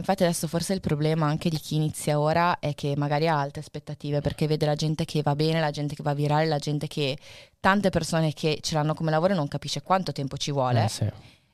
Infatti 0.00 0.22
adesso 0.22 0.48
forse 0.48 0.72
il 0.72 0.80
problema 0.80 1.26
anche 1.26 1.50
di 1.50 1.58
chi 1.58 1.74
inizia 1.74 2.18
ora 2.18 2.58
è 2.58 2.74
che 2.74 2.94
magari 2.96 3.28
ha 3.28 3.38
alte 3.38 3.60
aspettative 3.60 4.22
perché 4.22 4.46
vede 4.46 4.64
la 4.64 4.74
gente 4.74 5.04
che 5.04 5.20
va 5.20 5.34
bene, 5.36 5.60
la 5.60 5.70
gente 5.70 5.94
che 5.94 6.02
va 6.02 6.14
virale, 6.14 6.46
la 6.46 6.58
gente 6.58 6.86
che 6.86 7.18
tante 7.60 7.90
persone 7.90 8.32
che 8.32 8.58
ce 8.62 8.74
l'hanno 8.74 8.94
come 8.94 9.10
lavoro 9.10 9.34
non 9.34 9.46
capisce 9.46 9.82
quanto 9.82 10.10
tempo 10.12 10.38
ci 10.38 10.50
vuole 10.52 10.84
Eh, 10.84 10.88
sì. 10.88 11.06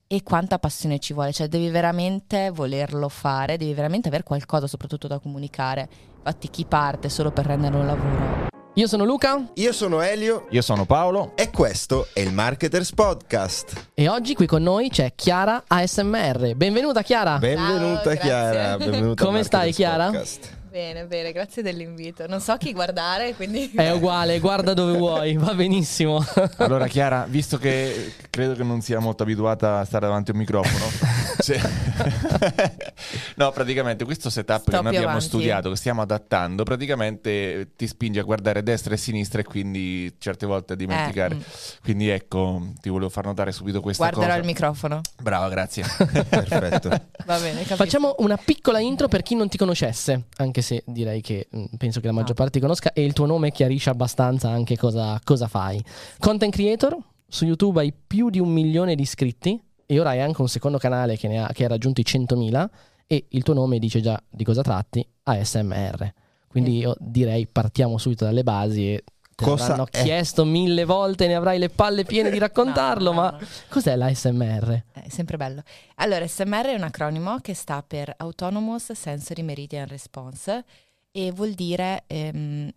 e 0.07 0.23
quanta 0.23 0.61
passione 0.61 1.01
ci 1.01 1.13
vuole, 1.13 1.33
cioè 1.33 1.49
devi 1.49 1.69
veramente 1.71 2.51
volerlo 2.51 3.09
fare, 3.09 3.57
devi 3.57 3.75
veramente 3.75 4.07
avere 4.07 4.23
qualcosa 4.23 4.69
soprattutto 4.69 5.09
da 5.09 5.19
comunicare. 5.19 5.89
Infatti 6.19 6.49
chi 6.49 6.65
parte 6.65 7.09
solo 7.09 7.33
per 7.33 7.47
rendere 7.47 7.77
un 7.77 7.87
lavoro 7.87 8.47
Io 8.79 8.87
sono 8.87 9.05
Luca 9.05 9.43
Io 9.55 9.73
sono 9.73 10.03
Elio 10.03 10.47
Io 10.51 10.61
sono 10.61 10.85
Paolo. 10.85 11.33
e 11.35 11.51
questo 11.51 12.09
è 12.13 12.21
il 12.21 12.33
Marketers 12.33 12.93
Podcast. 12.93 13.89
e 13.95 14.09
oggi 14.09 14.35
qui 14.35 14.45
con 14.47 14.63
noi 14.63 14.91
c'è 14.91 15.13
Chiara 15.15 15.65
ASMR. 15.67 16.55
Benvenuta 16.55 17.01
Chiara. 17.03 17.39
Benvenuta 17.39 18.03
grazie. 18.13 18.19
Chiara, 18.21 18.77
benvenuta 18.77 19.25
Come 19.25 19.43
stai, 19.45 19.73
Chiara? 19.73 20.07
Podcast. 20.11 20.55
Bene, 20.71 21.07
bene, 21.07 21.33
grazie 21.33 21.63
dell'invito. 21.63 22.27
Non 22.27 22.41
so 22.41 22.55
chi 22.59 22.75
guardare, 22.75 23.35
quindi... 23.35 23.71
È 23.75 23.93
uguale, 23.93 24.39
guarda 24.41 24.75
dove 24.75 24.99
vuoi, 24.99 25.35
va 25.39 25.55
benissimo. 25.55 26.23
Allora, 26.59 26.87
Chiara, 26.87 27.25
visto 27.27 27.57
che 27.57 28.13
credo 28.29 28.53
che 28.55 28.63
non 28.63 28.83
sia 28.83 28.99
molto 28.99 29.23
abituata 29.23 29.79
a 29.79 29.85
stare 29.87 30.05
davanti 30.05 30.33
a 30.33 30.35
un 30.35 30.41
microfono, 30.41 30.85
se- 31.55 31.61
no, 33.37 33.51
praticamente 33.53 34.05
questo 34.05 34.31
setup 34.31 34.61
Sto 34.63 34.71
che 34.71 34.77
noi 34.79 34.87
abbiamo 34.89 35.07
avanti. 35.09 35.25
studiato, 35.27 35.71
che 35.71 35.77
stiamo 35.77 36.03
adattando, 36.03 36.63
praticamente 36.65 37.71
ti 37.77 37.87
spinge 37.87 38.21
a 38.21 38.23
guardare 38.23 38.63
destra 38.63 38.95
e 38.95 38.97
sinistra 38.97 39.41
e 39.41 39.45
quindi 39.45 40.15
certe 40.19 40.47
volte 40.47 40.73
a 40.73 40.77
dimenticare. 40.77 41.35
Eh, 41.35 41.39
mm. 41.39 41.43
Quindi 41.83 42.09
ecco, 42.09 42.73
ti 42.81 42.89
volevo 42.89 43.11
far 43.11 43.25
notare 43.27 43.53
subito 43.53 43.81
questa 43.81 44.05
Guarderò 44.05 44.27
cosa. 44.27 44.39
il 44.41 44.45
microfono. 44.47 45.01
Brava, 45.23 45.49
grazie. 45.49 45.85
Perfetto. 46.29 46.89
Va 47.25 47.39
bene, 47.39 47.55
capisco. 47.63 47.77
Facciamo 47.77 48.15
una 48.19 48.37
piccola 48.37 48.79
intro 48.81 49.09
per 49.09 49.23
chi 49.23 49.35
non 49.35 49.49
ti 49.49 49.57
conoscesse, 49.57 50.25
anche 50.37 50.63
se 50.63 50.83
direi 50.87 51.21
che 51.21 51.47
mh, 51.51 51.65
penso 51.79 52.01
che 52.01 52.07
la 52.07 52.13
maggior 52.13 52.33
Ah. 52.33 52.35
parte 52.35 52.53
ti 52.55 52.61
conosca 52.61 52.93
e 52.93 53.05
il 53.05 53.13
tuo 53.13 53.27
nome 53.27 53.51
chiarisce 53.53 53.91
abbastanza 53.91 54.49
anche 54.51 54.77
cosa, 54.77 55.19
cosa 55.23 55.47
fai. 55.49 55.83
Content 56.19 56.53
creator, 56.53 56.97
su 57.29 57.45
YouTube 57.45 57.81
hai 57.81 57.93
più 58.07 58.31
di 58.31 58.39
un 58.41 58.49
milione 58.53 58.95
di 58.95 59.03
iscritti 59.03 59.61
e 59.87 60.01
ora 60.01 60.11
hai 60.11 60.21
anche 60.21 60.41
un 60.41 60.49
secondo 60.49 60.79
canale 60.79 61.17
che, 61.17 61.29
ne 61.29 61.43
ha, 61.43 61.49
che 61.53 61.65
ha 61.65 61.69
raggiunto 61.69 62.01
i 62.01 62.05
100.000 62.07 62.67
e 63.07 63.27
il 63.31 63.43
tuo 63.43 63.55
nome 63.55 63.79
dice 63.79 64.01
già 64.01 64.21
di 64.29 64.45
cosa 64.45 64.63
tratti, 64.63 65.07
ASMR. 65.23 66.13
Quindi 66.49 66.79
io 66.79 66.97
direi 66.99 67.47
partiamo 67.47 67.99
subito 67.99 68.25
dalle 68.25 68.43
basi 68.43 68.95
e 68.95 69.05
te 69.35 69.45
Cosa 69.45 69.69
l'hanno 69.69 69.87
è? 69.91 70.03
chiesto 70.03 70.45
mille 70.47 70.85
volte, 70.85 71.27
ne 71.27 71.35
avrai 71.35 71.59
le 71.59 71.69
palle 71.69 72.05
piene 72.05 72.31
di 72.31 72.39
raccontarlo, 72.39 73.13
No, 73.13 73.17
no, 73.17 73.21
ma 73.23 73.31
no. 73.39 73.47
cos'è 73.69 73.95
l'ASMR? 73.95 74.85
È 74.93 75.09
sempre 75.09 75.37
bello. 75.37 75.63
Allora, 75.97 76.27
SMR 76.27 76.67
è 76.69 76.75
un 76.75 76.83
acronimo 76.85 77.39
che 77.41 77.53
sta 77.55 77.83
per 77.87 78.13
Autonomous 78.17 78.93
Sensory 78.93 79.43
Meridian 79.43 79.87
Response 79.87 80.65
e 81.13 81.31
vuol 81.33 81.53
dire 81.53 82.05
ehm, 82.07 82.71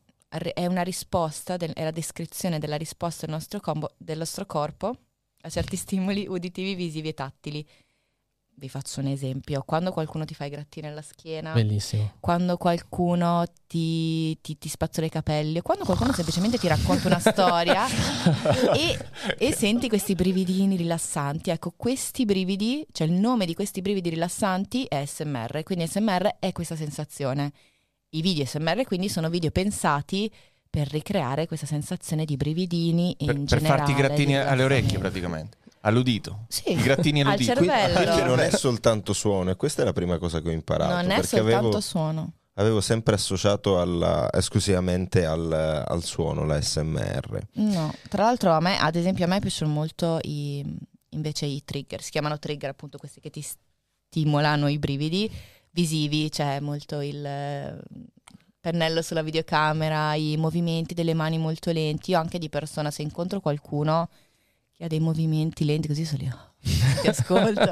è 0.53 0.65
una 0.67 0.81
risposta, 0.83 1.55
è 1.55 1.83
la 1.83 1.91
descrizione 1.91 2.59
della 2.59 2.75
risposta 2.75 3.25
del 3.25 3.33
nostro, 3.35 3.59
combo- 3.61 3.93
del 3.97 4.17
nostro 4.17 4.45
corpo 4.45 4.95
a 5.41 5.49
certi 5.49 5.75
stimoli 5.75 6.25
uditivi, 6.27 6.75
visivi 6.75 7.09
e 7.09 7.13
tattili. 7.13 7.65
Vi 8.59 8.67
faccio 8.67 8.99
un 8.99 9.07
esempio. 9.07 9.63
Quando 9.65 9.93
qualcuno 9.93 10.25
ti 10.25 10.33
fa 10.33 10.43
i 10.43 10.49
grattini 10.49 10.87
alla 10.87 11.01
schiena, 11.01 11.53
Bellissimo. 11.53 12.15
quando 12.19 12.57
qualcuno 12.57 13.45
ti, 13.67 14.37
ti, 14.41 14.57
ti 14.57 14.67
spazzola 14.67 15.07
i 15.07 15.09
capelli, 15.09 15.59
o 15.59 15.61
quando 15.61 15.85
qualcuno 15.85 16.11
semplicemente 16.11 16.57
ti 16.57 16.67
racconta 16.67 17.07
una 17.07 17.19
storia 17.19 17.85
e, 18.75 18.99
e 19.37 19.53
senti 19.53 19.87
questi 19.87 20.13
brividini 20.13 20.75
rilassanti. 20.75 21.51
Ecco, 21.51 21.71
questi 21.77 22.25
brividi, 22.25 22.85
cioè 22.91 23.07
il 23.07 23.13
nome 23.13 23.45
di 23.45 23.53
questi 23.53 23.81
brividi 23.81 24.09
rilassanti 24.09 24.83
è 24.83 25.05
SMR, 25.05 25.63
quindi 25.63 25.87
SMR 25.87 26.35
è 26.39 26.51
questa 26.51 26.75
sensazione. 26.75 27.53
I 28.09 28.21
video 28.21 28.43
SMR 28.43 28.83
quindi 28.83 29.07
sono 29.07 29.29
video 29.29 29.51
pensati 29.51 30.29
per 30.69 30.87
ricreare 30.89 31.47
questa 31.47 31.65
sensazione 31.65 32.25
di 32.25 32.37
brividini 32.37 33.15
per, 33.17 33.35
in 33.35 33.45
per 33.45 33.57
generale. 33.57 33.77
farti 33.77 33.91
i 33.91 33.95
grattini 33.95 34.37
alle 34.37 34.63
orecchie 34.63 34.99
praticamente. 34.99 35.57
All'udito. 35.81 36.45
Sì, 36.49 36.71
I 36.73 36.81
grattini 36.81 37.21
al 37.21 37.27
all'udito. 37.27 37.53
Quindi, 37.53 37.73
cervello. 37.75 38.11
quindi 38.11 38.29
non 38.29 38.39
è 38.39 38.49
soltanto 38.51 39.13
suono, 39.13 39.49
e 39.51 39.55
questa 39.55 39.81
è 39.81 39.85
la 39.85 39.93
prima 39.93 40.17
cosa 40.17 40.41
che 40.41 40.49
ho 40.49 40.51
imparato. 40.51 40.93
Non 40.93 41.05
è 41.11 41.15
perché 41.15 41.37
soltanto 41.37 41.57
avevo, 41.57 41.81
suono. 41.81 42.33
avevo 42.55 42.81
sempre 42.81 43.15
associato 43.15 43.79
alla- 43.79 44.29
esclusivamente 44.31 45.25
al, 45.25 45.51
al 45.87 46.03
suono 46.03 46.43
la 46.45 46.61
SMR. 46.61 47.47
No, 47.53 47.93
tra 48.09 48.23
l'altro 48.23 48.51
a 48.51 48.59
me, 48.59 48.77
ad 48.77 48.95
esempio, 48.95 49.25
a 49.25 49.27
me 49.27 49.39
piacciono 49.39 49.71
molto 49.71 50.19
i, 50.23 50.63
invece 51.11 51.45
i 51.45 51.63
trigger, 51.63 52.01
si 52.01 52.11
chiamano 52.11 52.37
trigger 52.37 52.69
appunto 52.71 52.97
questi 52.97 53.21
che 53.21 53.29
ti 53.29 53.43
stimolano 54.09 54.67
i 54.67 54.77
brividi 54.77 55.31
visivi, 55.71 56.29
c'è 56.29 56.59
molto 56.59 56.99
il 56.99 57.79
pennello 58.59 59.01
sulla 59.01 59.21
videocamera, 59.21 60.13
i 60.15 60.35
movimenti 60.37 60.93
delle 60.93 61.13
mani 61.13 61.37
molto 61.37 61.71
lenti, 61.71 62.11
io 62.11 62.19
anche 62.19 62.39
di 62.39 62.49
persona 62.49 62.91
se 62.91 63.01
incontro 63.01 63.39
qualcuno 63.39 64.09
che 64.71 64.85
ha 64.85 64.87
dei 64.87 64.99
movimenti 64.99 65.65
lenti 65.65 65.87
così 65.87 66.05
sono 66.05 66.23
lì, 66.23 66.29
"Oh, 66.29 67.01
ti 67.01 67.07
ascolto. 67.07 67.71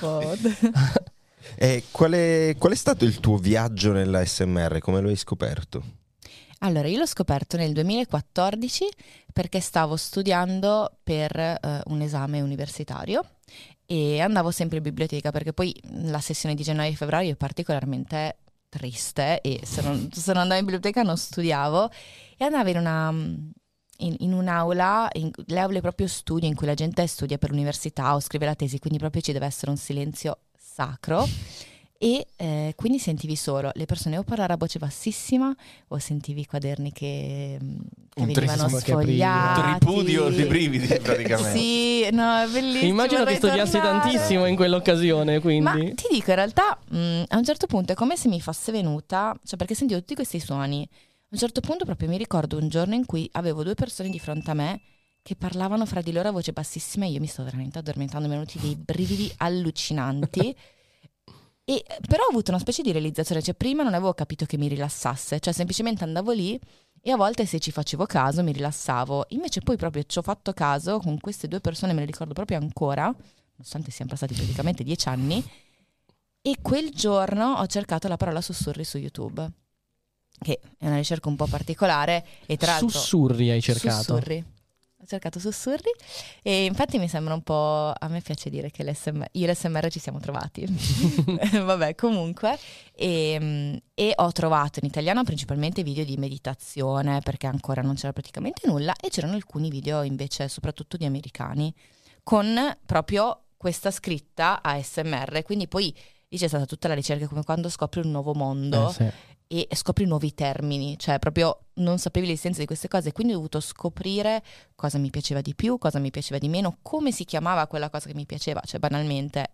Pod. 0.00 1.02
E 1.56 1.84
qual 1.90 2.12
è, 2.12 2.56
qual 2.58 2.72
è 2.72 2.74
stato 2.74 3.04
il 3.04 3.20
tuo 3.20 3.36
viaggio 3.36 3.92
nella 3.92 4.24
SMR? 4.24 4.78
Come 4.78 5.00
lo 5.00 5.08
hai 5.08 5.16
scoperto? 5.16 5.82
Allora, 6.60 6.88
io 6.88 6.98
l'ho 6.98 7.06
scoperto 7.06 7.58
nel 7.58 7.72
2014 7.72 8.86
perché 9.32 9.60
stavo 9.60 9.96
studiando 9.96 10.96
per 11.02 11.36
eh, 11.38 11.58
un 11.86 12.00
esame 12.00 12.40
universitario 12.40 13.22
e 13.84 14.20
andavo 14.20 14.50
sempre 14.50 14.78
in 14.78 14.82
biblioteca 14.82 15.30
perché 15.30 15.52
poi 15.52 15.74
la 16.06 16.20
sessione 16.20 16.54
di 16.54 16.62
gennaio 16.62 16.92
e 16.92 16.96
febbraio 16.96 17.32
è 17.32 17.36
particolarmente 17.36 18.36
triste 18.74 19.40
e 19.40 19.60
se 19.64 19.82
non, 19.82 20.08
se 20.12 20.32
non 20.32 20.42
andavo 20.42 20.60
in 20.60 20.66
biblioteca 20.66 21.02
non 21.02 21.16
studiavo 21.16 21.90
e 22.36 22.44
andavo 22.44 22.68
in 22.68 22.76
una 22.76 23.14
in, 23.98 24.16
in 24.18 24.32
un'aula, 24.32 25.08
in, 25.12 25.30
le 25.46 25.60
aule 25.60 25.80
proprio 25.80 26.08
studio 26.08 26.48
in 26.48 26.56
cui 26.56 26.66
la 26.66 26.74
gente 26.74 27.06
studia 27.06 27.38
per 27.38 27.50
l'università 27.50 28.14
o 28.14 28.20
scrive 28.20 28.46
la 28.46 28.56
tesi, 28.56 28.80
quindi 28.80 28.98
proprio 28.98 29.22
ci 29.22 29.32
deve 29.32 29.46
essere 29.46 29.70
un 29.70 29.76
silenzio 29.76 30.38
sacro 30.58 31.24
e 31.96 32.26
eh, 32.36 32.72
quindi 32.76 32.98
sentivi 32.98 33.36
solo 33.36 33.70
le 33.74 33.86
persone 33.86 34.18
o 34.18 34.24
parlare 34.24 34.52
a 34.52 34.56
voce 34.56 34.78
bassissima 34.78 35.54
o 35.88 35.98
sentivi 35.98 36.40
i 36.40 36.46
quaderni 36.46 36.92
che, 36.92 37.56
mm, 37.62 37.76
che 38.10 38.20
Un 38.20 38.26
venivano 38.26 38.62
trismo 38.62 38.78
che 38.78 38.84
sfogliati. 38.84 39.60
Tripudio 39.78 40.28
di 40.28 40.44
brividi 40.44 40.86
praticamente. 41.00 41.58
Sì, 41.58 42.08
no, 42.10 42.40
è 42.42 42.48
bellissimo. 42.48 42.90
Immagino 42.90 43.24
che 43.24 43.36
studiassi 43.36 43.72
tornare. 43.78 44.00
tantissimo 44.10 44.46
in 44.46 44.56
quell'occasione, 44.56 45.34
Ma 45.34 45.40
quindi. 45.40 45.94
ti 45.94 46.08
dico, 46.10 46.30
in 46.30 46.36
realtà 46.36 46.78
mh, 46.88 47.22
a 47.28 47.36
un 47.36 47.44
certo 47.44 47.66
punto 47.66 47.92
è 47.92 47.94
come 47.94 48.16
se 48.16 48.28
mi 48.28 48.40
fosse 48.40 48.72
venuta, 48.72 49.34
cioè 49.44 49.56
perché 49.56 49.74
sentivo 49.74 50.00
tutti 50.00 50.14
questi 50.14 50.40
suoni. 50.40 50.86
A 50.90 51.26
un 51.30 51.38
certo 51.38 51.60
punto 51.60 51.84
proprio 51.84 52.08
mi 52.08 52.18
ricordo 52.18 52.58
un 52.58 52.68
giorno 52.68 52.94
in 52.94 53.06
cui 53.06 53.28
avevo 53.32 53.62
due 53.62 53.74
persone 53.74 54.10
di 54.10 54.18
fronte 54.18 54.50
a 54.50 54.54
me 54.54 54.80
che 55.22 55.36
parlavano 55.36 55.86
fra 55.86 56.02
di 56.02 56.12
loro 56.12 56.28
a 56.28 56.32
voce 56.32 56.52
bassissima 56.52 57.06
e 57.06 57.10
io 57.10 57.20
mi 57.20 57.26
stavo 57.26 57.44
veramente 57.44 57.78
addormentando, 57.78 58.28
mi 58.28 58.34
erano 58.34 58.46
venuti 58.50 58.66
dei 58.66 58.76
brividi 58.76 59.32
allucinanti. 59.38 60.54
E, 61.66 61.82
però 62.06 62.24
ho 62.24 62.28
avuto 62.28 62.50
una 62.50 62.60
specie 62.60 62.82
di 62.82 62.92
realizzazione, 62.92 63.42
cioè 63.42 63.54
prima 63.54 63.82
non 63.82 63.94
avevo 63.94 64.12
capito 64.12 64.44
che 64.44 64.58
mi 64.58 64.68
rilassasse, 64.68 65.40
cioè 65.40 65.52
semplicemente 65.52 66.04
andavo 66.04 66.32
lì 66.32 66.60
e 67.00 67.10
a 67.10 67.16
volte 67.16 67.46
se 67.46 67.58
ci 67.58 67.70
facevo 67.70 68.04
caso 68.04 68.42
mi 68.42 68.52
rilassavo, 68.52 69.26
invece 69.30 69.60
poi 69.60 69.76
proprio 69.76 70.02
ci 70.04 70.18
ho 70.18 70.22
fatto 70.22 70.52
caso 70.52 70.98
con 70.98 71.18
queste 71.18 71.48
due 71.48 71.60
persone, 71.60 71.94
me 71.94 72.00
le 72.00 72.06
ricordo 72.06 72.34
proprio 72.34 72.58
ancora, 72.58 73.04
nonostante 73.04 73.90
siano 73.90 74.10
passati 74.10 74.34
praticamente 74.34 74.84
dieci 74.84 75.08
anni, 75.08 75.42
e 76.42 76.56
quel 76.60 76.90
giorno 76.90 77.54
ho 77.54 77.66
cercato 77.66 78.08
la 78.08 78.18
parola 78.18 78.42
sussurri 78.42 78.84
su 78.84 78.98
YouTube, 78.98 79.50
che 80.38 80.60
è 80.76 80.86
una 80.86 80.96
ricerca 80.96 81.30
un 81.30 81.36
po' 81.36 81.46
particolare 81.46 82.26
e 82.44 82.58
tra 82.58 82.72
l'altro... 82.72 82.90
Sussurri 82.90 83.50
hai 83.50 83.62
cercato. 83.62 84.02
Sussurri. 84.02 84.44
Ho 85.04 85.06
cercato 85.06 85.38
sussurri 85.38 85.90
e 86.40 86.64
infatti 86.64 86.98
mi 86.98 87.08
sembra 87.08 87.34
un 87.34 87.42
po'... 87.42 87.92
A 87.94 88.08
me 88.08 88.22
piace 88.22 88.48
dire 88.48 88.70
che 88.70 88.82
l'SMR, 88.82 89.28
io 89.32 89.46
e 89.46 89.52
l'SMR 89.52 89.90
ci 89.90 89.98
siamo 89.98 90.18
trovati. 90.18 90.64
Vabbè, 91.62 91.94
comunque. 91.94 92.58
E, 92.94 93.36
mm, 93.38 93.74
e 93.92 94.12
ho 94.16 94.32
trovato 94.32 94.78
in 94.80 94.86
italiano 94.86 95.22
principalmente 95.22 95.82
video 95.82 96.06
di 96.06 96.16
meditazione 96.16 97.20
perché 97.20 97.46
ancora 97.46 97.82
non 97.82 97.96
c'era 97.96 98.14
praticamente 98.14 98.66
nulla 98.66 98.94
e 98.98 99.10
c'erano 99.10 99.34
alcuni 99.34 99.68
video 99.68 100.00
invece 100.00 100.48
soprattutto 100.48 100.96
di 100.96 101.04
americani 101.04 101.74
con 102.22 102.74
proprio 102.86 103.48
questa 103.58 103.90
scritta 103.90 104.62
ASMR. 104.62 105.42
Quindi 105.42 105.68
poi 105.68 105.94
lì 106.28 106.38
c'è 106.38 106.48
stata 106.48 106.64
tutta 106.64 106.88
la 106.88 106.94
ricerca 106.94 107.28
come 107.28 107.44
quando 107.44 107.68
scopri 107.68 108.00
un 108.00 108.10
nuovo 108.10 108.32
mondo 108.32 108.88
Eh, 108.88 108.92
sì. 108.92 109.12
E 109.46 109.68
scopri 109.72 110.04
nuovi 110.06 110.34
termini, 110.34 110.98
cioè 110.98 111.18
proprio 111.18 111.66
non 111.74 111.98
sapevi 111.98 112.26
l'esistenza 112.26 112.60
di 112.60 112.66
queste 112.66 112.88
cose, 112.88 113.12
quindi 113.12 113.32
ho 113.32 113.36
dovuto 113.36 113.60
scoprire 113.60 114.42
cosa 114.74 114.98
mi 114.98 115.10
piaceva 115.10 115.40
di 115.40 115.54
più, 115.54 115.78
cosa 115.78 115.98
mi 115.98 116.10
piaceva 116.10 116.38
di 116.38 116.48
meno, 116.48 116.78
come 116.82 117.12
si 117.12 117.24
chiamava 117.24 117.66
quella 117.66 117.90
cosa 117.90 118.08
che 118.08 118.14
mi 118.14 118.26
piaceva, 118.26 118.60
cioè 118.64 118.80
banalmente 118.80 119.50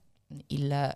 il 0.49 0.95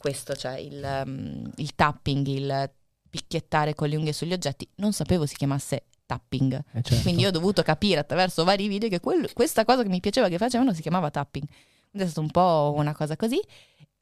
questo, 0.00 0.34
cioè 0.34 0.58
il, 0.58 1.02
um, 1.04 1.50
il 1.56 1.74
tapping, 1.74 2.26
il 2.26 2.70
picchiettare 3.10 3.74
con 3.74 3.88
le 3.88 3.96
unghie 3.96 4.14
sugli 4.14 4.32
oggetti, 4.32 4.66
non 4.76 4.94
sapevo 4.94 5.26
si 5.26 5.36
chiamasse 5.36 5.84
tapping. 6.06 6.54
Eh, 6.72 6.82
certo. 6.82 7.02
Quindi 7.02 7.22
io 7.22 7.28
ho 7.28 7.32
dovuto 7.32 7.62
capire 7.62 8.00
attraverso 8.00 8.42
vari 8.44 8.66
video 8.66 8.88
che 8.88 8.98
quel- 8.98 9.32
questa 9.34 9.64
cosa 9.64 9.82
che 9.82 9.88
mi 9.88 10.00
piaceva 10.00 10.28
che 10.28 10.38
facevano 10.38 10.72
si 10.72 10.80
chiamava 10.80 11.10
tapping. 11.10 11.46
Quindi 11.90 12.08
è 12.08 12.10
stato 12.10 12.20
un 12.20 12.30
po' 12.30 12.72
una 12.76 12.94
cosa 12.94 13.16
così. 13.16 13.40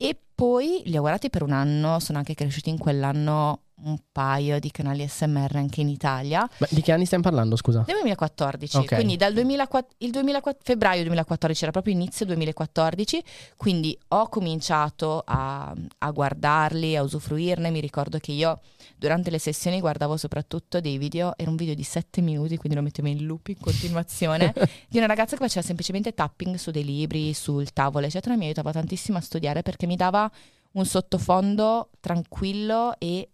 E 0.00 0.16
poi 0.32 0.82
li 0.84 0.96
ho 0.96 1.00
guardati 1.00 1.28
per 1.28 1.42
un 1.42 1.50
anno, 1.50 1.98
sono 1.98 2.18
anche 2.18 2.34
cresciuti 2.34 2.70
in 2.70 2.78
quell'anno 2.78 3.62
un 3.80 3.96
paio 4.10 4.58
di 4.58 4.70
canali 4.70 5.06
SMR 5.06 5.56
anche 5.56 5.80
in 5.80 5.88
Italia. 5.88 6.48
Ma 6.58 6.66
di 6.70 6.80
che 6.80 6.92
anni 6.92 7.04
stiamo 7.04 7.22
parlando, 7.22 7.56
scusa? 7.56 7.84
Nel 7.86 7.96
2014, 7.96 8.76
Ok. 8.78 8.94
quindi 8.94 9.16
dal 9.16 9.32
2004, 9.32 9.94
il 9.98 10.10
2004 10.10 10.62
febbraio 10.64 11.02
2014 11.02 11.62
era 11.62 11.72
proprio 11.72 11.94
inizio 11.94 12.26
2014, 12.26 13.22
quindi 13.56 13.96
ho 14.08 14.28
cominciato 14.28 15.22
a, 15.24 15.72
a 15.98 16.10
guardarli, 16.10 16.96
a 16.96 17.02
usufruirne. 17.02 17.70
Mi 17.70 17.80
ricordo 17.80 18.18
che 18.18 18.32
io 18.32 18.60
durante 18.96 19.30
le 19.30 19.38
sessioni 19.38 19.78
guardavo 19.80 20.16
soprattutto 20.16 20.80
dei 20.80 20.98
video, 20.98 21.34
era 21.36 21.50
un 21.50 21.56
video 21.56 21.74
di 21.74 21.84
7 21.84 22.20
minuti, 22.20 22.56
quindi 22.56 22.76
lo 22.76 22.82
mettevo 22.84 23.06
in 23.08 23.24
loop 23.26 23.48
in 23.48 23.60
continuazione, 23.60 24.52
di 24.88 24.98
una 24.98 25.06
ragazza 25.06 25.36
che 25.36 25.42
faceva 25.42 25.64
semplicemente 25.64 26.14
tapping 26.14 26.56
su 26.56 26.72
dei 26.72 26.84
libri, 26.84 27.32
sul 27.32 27.72
tavolo, 27.72 28.06
eccetera. 28.06 28.36
Mi 28.36 28.46
aiutava 28.46 28.72
tantissimo 28.72 29.18
a 29.18 29.20
studiare 29.20 29.62
perché 29.62 29.86
mi 29.88 29.96
dava 29.96 30.30
un 30.72 30.86
sottofondo 30.86 31.90
tranquillo 31.98 32.94
e 32.98 33.30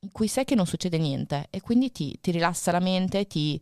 in 0.00 0.12
cui 0.12 0.28
sai 0.28 0.44
che 0.44 0.54
non 0.54 0.66
succede 0.66 0.98
niente 0.98 1.46
e 1.48 1.62
quindi 1.62 1.90
ti, 1.90 2.18
ti 2.20 2.30
rilassa 2.30 2.70
la 2.72 2.80
mente 2.80 3.26
ti, 3.26 3.58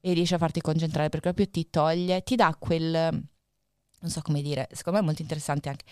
e 0.00 0.12
riesci 0.14 0.34
a 0.34 0.38
farti 0.38 0.60
concentrare 0.60 1.10
perché 1.10 1.32
proprio 1.32 1.48
ti 1.50 1.68
toglie, 1.68 2.22
ti 2.22 2.34
dà 2.34 2.56
quel, 2.58 2.90
non 2.92 4.10
so 4.10 4.22
come 4.22 4.40
dire, 4.40 4.68
secondo 4.72 4.98
me 4.98 5.04
è 5.04 5.06
molto 5.06 5.22
interessante 5.22 5.68
anche, 5.68 5.84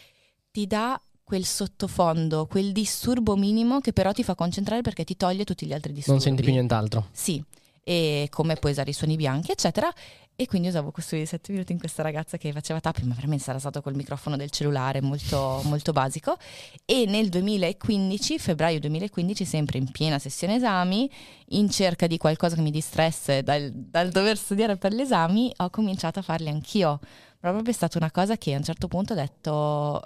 ti 0.50 0.66
dà 0.66 1.00
quel 1.22 1.44
sottofondo, 1.44 2.46
quel 2.46 2.72
disturbo 2.72 3.36
minimo 3.36 3.80
che 3.80 3.92
però 3.92 4.12
ti 4.12 4.24
fa 4.24 4.34
concentrare 4.34 4.80
perché 4.80 5.04
ti 5.04 5.16
toglie 5.16 5.44
tutti 5.44 5.66
gli 5.66 5.72
altri 5.72 5.92
disturbi. 5.92 6.18
Non 6.18 6.26
senti 6.26 6.42
più 6.42 6.52
nient'altro. 6.52 7.08
Sì, 7.12 7.44
e 7.82 8.26
come 8.30 8.56
puoi 8.56 8.72
usare 8.72 8.90
i 8.90 8.94
suoni 8.94 9.16
bianchi, 9.16 9.52
eccetera. 9.52 9.92
E 10.40 10.46
quindi 10.46 10.68
usavo 10.68 10.90
questi 10.90 11.26
sette 11.26 11.52
minuti 11.52 11.72
in 11.72 11.78
questa 11.78 12.02
ragazza 12.02 12.38
che 12.38 12.50
faceva 12.50 12.80
tapping, 12.80 13.06
ma 13.06 13.14
veramente 13.14 13.44
sarà 13.44 13.58
stato 13.58 13.82
col 13.82 13.94
microfono 13.94 14.38
del 14.38 14.48
cellulare, 14.48 15.02
molto, 15.02 15.60
molto 15.64 15.92
basico. 15.92 16.38
E 16.86 17.04
nel 17.04 17.28
2015, 17.28 18.38
febbraio 18.38 18.80
2015, 18.80 19.44
sempre 19.44 19.76
in 19.76 19.90
piena 19.90 20.18
sessione 20.18 20.54
esami, 20.54 21.10
in 21.48 21.68
cerca 21.68 22.06
di 22.06 22.16
qualcosa 22.16 22.54
che 22.54 22.62
mi 22.62 22.70
distresse 22.70 23.42
dal, 23.42 23.70
dal 23.70 24.08
dover 24.08 24.38
studiare 24.38 24.78
per 24.78 24.94
gli 24.94 25.02
esami, 25.02 25.52
ho 25.58 25.68
cominciato 25.68 26.20
a 26.20 26.22
farli 26.22 26.48
anch'io. 26.48 27.00
Proprio 27.38 27.62
è 27.62 27.72
stata 27.72 27.98
una 27.98 28.10
cosa 28.10 28.38
che 28.38 28.54
a 28.54 28.56
un 28.56 28.64
certo 28.64 28.88
punto 28.88 29.12
ho 29.12 29.16
detto, 29.16 30.02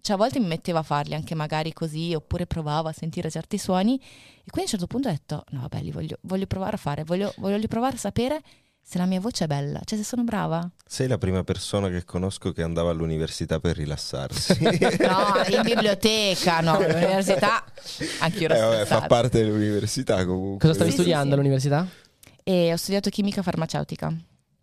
cioè 0.00 0.16
a 0.16 0.18
volte 0.18 0.40
mi 0.40 0.48
mettevo 0.48 0.78
a 0.78 0.82
farli 0.82 1.14
anche 1.14 1.36
magari 1.36 1.72
così, 1.72 2.16
oppure 2.16 2.48
provavo 2.48 2.88
a 2.88 2.92
sentire 2.92 3.30
certi 3.30 3.58
suoni, 3.58 3.94
e 3.94 4.50
quindi 4.50 4.58
a 4.58 4.62
un 4.62 4.66
certo 4.66 4.86
punto 4.88 5.06
ho 5.06 5.12
detto, 5.12 5.44
no 5.50 5.60
vabbè, 5.60 5.82
li 5.82 5.92
voglio, 5.92 6.18
voglio 6.22 6.46
provare 6.48 6.74
a 6.74 6.78
fare, 6.78 7.04
voglio, 7.04 7.32
voglio 7.36 7.68
provare 7.68 7.94
a 7.94 7.98
sapere 7.98 8.42
se 8.90 8.96
la 8.96 9.04
mia 9.04 9.20
voce 9.20 9.44
è 9.44 9.46
bella, 9.46 9.80
cioè 9.84 9.98
se 9.98 10.04
sono 10.04 10.24
brava. 10.24 10.66
Sei 10.86 11.06
la 11.08 11.18
prima 11.18 11.44
persona 11.44 11.90
che 11.90 12.06
conosco 12.06 12.52
che 12.52 12.62
andava 12.62 12.88
all'università 12.90 13.60
per 13.60 13.76
rilassarsi. 13.76 14.56
No, 14.64 15.44
in 15.54 15.60
biblioteca, 15.62 16.60
no, 16.60 16.76
all'università 16.80 17.64
anche 18.20 18.38
io 18.38 18.48
ero 18.48 18.54
Eh, 18.54 18.60
vabbè, 18.60 18.84
fa 18.86 19.02
parte 19.02 19.40
dell'università 19.44 20.24
comunque. 20.24 20.60
Cosa 20.60 20.72
stavi 20.72 20.90
Sì, 20.90 20.96
sì, 20.96 21.02
studiando 21.02 21.28
sì. 21.28 21.32
all'università? 21.34 21.86
E 22.42 22.72
ho 22.72 22.76
studiato 22.76 23.10
chimica 23.10 23.42
farmaceutica. 23.42 24.10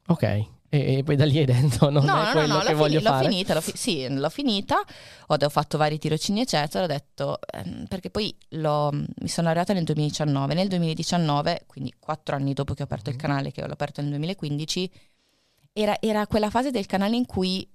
Ok. 0.07 0.45
E, 0.75 0.97
e 0.97 1.03
poi 1.03 1.15
da 1.15 1.25
lì 1.25 1.37
hai 1.37 1.45
detto 1.45 1.89
non 1.89 2.03
no, 2.03 2.21
è 2.21 2.25
no, 2.25 2.31
quello 2.31 2.53
no, 2.55 2.59
che 2.59 2.71
l'ho, 2.71 2.77
voglio 2.77 2.99
l'ho 2.99 3.09
fare. 3.09 3.27
finita, 3.29 3.53
l'ho 3.53 3.61
fi- 3.61 3.75
sì, 3.77 4.07
l'ho 4.09 4.29
finita, 4.29 4.75
ho, 5.27 5.35
ho 5.39 5.49
fatto 5.49 5.77
vari 5.77 5.97
tirocini 5.97 6.41
eccetera, 6.41 6.83
ho 6.83 6.87
detto, 6.87 7.39
ehm, 7.53 7.85
perché 7.87 8.09
poi 8.09 8.35
l'ho- 8.49 8.91
mi 8.91 9.27
sono 9.27 9.47
arrivata 9.49 9.73
nel 9.73 9.83
2019, 9.85 10.53
nel 10.53 10.67
2019, 10.67 11.63
quindi 11.67 11.93
quattro 11.99 12.35
anni 12.35 12.53
dopo 12.53 12.73
che 12.73 12.81
ho 12.81 12.85
aperto 12.85 13.09
il 13.09 13.15
canale, 13.15 13.51
che 13.51 13.65
l'ho 13.65 13.71
aperto 13.73 14.01
nel 14.01 14.09
2015, 14.11 14.91
era, 15.73 15.97
era 15.99 16.25
quella 16.27 16.49
fase 16.49 16.71
del 16.71 16.85
canale 16.85 17.15
in 17.15 17.25
cui 17.25 17.67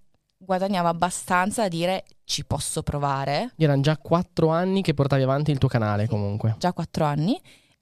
guadagnavo 0.42 0.88
abbastanza 0.88 1.62
da 1.62 1.68
dire 1.68 2.04
ci 2.24 2.44
posso 2.46 2.82
provare, 2.82 3.52
Erano 3.56 3.82
già 3.82 3.96
quattro 3.98 4.48
anni 4.48 4.80
che 4.82 4.94
portavi 4.94 5.22
avanti 5.22 5.50
il 5.50 5.58
tuo 5.58 5.68
canale 5.68 6.06
comunque. 6.06 6.56
già 6.58 6.72
quattro 6.72 7.04
anni, 7.04 7.38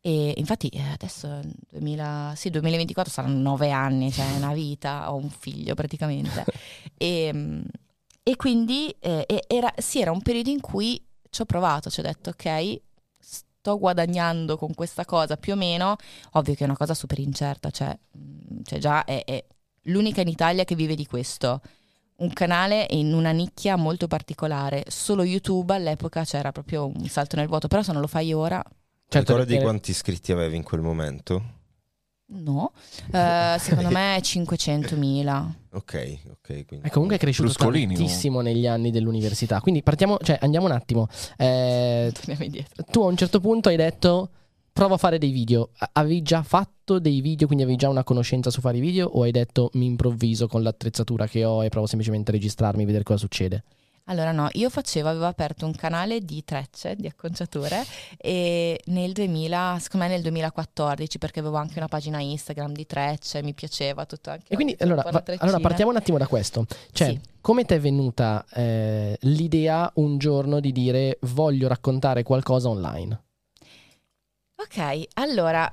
e 0.08 0.32
infatti 0.38 0.68
eh, 0.68 0.80
adesso 0.80 1.38
2000, 1.68 2.32
sì, 2.34 2.48
2024 2.48 3.12
saranno 3.12 3.38
nove 3.40 3.70
anni, 3.70 4.10
cioè 4.10 4.24
una 4.36 4.54
vita, 4.54 5.12
ho 5.12 5.16
un 5.16 5.28
figlio 5.28 5.74
praticamente. 5.74 6.46
e, 6.96 7.30
mm, 7.30 7.60
e 8.22 8.36
quindi 8.36 8.88
eh, 9.00 9.26
era, 9.46 9.70
sì, 9.76 10.00
era 10.00 10.10
un 10.10 10.22
periodo 10.22 10.48
in 10.48 10.60
cui 10.62 10.98
ci 11.28 11.42
ho 11.42 11.44
provato, 11.44 11.90
ci 11.90 12.00
ho 12.00 12.02
detto 12.02 12.30
ok, 12.30 12.80
sto 13.18 13.78
guadagnando 13.78 14.56
con 14.56 14.72
questa 14.72 15.04
cosa 15.04 15.36
più 15.36 15.52
o 15.52 15.56
meno, 15.56 15.96
ovvio 16.32 16.54
che 16.54 16.62
è 16.62 16.64
una 16.64 16.76
cosa 16.76 16.94
super 16.94 17.18
incerta, 17.18 17.68
cioè, 17.68 17.94
mm, 18.16 18.60
cioè 18.64 18.78
già 18.78 19.04
è, 19.04 19.22
è 19.26 19.44
l'unica 19.82 20.22
in 20.22 20.28
Italia 20.28 20.64
che 20.64 20.74
vive 20.74 20.94
di 20.94 21.04
questo. 21.04 21.60
Un 22.16 22.32
canale 22.32 22.86
in 22.90 23.12
una 23.12 23.32
nicchia 23.32 23.76
molto 23.76 24.06
particolare, 24.06 24.84
solo 24.88 25.22
YouTube 25.22 25.74
all'epoca 25.74 26.24
c'era 26.24 26.50
proprio 26.50 26.86
un 26.86 27.06
salto 27.08 27.36
nel 27.36 27.46
vuoto, 27.46 27.68
però 27.68 27.82
se 27.82 27.92
non 27.92 28.00
lo 28.00 28.08
fai 28.08 28.32
ora, 28.32 28.64
Certo, 29.08 29.32
Ricordi 29.32 29.54
era- 29.54 29.62
quanti 29.64 29.90
iscritti 29.90 30.32
avevi 30.32 30.56
in 30.56 30.62
quel 30.62 30.80
momento? 30.82 31.56
no, 32.30 32.72
Eh, 33.10 33.56
secondo 33.58 33.88
me 33.88 34.20
500.000. 34.20 35.54
Ok, 35.72 36.18
ok. 36.30 36.66
Quindi... 36.66 36.86
E 36.86 36.90
comunque 36.90 37.16
è 37.16 37.18
cresciuto 37.18 37.48
Bruscolini, 37.48 37.94
tantissimo 37.94 38.42
negli 38.42 38.66
anni 38.66 38.90
dell'università. 38.90 39.60
Quindi 39.62 39.82
partiamo, 39.82 40.18
cioè 40.22 40.38
andiamo 40.42 40.66
un 40.66 40.72
attimo. 40.72 41.08
Eh, 41.38 42.10
Torniamo 42.12 42.44
indietro. 42.44 42.84
tu 42.90 43.00
a 43.00 43.06
un 43.06 43.16
certo 43.16 43.40
punto 43.40 43.70
hai 43.70 43.76
detto 43.76 44.30
provo 44.72 44.94
a 44.94 44.98
fare 44.98 45.16
dei 45.18 45.30
video. 45.30 45.70
Avevi 45.92 46.20
già 46.20 46.42
fatto 46.42 46.98
dei 46.98 47.22
video, 47.22 47.46
quindi 47.46 47.64
avevi 47.64 47.78
già 47.78 47.88
una 47.88 48.04
conoscenza 48.04 48.50
su 48.50 48.60
fare 48.60 48.76
i 48.76 48.80
video 48.80 49.08
o 49.08 49.22
hai 49.22 49.30
detto 49.32 49.70
mi 49.74 49.86
improvviso 49.86 50.46
con 50.48 50.62
l'attrezzatura 50.62 51.26
che 51.26 51.44
ho 51.44 51.64
e 51.64 51.70
provo 51.70 51.86
semplicemente 51.86 52.30
a 52.30 52.34
registrarmi 52.34 52.82
e 52.82 52.86
vedere 52.86 53.04
cosa 53.04 53.18
succede? 53.18 53.64
Allora 54.08 54.32
no, 54.32 54.48
io 54.52 54.70
facevo, 54.70 55.08
avevo 55.08 55.26
aperto 55.26 55.66
un 55.66 55.74
canale 55.74 56.20
di 56.20 56.42
trecce, 56.42 56.96
di 56.96 57.06
acconciature 57.06 57.84
e 58.16 58.80
nel 58.86 59.12
2000, 59.12 59.76
secondo 59.80 60.06
me 60.06 60.12
nel 60.12 60.22
2014 60.22 61.18
perché 61.18 61.40
avevo 61.40 61.56
anche 61.56 61.78
una 61.78 61.88
pagina 61.88 62.18
Instagram 62.18 62.72
di 62.72 62.86
trecce, 62.86 63.42
mi 63.42 63.52
piaceva 63.52 64.06
tutto 64.06 64.30
anche 64.30 64.46
E 64.48 64.54
quindi 64.54 64.76
allora, 64.80 65.02
va- 65.02 65.22
allora 65.38 65.60
partiamo 65.60 65.90
un 65.90 65.96
attimo 65.96 66.16
da 66.16 66.26
questo. 66.26 66.66
Cioè, 66.90 67.08
Sì. 67.08 67.20
come 67.42 67.64
ti 67.64 67.74
è 67.74 67.80
venuta 67.80 68.46
eh, 68.54 69.16
l'idea 69.22 69.90
un 69.96 70.16
giorno 70.16 70.58
di 70.60 70.72
dire 70.72 71.18
voglio 71.22 71.68
raccontare 71.68 72.22
qualcosa 72.22 72.70
online? 72.70 73.22
Ok, 74.56 75.08
allora 75.14 75.70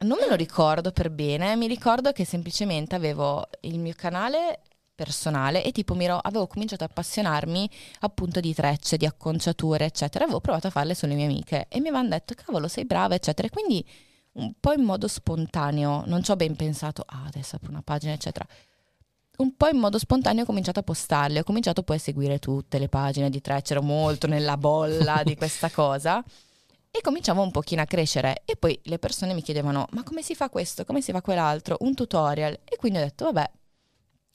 non 0.00 0.16
me 0.20 0.28
lo 0.28 0.36
ricordo 0.36 0.92
per 0.92 1.10
bene, 1.10 1.56
mi 1.56 1.66
ricordo 1.66 2.12
che 2.12 2.24
semplicemente 2.24 2.94
avevo 2.94 3.48
il 3.62 3.80
mio 3.80 3.94
canale 3.96 4.60
personale 4.98 5.62
e 5.62 5.70
tipo 5.70 5.94
mi 5.94 6.06
ero- 6.06 6.18
avevo 6.20 6.48
cominciato 6.48 6.82
a 6.82 6.88
appassionarmi 6.88 7.70
appunto 8.00 8.40
di 8.40 8.52
trecce, 8.52 8.96
di 8.96 9.06
acconciature, 9.06 9.84
eccetera. 9.84 10.24
Avevo 10.24 10.40
provato 10.40 10.66
a 10.66 10.70
farle 10.70 10.96
sulle 10.96 11.14
mie 11.14 11.26
amiche 11.26 11.66
e 11.68 11.78
mi 11.78 11.86
avevano 11.86 12.08
detto 12.08 12.34
cavolo 12.34 12.66
sei 12.66 12.84
brava, 12.84 13.14
eccetera. 13.14 13.46
E 13.46 13.50
quindi 13.50 13.88
un 14.32 14.54
po' 14.58 14.72
in 14.72 14.82
modo 14.82 15.06
spontaneo, 15.06 16.02
non 16.06 16.24
ci 16.24 16.32
ho 16.32 16.36
ben 16.36 16.56
pensato, 16.56 17.04
ah 17.06 17.26
adesso 17.26 17.54
apro 17.54 17.70
una 17.70 17.82
pagina, 17.82 18.12
eccetera. 18.12 18.44
Un 19.36 19.54
po' 19.56 19.68
in 19.68 19.78
modo 19.78 19.98
spontaneo 19.98 20.42
ho 20.42 20.46
cominciato 20.46 20.80
a 20.80 20.82
postarle, 20.82 21.38
ho 21.38 21.44
cominciato 21.44 21.84
poi 21.84 21.96
a 21.96 22.00
seguire 22.00 22.40
tutte 22.40 22.80
le 22.80 22.88
pagine 22.88 23.30
di 23.30 23.40
trecce, 23.40 23.74
ero 23.74 23.82
molto 23.82 24.26
nella 24.26 24.56
bolla 24.56 25.22
di 25.24 25.36
questa 25.38 25.70
cosa 25.70 26.24
e 26.90 27.00
cominciamo 27.02 27.42
un 27.42 27.52
pochino 27.52 27.82
a 27.82 27.84
crescere 27.84 28.42
e 28.44 28.56
poi 28.56 28.76
le 28.84 28.98
persone 28.98 29.34
mi 29.34 29.42
chiedevano 29.42 29.86
ma 29.92 30.02
come 30.02 30.22
si 30.22 30.34
fa 30.34 30.50
questo, 30.50 30.84
come 30.84 31.00
si 31.00 31.12
fa 31.12 31.22
quell'altro, 31.22 31.76
un 31.80 31.94
tutorial 31.94 32.58
e 32.64 32.76
quindi 32.76 32.98
ho 32.98 33.02
detto 33.02 33.26
vabbè. 33.26 33.57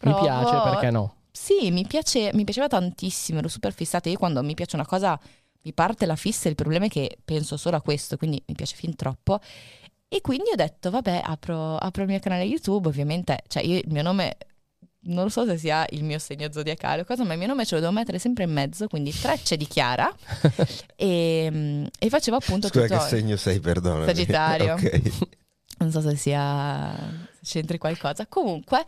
Mi 0.04 0.12
provo. 0.12 0.22
piace 0.22 0.70
perché 0.70 0.92
no? 0.92 1.16
Sì, 1.32 1.72
mi, 1.72 1.86
piace, 1.86 2.30
mi 2.34 2.44
piaceva 2.44 2.68
tantissimo, 2.68 3.40
ero 3.40 3.48
super 3.48 3.74
fissata. 3.74 4.10
Io 4.10 4.18
quando 4.18 4.44
mi 4.44 4.54
piace 4.54 4.76
una 4.76 4.86
cosa 4.86 5.20
mi 5.64 5.74
parte 5.74 6.06
la 6.06 6.16
fissa, 6.16 6.50
il 6.50 6.56
problema 6.56 6.86
è 6.86 6.90
che 6.90 7.18
penso 7.24 7.58
solo 7.58 7.78
a 7.78 7.82
questo, 7.82 8.18
quindi 8.18 8.42
mi 8.46 8.54
piace 8.54 8.76
fin 8.76 8.96
troppo. 8.96 9.40
E 10.08 10.22
quindi 10.22 10.52
ho 10.52 10.56
detto, 10.56 10.92
vabbè, 10.92 11.22
apro, 11.24 11.78
apro 11.78 12.04
il 12.04 12.10
mio 12.10 12.20
canale 12.20 12.44
YouTube, 12.44 12.88
ovviamente, 12.88 13.40
cioè 13.48 13.64
io 13.64 13.78
il 13.78 13.88
mio 13.88 14.04
nome, 14.04 14.38
non 15.06 15.32
so 15.32 15.46
se 15.46 15.58
sia 15.58 15.86
il 15.90 16.04
mio 16.04 16.20
segno 16.20 16.52
zodiacale 16.52 17.02
o 17.02 17.06
cosa, 17.06 17.24
ma 17.24 17.34
il 17.34 17.40
mio 17.40 17.48
nome 17.48 17.66
ce 17.66 17.76
lo 17.76 17.82
devo 17.82 17.94
mettere 17.94 18.20
sempre 18.20 18.44
in 18.44 18.52
mezzo, 18.52 18.88
quindi 18.88 19.12
trecce 19.12 19.58
di 19.58 19.66
Chiara. 19.66 20.14
e, 20.96 21.90
e 21.98 22.10
facevo 22.10 22.38
appunto 22.38 22.68
Scusa, 22.68 22.88
tutto... 22.88 23.00
che 23.00 23.08
segno 23.08 23.38
sei, 23.38 23.60
perdona. 23.60 24.06
Sagittario. 24.06 24.74
ok. 24.78 25.02
non 25.80 25.92
so 25.92 26.02
se 26.02 26.16
sia 26.16 26.96
se 27.42 27.60
c'entri 27.60 27.78
qualcosa 27.78 28.26
comunque 28.28 28.86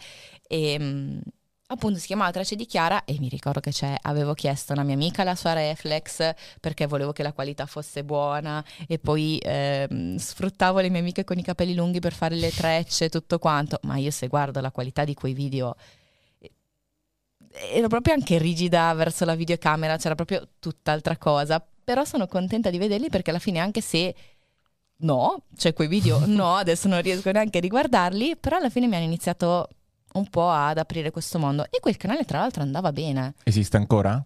ehm, 0.47 1.21
appunto 1.67 1.97
si 1.97 2.07
chiamava 2.07 2.31
Tracce 2.31 2.55
di 2.55 2.65
Chiara 2.65 3.05
e 3.05 3.17
mi 3.19 3.27
ricordo 3.27 3.59
che 3.59 3.71
avevo 4.01 4.33
chiesto 4.33 4.71
a 4.71 4.75
una 4.75 4.83
mia 4.83 4.93
amica 4.93 5.23
la 5.23 5.35
sua 5.35 5.53
reflex 5.53 6.33
perché 6.59 6.85
volevo 6.85 7.11
che 7.11 7.23
la 7.23 7.33
qualità 7.33 7.65
fosse 7.65 8.03
buona 8.03 8.63
e 8.87 8.99
poi 8.99 9.39
ehm, 9.41 10.17
sfruttavo 10.17 10.79
le 10.79 10.89
mie 10.89 10.99
amiche 10.99 11.23
con 11.23 11.37
i 11.37 11.43
capelli 11.43 11.73
lunghi 11.73 11.99
per 11.99 12.13
fare 12.13 12.35
le 12.35 12.51
trecce 12.51 13.05
e 13.05 13.09
tutto 13.09 13.39
quanto 13.39 13.79
ma 13.83 13.97
io 13.97 14.11
se 14.11 14.27
guardo 14.27 14.61
la 14.61 14.71
qualità 14.71 15.03
di 15.03 15.15
quei 15.15 15.33
video 15.33 15.75
eh, 16.39 16.51
ero 17.73 17.87
proprio 17.87 18.13
anche 18.13 18.37
rigida 18.37 18.93
verso 18.93 19.25
la 19.25 19.35
videocamera 19.35 19.97
c'era 19.97 20.13
proprio 20.15 20.47
tutt'altra 20.59 21.17
cosa 21.17 21.65
però 21.83 22.03
sono 22.03 22.27
contenta 22.27 22.69
di 22.69 22.77
vederli 22.77 23.09
perché 23.09 23.31
alla 23.31 23.39
fine 23.39 23.59
anche 23.59 23.81
se 23.81 24.13
no, 24.97 25.43
cioè 25.55 25.73
quei 25.73 25.87
video 25.87 26.25
no, 26.25 26.55
adesso 26.55 26.87
non 26.87 27.01
riesco 27.01 27.31
neanche 27.31 27.57
a 27.59 27.61
riguardarli, 27.61 28.37
però 28.37 28.57
alla 28.57 28.69
fine 28.69 28.87
mi 28.87 28.95
hanno 28.95 29.05
iniziato 29.05 29.69
un 30.15 30.27
po' 30.29 30.49
ad 30.49 30.77
aprire 30.77 31.11
questo 31.11 31.39
mondo 31.39 31.65
e 31.69 31.79
quel 31.79 31.97
canale 31.97 32.25
tra 32.25 32.39
l'altro 32.39 32.61
andava 32.63 32.91
bene. 32.91 33.33
Esiste 33.43 33.77
ancora? 33.77 34.23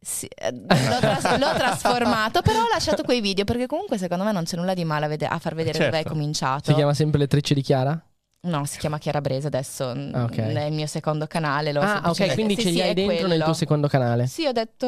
Sì, 0.00 0.26
eh, 0.26 0.50
l'ho, 0.52 0.98
tras- 1.00 1.38
l'ho 1.38 1.54
trasformato, 1.54 2.42
però 2.42 2.60
ho 2.64 2.68
lasciato 2.70 3.02
quei 3.04 3.20
video 3.22 3.44
perché 3.44 3.66
comunque 3.66 3.96
secondo 3.96 4.22
me 4.24 4.32
non 4.32 4.44
c'è 4.44 4.56
nulla 4.56 4.74
di 4.74 4.84
male 4.84 5.06
a, 5.06 5.08
vede- 5.08 5.26
a 5.26 5.38
far 5.38 5.54
vedere 5.54 5.78
Certo. 5.78 5.90
dove 5.90 6.02
hai 6.02 6.04
cominciato. 6.04 6.64
Si 6.64 6.74
chiama 6.74 6.92
sempre 6.92 7.20
Le 7.20 7.26
Trecce 7.26 7.54
di 7.54 7.62
Chiara? 7.62 7.98
No, 8.44 8.64
si 8.66 8.78
chiama 8.78 8.98
Chiara 8.98 9.20
Brese 9.22 9.46
adesso, 9.46 9.84
Ah, 9.88 10.24
ok. 10.24 10.36
è 10.36 10.62
il 10.64 10.72
mio 10.74 10.86
secondo 10.86 11.26
canale. 11.26 11.72
l'ho 11.72 11.80
Ah, 11.80 12.02
ok, 12.04 12.34
quindi 12.34 12.54
sì, 12.56 12.62
ce 12.62 12.68
li 12.68 12.74
sì, 12.76 12.80
hai 12.82 12.94
dentro 12.94 13.14
nel 13.16 13.26
quello. 13.28 13.44
tuo 13.44 13.52
secondo 13.54 13.88
canale. 13.88 14.26
Sì, 14.26 14.46
ho 14.46 14.52
detto, 14.52 14.86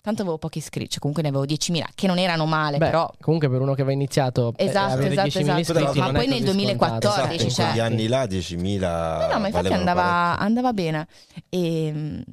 tanto 0.00 0.22
avevo 0.22 0.38
pochi 0.38 0.56
iscritti, 0.58 0.90
cioè 0.92 0.98
comunque 1.00 1.22
ne 1.22 1.28
avevo 1.28 1.44
10.000, 1.44 1.84
che 1.94 2.06
non 2.06 2.18
erano 2.18 2.46
male, 2.46 2.78
Beh, 2.78 2.86
però... 2.86 3.10
comunque 3.20 3.50
per 3.50 3.60
uno 3.60 3.74
che 3.74 3.82
aveva 3.82 3.94
iniziato 3.94 4.54
eh, 4.56 4.64
Esatto, 4.64 4.92
avere 4.94 5.10
esatto, 5.10 5.28
10.000 5.28 5.40
esatto. 5.40 5.60
iscritti 5.60 5.98
Ma 5.98 6.12
poi 6.12 6.26
nel 6.28 6.38
così 6.40 6.44
2014, 6.44 6.80
scontato. 6.80 7.34
Esatto, 7.34 7.42
in 7.42 7.50
cioè- 7.50 7.64
quegli 7.66 7.80
anni 7.80 8.06
là 8.06 8.24
10.000 8.24 9.18
No, 9.18 9.32
no, 9.34 9.38
ma 9.40 9.46
infatti 9.48 9.72
andava, 9.72 10.38
andava 10.38 10.72
bene. 10.72 11.06
E, 11.50 12.24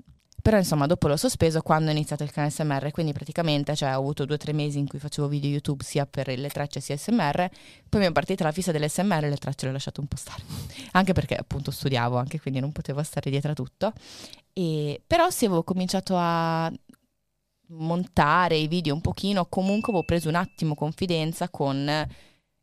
però 0.46 0.58
insomma 0.58 0.86
dopo 0.86 1.08
l'ho 1.08 1.18
sospeso 1.18 1.64
quando 1.64 1.90
ho 1.90 1.92
iniziato 1.92 2.22
il 2.22 2.30
canale 2.30 2.54
SMR, 2.54 2.92
quindi 2.92 3.14
praticamente 3.14 3.76
cioè, 3.76 3.96
ho 3.96 3.98
avuto 3.98 4.26
due 4.26 4.36
o 4.36 4.38
tre 4.38 4.54
mesi 4.54 4.78
in 4.78 4.88
cui 4.88 5.00
facevo 5.00 5.28
video 5.28 5.50
YouTube 5.50 5.84
sia 5.84 6.06
per 6.06 6.28
le 6.28 6.50
tracce 6.50 6.80
sia 6.82 6.96
SMR, 6.96 7.50
poi 7.90 8.02
mi 8.02 8.06
è 8.06 8.12
partita 8.12 8.44
la 8.44 8.52
fissa 8.52 8.72
dell'SMR 8.72 9.24
e 9.24 9.30
le 9.30 9.38
tracce 9.38 9.66
le 9.66 9.72
ho 9.72 9.74
lasciate 9.74 10.02
un 10.02 10.06
po' 10.06 10.18
stare, 10.18 10.44
anche 10.94 11.14
perché 11.14 11.36
appunto 11.36 11.72
studiavo 11.72 12.18
anche 12.18 12.40
quindi 12.40 12.60
non 12.60 12.72
potevo 12.72 13.02
stare 13.02 13.32
dietro 13.32 13.50
a 13.50 13.54
tutto. 13.56 13.92
E, 14.54 15.02
però 15.08 15.32
sì 15.32 15.46
avevo 15.46 15.64
cominciato 15.64 16.14
a 16.16 16.72
montare 17.70 18.56
i 18.56 18.68
video 18.68 18.94
un 18.94 19.02
pochino, 19.02 19.48
comunque 19.48 19.94
avevo 19.94 20.06
preso 20.06 20.30
un 20.30 20.36
attimo 20.36 20.76
confidenza 20.76 21.50
con 21.50 22.08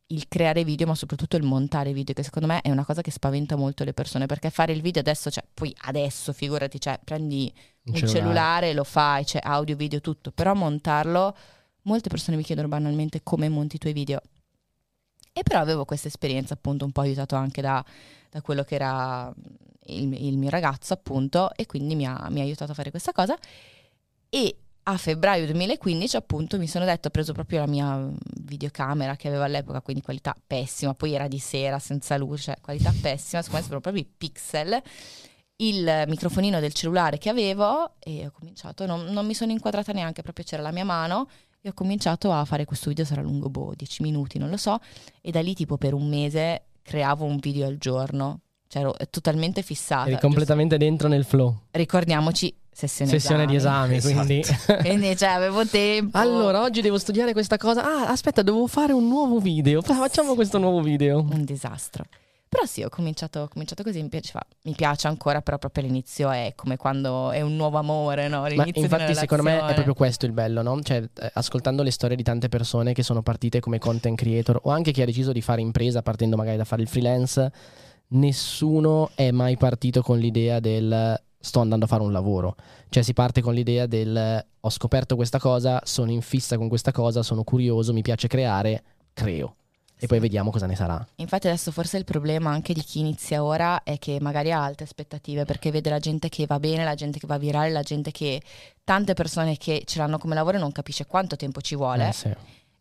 il 0.07 0.29
creare 0.29 0.63
video, 0.63 0.87
ma 0.87 0.95
soprattutto 0.95 1.37
il 1.37 1.43
montare 1.43 1.93
video, 1.93 2.15
che 2.15 2.23
secondo 2.23 2.47
me 2.47 2.61
è 2.61 2.71
una 2.71 2.85
cosa 2.85 3.01
che 3.01 3.11
spaventa 3.11 3.57
molto 3.57 3.83
le 3.83 3.93
persone, 3.95 4.27
perché 4.27 4.51
fare 4.51 4.73
il 4.73 4.83
video 4.83 5.01
adesso, 5.01 5.31
cioè, 5.31 5.43
poi 5.53 5.75
adesso, 5.87 6.33
figurati, 6.33 6.79
cioè, 6.79 7.01
prendi 7.03 7.53
un 7.85 7.95
cellulare, 7.95 8.73
lo 8.73 8.85
fai, 8.85 9.25
c'è 9.25 9.41
audio, 9.43 9.77
video, 9.77 10.01
tutto, 10.01 10.31
però 10.31 10.55
montarlo, 10.55 11.37
molte 11.83 12.09
persone 12.09 12.37
mi 12.37 12.43
chiedono 12.43 12.69
banalmente 12.69 13.23
come 13.23 13.49
monti 13.49 13.77
i 13.77 13.79
tuoi 13.79 13.93
video. 13.93 14.21
E 15.33 15.43
però 15.43 15.61
avevo 15.61 15.85
questa 15.85 16.09
esperienza 16.09 16.55
appunto 16.55 16.85
un 16.85 16.93
po' 16.93 17.01
aiutato 17.01 17.37
anche 17.37 17.63
da, 17.63 17.85
da 18.31 18.41
quello 18.43 18.65
che 18.65 18.75
era 18.75 19.33
il, 19.87 20.13
il 20.27 20.37
mio 20.37 20.51
ragazzo 20.51 20.93
appunto 20.93 21.55
e 21.55 21.67
quindi 21.67 21.95
mi 21.95 22.07
ha, 22.07 22.29
mi 22.31 22.41
ha 22.41 22.43
aiutato 22.43 22.73
a 22.73 22.75
fare 22.75 22.91
questa 22.91 23.13
cosa. 23.13 23.37
E 24.29 24.57
a 24.85 24.97
febbraio 24.97 25.45
2015 25.47 26.17
appunto 26.17 26.59
mi 26.59 26.67
sono 26.67 26.85
detto 26.85 27.09
ho 27.09 27.11
preso 27.11 27.33
proprio 27.33 27.61
la 27.61 27.67
mia 27.67 28.09
videocamera 28.41 29.15
che 29.15 29.29
avevo 29.29 29.45
all'epoca 29.45 29.81
quindi 29.81 30.03
qualità 30.03 30.35
pessima 30.45 30.93
poi 30.93 31.13
era 31.15 31.29
di 31.29 31.39
sera 31.39 31.79
senza 31.79 32.17
luce 32.17 32.43
cioè 32.43 32.57
qualità 32.61 32.91
pessima 32.91 33.43
secondo 33.43 33.53
me 33.53 33.61
sembrano 33.61 33.81
proprio 33.81 34.03
i 34.03 34.07
pixel 34.07 34.83
il 35.69 36.05
microfonino 36.07 36.61
del 36.61 36.73
cellulare 36.73 37.19
che 37.19 37.29
avevo 37.29 37.93
e 37.99 38.27
ho 38.27 38.31
cominciato 38.37 38.87
non, 38.87 39.07
non 39.07 39.27
mi 39.27 39.35
sono 39.35 39.53
inquadrata 39.53 39.93
neanche 39.93 40.23
proprio 40.23 40.45
c'era 40.45 40.63
la 40.63 40.73
mia 40.73 40.85
mano 40.85 41.29
e 41.61 41.69
ho 41.69 41.73
cominciato 41.73 42.33
a 42.33 42.45
fare 42.45 42.65
questo 42.65 42.89
video 42.89 43.05
sarà 43.05 43.23
lungo 43.23 43.49
boh 43.49 43.73
10 43.77 44.03
minuti 44.03 44.39
non 44.39 44.51
lo 44.51 44.57
so 44.57 44.79
e 45.21 45.31
da 45.31 45.41
lì 45.41 45.55
tipo 45.55 45.77
per 45.77 45.95
un 45.95 46.09
mese 46.09 46.63
creavo 46.83 47.25
un 47.25 47.37
video 47.39 47.67
al 47.67 47.77
giorno 47.79 48.41
cioè 48.67 48.83
ero 48.83 48.95
totalmente 49.11 49.63
fissata 49.63 50.09
Eri 50.09 50.19
completamente 50.19 50.77
dentro 50.79 51.07
nel 51.07 51.25
flow. 51.25 51.55
ricordiamoci 51.73 52.53
sessione, 52.75 53.11
Sessione 53.11 53.45
di 53.47 53.55
esami. 53.55 53.97
esami, 53.97 54.39
Esatto. 54.41 54.65
quindi... 54.65 54.83
quindi 54.89 55.17
cioè 55.17 55.29
avevo 55.29 55.67
tempo 55.67 56.17
Allora, 56.17 56.63
oggi 56.63 56.81
devo 56.81 56.99
studiare 56.99 57.33
questa 57.35 57.59
cosa. 57.59 57.85
Ah, 57.85 58.09
aspetta, 58.09 58.41
devo 58.41 58.67
fare 58.67 58.95
un 58.95 59.07
nuovo 59.09 59.39
video. 59.41 59.83
Fa- 59.83 59.93
Facciamo 59.95 60.35
questo 60.35 60.57
nuovo 60.57 60.81
video. 60.81 61.21
un 61.21 61.45
disastro. 61.45 62.05
Però 62.53 62.67
sì, 62.67 62.83
ho 62.83 62.91
cominciato, 62.91 63.41
ho 63.41 63.49
cominciato 63.49 63.83
così, 63.83 64.03
mi 64.03 64.11
piaceva, 64.11 64.43
mi 64.65 64.75
piace 64.75 65.09
ancora, 65.09 65.41
però 65.41 65.57
proprio 65.57 65.85
all'inizio 65.85 66.31
è 66.31 66.53
come 66.55 66.77
quando 66.77 67.31
è 67.31 67.41
un 67.41 67.57
nuovo 67.57 67.79
amore, 67.79 68.29
no? 68.29 68.45
L'inizio 68.45 68.83
infatti, 68.83 69.15
secondo 69.15 69.45
me 69.45 69.69
è 69.69 69.73
proprio 69.73 69.95
questo 69.95 70.27
il 70.27 70.33
bello, 70.33 70.61
no? 70.61 70.79
Cioè, 70.83 70.97
eh, 70.99 71.31
ascoltando 71.33 71.83
le 71.83 71.91
storie 71.91 72.15
di 72.15 72.23
tante 72.23 72.51
persone 72.51 72.93
che 72.93 73.03
sono 73.03 73.23
partite 73.23 73.59
come 73.61 73.79
content 73.79 74.19
creator 74.19 74.61
o 74.65 74.71
anche 74.71 74.93
chi 74.93 75.01
ha 75.01 75.07
deciso 75.07 75.33
di 75.33 75.41
fare 75.41 75.63
impresa 75.63 76.03
partendo 76.03 76.37
magari 76.37 76.59
da 76.59 76.65
fare 76.65 76.83
il 76.83 76.89
freelance, 76.89 77.51
nessuno 78.09 79.13
è 79.15 79.31
mai 79.31 79.57
partito 79.57 80.03
con 80.03 80.19
l'idea 80.19 80.61
del 80.61 81.19
sto 81.39 81.61
andando 81.61 81.87
a 81.87 81.89
fare 81.89 82.03
un 82.03 82.13
lavoro. 82.13 82.57
Cioè, 82.91 83.03
si 83.03 83.15
parte 83.15 83.41
con 83.41 83.55
l'idea 83.55 83.87
del 83.87 84.45
ho 84.61 84.69
scoperto 84.69 85.17
questa 85.17 85.39
cosa, 85.39 85.81
sono 85.85 86.11
in 86.11 86.21
fissa 86.21 86.59
con 86.59 86.69
questa 86.69 86.93
cosa, 86.93 87.23
sono 87.23 87.45
curioso, 87.45 87.95
mi 87.95 88.03
piace 88.03 88.29
creare, 88.29 88.83
creo. 89.15 89.57
E 90.03 90.09
poi 90.09 90.19
vediamo 90.19 90.51
cosa 90.51 90.67
ne 90.67 90.75
sarà. 90.75 91.07
Infatti 91.17 91.47
adesso 91.47 91.71
forse 91.71 91.97
il 91.97 92.05
problema 92.05 92.51
anche 92.51 92.73
di 92.75 92.83
chi 92.83 92.99
inizia 92.99 93.45
ora 93.45 93.85
è 93.85 93.99
che 93.99 94.19
magari 94.21 94.51
ha 94.51 94.61
alte 94.65 94.83
aspettative 94.83 95.45
perché 95.45 95.71
vede 95.71 95.91
la 95.91 96.01
gente 96.01 96.29
che 96.29 96.45
va 96.45 96.59
bene, 96.59 96.83
la 96.83 96.95
gente 96.97 97.21
che 97.21 97.27
va 97.29 97.39
virale, 97.39 97.71
la 97.71 97.83
gente 97.83 98.11
che 98.11 98.43
tante 98.83 99.15
persone 99.15 99.57
che 99.57 99.83
ce 99.87 99.99
l'hanno 99.99 100.19
come 100.19 100.35
lavoro 100.35 100.57
e 100.57 100.61
non 100.61 100.73
capisce 100.73 101.07
quanto 101.07 101.37
tempo 101.37 101.61
ci 101.61 101.77
vuole 101.77 102.09
Eh, 102.09 102.13
sì. 102.13 102.35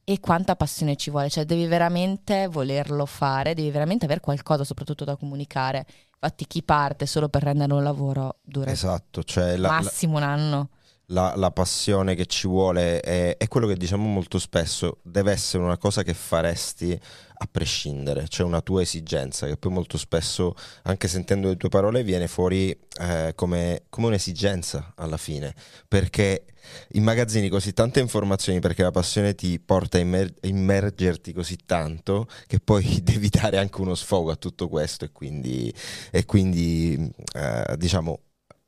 e 0.03 0.19
quanta 0.19 0.55
passione 0.55 0.95
ci 0.95 1.11
vuole, 1.11 1.29
cioè 1.29 1.45
devi 1.45 1.67
veramente 1.67 2.47
volerlo 2.47 3.05
fare, 3.05 3.53
devi 3.53 3.69
veramente 3.69 4.05
avere 4.05 4.19
qualcosa 4.19 4.63
soprattutto 4.63 5.03
da 5.05 5.15
comunicare. 5.15 5.85
Infatti 6.23 6.45
chi 6.47 6.63
parte 6.63 7.05
solo 7.05 7.29
per 7.29 7.43
rendere 7.43 7.71
un 7.73 7.83
lavoro 7.83 8.37
dura 8.41 8.71
Esatto, 8.71 9.23
cioè 9.23 9.57
la, 9.57 9.67
la- 9.69 9.81
massimo 9.81 10.17
un 10.17 10.23
anno. 10.23 10.69
La- 11.11 11.33
la 11.35 11.51
passione 11.51 12.15
che 12.15 12.25
ci 12.25 12.47
vuole 12.47 12.99
è, 12.99 13.37
è 13.37 13.47
quello 13.47 13.67
che 13.67 13.75
diciamo 13.75 14.07
molto 14.07 14.39
spesso, 14.39 14.99
deve 15.03 15.31
essere 15.31 15.63
una 15.63 15.77
cosa 15.77 16.03
che 16.03 16.13
faresti 16.13 16.99
a 17.43 17.47
prescindere, 17.49 18.27
cioè 18.27 18.45
una 18.45 18.61
tua 18.61 18.81
esigenza 18.81 19.47
che 19.47 19.57
poi 19.57 19.71
molto 19.71 19.97
spesso, 19.97 20.53
anche 20.83 21.07
sentendo 21.07 21.47
le 21.49 21.57
tue 21.57 21.69
parole, 21.69 22.03
viene 22.03 22.27
fuori 22.27 22.69
eh, 22.99 23.33
come, 23.35 23.83
come 23.89 24.07
un'esigenza 24.07 24.93
alla 24.95 25.17
fine, 25.17 25.53
perché 25.87 26.45
immagazzini 26.93 27.49
così 27.49 27.73
tante 27.73 27.99
informazioni 27.99 28.59
perché 28.59 28.83
la 28.83 28.91
passione 28.91 29.33
ti 29.35 29.59
porta 29.59 29.97
a 29.97 30.01
immer- 30.01 30.33
immergerti 30.41 31.33
così 31.33 31.57
tanto 31.65 32.27
che 32.47 32.59
poi 32.59 33.01
devi 33.03 33.29
dare 33.29 33.57
anche 33.57 33.81
uno 33.81 33.95
sfogo 33.95 34.31
a 34.31 34.35
tutto 34.35 34.69
questo 34.69 35.05
e 35.05 35.11
quindi, 35.11 35.73
e 36.11 36.25
quindi 36.25 37.11
eh, 37.33 37.75
diciamo 37.77 38.19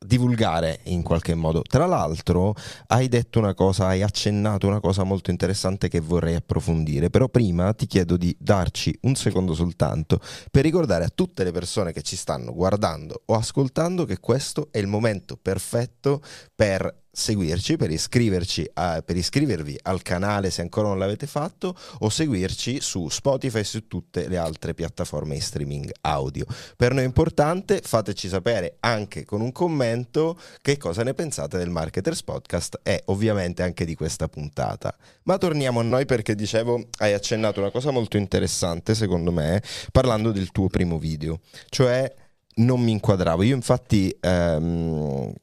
divulgare 0.06 0.80
in 0.86 1.02
qualche 1.02 1.36
modo. 1.36 1.62
Tra 1.62 1.86
l'altro 1.86 2.56
hai 2.88 3.08
detto 3.08 3.40
una 3.40 3.54
cosa, 3.54 3.88
hai 3.88 4.02
accennato 4.02 4.68
una 4.68 4.80
cosa 4.80 5.04
molto 5.04 5.32
interessante 5.32 5.88
che 5.88 6.00
vorrei 6.00 6.36
approfondire, 6.36 7.10
però 7.10 7.30
prima 7.30 7.74
ti 7.74 7.86
chiedo 7.86 8.18
di 8.18 8.36
darci 8.40 8.98
un 9.02 9.16
secondo 9.16 9.54
soltanto 9.54 10.20
per 10.52 10.64
ricordare 10.64 11.06
a 11.06 11.12
tutte 11.14 11.44
le 11.44 11.52
persone 11.52 11.94
che 11.94 12.02
ci 12.02 12.16
stanno 12.16 12.54
guardando 12.54 13.24
o 13.26 13.36
ascoltando 13.36 14.06
che 14.06 14.20
questo 14.20 14.70
è 14.72 14.78
il 14.78 14.88
momento 14.88 15.38
perfetto 15.42 16.22
per 16.56 17.03
seguirci, 17.16 17.78
per 17.78 17.92
iscriverci 17.92 18.68
a- 18.74 19.04
per 19.04 19.16
iscrivervi 19.16 19.78
al 19.84 20.02
canale 20.02 20.50
se 20.50 20.62
ancora 20.62 20.88
non 20.88 20.98
l'avete 20.98 21.28
fatto 21.28 21.78
o 22.00 22.10
seguirci 22.10 22.82
su 22.82 23.08
Spotify 23.08 23.60
e 23.60 23.64
su 23.64 23.88
tutte 23.88 24.28
le 24.28 24.38
altre 24.38 24.74
piattaforme 24.74 25.36
di 25.36 25.40
streaming 25.40 25.92
audio. 26.02 26.44
Per 26.76 26.92
noi 26.92 27.04
è 27.04 27.06
importante, 27.06 27.82
fateci 27.84 28.28
sapere 28.28 28.78
anche 28.80 29.26
con 29.26 29.42
un 29.42 29.52
commento 29.52 30.40
che 30.60 30.78
cosa 30.78 31.04
ne 31.04 31.14
pensate 31.14 31.60
del 31.60 31.70
Marketers 31.70 32.24
Podcast 32.24 32.80
e 32.82 33.04
ovviamente 33.06 33.62
anche 33.62 33.86
di 33.86 33.94
questa 33.94 34.28
puntata. 34.28 34.96
Ma 35.24 35.38
torniamo 35.38 35.82
a 35.82 35.84
noi 35.84 36.06
perché 36.06 36.34
dicevo, 36.34 36.88
hai 36.98 37.14
accennato 37.14 37.60
una 37.60 37.70
cosa 37.70 37.92
molto 37.92 38.18
interessante 38.18 38.96
secondo 38.96 39.32
me, 39.32 39.62
parlando 39.92 40.32
del 40.32 40.52
tuo 40.52 40.68
primo 40.68 40.98
video, 40.98 41.42
cioè 41.70 42.12
non 42.56 42.82
mi 42.82 42.92
inquadravo. 42.92 43.44
Io 43.44 43.56
infatti 43.56 44.16
ehm, 44.20 45.34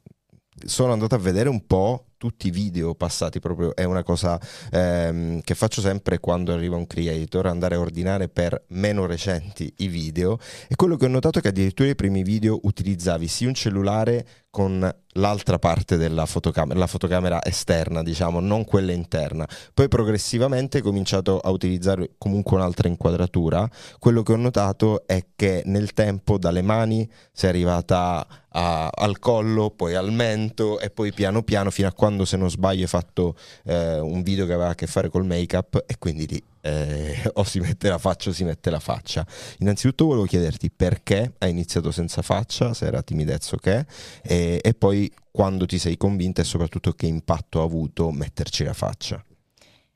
sono 0.65 0.93
andato 0.93 1.15
a 1.15 1.19
vedere 1.19 1.49
un 1.49 1.67
po' 1.67 2.07
tutti 2.21 2.49
i 2.49 2.51
video 2.51 2.95
passati 2.95 3.41
proprio 3.41 3.75
è 3.75 3.85
una 3.85 4.03
cosa 4.03 4.39
ehm, 4.71 5.41
che 5.41 5.55
faccio 5.55 5.81
sempre 5.81 6.19
quando 6.19 6.53
arriva 6.53 6.77
un 6.77 6.87
creator 6.87 7.47
andare 7.47 7.77
a 7.77 7.81
ordinare 7.81 8.29
per 8.29 8.65
meno 8.69 9.07
recenti 9.07 9.73
i 9.79 9.89
video. 9.89 10.39
E 10.69 10.77
quello 10.77 10.97
che 10.97 11.07
ho 11.07 11.09
notato 11.09 11.39
è 11.39 11.43
che 11.43 11.49
addirittura 11.49 11.89
i 11.89 11.95
primi 11.95 12.23
video 12.23 12.59
utilizzavi 12.63 13.27
sì 13.27 13.47
un 13.47 13.55
cellulare 13.55 14.27
con 14.51 14.93
l'altra 15.15 15.59
parte 15.59 15.97
della 15.97 16.27
fotocamera, 16.27 16.79
la 16.79 16.87
fotocamera 16.89 17.45
esterna, 17.45 18.03
diciamo, 18.03 18.41
non 18.41 18.65
quella 18.65 18.93
interna. 18.93 19.49
Poi 19.73 19.89
progressivamente 19.89 20.79
hai 20.79 20.83
cominciato 20.83 21.39
a 21.39 21.51
utilizzare 21.51 22.11
comunque 22.19 22.57
un'altra 22.57 22.89
inquadratura. 22.89 23.69
Quello 23.99 24.23
che 24.23 24.33
ho 24.33 24.37
notato 24.37 25.07
è 25.07 25.25
che 25.37 25.63
nel 25.67 25.93
tempo 25.93 26.37
dalle 26.37 26.63
mani 26.63 27.09
sei 27.33 27.51
arrivata 27.51 28.27
a- 28.49 28.89
al 28.89 29.21
collo, 29.21 29.71
poi 29.71 29.95
al 29.95 30.13
mento 30.13 30.81
e 30.81 30.91
poi 30.91 31.13
piano 31.13 31.43
piano 31.43 31.71
fino 31.71 31.87
a 31.87 31.93
quando 31.93 32.25
se 32.25 32.37
non 32.37 32.51
sbaglio 32.51 32.83
hai 32.83 32.89
fatto 32.89 33.37
eh, 33.65 34.01
un 34.01 34.23
video 34.23 34.47
che 34.47 34.53
aveva 34.53 34.71
a 34.71 34.75
che 34.75 34.89
fare 34.89 35.09
col 35.09 35.25
make-up 35.25 35.85
e 35.87 35.97
quindi 35.99 36.27
lì 36.27 36.43
eh, 36.61 37.31
o 37.35 37.45
si 37.45 37.61
mette 37.61 37.89
la 37.89 37.99
faccia 37.99 38.31
o 38.31 38.33
si 38.33 38.45
mette 38.45 38.71
la 38.71 38.81
faccia. 38.81 39.27
Innanzitutto 39.59 40.07
volevo 40.07 40.25
chiederti 40.25 40.71
perché 40.71 41.35
hai 41.39 41.51
iniziato 41.51 41.91
senza 41.91 42.23
faccia, 42.23 42.75
se 42.75 42.87
era 42.87 43.03
timidezza 43.03 43.57
o 43.57 43.59
che, 43.59 43.87
e, 44.23 44.61
e 44.63 44.75
poi 44.75 45.13
quando 45.31 45.67
ti 45.67 45.79
sei 45.79 45.97
convinta 45.97 46.43
e 46.43 46.45
soprattutto 46.45 46.93
che 46.93 47.07
impatto 47.07 47.61
ha 47.61 47.65
avuto 47.65 48.11
metterci 48.11 48.65
la 48.65 48.75
faccia. 48.75 49.25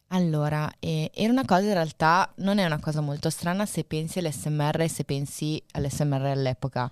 Allora, 0.09 0.71
eh, 0.79 1.11
era 1.13 1.33
una 1.33 1.45
cosa 1.45 1.63
in 1.63 1.73
realtà, 1.73 2.33
non 2.37 2.59
è 2.59 2.65
una 2.65 2.79
cosa 2.79 3.01
molto 3.01 3.31
strana 3.31 3.67
se 3.67 3.83
pensi 3.83 4.21
all'SMR 4.21 4.83
e 4.83 4.89
se 4.89 5.05
pensi 5.05 5.61
all'SMR 5.73 6.27
all'epoca. 6.27 6.89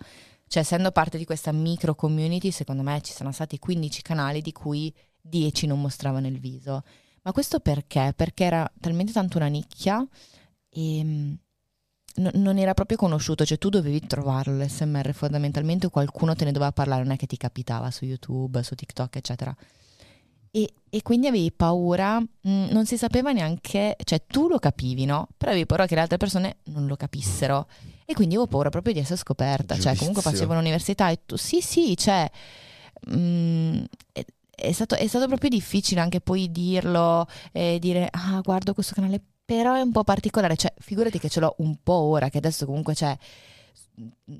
Cioè, 0.48 0.62
essendo 0.62 0.90
parte 0.90 1.18
di 1.18 1.24
questa 1.24 1.52
micro 1.52 1.94
community, 1.94 2.50
secondo 2.50 2.82
me 2.82 3.00
ci 3.00 3.12
sono 3.12 3.30
stati 3.30 3.58
15 3.58 4.02
canali 4.02 4.42
di 4.42 4.52
cui 4.52 4.92
10 5.20 5.66
non 5.66 5.80
mostravano 5.80 6.26
il 6.26 6.40
viso. 6.40 6.82
Ma 7.22 7.32
questo 7.32 7.60
perché? 7.60 8.12
Perché 8.16 8.44
era 8.44 8.70
talmente 8.80 9.12
tanto 9.12 9.36
una 9.36 9.46
nicchia 9.46 10.04
e 10.68 11.04
mm, 11.04 11.32
no- 12.16 12.30
non 12.34 12.58
era 12.58 12.74
proprio 12.74 12.96
conosciuto, 12.96 13.44
cioè 13.44 13.58
tu 13.58 13.68
dovevi 13.68 14.00
trovarlo 14.06 14.56
l'SMR 14.56 15.12
fondamentalmente 15.12 15.86
o 15.86 15.90
qualcuno 15.90 16.34
te 16.34 16.44
ne 16.44 16.52
doveva 16.52 16.72
parlare, 16.72 17.02
non 17.02 17.12
è 17.12 17.16
che 17.16 17.26
ti 17.26 17.36
capitava 17.36 17.90
su 17.90 18.04
YouTube, 18.04 18.62
su 18.62 18.74
TikTok, 18.74 19.16
eccetera. 19.16 19.54
E, 20.54 20.74
e 20.90 21.02
quindi 21.02 21.28
avevi 21.28 21.50
paura, 21.50 22.20
mh, 22.20 22.28
non 22.70 22.84
si 22.84 22.98
sapeva 22.98 23.32
neanche, 23.32 23.96
cioè 24.04 24.24
tu 24.26 24.48
lo 24.48 24.58
capivi, 24.58 25.06
no? 25.06 25.28
Però 25.38 25.50
avevi 25.50 25.64
paura 25.64 25.86
che 25.86 25.94
le 25.94 26.02
altre 26.02 26.18
persone 26.18 26.56
non 26.64 26.86
lo 26.86 26.96
capissero. 26.96 27.68
E 28.04 28.12
quindi 28.14 28.34
avevo 28.34 28.50
paura 28.50 28.68
proprio 28.68 28.92
di 28.92 28.98
essere 28.98 29.16
scoperta. 29.16 29.74
Cioè, 29.78 29.96
comunque 29.96 30.20
Giudizio. 30.20 30.30
facevo 30.44 30.54
l'università 30.54 31.08
e 31.08 31.20
tu, 31.24 31.36
sì, 31.36 31.62
sì, 31.62 31.96
cioè, 31.96 32.30
mh, 33.06 33.84
è, 34.54 34.72
stato, 34.72 34.94
è 34.94 35.06
stato 35.06 35.26
proprio 35.26 35.50
difficile 35.50 36.00
anche 36.00 36.20
poi 36.20 36.50
dirlo 36.50 37.26
e 37.52 37.78
dire, 37.80 38.08
ah, 38.10 38.40
guardo 38.42 38.74
questo 38.74 38.94
canale, 38.94 39.22
però 39.44 39.74
è 39.74 39.80
un 39.80 39.92
po' 39.92 40.04
particolare. 40.04 40.56
Cioè, 40.56 40.72
figurati 40.78 41.18
che 41.18 41.28
ce 41.28 41.40
l'ho 41.40 41.54
un 41.58 41.76
po' 41.82 41.94
ora, 41.94 42.28
che 42.28 42.38
adesso 42.38 42.66
comunque 42.66 42.94
c'è 42.94 43.16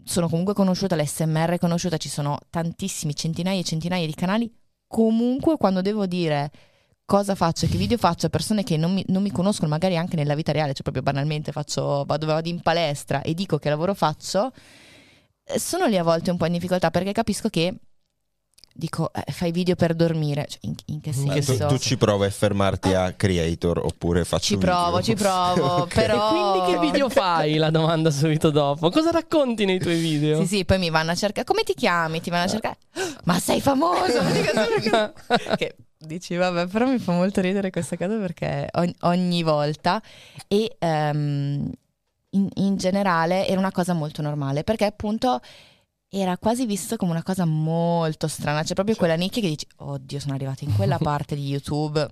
sono 0.04 0.28
comunque 0.28 0.54
conosciuta, 0.54 0.96
l'SMR 0.96 1.50
è 1.50 1.58
conosciuta, 1.58 1.96
ci 1.96 2.08
sono 2.08 2.38
tantissimi, 2.50 3.14
centinaia 3.14 3.60
e 3.60 3.64
centinaia 3.64 4.06
di 4.06 4.14
canali. 4.14 4.52
Comunque, 4.86 5.56
quando 5.56 5.80
devo 5.82 6.06
dire 6.06 6.50
cosa 7.04 7.34
faccio, 7.34 7.66
che 7.66 7.76
video 7.76 7.98
faccio 7.98 8.26
a 8.26 8.30
persone 8.30 8.62
che 8.62 8.76
non 8.76 8.92
mi, 8.92 9.04
non 9.08 9.22
mi 9.22 9.30
conoscono, 9.30 9.68
magari 9.68 9.96
anche 9.96 10.16
nella 10.16 10.34
vita 10.34 10.52
reale, 10.52 10.72
cioè 10.72 10.82
proprio 10.82 11.02
banalmente 11.02 11.52
faccio, 11.52 12.04
vado, 12.06 12.26
vado 12.26 12.48
in 12.48 12.60
palestra 12.60 13.22
e 13.22 13.34
dico 13.34 13.58
che 13.58 13.68
lavoro 13.68 13.94
faccio, 13.94 14.52
sono 15.56 15.86
lì 15.86 15.98
a 15.98 16.02
volte 16.02 16.30
un 16.30 16.36
po' 16.36 16.46
in 16.46 16.52
difficoltà 16.52 16.90
perché 16.90 17.12
capisco 17.12 17.48
che 17.48 17.74
dico 18.74 19.10
eh, 19.12 19.30
fai 19.32 19.52
video 19.52 19.74
per 19.74 19.94
dormire, 19.94 20.46
cioè, 20.48 20.58
in, 20.62 20.74
in 20.86 21.00
che 21.00 21.10
che 21.10 21.42
senso? 21.42 21.66
tu, 21.66 21.74
tu 21.74 21.78
ci 21.78 21.96
provi 21.96 22.26
a 22.26 22.30
fermarti 22.30 22.94
a 22.94 23.12
creator 23.12 23.78
oppure 23.78 24.24
faccio 24.24 24.44
Ci 24.46 24.56
video? 24.56 24.70
provo, 24.70 25.02
ci 25.02 25.14
provo, 25.14 25.74
Ok. 25.82 25.94
però... 25.94 26.28
E 26.28 26.30
quindi 26.30 26.72
che 26.72 26.78
video 26.80 27.08
fai? 27.08 27.56
La 27.56 27.70
domanda 27.70 28.10
subito 28.10 28.50
dopo. 28.50 28.90
Cosa 28.90 29.10
racconti 29.10 29.64
nei 29.64 29.78
tuoi 29.78 30.00
video? 30.00 30.40
Sì, 30.40 30.46
sì, 30.46 30.64
poi 30.64 30.78
mi 30.78 30.90
vanno 30.90 31.10
a 31.10 31.14
cercare. 31.14 31.44
Come 31.46 31.62
ti 31.62 31.74
chiami? 31.74 32.20
Ti 32.20 32.30
vanno 32.30 32.44
a 32.44 32.48
cercare. 32.48 32.76
Ma 33.24 33.38
sei 33.38 33.60
famoso! 33.60 34.20
Che 35.56 35.76
dici, 35.98 36.34
vabbè, 36.36 36.66
però 36.66 36.86
mi 36.86 36.98
fa 36.98 37.12
molto 37.12 37.40
ridere 37.40 37.70
questa 37.70 37.96
cosa 37.96 38.16
perché 38.16 38.68
ogni, 38.72 38.94
ogni 39.00 39.42
volta 39.42 40.02
e 40.48 40.76
ehm, 40.78 41.70
in, 42.30 42.48
in 42.54 42.76
generale 42.76 43.46
era 43.46 43.58
una 43.58 43.72
cosa 43.72 43.92
molto 43.92 44.22
normale 44.22 44.64
perché 44.64 44.84
appunto 44.84 45.40
era 46.14 46.36
quasi 46.36 46.66
visto 46.66 46.96
come 46.96 47.12
una 47.12 47.22
cosa 47.22 47.46
molto 47.46 48.28
strana. 48.28 48.62
C'è 48.62 48.74
proprio 48.74 48.94
quella 48.96 49.14
nicchia 49.14 49.40
che 49.40 49.48
dici, 49.48 49.66
oddio, 49.76 50.20
sono 50.20 50.34
arrivata 50.34 50.62
in 50.62 50.74
quella 50.74 50.98
parte 51.00 51.34
di 51.34 51.48
YouTube. 51.48 52.06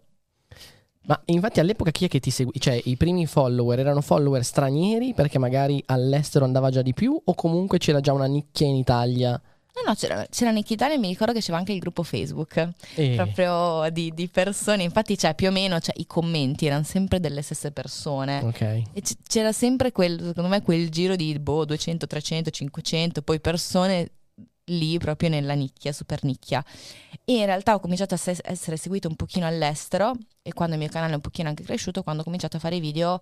Ma 1.02 1.20
infatti 1.26 1.60
all'epoca 1.60 1.90
chi 1.90 2.06
è 2.06 2.08
che 2.08 2.18
ti 2.18 2.30
segui? 2.30 2.58
Cioè 2.58 2.80
i 2.84 2.96
primi 2.96 3.26
follower 3.26 3.78
erano 3.78 4.00
follower 4.00 4.42
stranieri 4.42 5.12
perché 5.12 5.38
magari 5.38 5.82
all'estero 5.86 6.46
andava 6.46 6.70
già 6.70 6.80
di 6.80 6.94
più 6.94 7.20
o 7.22 7.34
comunque 7.34 7.76
c'era 7.76 8.00
già 8.00 8.14
una 8.14 8.26
nicchia 8.26 8.66
in 8.66 8.76
Italia? 8.76 9.40
No, 9.82 9.90
no, 9.90 9.94
c'era, 9.94 10.26
c'era 10.30 10.50
Nick 10.50 10.70
Italia 10.70 10.94
e 10.94 10.98
mi 10.98 11.08
ricordo 11.08 11.32
che 11.32 11.40
c'era 11.40 11.56
anche 11.56 11.72
il 11.72 11.78
gruppo 11.78 12.02
Facebook. 12.02 12.70
E... 12.94 13.14
proprio 13.16 13.88
di, 13.90 14.12
di 14.14 14.28
persone. 14.28 14.82
Infatti, 14.82 15.16
c'è 15.16 15.34
più 15.34 15.48
o 15.48 15.50
meno 15.50 15.80
cioè, 15.80 15.94
i 15.98 16.06
commenti 16.06 16.66
erano 16.66 16.84
sempre 16.84 17.20
delle 17.20 17.42
stesse 17.42 17.72
persone. 17.72 18.40
Ok. 18.42 18.60
E 18.60 19.00
c- 19.00 19.16
c'era 19.26 19.52
sempre 19.52 19.92
quel, 19.92 20.20
secondo 20.22 20.48
me, 20.48 20.62
quel 20.62 20.90
giro 20.90 21.16
di 21.16 21.38
boh, 21.38 21.64
200, 21.64 22.06
300, 22.06 22.50
500, 22.50 23.22
poi 23.22 23.40
persone 23.40 24.10
lì 24.70 24.98
proprio 24.98 25.28
nella 25.28 25.54
nicchia, 25.54 25.92
super 25.92 26.22
nicchia. 26.24 26.64
E 27.24 27.38
in 27.38 27.44
realtà 27.44 27.74
ho 27.74 27.80
cominciato 27.80 28.14
a 28.14 28.18
se- 28.18 28.40
essere 28.42 28.76
seguito 28.76 29.08
un 29.08 29.16
pochino 29.16 29.46
all'estero 29.46 30.12
e 30.42 30.52
quando 30.52 30.74
il 30.74 30.80
mio 30.80 30.90
canale 30.90 31.12
è 31.12 31.16
un 31.16 31.20
pochino 31.20 31.48
anche 31.48 31.62
cresciuto, 31.64 32.02
quando 32.02 32.22
ho 32.22 32.24
cominciato 32.24 32.56
a 32.56 32.60
fare 32.60 32.78
video 32.80 33.20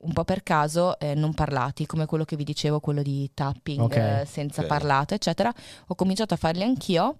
un 0.00 0.12
po' 0.12 0.24
per 0.24 0.42
caso 0.42 0.98
eh, 0.98 1.14
non 1.14 1.34
parlati, 1.34 1.86
come 1.86 2.06
quello 2.06 2.24
che 2.24 2.36
vi 2.36 2.44
dicevo, 2.44 2.80
quello 2.80 3.02
di 3.02 3.30
tapping 3.34 3.80
Ok, 3.80 3.96
eh, 3.96 4.24
senza 4.26 4.62
ok. 4.62 4.66
parlato, 4.66 5.14
eccetera. 5.14 5.52
Ho 5.88 5.94
cominciato 5.94 6.34
a 6.34 6.36
farli 6.36 6.62
anch'io 6.62 7.18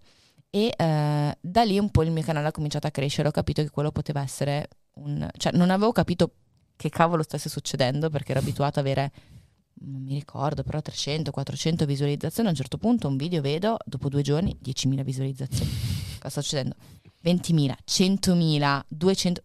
e 0.51 0.73
eh, 0.77 1.39
da 1.41 1.63
lì 1.65 1.79
un 1.79 1.91
po' 1.91 2.03
il 2.03 2.11
mio 2.11 2.23
canale 2.23 2.49
ha 2.49 2.53
cominciato 2.53 2.87
a 2.87 2.91
crescere, 2.91 3.29
ho 3.29 3.33
capito 3.33 3.63
che 3.63 3.71
quello 3.71 3.91
poteva 3.91 4.23
essere 4.23 4.69
un... 4.95 5.29
cioè 5.37 5.53
non 5.53 5.71
avevo 5.71 5.93
capito 5.93 6.33
che 6.77 6.89
cavolo 6.89 7.23
stesse 7.23 7.49
succedendo 7.49 8.09
perché 8.09 8.31
ero 8.31 8.41
abituato 8.41 8.79
ad 8.79 8.87
avere, 8.87 9.13
non 9.81 10.03
mi 10.03 10.15
ricordo, 10.15 10.63
però 10.63 10.81
300, 10.81 11.31
400 11.33 11.85
visualizzazioni, 11.85 12.49
a 12.49 12.53
un 12.53 12.57
certo 12.57 12.79
punto 12.79 13.09
un 13.09 13.17
video 13.17 13.43
vedo, 13.43 13.77
dopo 13.85 14.09
due 14.09 14.23
giorni 14.23 14.57
10.000 14.63 15.03
visualizzazioni. 15.03 15.71
Cosa 16.19 16.29
sta 16.29 16.41
succedendo? 16.41 16.77
20.000, 17.25 17.75
100.000, 17.85 18.81
200... 18.87 19.41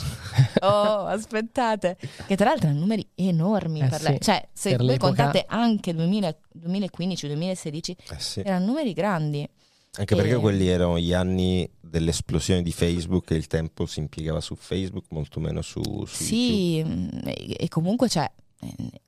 Oh, 0.62 1.06
aspettate, 1.06 1.96
che 2.26 2.36
tra 2.36 2.46
l'altro 2.50 2.66
erano 2.68 2.80
numeri 2.80 3.06
enormi 3.14 3.80
Eh 3.80 3.88
per 3.88 3.98
sì, 4.00 4.04
lei. 4.08 4.20
Cioè, 4.20 4.48
se 4.52 4.70
per 4.70 4.78
voi 4.78 4.86
l'epoca- 4.88 5.14
contate 5.24 5.44
anche 5.48 5.94
2000 5.94 6.36
2015-2016, 6.58 7.90
Eh 8.10 8.18
sì. 8.18 8.40
erano 8.44 8.66
numeri 8.66 8.92
grandi. 8.92 9.48
Anche 9.98 10.14
perché 10.14 10.32
E- 10.34 10.36
quelli 10.36 10.68
erano 10.68 10.98
gli 10.98 11.12
anni 11.12 11.68
dell'esplosione 11.80 12.62
di 12.62 12.72
Facebook 12.72 13.30
e 13.32 13.34
il 13.34 13.46
tempo 13.48 13.86
si 13.86 13.98
impiegava 13.98 14.40
su 14.40 14.54
Facebook, 14.54 15.06
molto 15.10 15.40
meno 15.40 15.62
su, 15.62 15.80
su 15.82 16.22
YouTube. 16.22 16.24
Sì, 16.24 16.82
mm, 16.84 17.08
e, 17.58 17.68
comunque 17.68 18.08
cioè, 18.08 18.30
eh, 18.60 19.00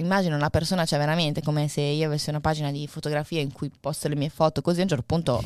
immagino 0.00 0.34
una 0.36 0.48
persona, 0.50 0.86
cioè 0.86 0.98
veramente 0.98 1.42
come 1.42 1.68
se 1.68 1.82
io 1.82 2.06
avessi 2.06 2.30
una 2.30 2.40
pagina 2.40 2.70
di 2.70 2.86
fotografie 2.86 3.40
in 3.40 3.52
cui 3.52 3.70
posto 3.78 4.08
le 4.08 4.16
mie 4.16 4.30
foto, 4.30 4.62
così 4.62 4.80
a 4.80 4.82
un 4.84 4.88
certo 4.88 5.04
punto 5.06 5.44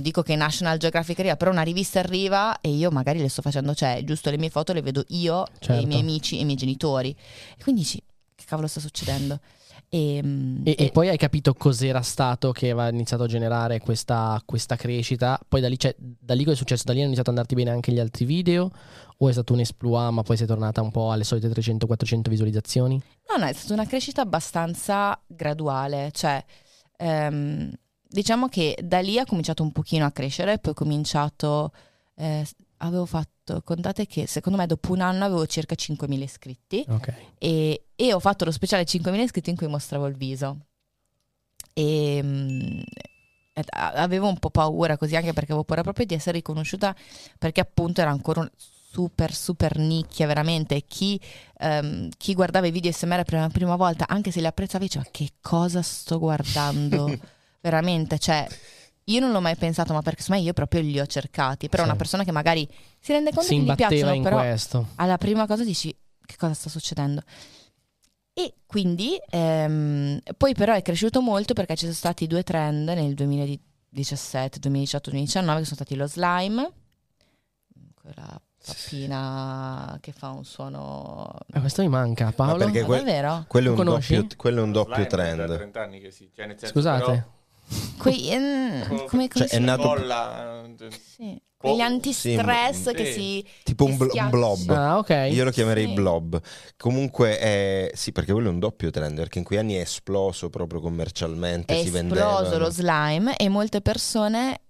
dico 0.00 0.22
che 0.22 0.36
National 0.36 0.78
Geographic 0.78 1.18
arriva, 1.20 1.36
però 1.36 1.50
una 1.50 1.62
rivista 1.62 1.98
arriva 2.00 2.60
e 2.60 2.70
io 2.70 2.90
magari 2.90 3.20
le 3.20 3.28
sto 3.28 3.42
facendo, 3.42 3.74
cioè 3.74 4.02
giusto 4.04 4.30
le 4.30 4.38
mie 4.38 4.50
foto 4.50 4.72
le 4.72 4.82
vedo 4.82 5.04
io 5.08 5.46
e 5.46 5.50
Certo. 5.60 5.82
i 5.82 5.86
miei 5.86 6.00
amici 6.00 6.36
e 6.38 6.40
i 6.40 6.44
miei 6.44 6.56
genitori. 6.56 7.14
E 7.56 7.62
quindi 7.62 7.82
dici, 7.82 8.02
che 8.34 8.44
cavolo 8.46 8.66
sta 8.66 8.80
succedendo? 8.80 9.38
E, 9.92 10.20
mm, 10.22 10.62
E, 10.66 10.74
e 10.78 10.84
e- 10.84 10.90
poi 10.92 11.08
hai 11.08 11.16
capito 11.16 11.52
cos'era 11.54 12.00
stato 12.02 12.52
che 12.52 12.66
aveva 12.70 12.88
iniziato 12.90 13.24
a 13.24 13.26
generare 13.26 13.80
questa, 13.80 14.40
questa 14.44 14.76
crescita? 14.76 15.40
Poi 15.48 15.60
da 15.60 15.68
lì, 15.68 15.78
cioè, 15.78 15.94
da 15.98 16.34
lì 16.34 16.42
cosa 16.44 16.54
è 16.54 16.58
successo? 16.58 16.84
Da 16.86 16.92
lì 16.92 16.98
hanno 16.98 17.06
iniziato 17.08 17.30
ad 17.30 17.36
andarti 17.36 17.56
bene 17.56 17.70
anche 17.70 17.90
gli 17.92 17.98
altri 17.98 18.24
video? 18.24 18.70
O 19.18 19.28
è 19.28 19.32
stato 19.32 19.52
un 19.52 19.60
esploit 19.60 20.12
ma 20.12 20.22
poi 20.22 20.36
sei 20.36 20.46
tornata 20.46 20.80
un 20.80 20.90
po' 20.92 21.10
alle 21.10 21.24
solite 21.24 21.48
300-400 21.48 22.28
visualizzazioni? 22.30 23.02
No, 23.30 23.36
no, 23.36 23.46
è 23.46 23.52
stata 23.52 23.74
una 23.74 23.86
crescita 23.86 24.22
abbastanza 24.22 25.20
graduale, 25.26 26.10
cioè 26.12 26.42
ehm, 26.96 27.70
diciamo 28.10 28.48
che 28.48 28.76
da 28.82 29.00
lì 29.00 29.18
ha 29.18 29.24
cominciato 29.24 29.62
un 29.62 29.72
pochino 29.72 30.04
a 30.04 30.10
crescere, 30.10 30.58
poi 30.58 30.72
ho 30.72 30.74
cominciato, 30.74 31.72
eh, 32.16 32.44
avevo 32.78 33.06
fatto, 33.06 33.62
contate 33.62 34.06
che 34.06 34.26
secondo 34.26 34.58
me 34.58 34.66
dopo 34.66 34.92
un 34.92 35.00
anno 35.00 35.24
avevo 35.24 35.46
circa 35.46 35.74
5.000 35.74 36.22
iscritti 36.22 36.84
Ok. 36.88 37.12
e, 37.38 37.84
e 37.94 38.12
ho 38.12 38.20
fatto 38.20 38.44
lo 38.44 38.50
speciale 38.50 38.84
5.000 38.84 39.22
iscritti 39.22 39.50
in 39.50 39.56
cui 39.56 39.66
mostravo 39.68 40.06
il 40.06 40.16
viso. 40.16 40.58
E 41.72 42.84
ed 43.52 43.64
a- 43.70 43.92
avevo 43.92 44.28
un 44.28 44.38
po' 44.38 44.50
paura 44.50 44.96
così 44.96 45.16
anche 45.16 45.32
perché 45.32 45.50
avevo 45.52 45.64
paura 45.64 45.82
proprio 45.82 46.06
di 46.06 46.14
essere 46.14 46.36
riconosciuta 46.38 46.94
perché 47.38 47.60
appunto 47.60 48.00
era 48.00 48.10
ancora 48.10 48.40
un- 48.40 48.50
super 48.56 49.32
super 49.34 49.76
nicchia 49.78 50.26
veramente 50.26 50.82
chi, 50.82 51.20
ehm, 51.58 52.08
chi 52.16 52.34
guardava 52.34 52.66
i 52.68 52.70
video 52.70 52.90
SMR 52.92 53.24
per 53.24 53.34
la 53.40 53.48
prima 53.48 53.76
volta 53.76 54.06
anche 54.08 54.30
se 54.30 54.40
li 54.40 54.46
apprezzava 54.46 54.84
diceva 54.84 55.04
che 55.10 55.30
cosa 55.40 55.82
sto 55.82 56.18
guardando 56.18 57.06
veramente 57.60 58.18
cioè 58.18 58.46
io 59.04 59.20
non 59.20 59.32
l'ho 59.32 59.40
mai 59.40 59.56
pensato 59.56 59.92
ma 59.92 60.02
perché 60.02 60.22
me 60.28 60.38
io 60.40 60.52
proprio 60.52 60.80
li 60.82 60.98
ho 61.00 61.06
cercati 61.06 61.68
però 61.68 61.82
Sì. 61.82 61.88
una 61.88 61.98
persona 61.98 62.24
che 62.24 62.32
magari 62.32 62.68
si 62.98 63.12
rende 63.12 63.30
conto 63.32 63.48
Si 63.48 63.56
che 63.56 63.62
gli 63.62 63.74
piacciono 63.74 64.12
in 64.14 64.22
però 64.22 64.38
questo. 64.38 64.86
alla 64.96 65.18
prima 65.18 65.46
cosa 65.46 65.64
dici 65.64 65.94
che 66.24 66.36
cosa 66.36 66.54
sta 66.54 66.68
succedendo 66.68 67.22
e 68.32 68.54
quindi 68.66 69.18
ehm, 69.30 70.20
poi 70.36 70.54
però 70.54 70.74
è 70.74 70.82
cresciuto 70.82 71.20
molto 71.20 71.52
perché 71.54 71.74
ci 71.74 71.84
sono 71.84 71.94
stati 71.96 72.26
due 72.26 72.42
trend 72.44 72.88
nel 72.88 73.14
2017, 73.14 74.58
2018, 74.60 75.10
2019 75.10 75.58
che 75.58 75.64
sono 75.64 75.76
stati 75.76 75.96
lo 75.96 76.06
slime 76.06 76.70
quella 78.00 78.40
pappina 78.64 79.98
che 80.00 80.12
fa 80.12 80.28
un 80.30 80.44
suono 80.44 81.30
Eh, 81.52 81.60
questo 81.60 81.82
mi 81.82 81.88
manca, 81.88 82.30
Paolo. 82.32 82.58
perché 82.64 82.80
Ma 82.80 82.86
que- 82.86 82.96
davvero? 82.98 83.44
Quello 83.48 83.74
è 83.74 83.78
un 83.78 83.84
doppio, 83.84 84.26
quello 84.36 84.60
è 84.60 84.62
un 84.62 84.72
doppio 84.72 85.06
trend. 85.06 85.54
30 85.54 85.82
anni 85.82 86.00
che 86.00 86.10
sì. 86.10 86.30
Cioè, 86.34 86.46
nel 86.46 86.58
senso, 86.58 86.74
Scusate. 86.74 87.04
però- 87.04 87.22
Quei, 87.98 88.28
ehm, 88.32 88.86
come, 89.06 89.06
come 89.08 89.28
Cioè, 89.28 89.46
si 89.48 89.54
è 89.54 89.58
chiama? 89.58 89.66
nato- 89.66 89.82
Bolla, 89.88 90.64
eh, 90.64 90.88
Sì. 91.16 91.40
Po- 91.60 91.68
Quegli 91.68 91.80
antistress 91.82 92.88
sì, 92.88 92.94
che 92.94 93.04
sì. 93.04 93.12
si 93.12 93.46
Tipo 93.64 93.84
un, 93.84 93.96
che 93.98 94.02
un 94.04 94.08
schiaccia. 94.08 94.28
blob. 94.30 94.70
Ah, 94.70 94.96
ok. 94.96 95.28
Io 95.30 95.44
lo 95.44 95.50
chiamerei 95.50 95.88
Sì. 95.88 95.92
blob. 95.92 96.40
Comunque, 96.78 97.38
è... 97.38 97.90
sì, 97.92 98.12
perché 98.12 98.32
quello 98.32 98.48
è 98.48 98.52
un 98.52 98.58
doppio 98.60 98.88
trend. 98.90 99.16
Perché 99.16 99.38
in 99.38 99.44
quei 99.44 99.58
anni 99.58 99.74
è 99.74 99.80
esploso 99.80 100.48
proprio 100.48 100.80
commercialmente. 100.80 101.74
è 101.74 101.76
si 101.82 101.88
esploso 101.88 101.98
vendeva. 101.98 102.56
lo 102.56 102.70
slime 102.70 103.36
e 103.36 103.48
molte 103.50 103.82
persone 103.82 104.60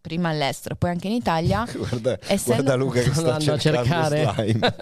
prima 0.00 0.30
all'estero 0.30 0.74
poi 0.76 0.90
anche 0.90 1.08
in 1.08 1.12
Italia 1.14 1.64
Guarda, 1.76 2.18
Essendo- 2.26 2.62
guarda 2.62 2.74
Luca 2.74 3.00
che 3.02 3.10
Sto 3.12 3.20
sta 3.20 3.34
andando 3.34 3.52
a 3.52 3.58
cercando 3.58 4.14
cercare. 4.16 4.32
slime. 4.34 4.74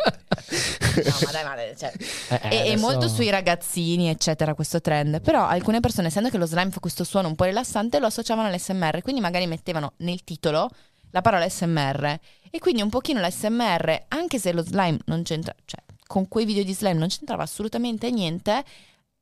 No, 0.90 1.14
ma 1.24 1.30
dai, 1.30 1.44
ma 1.44 1.54
dai, 1.54 1.76
cioè, 1.76 1.92
Eh, 2.30 2.35
eh, 2.35 2.38
è, 2.40 2.48
è 2.48 2.59
adesso- 2.70 2.78
molto 2.80 3.09
sui 3.09 3.30
ragazzini, 3.30 4.09
eccetera, 4.09 4.54
questo 4.54 4.80
trend. 4.80 5.20
Però 5.20 5.46
alcune 5.46 5.78
persone, 5.80 6.09
essendo 6.09 6.28
che 6.30 6.37
lo 6.38 6.46
slime 6.46 6.70
fa 6.70 6.80
questo 6.80 7.04
suono 7.04 7.28
un 7.28 7.37
po' 7.37 7.44
rilassante, 7.44 8.00
lo 8.00 8.06
associavano 8.06 8.48
all'SMR. 8.48 9.00
Quindi 9.02 9.20
magari 9.20 9.46
mettevano 9.46 9.92
nel 9.98 10.24
titolo 10.24 10.68
la 11.11 11.20
parola 11.20 11.48
SMR. 11.48 12.18
E 12.50 12.59
quindi 12.59 12.83
un 12.83 12.88
pochino 12.90 13.20
l'SMR, 13.24 14.04
anche 14.09 14.38
se 14.40 14.52
lo 14.52 14.62
slime 14.62 14.98
non 15.06 15.22
c'entra, 15.22 15.54
cioè 15.64 15.80
con 16.06 16.26
quei 16.26 16.44
video 16.44 16.64
di 16.64 16.74
slime 16.74 16.98
non 16.98 17.09
c'entrava 17.09 17.44
assolutamente 17.44 18.11
niente, 18.11 18.64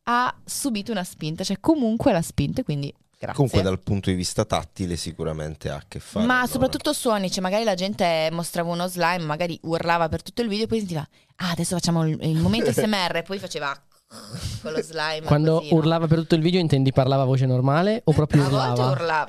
ha 0.05 0.35
subito 0.45 0.91
una 0.91 1.05
spinta, 1.05 1.45
cioè 1.45 1.59
comunque 1.61 2.13
l'ha 2.13 2.23
spinta, 2.23 2.63
quindi 2.63 2.93
grazie. 3.19 3.35
Comunque 3.35 3.63
dal 3.63 3.81
punto 3.81 4.11
di 4.11 4.17
vista 4.17 4.45
tattile 4.45 4.97
sicuramente 4.97 5.69
ha 5.69 5.77
a 5.77 5.83
che 5.87 5.99
fare. 5.99 6.25
Ma 6.25 6.35
allora. 6.37 6.51
soprattutto 6.51 6.93
suoni, 6.93 7.31
cioè 7.31 7.43
magari 7.43 7.65
la 7.65 7.75
gente 7.75 8.29
mostrava 8.33 8.71
uno 8.71 8.87
slime, 8.87 9.25
magari 9.25 9.59
urlava 9.63 10.09
per 10.09 10.23
tutto 10.23 10.43
il 10.43 10.49
video 10.49 10.65
e 10.65 10.69
poi 10.69 10.79
sentiva, 10.79 11.07
ah 11.37 11.51
adesso 11.51 11.75
facciamo 11.75 12.07
il, 12.07 12.17
il 12.23 12.39
momento 12.39 12.73
SMR 12.73 13.17
e 13.17 13.23
poi 13.23 13.39
faceva 13.39 13.77
con 14.63 14.73
lo 14.73 14.81
slime. 14.81 15.27
Quando 15.27 15.59
così, 15.59 15.69
no? 15.71 15.77
urlava 15.77 16.07
per 16.07 16.19
tutto 16.21 16.35
il 16.35 16.41
video 16.41 16.61
intendi 16.61 16.93
parlava 16.93 17.25
a 17.25 17.27
voce 17.27 17.45
normale 17.45 18.01
o 18.05 18.13
proprio 18.13 18.47
A 18.47 18.49
volte 18.49 18.81
urlava? 18.81 18.91
urlava. 18.91 19.27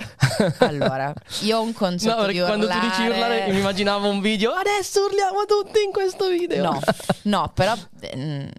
Allora, 0.65 1.13
io 1.41 1.58
ho 1.58 1.62
un 1.62 1.73
concetto 1.73 2.15
No, 2.15 2.21
di 2.21 2.25
perché 2.28 2.41
urlare... 2.41 2.58
quando 2.65 2.80
tu 2.80 2.88
dici 2.88 3.10
urlare 3.10 3.52
mi 3.52 3.60
immaginavo 3.60 4.08
un 4.08 4.21
video 4.21 4.52
Adesso 4.52 5.04
urliamo 5.04 5.43
tutti 5.45 5.84
in 5.84 5.91
questo 5.91 6.30
video 6.30 6.63
No, 6.63 6.80
no, 7.23 7.52
però 7.54 7.75
ehm, 7.99 8.49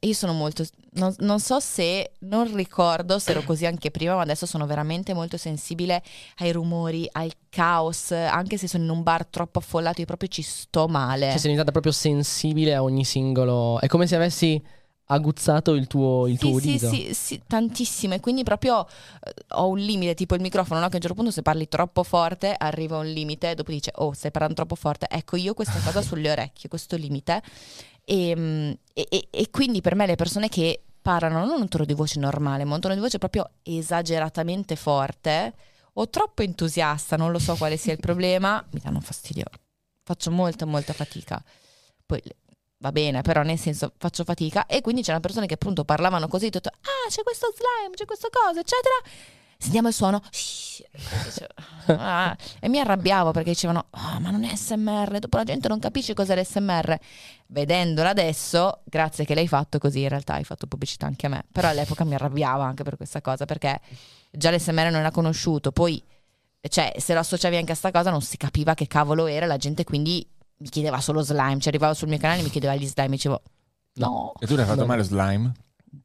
io 0.00 0.14
sono 0.14 0.32
molto... 0.32 0.64
Non, 0.96 1.14
non 1.18 1.40
so 1.40 1.60
se, 1.60 2.12
non 2.20 2.54
ricordo 2.54 3.18
se 3.18 3.32
ero 3.32 3.42
così 3.42 3.66
anche 3.66 3.90
prima, 3.90 4.14
ma 4.14 4.22
adesso 4.22 4.46
sono 4.46 4.66
veramente 4.66 5.14
molto 5.14 5.36
sensibile 5.36 6.02
ai 6.38 6.52
rumori, 6.52 7.08
al 7.12 7.30
caos, 7.48 8.12
anche 8.12 8.56
se 8.56 8.66
sono 8.66 8.84
in 8.84 8.90
un 8.90 9.02
bar 9.02 9.26
troppo 9.26 9.58
affollato, 9.58 10.00
io 10.00 10.06
proprio 10.06 10.28
ci 10.28 10.42
sto 10.42 10.88
male. 10.88 11.26
Cioè 11.26 11.32
sei 11.32 11.50
diventata 11.50 11.72
proprio 11.72 11.92
sensibile 11.92 12.74
a 12.74 12.82
ogni 12.82 13.04
singolo 13.04 13.78
È 13.80 13.86
come 13.86 14.06
se 14.06 14.16
avessi 14.16 14.62
aguzzato 15.08 15.74
il 15.74 15.86
tuo, 15.86 16.26
il 16.26 16.38
tuo 16.38 16.58
sì, 16.58 16.68
udito 16.68 16.88
sì, 16.88 16.96
sì, 17.08 17.14
sì, 17.14 17.42
tantissimo. 17.46 18.14
E 18.14 18.20
quindi 18.20 18.42
proprio 18.42 18.86
eh, 18.86 19.32
ho 19.50 19.68
un 19.68 19.78
limite, 19.78 20.14
tipo 20.14 20.34
il 20.34 20.40
microfono, 20.40 20.80
no? 20.80 20.86
che 20.86 20.94
a 20.94 20.96
un 20.96 21.02
certo 21.02 21.16
punto 21.16 21.30
se 21.30 21.42
parli 21.42 21.68
troppo 21.68 22.02
forte 22.02 22.54
arriva 22.56 22.98
un 22.98 23.06
limite, 23.06 23.54
dopo 23.54 23.70
dice, 23.70 23.92
oh, 23.96 24.12
stai 24.12 24.30
parlando 24.30 24.56
troppo 24.56 24.74
forte. 24.74 25.06
Ecco, 25.08 25.36
io 25.36 25.54
questa 25.54 25.78
cosa 25.80 26.00
sulle 26.02 26.30
orecchie, 26.30 26.68
questo 26.68 26.96
limite. 26.96 27.42
E, 28.04 28.34
mm, 28.36 28.70
e- 28.92 29.06
e- 29.08 29.28
e 29.30 29.50
quindi 29.50 29.80
per 29.80 29.94
me 29.94 30.06
le 30.06 30.14
persone 30.16 30.48
che 30.48 30.82
parlano 31.06 31.44
non 31.44 31.60
un 31.60 31.68
tono 31.68 31.84
di 31.84 31.94
voce 31.94 32.18
normale, 32.18 32.64
ma 32.64 32.74
un 32.74 32.80
tono 32.80 32.94
di 32.94 32.98
voce 32.98 33.18
proprio 33.18 33.48
esageratamente 33.62 34.74
forte 34.74 35.54
o 35.92 36.08
troppo 36.08 36.42
entusiasta, 36.42 37.16
non 37.16 37.30
lo 37.30 37.38
so 37.38 37.54
quale 37.54 37.76
sia 37.76 37.92
il 37.92 38.00
problema, 38.02 38.64
mi 38.72 38.80
danno 38.82 38.98
fastidio. 38.98 39.44
Faccio 40.02 40.32
molta, 40.32 40.66
molta 40.66 40.92
fatica. 40.92 41.40
Poi 42.04 42.20
va 42.78 42.90
bene, 42.90 43.22
però 43.22 43.42
nel 43.42 43.56
senso 43.56 43.92
faccio 43.96 44.24
fatica. 44.24 44.66
E 44.66 44.80
quindi 44.80 45.02
c'erano 45.02 45.20
persone 45.20 45.46
che 45.46 45.54
appunto 45.54 45.84
parlavano 45.84 46.26
così, 46.26 46.50
tutto, 46.50 46.70
ah 46.70 47.08
c'è 47.08 47.22
questo 47.22 47.54
slime, 47.54 47.94
c'è 47.94 48.04
questa 48.04 48.28
cosa, 48.28 48.58
eccetera. 48.58 48.96
Sentiamo 49.58 49.88
il 49.88 49.94
suono. 49.94 50.20
E 51.86 51.94
"Ah", 51.94 52.36
e 52.60 52.68
mi 52.68 52.78
arrabbiavo 52.78 53.30
perché 53.30 53.50
dicevano, 53.50 53.86
"Ah, 53.90 54.18
ma 54.20 54.30
non 54.30 54.44
è 54.44 54.54
SMR, 54.54 55.18
dopo 55.18 55.36
la 55.38 55.44
gente 55.44 55.68
non 55.68 55.78
capisce 55.78 56.14
cos'è 56.14 56.38
l'SMR. 56.40 56.98
Vedendola 57.48 58.10
adesso, 58.10 58.80
grazie 58.84 59.24
che 59.24 59.34
l'hai 59.34 59.48
fatto 59.48 59.78
così, 59.78 60.02
in 60.02 60.08
realtà 60.08 60.34
hai 60.34 60.44
fatto 60.44 60.66
pubblicità 60.66 61.06
anche 61.06 61.26
a 61.26 61.28
me. 61.28 61.44
Però 61.50 61.68
all'epoca 61.68 62.04
mi 62.04 62.14
arrabbiavo 62.14 62.62
anche 62.62 62.82
per 62.82 62.96
questa 62.96 63.20
cosa, 63.20 63.44
perché 63.44 63.80
già 64.30 64.50
l'SMR 64.50 64.90
non 64.90 65.00
era 65.00 65.10
conosciuto, 65.10 65.72
poi 65.72 66.02
cioè, 66.68 66.92
se 66.98 67.14
lo 67.14 67.20
associavi 67.20 67.56
anche 67.56 67.72
a 67.72 67.76
sta 67.76 67.92
cosa 67.92 68.10
non 68.10 68.20
si 68.22 68.36
capiva 68.36 68.74
che 68.74 68.88
cavolo 68.88 69.26
era, 69.26 69.46
la 69.46 69.56
gente 69.56 69.84
quindi 69.84 70.28
mi 70.58 70.68
chiedeva 70.68 71.00
solo 71.00 71.20
slime, 71.20 71.58
cioè 71.60 71.68
arrivavo 71.68 71.94
sul 71.94 72.08
mio 72.08 72.18
canale 72.18 72.40
e 72.40 72.42
mi 72.42 72.50
chiedeva 72.50 72.74
gli 72.74 72.86
slime, 72.86 73.10
dicevo 73.10 73.40
no, 73.94 74.32
E 74.40 74.46
tu 74.46 74.54
ne 74.56 74.62
hai 74.62 74.66
fatto 74.66 74.80
No. 74.80 74.86
mai 74.86 74.96
lo 74.96 75.02
slime? 75.04 75.52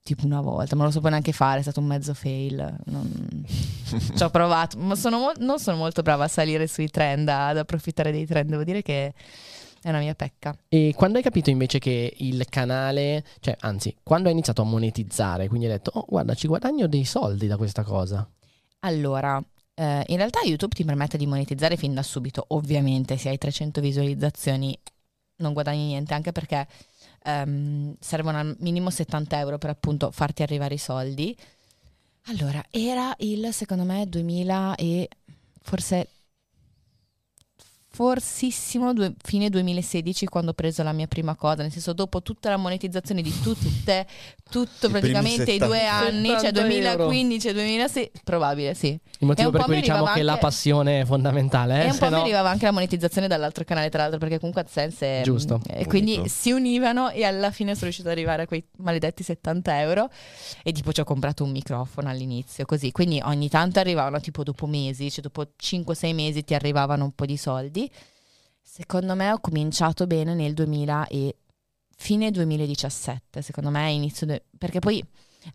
Tipo 0.03 0.25
una 0.25 0.41
volta, 0.41 0.75
ma 0.75 0.83
non 0.83 0.87
lo 0.87 0.91
so 0.91 1.01
poi 1.01 1.11
neanche 1.11 1.31
fare, 1.31 1.59
è 1.59 1.61
stato 1.61 1.79
un 1.79 1.87
mezzo 1.87 2.13
fail. 2.13 2.75
Non... 2.85 3.45
Ci 4.15 4.23
ho 4.23 4.29
provato, 4.29 4.77
ma 4.77 4.95
sono 4.95 5.19
mol- 5.19 5.35
non 5.39 5.59
sono 5.59 5.77
molto 5.77 6.01
brava 6.01 6.25
a 6.25 6.27
salire 6.27 6.67
sui 6.67 6.89
trend, 6.89 7.27
ad 7.27 7.57
approfittare 7.57 8.11
dei 8.11 8.25
trend, 8.25 8.49
devo 8.49 8.63
dire 8.63 8.81
che 8.81 9.13
è 9.81 9.89
una 9.89 9.99
mia 9.99 10.13
pecca. 10.13 10.55
E 10.69 10.93
quando 10.95 11.17
hai 11.17 11.23
capito 11.23 11.49
invece 11.49 11.79
che 11.79 12.13
il 12.17 12.45
canale 12.47 13.23
Cioè 13.39 13.57
anzi 13.61 13.95
Quando 14.03 14.27
hai 14.27 14.33
iniziato 14.35 14.61
a 14.61 14.65
monetizzare 14.65 15.47
Quindi 15.47 15.65
hai 15.65 15.71
detto 15.71 15.89
Oh 15.95 16.05
guarda 16.07 16.35
ci 16.35 16.45
guadagno 16.45 16.85
dei 16.85 17.03
soldi 17.03 17.47
da 17.47 17.57
questa 17.57 17.81
cosa 17.81 18.29
Allora, 18.81 19.43
eh, 19.73 20.03
in 20.05 20.17
realtà 20.17 20.41
YouTube 20.43 20.75
ti 20.75 20.85
permette 20.85 21.17
di 21.17 21.25
monetizzare 21.25 21.75
fin 21.77 21.95
da 21.95 22.03
subito, 22.03 22.45
ovviamente 22.49 23.17
se 23.17 23.29
hai 23.29 23.39
300 23.39 23.81
visualizzazioni 23.81 24.77
non 25.37 25.53
guadagni 25.53 25.87
niente, 25.87 26.13
anche 26.13 26.31
perché 26.31 26.67
ehm, 27.23 27.95
servono 27.99 28.37
al 28.39 28.55
minimo 28.59 28.89
70 28.89 29.39
euro 29.39 29.57
per 29.57 29.69
appunto 29.69 30.11
farti 30.11 30.43
arrivare 30.43 30.75
i 30.75 30.79
soldi. 30.79 31.35
Allora, 32.25 32.63
era 32.69 33.13
il 33.19 33.51
secondo 33.51 33.83
me 33.83 34.07
2000 34.07 34.75
e 34.75 35.09
forse 35.61 36.07
forsissimo 38.01 38.93
due- 38.93 39.13
fine 39.23 39.49
2016 39.49 40.25
quando 40.25 40.51
ho 40.51 40.53
preso 40.55 40.81
la 40.81 40.91
mia 40.91 41.05
prima 41.05 41.35
cosa, 41.35 41.61
nel 41.61 41.71
senso 41.71 41.93
dopo 41.93 42.23
tutta 42.23 42.49
la 42.49 42.57
monetizzazione 42.57 43.21
di 43.21 43.31
tutte, 43.41 44.07
tutto 44.49 44.89
primi 44.89 45.11
praticamente 45.11 45.51
i 45.51 45.59
due 45.59 45.77
70 45.77 45.91
anni, 45.93 46.27
cioè 46.29 46.39
70 46.39 46.59
euro. 46.61 47.03
2015 47.05 47.47
e 47.47 47.53
2016, 47.53 48.11
probabile 48.23 48.73
sì. 48.73 48.87
Il 49.19 49.27
motivo 49.27 49.51
per 49.51 49.61
cui 49.65 49.75
mi 49.75 49.81
diciamo 49.81 50.05
che 50.05 50.23
la 50.23 50.37
passione 50.37 51.01
è 51.01 51.05
fondamentale 51.05 51.83
eh? 51.83 51.87
e 51.87 51.91
un 51.91 51.97
po' 51.97 52.05
mi 52.05 52.11
no- 52.11 52.21
arrivava 52.21 52.49
anche 52.49 52.65
la 52.65 52.71
monetizzazione 52.71 53.27
dall'altro 53.27 53.63
canale, 53.65 53.89
tra 53.89 54.01
l'altro, 54.01 54.17
perché 54.17 54.39
comunque 54.39 54.63
AdSense 54.63 55.19
è- 55.19 55.21
Giusto. 55.23 55.61
E 55.67 55.85
quindi 55.85 56.27
si 56.27 56.51
univano 56.51 57.11
e 57.11 57.23
alla 57.23 57.51
fine 57.51 57.73
sono 57.73 57.83
riuscita 57.83 58.09
ad 58.09 58.15
arrivare 58.15 58.43
a 58.43 58.47
quei 58.47 58.63
maledetti 58.77 59.21
70 59.21 59.79
euro. 59.79 60.09
E 60.63 60.71
tipo 60.71 60.91
ci 60.91 61.01
ho 61.01 61.03
comprato 61.03 61.43
un 61.43 61.51
microfono 61.51 62.09
all'inizio, 62.09 62.65
così. 62.65 62.91
Quindi 62.91 63.21
ogni 63.23 63.47
tanto 63.47 63.77
arrivavano, 63.79 64.19
tipo 64.19 64.41
dopo 64.41 64.65
mesi, 64.65 65.11
cioè 65.11 65.21
dopo 65.21 65.51
5-6 65.61 66.13
mesi 66.15 66.43
ti 66.43 66.55
arrivavano 66.55 67.03
un 67.03 67.11
po' 67.11 67.25
di 67.27 67.37
soldi. 67.37 67.89
Secondo 68.61 69.15
me 69.15 69.31
ho 69.31 69.39
cominciato 69.39 70.07
bene 70.07 70.33
nel 70.33 70.53
2000 70.53 71.07
e 71.07 71.35
fine 71.95 72.31
2017, 72.31 73.41
secondo 73.41 73.69
me 73.69 73.91
inizio, 73.91 74.25
de- 74.25 74.43
perché 74.57 74.79
poi 74.79 75.03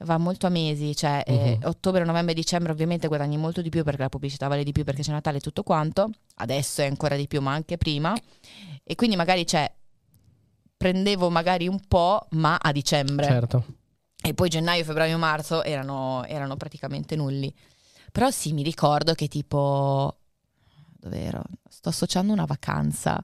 va 0.00 0.18
molto 0.18 0.46
a 0.46 0.50
mesi, 0.50 0.94
cioè 0.94 1.22
eh, 1.26 1.58
Mhm. 1.60 1.68
ottobre, 1.68 2.04
novembre, 2.04 2.34
dicembre 2.34 2.72
ovviamente 2.72 3.06
guadagni 3.08 3.36
molto 3.36 3.62
di 3.62 3.68
più 3.70 3.84
perché 3.84 4.02
la 4.02 4.08
pubblicità 4.08 4.48
vale 4.48 4.64
di 4.64 4.72
più 4.72 4.84
perché 4.84 5.02
c'è 5.02 5.12
Natale 5.12 5.38
e 5.38 5.40
tutto 5.40 5.62
quanto, 5.62 6.10
adesso 6.36 6.82
è 6.82 6.86
ancora 6.86 7.16
di 7.16 7.26
più 7.26 7.40
ma 7.40 7.52
anche 7.52 7.76
prima 7.78 8.14
e 8.82 8.94
quindi 8.96 9.16
magari 9.16 9.46
cioè 9.46 9.72
prendevo 10.76 11.30
magari 11.30 11.68
un 11.68 11.80
po' 11.86 12.26
ma 12.32 12.56
a 12.60 12.70
dicembre 12.72 13.26
Certo 13.26 13.64
e 14.22 14.34
poi 14.34 14.48
gennaio, 14.48 14.82
febbraio, 14.82 15.18
marzo 15.18 15.62
erano, 15.62 16.24
erano 16.26 16.56
praticamente 16.56 17.14
nulli. 17.14 17.52
Però 18.10 18.28
sì, 18.30 18.52
mi 18.52 18.62
ricordo 18.64 19.14
che 19.14 19.28
tipo, 19.28 20.16
dove 21.08 21.22
ero? 21.22 21.42
Sto 21.68 21.88
associando 21.90 22.32
una 22.32 22.44
vacanza, 22.44 23.22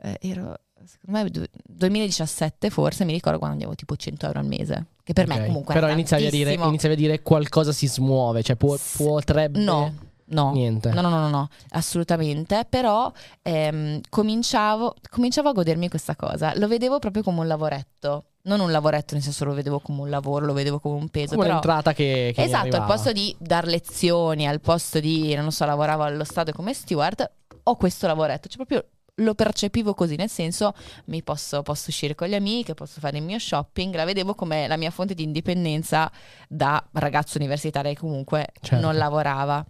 Eh, 0.00 0.16
ero, 0.20 0.60
secondo 0.84 1.22
me, 1.24 1.28
du- 1.28 1.44
2017 1.64 2.70
forse, 2.70 3.04
mi 3.04 3.12
ricordo 3.12 3.38
quando 3.38 3.56
andavo 3.56 3.74
tipo 3.74 3.96
100 3.96 4.26
euro 4.26 4.38
al 4.38 4.46
mese, 4.46 4.86
che 5.02 5.12
per 5.12 5.26
me 5.26 5.34
Ok. 5.40 5.46
comunque 5.46 5.74
Però 5.74 5.88
iniziavi 5.90 6.26
a, 6.26 6.30
dire, 6.30 6.52
iniziavi 6.52 6.94
a 6.94 6.96
dire 6.98 7.20
qualcosa 7.22 7.72
si 7.72 7.88
smuove 7.88 8.42
Cioè 8.44 8.54
può- 8.54 8.78
potrebbe 8.96 9.58
No, 9.58 9.92
no. 10.28 10.52
Niente 10.52 10.90
No, 10.90 11.00
no, 11.00 11.08
no, 11.08 11.28
no, 11.28 11.48
assolutamente. 11.70 12.66
Però 12.68 13.12
ehm, 13.42 14.00
cominciavo, 14.08 14.94
cominciavo 15.10 15.48
a 15.48 15.52
godermi 15.52 15.88
questa 15.88 16.16
cosa. 16.16 16.52
Lo 16.56 16.68
vedevo 16.68 16.98
proprio 16.98 17.22
come 17.22 17.40
un 17.40 17.46
lavoretto. 17.46 18.24
Non 18.42 18.60
un 18.60 18.70
lavoretto, 18.70 19.14
nel 19.14 19.22
senso 19.22 19.44
lo 19.44 19.52
vedevo 19.52 19.80
come 19.80 20.00
un 20.00 20.10
lavoro, 20.10 20.46
lo 20.46 20.54
vedevo 20.54 20.78
come 20.78 20.96
un 20.96 21.08
peso. 21.08 21.34
Come 21.34 21.42
però... 21.42 21.50
un'entrata 21.58 21.92
che, 21.92 22.32
che 22.34 22.42
Esatto, 22.42 22.76
al 22.76 22.86
posto 22.86 23.12
di 23.12 23.34
dar 23.38 23.66
lezioni, 23.66 24.46
al 24.46 24.60
posto 24.60 25.00
di, 25.00 25.34
non 25.34 25.52
so, 25.52 25.66
lavoravo 25.66 26.04
allo 26.04 26.24
Stato 26.24 26.52
come 26.52 26.72
steward, 26.72 27.30
ho 27.64 27.76
questo 27.76 28.06
lavoretto, 28.06 28.48
cioè 28.48 28.64
proprio 28.64 28.84
lo 29.18 29.34
percepivo 29.34 29.94
così, 29.94 30.16
nel 30.16 30.28
senso 30.28 30.72
mi 31.06 31.22
posso, 31.22 31.62
posso 31.62 31.90
uscire 31.90 32.14
con 32.14 32.28
le 32.28 32.36
amiche, 32.36 32.74
posso 32.74 33.00
fare 33.00 33.18
il 33.18 33.24
mio 33.24 33.38
shopping, 33.38 33.94
la 33.94 34.04
vedevo 34.04 34.34
come 34.34 34.66
la 34.66 34.76
mia 34.76 34.90
fonte 34.90 35.14
di 35.14 35.22
indipendenza 35.22 36.10
da 36.48 36.82
ragazzo 36.92 37.38
universitario 37.38 37.92
che 37.92 37.98
comunque 37.98 38.48
Certo. 38.60 38.84
non 38.84 38.96
lavorava. 38.96 39.64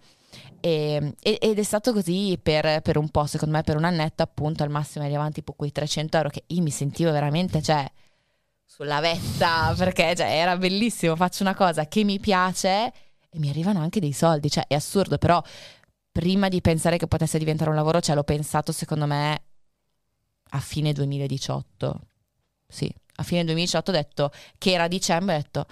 E- 0.61 1.15
e- 1.21 1.37
ed 1.41 1.59
è 1.59 1.63
stato 1.63 1.93
così 1.93 2.39
per, 2.41 2.81
per 2.81 2.97
un 2.97 3.09
po', 3.09 3.25
secondo 3.25 3.55
me 3.55 3.63
per 3.63 3.77
un 3.77 3.83
annetto 3.85 4.23
appunto 4.23 4.63
al 4.63 4.69
massimo 4.69 5.03
arrivavano 5.03 5.31
tipo 5.31 5.53
quei 5.53 5.71
300 5.71 6.17
euro 6.17 6.29
che 6.29 6.43
io 6.47 6.61
mi 6.61 6.71
sentivo 6.71 7.11
veramente, 7.11 7.61
cioè 7.61 7.89
sulla 8.65 8.99
vetta 8.99 9.73
perché 9.77 10.15
cioè, 10.15 10.27
era 10.27 10.55
bellissimo, 10.57 11.15
faccio 11.15 11.43
una 11.43 11.55
cosa 11.55 11.87
che 11.87 12.03
mi 12.03 12.19
piace 12.19 12.93
e 13.29 13.39
mi 13.39 13.49
arrivano 13.49 13.79
anche 13.79 13.99
dei 13.99 14.13
soldi, 14.13 14.49
cioè 14.49 14.65
è 14.67 14.75
assurdo, 14.75 15.17
però 15.17 15.41
prima 16.11 16.49
di 16.49 16.61
pensare 16.61 16.97
che 16.97 17.07
potesse 17.07 17.37
diventare 17.37 17.69
un 17.69 17.75
lavoro, 17.75 17.99
cioè 17.99 18.15
l'ho 18.15 18.23
pensato 18.23 18.71
secondo 18.71 19.05
me 19.05 19.43
a 20.51 20.59
fine 20.59 20.93
2018. 20.93 22.07
Sì, 22.67 22.93
a 23.15 23.23
fine 23.23 23.43
2018 23.43 23.91
ho 23.91 23.93
detto 23.93 24.31
che 24.57 24.71
era 24.71 24.87
dicembre, 24.87 25.35
ho 25.35 25.37
detto 25.37 25.65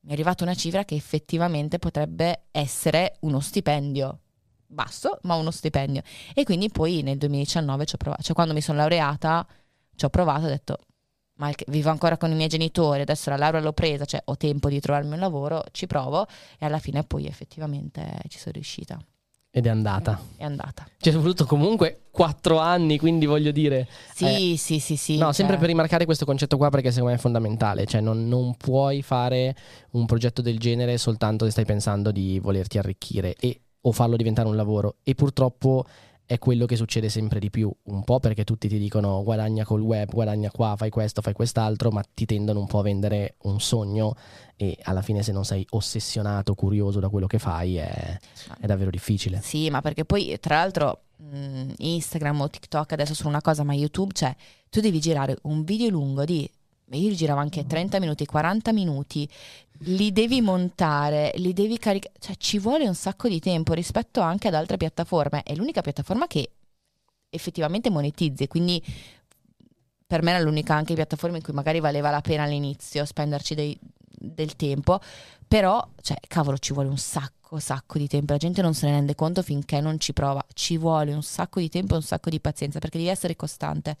mi 0.00 0.10
è 0.10 0.12
arrivata 0.12 0.44
una 0.44 0.54
cifra 0.54 0.84
che 0.84 0.94
effettivamente 0.94 1.78
potrebbe 1.78 2.46
essere 2.50 3.16
uno 3.20 3.40
stipendio. 3.40 4.20
Basso, 4.70 5.18
ma 5.22 5.34
uno 5.34 5.50
stipendio. 5.50 6.02
E 6.34 6.44
quindi 6.44 6.68
poi 6.68 7.02
nel 7.02 7.16
2019 7.16 7.86
ci 7.86 7.94
ho 7.94 7.98
provato, 7.98 8.22
cioè 8.22 8.34
quando 8.34 8.52
mi 8.52 8.60
sono 8.60 8.78
laureata 8.78 9.46
ci 9.96 10.04
ho 10.04 10.10
provato, 10.10 10.44
ho 10.44 10.48
detto 10.48 10.78
ma 11.38 11.52
vivo 11.68 11.90
ancora 11.90 12.16
con 12.16 12.30
i 12.30 12.34
miei 12.34 12.48
genitori, 12.48 13.00
adesso 13.00 13.30
la 13.30 13.36
laurea 13.36 13.60
l'ho 13.60 13.72
presa, 13.72 14.04
cioè 14.04 14.20
ho 14.24 14.36
tempo 14.36 14.68
di 14.68 14.80
trovarmi 14.80 15.12
un 15.12 15.20
lavoro, 15.20 15.64
ci 15.70 15.86
provo 15.86 16.26
e 16.58 16.66
alla 16.66 16.78
fine 16.78 17.04
poi 17.04 17.26
effettivamente 17.26 18.04
ci 18.28 18.38
sono 18.38 18.52
riuscita. 18.54 18.98
Ed 19.50 19.66
è 19.66 19.70
andata. 19.70 20.20
è 20.36 20.44
andata. 20.44 20.86
Ci 20.98 21.08
è 21.08 21.12
voluto 21.12 21.46
comunque 21.46 22.02
quattro 22.10 22.58
anni, 22.58 22.98
quindi 22.98 23.24
voglio 23.24 23.50
dire... 23.50 23.88
Sì, 24.12 24.56
sì, 24.58 24.78
sì, 24.78 24.96
sì. 24.96 25.16
no, 25.16 25.26
cioè- 25.26 25.34
sempre 25.34 25.56
per 25.56 25.68
rimarcare 25.68 26.04
questo 26.04 26.24
concetto 26.24 26.56
qua 26.56 26.70
perché 26.70 26.90
secondo 26.90 27.12
me 27.12 27.16
è 27.16 27.20
fondamentale, 27.20 27.86
cioè 27.86 28.00
non, 28.00 28.28
non 28.28 28.56
puoi 28.56 29.02
fare 29.02 29.56
un 29.92 30.06
progetto 30.06 30.42
del 30.42 30.58
genere 30.58 30.98
soltanto 30.98 31.44
se 31.44 31.52
stai 31.52 31.64
pensando 31.64 32.10
di 32.10 32.38
volerti 32.40 32.78
arricchire 32.78 33.34
e, 33.38 33.60
o 33.88 33.92
farlo 33.92 34.16
diventare 34.16 34.48
un 34.48 34.56
lavoro. 34.56 34.96
E 35.02 35.14
purtroppo 35.14 35.84
è 36.26 36.38
quello 36.38 36.66
che 36.66 36.76
succede 36.76 37.08
sempre 37.08 37.40
di 37.40 37.48
più, 37.48 37.72
un 37.84 38.04
po' 38.04 38.20
perché 38.20 38.44
tutti 38.44 38.68
ti 38.68 38.78
dicono 38.78 39.22
guadagna 39.22 39.64
col 39.64 39.80
web, 39.80 40.10
guadagna 40.10 40.50
qua, 40.50 40.74
fai 40.76 40.90
questo, 40.90 41.22
fai 41.22 41.32
quest'altro, 41.32 41.90
ma 41.90 42.04
ti 42.12 42.26
tendono 42.26 42.60
un 42.60 42.66
po' 42.66 42.80
a 42.80 42.82
vendere 42.82 43.36
un 43.44 43.58
sogno 43.60 44.14
e 44.54 44.76
alla 44.82 45.00
fine 45.00 45.22
se 45.22 45.32
non 45.32 45.46
sei 45.46 45.66
ossessionato, 45.70 46.54
curioso 46.54 47.00
da 47.00 47.08
quello 47.08 47.26
che 47.26 47.38
fai 47.38 47.76
è, 47.76 48.18
è 48.60 48.66
davvero 48.66 48.90
difficile. 48.90 49.40
Sì, 49.42 49.70
ma 49.70 49.80
perché 49.80 50.04
poi 50.04 50.36
tra 50.38 50.56
l'altro 50.56 51.04
mh, 51.16 51.72
Instagram 51.78 52.42
o 52.42 52.50
TikTok 52.50 52.92
adesso 52.92 53.14
sono 53.14 53.30
una 53.30 53.40
cosa, 53.40 53.62
ma 53.64 53.72
YouTube, 53.72 54.12
cioè 54.12 54.36
tu 54.68 54.80
devi 54.80 55.00
girare 55.00 55.38
un 55.44 55.64
video 55.64 55.88
lungo 55.88 56.26
di 56.26 56.46
io 56.90 57.12
giravo 57.12 57.40
anche 57.40 57.66
30 57.66 58.00
minuti, 58.00 58.24
40 58.24 58.72
minuti, 58.72 59.28
li 59.82 60.12
devi 60.12 60.40
montare, 60.40 61.32
li 61.36 61.52
devi 61.52 61.78
caricare, 61.78 62.14
cioè 62.18 62.36
ci 62.36 62.58
vuole 62.58 62.86
un 62.86 62.94
sacco 62.94 63.28
di 63.28 63.38
tempo 63.38 63.74
rispetto 63.74 64.20
anche 64.20 64.48
ad 64.48 64.54
altre 64.54 64.76
piattaforme. 64.76 65.42
È 65.42 65.54
l'unica 65.54 65.80
piattaforma 65.82 66.26
che 66.26 66.50
effettivamente 67.30 67.90
monetizzi, 67.90 68.46
quindi 68.48 68.82
per 70.06 70.22
me 70.22 70.30
era 70.32 70.40
l'unica 70.40 70.74
anche 70.74 70.94
piattaforma 70.94 71.36
in 71.36 71.42
cui 71.42 71.52
magari 71.52 71.80
valeva 71.80 72.10
la 72.10 72.20
pena 72.20 72.44
all'inizio 72.44 73.04
spenderci 73.04 73.54
dei- 73.54 73.78
del 74.00 74.56
tempo, 74.56 75.00
però, 75.46 75.86
cioè, 76.00 76.16
cavolo, 76.26 76.58
ci 76.58 76.72
vuole 76.72 76.88
un 76.88 76.98
sacco, 76.98 77.58
sacco 77.58 77.98
di 77.98 78.08
tempo. 78.08 78.32
La 78.32 78.38
gente 78.38 78.62
non 78.62 78.74
se 78.74 78.86
ne 78.86 78.92
rende 78.92 79.14
conto 79.14 79.42
finché 79.42 79.80
non 79.80 79.98
ci 80.00 80.12
prova. 80.12 80.44
Ci 80.52 80.76
vuole 80.76 81.12
un 81.12 81.22
sacco 81.22 81.60
di 81.60 81.68
tempo 81.68 81.94
e 81.94 81.96
un 81.98 82.02
sacco 82.02 82.30
di 82.30 82.40
pazienza 82.40 82.78
perché 82.78 82.98
devi 82.98 83.10
essere 83.10 83.36
costante. 83.36 83.96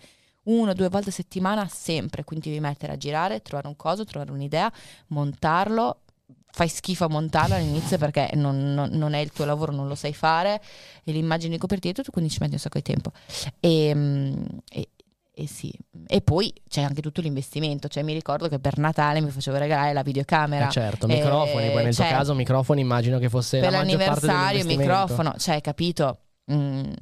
Uno 0.48 0.70
o 0.70 0.74
due 0.74 0.88
volte 0.88 1.10
a 1.10 1.12
settimana 1.12 1.68
sempre, 1.68 2.24
quindi 2.24 2.48
devi 2.48 2.60
mettere 2.60 2.92
a 2.92 2.96
girare, 2.96 3.42
trovare 3.42 3.68
un 3.68 3.76
coso, 3.76 4.04
trovare 4.04 4.30
un'idea, 4.32 4.70
montarlo. 5.08 6.00
Fai 6.50 6.68
schifo 6.68 7.04
a 7.04 7.08
montarlo 7.08 7.54
all'inizio 7.54 7.98
perché 7.98 8.30
non, 8.34 8.72
non- 8.74 8.90
non 8.92 9.12
è 9.12 9.18
il 9.18 9.30
tuo 9.30 9.44
lavoro, 9.44 9.72
non 9.72 9.86
lo 9.86 9.94
sai 9.94 10.12
fare 10.14 10.60
e 11.04 11.12
l'immagine 11.12 11.52
di 11.54 11.58
copertina 11.58 11.92
e 11.92 11.96
tutto, 11.96 12.10
quindi 12.10 12.30
ci 12.30 12.38
metti 12.40 12.54
un 12.54 12.58
sacco 12.58 12.78
di 12.78 12.84
tempo. 12.84 13.12
E, 13.60 13.92
mm, 13.94 14.34
e- 14.70 14.88
e 15.30 15.46
sì, 15.46 15.72
e 16.06 16.20
poi 16.20 16.52
c'è 16.68 16.82
anche 16.82 17.00
tutto 17.00 17.20
l'investimento, 17.20 17.86
cioè 17.86 18.02
mi 18.02 18.12
ricordo 18.12 18.48
che 18.48 18.58
per 18.58 18.76
Natale 18.78 19.20
mi 19.20 19.30
facevo 19.30 19.56
regalare 19.56 19.92
la 19.92 20.02
videocamera. 20.02 20.66
Eh 20.66 20.70
certo, 20.72 21.06
Eh, 21.06 21.14
microfoni, 21.14 21.70
poi 21.70 21.84
nel 21.84 21.94
tuo 21.94 22.04
cioè, 22.04 22.12
caso 22.12 22.34
microfoni 22.34 22.80
immagino 22.80 23.18
che 23.18 23.28
fosse 23.28 23.60
per 23.60 23.70
la 23.70 23.78
maggior 23.78 23.98
parte 23.98 24.26
l'anniversario, 24.26 24.58
il 24.58 24.64
dell'investimento. 24.66 25.04
microfono, 25.12 25.38
cioè 25.38 25.60
capito? 25.60 26.18
Mm, 26.52 26.92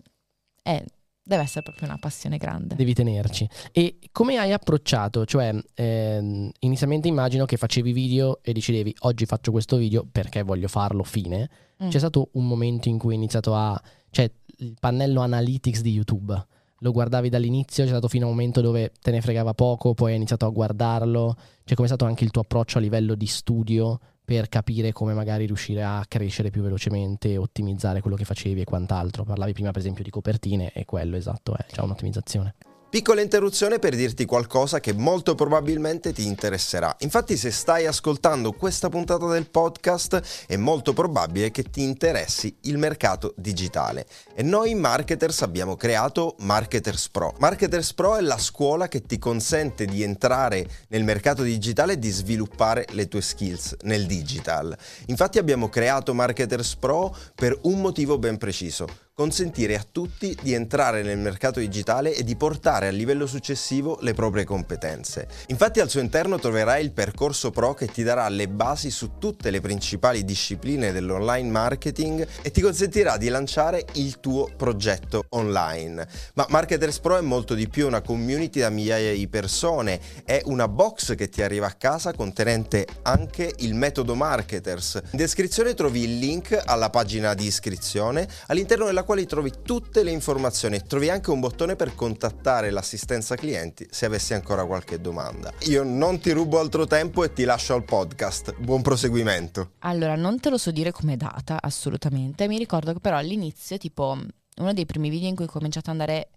eh, 0.65 0.85
deve 1.27 1.43
essere 1.43 1.63
proprio 1.63 1.89
una 1.89 1.99
passione 1.99 2.37
grande. 2.37 2.77
Devi 2.77 2.95
tenerci. 2.95 3.49
E 3.73 3.99
come 4.13 4.37
hai 4.37 4.53
approcciato? 4.53 5.25
Cioè, 5.27 5.53
ehm, 5.75 6.51
inizialmente 6.61 7.09
immagino 7.09 7.45
che 7.47 7.57
facevi 7.57 7.93
video 7.93 8.39
e 8.43 8.53
decidevi 8.53 8.95
oggi 9.01 9.27
faccio 9.27 9.51
questo 9.51 9.77
video 9.77 10.07
perché 10.11 10.43
voglio 10.43 10.69
farlo, 10.69 11.03
fine. 11.03 11.51
Mm. 11.83 11.89
C'è 11.89 11.99
stato 11.99 12.29
un 12.35 12.47
momento 12.47 12.89
in 12.89 12.99
cui 12.99 13.11
hai 13.11 13.17
iniziato 13.17 13.57
a... 13.57 13.81
cioè 14.11 14.31
il 14.59 14.77
pannello 14.79 15.21
analytics 15.21 15.81
di 15.81 15.91
YouTube. 15.91 16.47
Lo 16.81 16.93
guardavi 16.93 17.29
dall'inizio, 17.29 17.83
c'è 17.83 17.91
stato 17.91 18.07
fino 18.07 18.27
a 18.27 18.29
un 18.29 18.37
momento 18.37 18.61
dove 18.61 18.93
te 19.01 19.11
ne 19.11 19.21
fregava 19.21 19.53
poco, 19.53 19.95
poi 19.95 20.11
hai 20.11 20.17
iniziato 20.17 20.47
a 20.47 20.51
guardarlo. 20.51 21.35
Cioè, 21.65 21.75
com'è 21.75 21.89
stato 21.89 22.05
anche 22.05 22.23
il 22.23 22.31
tuo 22.31 22.43
approccio 22.43 22.79
a 22.79 22.81
livello 22.81 23.17
di 23.17 23.27
studio 23.27 23.99
per 24.27 24.49
capire 24.49 24.91
come 24.91 25.15
magari 25.15 25.47
riuscire 25.47 25.85
a 25.85 26.05
crescere 26.09 26.51
più 26.51 26.61
velocemente, 26.61 27.37
ottimizzare 27.37 28.01
quello 28.01 28.17
che 28.17 28.25
facevi 28.25 28.63
e 28.63 28.65
quant'altro? 28.65 29.23
Parlavi 29.23 29.53
prima, 29.53 29.71
per 29.71 29.81
esempio, 29.81 30.03
di 30.03 30.11
copertine 30.11 30.73
e 30.73 30.85
quello 30.85 31.17
esatto 31.17 31.57
è 31.57 31.65
già 31.73 31.85
un'ottimizzazione. 31.85 32.55
Piccola 32.97 33.21
interruzione 33.21 33.79
per 33.79 33.95
dirti 33.95 34.25
qualcosa 34.25 34.81
che 34.81 34.95
molto 34.95 35.35
probabilmente 35.35 36.15
ti 36.15 36.25
interesserà. 36.25 36.97
Infatti 37.01 37.37
se 37.37 37.51
stai 37.51 37.85
ascoltando 37.85 38.53
questa 38.53 38.89
puntata 38.89 39.27
del 39.27 39.51
podcast 39.51 40.47
è 40.47 40.57
molto 40.57 40.95
probabile 40.95 41.51
che 41.51 41.65
ti 41.65 41.83
interessi 41.83 42.57
il 42.63 42.79
mercato 42.79 43.35
digitale. 43.37 44.07
E 44.35 44.43
noi 44.43 44.75
marketers 44.75 45.43
abbiamo 45.43 45.77
creato 45.77 46.37
Marketers 46.39 47.11
Pro. 47.11 47.35
Marketers 47.39 47.93
Pro 47.93 48.17
è 48.17 48.23
la 48.23 48.39
scuola 48.39 48.89
che 48.89 49.03
ti 49.03 49.19
consente 49.19 49.85
di 49.85 50.03
entrare 50.03 50.67
nel 50.89 51.05
mercato 51.05 51.43
digitale 51.43 51.93
e 51.93 51.99
di 51.99 52.09
sviluppare 52.09 52.87
le 52.93 53.09
tue 53.09 53.21
skills 53.21 53.77
nel 53.83 54.07
digital. 54.07 54.75
Infatti 55.09 55.37
abbiamo 55.37 55.69
creato 55.69 56.15
Marketers 56.15 56.77
Pro 56.77 57.15
per 57.35 57.59
un 57.65 57.79
motivo 57.79 58.17
ben 58.17 58.39
preciso 58.39 59.05
consentire 59.17 59.77
a 59.77 59.87
tutti 59.91 60.37
di 60.43 60.53
entrare 60.53 61.03
nel 61.03 61.17
mercato 61.17 61.59
digitale 61.59 62.15
e 62.15 62.23
di 62.23 62.37
portare 62.37 62.89
a 62.89 62.91
livello 62.91 63.27
successivo 63.27 63.97
le 64.03 64.13
proprie 64.13 64.45
competenze. 64.45 65.27
Infatti 65.47 65.81
al 65.81 65.89
suo 65.89 66.01
interno 66.01 66.39
troverai 66.39 66.85
il 66.85 66.93
percorso 66.93 67.51
pro 67.51 67.73
che 67.73 67.87
ti 67.87 68.03
darà 68.03 68.29
le 68.29 68.47
basi 68.47 68.91
su 68.91 69.13
tutte 69.19 69.49
le 69.49 69.63
principali 69.63 70.23
discipline 70.23 70.93
dell'online 70.93 71.49
marketing 71.49 72.29
e 72.43 72.51
ti 72.51 72.61
consentirà 72.61 73.17
di 73.17 73.29
lanciare 73.29 73.87
il 73.95 74.21
tuo 74.21 74.51
progetto 74.55 75.25
online. 75.31 76.07
Ma 76.35 76.45
Marketers 76.51 76.99
Pro 76.99 77.17
è 77.17 77.23
molto 77.23 77.55
di 77.55 77.71
più, 77.71 77.87
una 77.87 78.03
community 78.03 78.61
da 78.61 78.69
migliaia 78.69 79.15
di 79.15 79.29
persone, 79.29 79.99
è 80.27 80.43
una 80.45 80.69
box 80.69 81.15
che 81.15 81.31
ti 81.31 81.41
arriva 81.41 81.69
a 81.69 81.73
casa 81.73 82.13
contenente 82.13 82.87
anche 83.01 83.51
il 83.61 83.73
metodo 83.73 84.15
Marketers. 84.15 85.01
In 85.13 85.17
descrizione 85.17 85.73
trovi 85.73 86.03
il 86.03 86.19
link 86.19 86.61
alla 86.67 86.91
pagina 86.91 87.33
di 87.33 87.47
iscrizione 87.47 88.29
all'interno 88.49 88.85
della 88.85 89.05
quale 89.07 89.25
trovi 89.25 89.53
tutte 89.63 90.03
le 90.03 90.11
informazioni. 90.11 90.83
Trovi 90.83 91.09
anche 91.09 91.31
un 91.31 91.41
bottone 91.41 91.77
per 91.77 91.95
contattare 91.95 92.71
l'assistenza 92.71 93.37
clienti 93.37 93.87
se 93.89 94.05
avessi 94.05 94.35
ancora 94.35 94.67
qualche 94.67 95.01
domanda. 95.01 95.53
Io 95.69 95.85
non 95.85 96.19
ti 96.19 96.33
rubo 96.33 96.59
altro 96.59 96.87
tempo 96.87 97.25
e 97.25 97.33
ti 97.33 97.45
lascio 97.45 97.73
al 97.73 97.85
podcast. 97.85 98.55
Buon 98.59 98.83
proseguimento. 98.83 99.71
Allora, 99.79 100.17
non 100.17 100.41
te 100.41 100.51
lo 100.51 100.59
so 100.59 100.73
dire 100.73 100.91
come 100.91 101.17
data, 101.17 101.63
assolutamente. 101.63 102.49
Mi 102.49 102.59
ricordo 102.59 102.93
che 102.93 103.01
però 103.01 103.17
all'inizio, 103.17 103.79
tipo, 103.79 104.19
uno 104.57 104.73
dei 104.73 104.85
primi 104.85 105.09
video 105.09 105.29
in 105.29 105.37
cui 105.37 105.45
ho 105.45 105.49
cominciato 105.49 105.91
ad 105.91 106.01
andare 106.01 106.31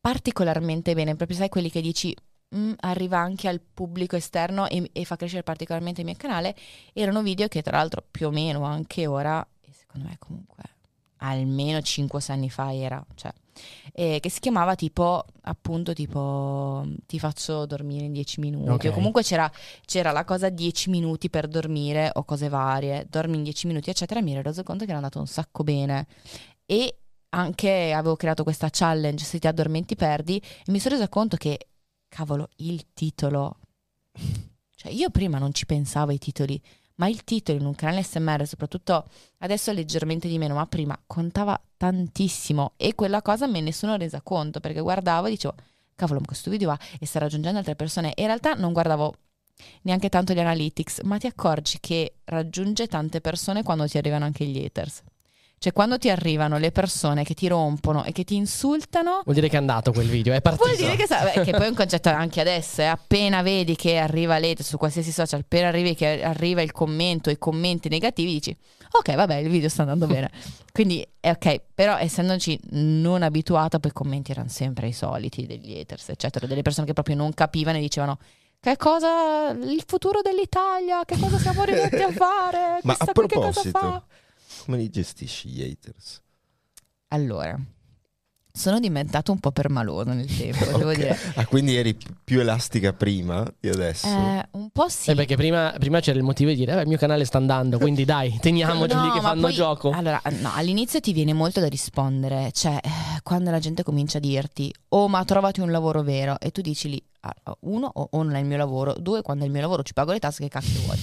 particolarmente 0.00 0.94
bene, 0.94 1.14
proprio 1.14 1.36
sai 1.36 1.50
quelli 1.50 1.70
che 1.70 1.82
dici 1.82 2.16
"Mm, 2.56 2.72
arriva 2.80 3.18
anche 3.18 3.46
al 3.48 3.60
pubblico 3.60 4.16
esterno 4.16 4.66
e, 4.68 4.88
e 4.92 5.04
fa 5.04 5.16
crescere 5.16 5.42
particolarmente 5.42 6.00
il 6.00 6.06
mio 6.06 6.16
canale, 6.16 6.56
erano 6.94 7.22
video 7.22 7.46
che 7.48 7.60
tra 7.60 7.76
l'altro 7.76 8.02
più 8.10 8.28
o 8.28 8.30
meno 8.30 8.64
anche 8.64 9.06
ora, 9.06 9.46
e 9.60 9.70
secondo 9.72 10.08
me 10.08 10.16
comunque 10.18 10.62
almeno 11.20 11.78
5-6 11.78 12.30
anni 12.32 12.50
fa 12.50 12.74
era, 12.74 13.04
cioè, 13.14 13.32
eh, 13.92 14.18
che 14.20 14.30
si 14.30 14.40
chiamava 14.40 14.74
tipo, 14.74 15.24
appunto, 15.42 15.92
tipo, 15.92 16.84
ti 17.06 17.18
faccio 17.18 17.66
dormire 17.66 18.04
in 18.04 18.12
10 18.12 18.40
minuti, 18.40 18.86
Ok. 18.86 18.92
o 18.92 18.92
comunque 18.92 19.22
c'era, 19.22 19.50
c'era 19.84 20.12
la 20.12 20.24
cosa 20.24 20.48
10 20.48 20.90
minuti 20.90 21.28
per 21.30 21.46
dormire 21.48 22.10
o 22.14 22.24
cose 22.24 22.48
varie, 22.48 23.06
dormi 23.08 23.36
in 23.36 23.42
10 23.42 23.66
minuti, 23.66 23.90
eccetera, 23.90 24.22
mi 24.22 24.32
ero 24.32 24.42
reso 24.42 24.62
conto 24.62 24.84
che 24.84 24.90
era 24.90 24.98
andato 24.98 25.18
un 25.18 25.26
sacco 25.26 25.62
bene. 25.62 26.06
E 26.66 26.96
anche 27.30 27.92
avevo 27.92 28.16
creato 28.16 28.42
questa 28.42 28.68
challenge, 28.70 29.24
se 29.24 29.38
ti 29.38 29.46
addormenti 29.46 29.96
perdi, 29.96 30.38
e 30.38 30.70
mi 30.70 30.78
sono 30.80 30.94
resa 30.94 31.08
conto 31.08 31.36
che, 31.36 31.68
cavolo, 32.08 32.48
il 32.56 32.86
titolo, 32.94 33.58
cioè 34.74 34.90
io 34.92 35.10
prima 35.10 35.38
non 35.38 35.52
ci 35.52 35.66
pensavo 35.66 36.10
ai 36.12 36.18
titoli, 36.18 36.60
ma 37.00 37.08
il 37.08 37.24
titolo 37.24 37.58
in 37.58 37.64
un 37.64 37.74
canale 37.74 38.02
SMR, 38.02 38.46
soprattutto 38.46 39.06
adesso 39.38 39.72
leggermente 39.72 40.28
di 40.28 40.36
meno, 40.36 40.54
ma 40.54 40.66
prima 40.66 40.96
contava 41.06 41.58
tantissimo 41.78 42.74
e 42.76 42.94
quella 42.94 43.22
cosa 43.22 43.46
me 43.46 43.62
ne 43.62 43.72
sono 43.72 43.96
resa 43.96 44.20
conto 44.20 44.60
perché 44.60 44.80
guardavo 44.80 45.26
e 45.26 45.30
dicevo, 45.30 45.54
cavolo, 45.96 46.20
ma 46.20 46.26
questo 46.26 46.50
video 46.50 46.68
va 46.68 46.78
e 46.98 47.06
sta 47.06 47.18
raggiungendo 47.18 47.58
altre 47.58 47.74
persone. 47.74 48.12
E 48.12 48.20
in 48.20 48.26
realtà 48.26 48.52
non 48.52 48.74
guardavo 48.74 49.14
neanche 49.82 50.10
tanto 50.10 50.34
gli 50.34 50.40
analytics, 50.40 51.00
ma 51.04 51.16
ti 51.16 51.26
accorgi 51.26 51.78
che 51.80 52.16
raggiunge 52.24 52.86
tante 52.86 53.22
persone 53.22 53.62
quando 53.62 53.86
ti 53.86 53.96
arrivano 53.96 54.26
anche 54.26 54.44
gli 54.44 54.62
haters. 54.62 55.02
Cioè 55.62 55.74
quando 55.74 55.98
ti 55.98 56.08
arrivano 56.08 56.56
le 56.56 56.72
persone 56.72 57.22
che 57.22 57.34
ti 57.34 57.46
rompono 57.46 58.02
e 58.04 58.12
che 58.12 58.24
ti 58.24 58.34
insultano, 58.34 59.20
Vuol 59.24 59.34
dire 59.34 59.50
che 59.50 59.56
è 59.56 59.58
andato 59.58 59.92
quel 59.92 60.08
video, 60.08 60.32
è 60.32 60.40
partito. 60.40 60.64
Vuol 60.64 60.74
dire 60.78 60.96
che, 60.96 61.04
sa- 61.06 61.22
beh, 61.22 61.42
che 61.42 61.50
poi 61.50 61.66
è 61.66 61.68
un 61.68 61.74
concetto 61.74 62.08
anche 62.08 62.40
adesso, 62.40 62.80
eh, 62.80 62.86
appena 62.86 63.42
vedi 63.42 63.76
che 63.76 63.98
arriva 63.98 64.38
l'ete 64.38 64.62
su 64.62 64.78
qualsiasi 64.78 65.12
social, 65.12 65.40
appena 65.40 65.68
arrivi 65.68 65.94
che 65.94 66.22
arriva 66.22 66.62
il 66.62 66.72
commento, 66.72 67.28
i 67.28 67.36
commenti 67.36 67.90
negativi, 67.90 68.32
dici 68.32 68.56
ok 68.90 69.14
vabbè 69.14 69.34
il 69.34 69.50
video 69.50 69.68
sta 69.68 69.82
andando 69.82 70.06
bene. 70.06 70.30
Quindi 70.72 71.06
è 71.20 71.28
ok, 71.28 71.60
però 71.74 71.98
essendoci 71.98 72.58
non 72.70 73.22
abituata 73.22 73.78
poi 73.78 73.90
i 73.90 73.94
commenti 73.94 74.30
erano 74.30 74.48
sempre 74.48 74.88
i 74.88 74.94
soliti 74.94 75.44
degli 75.44 75.78
haters, 75.78 76.08
eccetera, 76.08 76.46
delle 76.46 76.62
persone 76.62 76.86
che 76.86 76.94
proprio 76.94 77.16
non 77.16 77.34
capivano 77.34 77.76
e 77.76 77.82
dicevano 77.82 78.16
che 78.58 78.78
cosa 78.78 79.50
il 79.50 79.82
futuro 79.86 80.22
dell'Italia, 80.22 81.04
che 81.04 81.18
cosa 81.18 81.36
siamo 81.36 81.60
arrivati 81.60 81.96
a 81.96 82.10
fare, 82.16 82.80
Ma 82.82 82.96
a 82.98 83.04
proposito, 83.12 83.78
fa. 83.78 84.02
Come 84.64 84.76
li 84.78 84.88
gestisci 84.90 85.48
gli 85.48 85.62
haters? 85.62 86.22
Allora, 87.08 87.58
sono 88.52 88.78
diventato 88.80 89.32
un 89.32 89.38
po' 89.38 89.52
permaloso 89.52 90.12
nel 90.12 90.26
tempo, 90.26 90.64
devo 90.76 90.90
Ok. 90.90 90.96
dire. 90.96 91.16
Ah, 91.34 91.46
quindi 91.46 91.76
eri 91.76 91.94
pi- 91.94 92.06
più 92.22 92.40
elastica 92.40 92.92
prima 92.92 93.44
di 93.58 93.68
adesso? 93.68 94.06
Eh, 94.06 94.48
un 94.52 94.70
po' 94.70 94.88
sì. 94.88 95.10
Eh, 95.10 95.14
perché 95.14 95.36
prima, 95.36 95.74
prima 95.78 96.00
c'era 96.00 96.18
il 96.18 96.24
motivo 96.24 96.50
di 96.50 96.56
dire, 96.56 96.76
eh, 96.76 96.80
il 96.82 96.88
mio 96.88 96.98
canale 96.98 97.24
sta 97.24 97.38
andando, 97.38 97.78
quindi 97.78 98.04
dai, 98.04 98.36
teniamoci 98.40 98.94
lì 98.94 99.06
No, 99.08 99.12
che 99.12 99.20
ma 99.20 99.28
fanno 99.28 99.40
poi- 99.42 99.52
gioco. 99.52 99.90
Allora, 99.90 100.20
no, 100.40 100.50
all'inizio 100.54 101.00
ti 101.00 101.12
viene 101.12 101.32
molto 101.32 101.60
da 101.60 101.68
rispondere, 101.68 102.50
cioè 102.52 102.78
eh, 102.82 103.20
quando 103.22 103.50
la 103.50 103.58
gente 103.60 103.82
comincia 103.82 104.18
a 104.18 104.20
dirti 104.20 104.72
"Oh, 104.90 105.08
ma 105.08 105.24
trovati 105.24 105.60
un 105.60 105.70
lavoro 105.70 106.02
vero" 106.02 106.38
e 106.40 106.50
tu 106.50 106.60
dici 106.60 106.88
lì 106.88 107.02
uno 107.60 107.90
o, 107.92 108.08
non 108.22 108.34
è 108.34 108.40
il 108.40 108.46
mio 108.46 108.56
lavoro, 108.56 108.94
due 108.94 109.22
quando 109.22 109.44
è 109.44 109.46
il 109.46 109.52
mio 109.52 109.60
lavoro 109.60 109.82
ci 109.82 109.92
pago 109.92 110.12
le 110.12 110.18
tasse 110.18 110.42
che 110.42 110.48
cacchio 110.48 110.80
vuoi. 110.80 110.98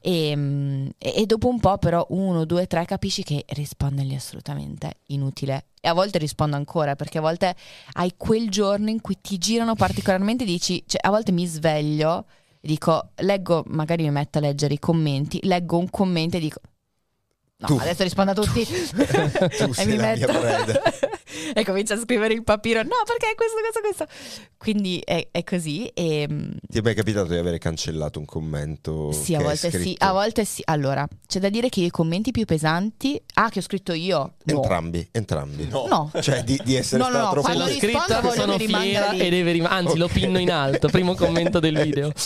E, 0.00 0.34
mm, 0.34 0.86
e- 0.98 1.14
e 1.16 1.26
dopo 1.26 1.48
un 1.48 1.60
po' 1.60 1.78
però 1.78 2.06
uno, 2.10 2.44
due, 2.44 2.66
tre 2.66 2.84
capisci 2.84 3.22
che 3.22 3.44
rispondergli 3.48 4.12
è 4.12 4.16
assolutamente 4.16 4.98
inutile. 5.06 5.66
E 5.80 5.88
a 5.88 5.92
volte 5.92 6.18
rispondo 6.18 6.56
ancora 6.56 6.96
perché 6.96 7.18
a 7.18 7.22
volte 7.22 7.54
hai 7.94 8.14
quel 8.16 8.50
giorno 8.50 8.90
in 8.90 9.00
cui 9.00 9.18
ti 9.20 9.38
girano 9.38 9.74
particolarmente, 9.74 10.44
dici, 10.44 10.82
cioè 10.86 11.00
a 11.06 11.10
volte 11.10 11.32
mi 11.32 11.46
sveglio 11.46 12.26
dico, 12.60 13.10
leggo, 13.16 13.64
magari 13.68 14.02
mi 14.02 14.10
metto 14.10 14.38
a 14.38 14.42
leggere 14.42 14.74
i 14.74 14.78
commenti, 14.78 15.40
leggo 15.42 15.78
un 15.78 15.88
commento 15.90 16.36
e 16.36 16.40
dico, 16.40 16.60
no, 17.60 17.66
Tu. 17.66 17.76
adesso 17.80 18.02
rispondo 18.02 18.32
a 18.32 18.34
tutti. 18.34 18.64
Tu 18.66 19.64
e 19.70 19.72
sei 19.72 19.86
mi 19.86 19.96
la 19.96 20.12
mia 20.14 20.26
metto 20.26 20.38
preda. 20.38 20.82
e 21.54 21.64
comincio 21.64 21.94
a 21.94 21.98
scrivere 21.98 22.34
il 22.34 22.42
papiro, 22.42 22.82
no, 22.82 22.96
perché 23.06 23.34
questo, 23.36 23.56
questo, 23.60 23.80
questo. 23.80 24.48
Quindi 24.56 25.00
è, 25.04 25.28
è 25.30 25.42
così 25.44 25.86
e... 25.86 26.26
mm, 26.30 26.50
Ti 26.68 26.78
è 26.78 26.80
mai 26.82 26.94
capitato 26.94 27.28
di 27.28 27.36
avere 27.36 27.58
cancellato 27.58 28.18
un 28.18 28.24
commento? 28.24 29.12
Sì, 29.12 29.34
a 29.34 29.40
volte 29.40 29.70
sì, 29.70 29.94
a 29.98 30.12
volte 30.12 30.44
sì. 30.44 30.62
Allora, 30.66 31.06
c'è 31.26 31.38
da 31.38 31.48
dire 31.48 31.68
che 31.68 31.80
i 31.82 31.90
commenti 31.90 32.30
più 32.30 32.44
pesanti... 32.44 33.20
Ah, 33.34 33.48
che 33.48 33.60
ho 33.60 33.62
scritto 33.62 33.92
io? 33.92 34.34
No. 34.44 34.54
Entrambi, 34.56 35.08
entrambi. 35.12 35.68
No. 35.68 36.10
Cioè 36.20 36.42
di, 36.44 36.60
di 36.64 36.74
essere 36.74 37.02
No, 37.02 37.08
no, 37.08 37.12
no, 37.12 37.18
stato 37.18 37.32
troppo... 37.40 37.46
quando 37.46 37.64
l'ho 37.64 37.70
rispondo 37.70 37.98
scritta, 37.98 38.32
sono 38.32 38.58
fiera 38.58 39.10
lì. 39.12 39.20
e 39.20 39.30
deve 39.30 39.52
rimanere. 39.52 39.80
Anzi, 39.80 39.96
lo 39.96 40.04
Ok. 40.06 40.12
pinno 40.12 40.38
in 40.38 40.50
alto. 40.50 40.88
Primo 40.88 41.14
commento 41.14 41.58
del 41.60 41.78
video. 41.80 42.12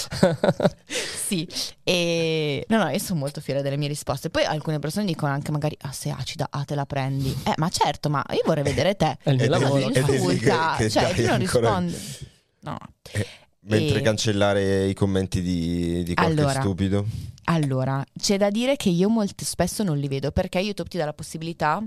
Sì, 1.24 1.48
e 1.82 2.64
no, 2.68 2.76
no, 2.84 2.88
io 2.90 2.98
sono 2.98 3.18
molto 3.18 3.40
fiera 3.40 3.62
delle 3.62 3.76
mie 3.76 3.88
risposte. 3.88 4.28
Poi 4.30 4.44
alcune 4.44 4.78
persone 4.78 5.06
dicono 5.06 5.23
anche 5.32 5.50
magari, 5.50 5.76
ah, 5.82 5.92
sei 5.92 6.12
acida, 6.12 6.46
ah, 6.50 6.64
te 6.64 6.74
la 6.74 6.86
prendi. 6.86 7.34
Eh, 7.44 7.54
ma 7.56 7.68
certo, 7.68 8.08
ma 8.10 8.24
io 8.30 8.42
vorrei 8.44 8.62
vedere 8.62 8.94
te. 8.96 9.16
È 9.22 9.30
il 9.30 9.36
mio 9.36 9.48
lavoro. 9.48 9.88
Insulta, 9.88 10.74
che- 10.76 10.84
che 10.84 10.90
cioè, 10.90 11.14
tu 11.14 11.22
non 11.22 11.30
ancora- 11.32 11.78
rispondi. 11.78 11.96
No. 12.60 12.78
Mentre 13.66 13.98
E- 13.98 14.02
cancellare 14.02 14.86
i 14.86 14.94
commenti 14.94 15.40
di, 15.40 16.02
di 16.02 16.14
qualche 16.14 16.40
Allora, 16.40 16.60
stupido. 16.60 17.06
Allora, 17.44 18.04
c'è 18.18 18.36
da 18.38 18.50
dire 18.50 18.76
che 18.76 18.88
io 18.90 19.08
molto 19.08 19.44
spesso 19.44 19.82
non 19.82 19.96
li 19.98 20.08
vedo 20.08 20.30
perché 20.32 20.58
YouTube 20.58 20.88
ti 20.88 20.96
dà 20.98 21.04
la 21.06 21.12
possibilità 21.14 21.82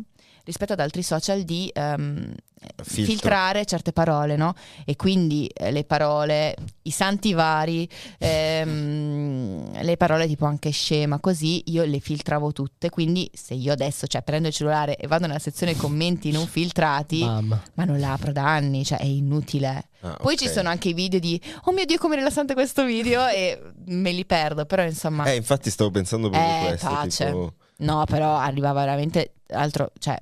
rispetto 0.48 0.72
ad 0.74 0.80
altri 0.80 1.04
social 1.04 1.44
di 1.44 1.70
Filtro. 1.76 3.06
filtrare 3.06 3.66
certe 3.66 3.92
parole, 3.92 4.36
no? 4.36 4.54
E 4.86 4.96
quindi 4.96 5.46
eh, 5.48 5.72
le 5.72 5.84
parole, 5.84 6.56
i 6.84 6.90
santi 6.92 7.34
vari, 7.34 7.88
ehm, 8.18 9.82
le 9.84 9.98
parole 9.98 10.26
tipo 10.28 10.46
anche 10.46 10.70
scema, 10.72 11.20
così 11.20 11.64
io 11.68 11.84
le 11.84 12.00
filtravo 12.00 12.52
tutte. 12.54 12.90
Quindi 12.90 13.30
se 13.34 13.54
io 13.54 13.74
adesso 13.74 14.08
cioè, 14.08 14.22
prendo 14.24 14.48
il 14.48 14.54
cellulare 14.54 14.96
e 14.96 15.08
vado 15.08 15.28
nella 15.28 15.40
sezione 15.40 15.76
commenti 15.76 16.32
non 16.32 16.48
filtrati, 16.48 17.24
Mamma. 17.24 17.62
ma 17.76 17.84
non 17.84 18.00
la 18.00 18.14
apro 18.14 18.32
da 18.32 18.46
anni, 18.46 18.84
cioè 18.86 19.00
è 19.00 19.06
inutile. 19.06 19.90
Ah, 20.02 20.18
Poi 20.22 20.34
ok. 20.34 20.40
ci 20.40 20.48
sono 20.48 20.70
anche 20.70 20.90
i 20.90 20.94
video 20.94 21.20
di 21.20 21.40
oh 21.66 21.72
mio 21.72 21.86
dio 21.86 21.98
come 21.98 22.16
rilassante 22.16 22.54
questo 22.54 22.86
video 22.86 23.28
e 23.28 23.62
me 23.88 24.12
li 24.12 24.26
perdo, 24.26 24.66
però 24.66 24.84
insomma... 24.84 25.26
Eh, 25.26 25.36
infatti 25.36 25.70
stavo 25.70 25.92
pensando 25.92 26.30
proprio 26.30 26.52
Eh, 26.52 26.68
questo. 26.70 26.88
pace. 26.88 27.26
Tipo... 27.26 27.54
No, 27.80 28.04
però 28.06 28.36
arriva 28.38 28.72
veramente 28.74 29.34
altro, 29.50 29.92
cioè 30.00 30.18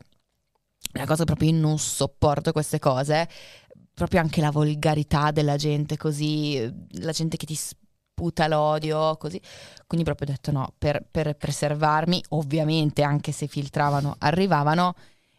una 0.96 1.06
cosa 1.06 1.20
che 1.20 1.26
proprio 1.26 1.50
io 1.50 1.58
non 1.58 1.78
sopporto 1.78 2.52
queste 2.52 2.80
cose, 2.80 3.28
proprio 3.94 4.20
anche 4.22 4.42
la 4.42 4.52
volgarità 4.52 5.32
della 5.32 5.56
gente 5.58 5.98
così, 5.98 6.72
la 7.00 7.12
gente 7.12 7.38
che 7.38 7.46
ti 7.46 7.56
sputa 7.56 8.48
l'odio, 8.48 9.18
così. 9.18 9.40
Quindi 9.88 10.06
proprio 10.06 10.30
ho 10.30 10.32
detto 10.32 10.52
no, 10.52 10.74
per, 10.78 11.06
per 11.10 11.36
preservarmi, 11.36 12.24
ovviamente 12.30 13.04
anche 13.04 13.32
se 13.32 13.48
filtravano, 13.48 14.16
arrivavano 14.20 14.96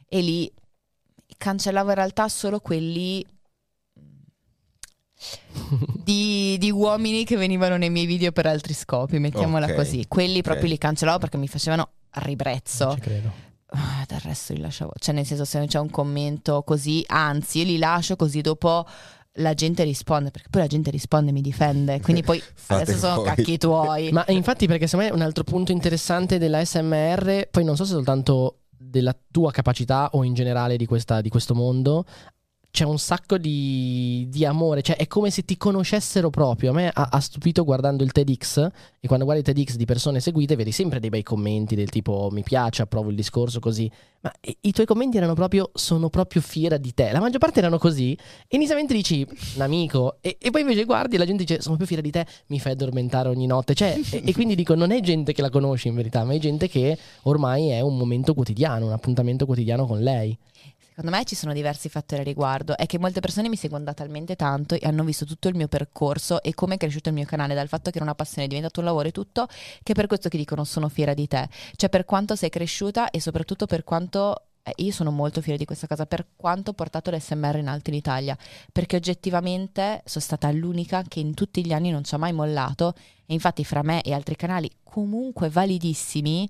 e 0.08 0.20
lì 0.20 0.52
cancellavo 1.36 1.88
in 1.88 1.94
realtà 1.96 2.28
solo 2.28 2.60
quelli 2.60 3.24
di, 6.04 6.56
di 6.58 6.70
uomini 6.70 7.24
che 7.24 7.36
venivano 7.36 7.76
nei 7.76 7.90
miei 7.90 8.06
video 8.06 8.30
per 8.32 8.46
altri 8.46 8.74
scopi, 8.74 9.18
mettiamola 9.18 9.66
Ok, 9.66 9.74
così. 9.74 10.04
Quelli 10.06 10.42
proprio 10.42 10.66
ok. 10.66 10.70
li 10.70 10.78
cancellavo 10.78 11.18
perché 11.18 11.36
mi 11.38 11.48
facevano 11.48 11.90
ribrezzo. 12.10 12.96
Ah, 13.68 14.04
del 14.06 14.20
resto 14.20 14.52
li 14.52 14.60
lasciavo. 14.60 14.92
Cioè, 14.98 15.14
nel 15.14 15.26
senso, 15.26 15.44
se 15.44 15.58
non 15.58 15.66
c'è 15.66 15.78
un 15.78 15.90
commento 15.90 16.62
così, 16.62 17.04
anzi, 17.08 17.58
io 17.58 17.64
li 17.64 17.78
lascio 17.78 18.16
così 18.16 18.40
dopo 18.40 18.86
la 19.38 19.54
gente 19.54 19.82
risponde. 19.82 20.30
Perché 20.30 20.48
poi 20.48 20.62
la 20.62 20.66
gente 20.68 20.90
risponde 20.90 21.30
e 21.30 21.32
mi 21.32 21.40
difende. 21.42 22.00
Quindi 22.00 22.22
poi 22.22 22.42
adesso 22.68 22.98
sono 22.98 23.14
voi. 23.16 23.24
cacchi 23.24 23.58
tuoi. 23.58 24.12
Ma 24.12 24.24
infatti, 24.28 24.66
perché 24.66 24.86
secondo 24.86 25.10
me 25.10 25.16
un 25.18 25.22
altro 25.26 25.44
punto 25.44 25.72
interessante 25.72 26.38
della 26.38 26.64
SMR, 26.64 27.48
poi 27.50 27.64
non 27.64 27.76
so 27.76 27.84
se 27.84 27.92
soltanto 27.92 28.60
della 28.78 29.16
tua 29.30 29.50
capacità 29.50 30.10
o 30.12 30.22
in 30.22 30.34
generale 30.34 30.76
di, 30.76 30.86
questa- 30.86 31.20
di 31.20 31.28
questo 31.28 31.54
mondo, 31.54 32.04
c'è 32.76 32.84
un 32.84 32.98
sacco 32.98 33.38
di, 33.38 34.26
di 34.28 34.44
amore, 34.44 34.82
cioè 34.82 34.96
è 34.96 35.06
come 35.06 35.30
se 35.30 35.46
ti 35.46 35.56
conoscessero 35.56 36.28
proprio. 36.28 36.72
A 36.72 36.74
me 36.74 36.90
ha, 36.92 37.08
ha 37.10 37.20
stupito 37.20 37.64
guardando 37.64 38.04
il 38.04 38.12
TEDx 38.12 38.68
e 39.00 39.06
quando 39.06 39.24
guardi 39.24 39.42
il 39.48 39.54
TEDx 39.54 39.76
di 39.76 39.86
persone 39.86 40.20
seguite 40.20 40.56
vedi 40.56 40.72
sempre 40.72 41.00
dei 41.00 41.08
bei 41.08 41.22
commenti 41.22 41.74
del 41.74 41.88
tipo 41.88 42.28
mi 42.30 42.42
piace, 42.42 42.82
approvo 42.82 43.08
il 43.08 43.16
discorso 43.16 43.60
così, 43.60 43.90
ma 44.20 44.30
i, 44.42 44.54
i 44.60 44.72
tuoi 44.72 44.84
commenti 44.84 45.16
erano 45.16 45.32
proprio 45.32 45.70
sono 45.72 46.10
proprio 46.10 46.42
fiera 46.42 46.76
di 46.76 46.92
te. 46.92 47.12
La 47.12 47.18
maggior 47.18 47.38
parte 47.38 47.60
erano 47.60 47.78
così 47.78 48.12
e 48.12 48.56
inizialmente 48.56 48.92
dici 48.92 49.26
un 49.54 49.62
amico 49.62 50.18
e, 50.20 50.36
e 50.38 50.50
poi 50.50 50.60
invece 50.60 50.84
guardi 50.84 51.14
e 51.14 51.18
la 51.18 51.24
gente 51.24 51.44
dice 51.44 51.62
sono 51.62 51.78
più 51.78 51.86
fiera 51.86 52.02
di 52.02 52.10
te, 52.10 52.26
mi 52.48 52.60
fai 52.60 52.72
addormentare 52.72 53.30
ogni 53.30 53.46
notte. 53.46 53.72
Cioè, 53.72 53.98
e, 54.10 54.22
e 54.22 54.32
quindi 54.34 54.54
dico 54.54 54.74
non 54.74 54.90
è 54.90 55.00
gente 55.00 55.32
che 55.32 55.40
la 55.40 55.48
conosci 55.48 55.88
in 55.88 55.94
verità, 55.94 56.24
ma 56.24 56.34
è 56.34 56.38
gente 56.38 56.68
che 56.68 56.98
ormai 57.22 57.70
è 57.70 57.80
un 57.80 57.96
momento 57.96 58.34
quotidiano, 58.34 58.84
un 58.84 58.92
appuntamento 58.92 59.46
quotidiano 59.46 59.86
con 59.86 59.98
lei. 60.02 60.36
Secondo 60.96 61.14
me 61.14 61.24
ci 61.26 61.34
sono 61.34 61.52
diversi 61.52 61.90
fattori 61.90 62.22
a 62.22 62.24
riguardo. 62.24 62.74
È 62.74 62.86
che 62.86 62.98
molte 62.98 63.20
persone 63.20 63.50
mi 63.50 63.56
seguono 63.56 63.84
da 63.84 63.92
talmente 63.92 64.34
tanto 64.34 64.76
e 64.76 64.86
hanno 64.86 65.04
visto 65.04 65.26
tutto 65.26 65.48
il 65.48 65.54
mio 65.54 65.68
percorso 65.68 66.42
e 66.42 66.54
come 66.54 66.76
è 66.76 66.78
cresciuto 66.78 67.10
il 67.10 67.14
mio 67.14 67.26
canale, 67.26 67.52
dal 67.52 67.68
fatto 67.68 67.90
che 67.90 67.96
era 67.96 68.06
una 68.06 68.14
passione 68.14 68.44
è 68.44 68.48
diventato 68.48 68.80
un 68.80 68.86
lavoro 68.86 69.08
e 69.08 69.10
tutto, 69.10 69.46
che 69.82 69.92
per 69.92 70.06
questo 70.06 70.30
che 70.30 70.38
dicono 70.38 70.64
sono 70.64 70.88
fiera 70.88 71.12
di 71.12 71.28
te. 71.28 71.50
Cioè 71.76 71.90
per 71.90 72.06
quanto 72.06 72.34
sei 72.34 72.48
cresciuta 72.48 73.10
e 73.10 73.20
soprattutto 73.20 73.66
per 73.66 73.84
quanto 73.84 74.44
eh, 74.62 74.72
io 74.76 74.90
sono 74.90 75.10
molto 75.10 75.42
fiera 75.42 75.58
di 75.58 75.66
questa 75.66 75.86
cosa 75.86 76.06
per 76.06 76.28
quanto 76.34 76.70
ho 76.70 76.72
portato 76.72 77.10
l'SMR 77.10 77.58
in 77.58 77.68
alto 77.68 77.90
in 77.90 77.96
Italia, 77.96 78.34
perché 78.72 78.96
oggettivamente 78.96 80.00
sono 80.06 80.24
stata 80.24 80.50
l'unica 80.50 81.02
che 81.06 81.20
in 81.20 81.34
tutti 81.34 81.62
gli 81.62 81.74
anni 81.74 81.90
non 81.90 82.04
ci 82.04 82.14
ha 82.14 82.18
mai 82.18 82.32
mollato 82.32 82.94
e 83.26 83.34
infatti 83.34 83.66
fra 83.66 83.82
me 83.82 84.00
e 84.00 84.14
altri 84.14 84.34
canali 84.34 84.70
comunque 84.82 85.50
validissimi 85.50 86.48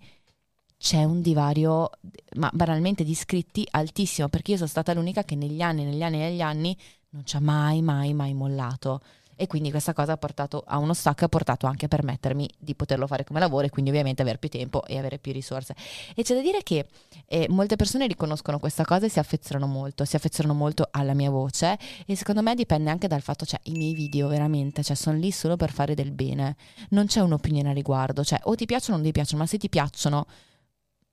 c'è 0.78 1.04
un 1.04 1.20
divario, 1.20 1.90
ma 2.36 2.50
banalmente 2.52 3.02
di 3.02 3.10
iscritti 3.10 3.66
altissimo, 3.70 4.28
perché 4.28 4.52
io 4.52 4.56
sono 4.56 4.68
stata 4.68 4.92
l'unica 4.92 5.24
che 5.24 5.34
negli 5.34 5.60
anni, 5.60 5.84
negli 5.84 6.02
anni, 6.02 6.18
negli 6.18 6.40
anni 6.42 6.76
non 7.10 7.24
ci 7.24 7.36
ha 7.36 7.40
mai, 7.40 7.82
mai, 7.82 8.12
mai 8.12 8.34
mollato. 8.34 9.00
E 9.38 9.46
quindi 9.46 9.70
questa 9.70 9.92
cosa 9.92 10.12
ha 10.12 10.16
portato 10.16 10.64
a 10.66 10.78
uno 10.78 10.94
stacco 10.94 11.20
e 11.20 11.24
ha 11.26 11.28
portato 11.28 11.66
anche 11.66 11.84
a 11.84 11.88
permettermi 11.88 12.48
di 12.58 12.74
poterlo 12.74 13.06
fare 13.06 13.22
come 13.24 13.38
lavoro 13.38 13.66
e 13.66 13.70
quindi 13.70 13.90
ovviamente 13.90 14.22
avere 14.22 14.38
più 14.38 14.48
tempo 14.48 14.86
e 14.86 14.96
avere 14.96 15.18
più 15.18 15.30
risorse. 15.30 15.76
E 16.14 16.22
c'è 16.22 16.34
da 16.34 16.40
dire 16.40 16.62
che 16.62 16.86
eh, 17.26 17.46
molte 17.50 17.76
persone 17.76 18.06
riconoscono 18.06 18.58
questa 18.58 18.86
cosa 18.86 19.04
e 19.04 19.10
si 19.10 19.18
affezionano 19.18 19.70
molto, 19.70 20.06
si 20.06 20.16
affezionano 20.16 20.58
molto 20.58 20.88
alla 20.90 21.12
mia 21.12 21.28
voce 21.28 21.78
e 22.06 22.16
secondo 22.16 22.40
me 22.40 22.54
dipende 22.54 22.88
anche 22.88 23.08
dal 23.08 23.20
fatto, 23.20 23.44
cioè 23.44 23.60
i 23.64 23.72
miei 23.72 23.92
video 23.92 24.26
veramente, 24.28 24.82
cioè 24.82 24.96
sono 24.96 25.18
lì 25.18 25.30
solo 25.30 25.56
per 25.56 25.70
fare 25.70 25.94
del 25.94 26.12
bene, 26.12 26.56
non 26.90 27.04
c'è 27.04 27.20
un'opinione 27.20 27.68
a 27.68 27.72
riguardo, 27.74 28.24
cioè 28.24 28.38
o 28.44 28.54
ti 28.54 28.64
piacciono 28.64 28.94
o 28.94 28.96
non 28.96 29.06
ti 29.06 29.12
piacciono, 29.12 29.42
ma 29.42 29.46
se 29.46 29.58
ti 29.58 29.68
piacciono 29.68 30.26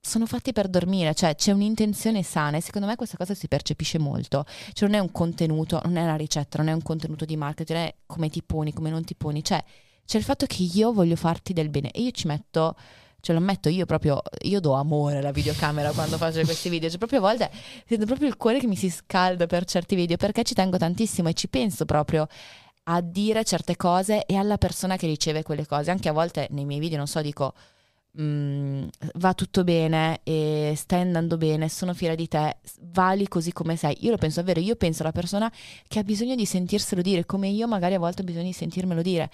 sono 0.05 0.25
fatti 0.25 0.51
per 0.51 0.67
dormire, 0.67 1.15
cioè 1.15 1.33
c'è 1.33 1.53
un'intenzione 1.53 2.23
sana 2.23 2.57
e 2.57 2.61
secondo 2.61 2.87
me 2.87 2.97
questa 2.97 3.15
cosa 3.15 3.33
si 3.33 3.47
percepisce 3.47 3.97
molto. 3.99 4.45
Cioè 4.73 4.89
non 4.89 4.97
è 4.97 5.01
un 5.01 5.11
contenuto, 5.11 5.79
non 5.85 5.95
è 5.95 6.03
una 6.03 6.17
ricetta, 6.17 6.57
non 6.57 6.67
è 6.67 6.73
un 6.73 6.81
contenuto 6.81 7.23
di 7.23 7.37
marketing, 7.37 7.79
non 7.79 7.87
è 7.87 7.95
come 8.05 8.29
ti 8.29 8.43
poni, 8.43 8.73
come 8.73 8.89
non 8.89 9.05
ti 9.05 9.15
poni, 9.15 9.41
cioè 9.41 9.63
c'è 10.05 10.17
il 10.17 10.23
fatto 10.25 10.45
che 10.45 10.63
io 10.63 10.91
voglio 10.91 11.15
farti 11.15 11.53
del 11.53 11.69
bene 11.69 11.89
e 11.91 12.01
io 12.01 12.11
ci 12.11 12.27
metto 12.27 12.75
ce 13.21 13.31
lo 13.31 13.37
ammetto 13.37 13.69
io 13.69 13.85
proprio, 13.85 14.21
io 14.41 14.59
do 14.59 14.73
amore 14.73 15.19
alla 15.19 15.31
videocamera 15.31 15.93
quando 15.93 16.17
faccio 16.17 16.41
questi 16.41 16.67
video, 16.67 16.89
cioè 16.89 16.97
proprio 16.97 17.19
a 17.19 17.21
volte 17.21 17.49
sento 17.87 18.05
proprio 18.05 18.27
il 18.27 18.35
cuore 18.35 18.59
che 18.59 18.67
mi 18.67 18.75
si 18.75 18.89
scalda 18.89 19.47
per 19.47 19.63
certi 19.63 19.95
video 19.95 20.17
perché 20.17 20.43
ci 20.43 20.53
tengo 20.53 20.75
tantissimo 20.75 21.29
e 21.29 21.33
ci 21.33 21.47
penso 21.47 21.85
proprio 21.85 22.27
a 22.83 22.99
dire 22.99 23.45
certe 23.45 23.77
cose 23.77 24.25
e 24.25 24.35
alla 24.35 24.57
persona 24.57 24.97
che 24.97 25.07
riceve 25.07 25.43
quelle 25.43 25.65
cose, 25.65 25.89
anche 25.91 26.09
a 26.09 26.11
volte 26.11 26.49
nei 26.51 26.65
miei 26.65 26.81
video 26.81 26.97
non 26.97 27.07
so 27.07 27.21
dico 27.21 27.53
"Mm, 28.21 28.85
va 29.15 29.33
tutto 29.33 29.63
bene 29.63 30.19
e 30.23 30.73
stai 30.77 31.01
andando 31.01 31.37
bene, 31.37 31.67
sono 31.67 31.93
fiera 31.95 32.13
di 32.13 32.27
te, 32.27 32.57
vali 32.81 33.27
così 33.27 33.51
come 33.51 33.75
sei. 33.75 33.97
Io 34.01 34.11
lo 34.11 34.17
penso 34.17 34.39
davvero, 34.39 34.59
io 34.59 34.75
penso 34.75 35.01
alla 35.01 35.11
persona 35.11 35.51
che 35.87 35.99
ha 35.99 36.03
bisogno 36.03 36.35
di 36.35 36.45
sentirselo 36.45 37.01
dire, 37.01 37.25
come 37.25 37.47
io 37.47 37.67
magari 37.67 37.95
a 37.95 37.99
volte 37.99 38.21
ho 38.21 38.25
bisogno 38.25 38.45
di 38.45 38.53
sentirmelo 38.53 39.01
dire. 39.01 39.31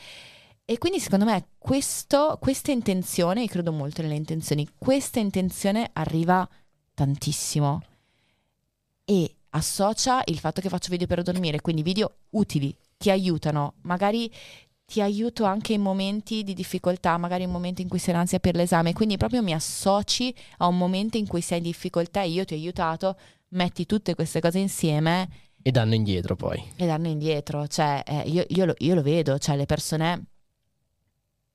E 0.64 0.78
quindi 0.78 1.00
secondo 1.00 1.26
me 1.26 1.48
questo, 1.58 2.38
questa 2.40 2.72
intenzione, 2.72 3.42
io 3.42 3.48
credo 3.48 3.72
molto 3.72 4.02
nelle 4.02 4.16
intenzioni, 4.16 4.68
questa 4.78 5.20
intenzione 5.20 5.90
arriva 5.94 6.48
tantissimo. 6.94 7.82
E 9.04 9.36
associa 9.50 10.22
il 10.26 10.38
fatto 10.38 10.62
che 10.62 10.70
faccio 10.70 10.90
video 10.92 11.08
per 11.08 11.24
dormire, 11.24 11.60
quindi 11.60 11.82
video 11.82 12.18
utili, 12.30 12.74
ti 12.98 13.10
aiutano, 13.10 13.74
magari 13.82 14.32
ti 14.90 15.02
aiuto 15.02 15.44
anche 15.44 15.74
in 15.74 15.82
momenti 15.82 16.44
di 16.44 16.56
difficoltà, 16.56 17.16
magari 17.18 17.44
in 17.44 17.52
momenti 17.52 17.84
in 17.84 17.88
cui 17.88 18.00
sei 18.00 18.16
in 18.16 18.22
ansia 18.22 18.40
per 18.40 18.56
l'esame, 18.56 18.92
quindi 18.92 19.18
proprio 19.18 19.44
mi 19.44 19.54
associ 19.54 20.34
a 20.58 20.66
un 20.66 20.78
momento 20.78 21.18
in 21.18 21.28
cui 21.28 21.42
sei 21.42 21.60
in 21.60 21.66
difficoltà 21.66 22.24
e 22.24 22.30
io 22.30 22.44
ti 22.44 22.56
ho 22.56 22.58
aiutato, 22.58 23.16
metti 23.50 23.86
tutte 23.86 24.16
queste 24.16 24.42
cose 24.42 24.58
insieme 24.58 25.30
E 25.62 25.70
danno 25.70 25.94
indietro 25.94 26.36
poi. 26.36 26.60
e 26.76 26.88
danno 26.88 27.08
indietro, 27.08 27.68
cioè 27.68 28.02
eh, 28.04 28.22
io, 28.22 28.44
io 28.48 28.66
lo, 28.66 28.74
io 28.80 28.96
lo 28.96 29.04
vedo, 29.04 29.38
cioè 29.38 29.56
le 29.56 29.68
persone, 29.68 30.26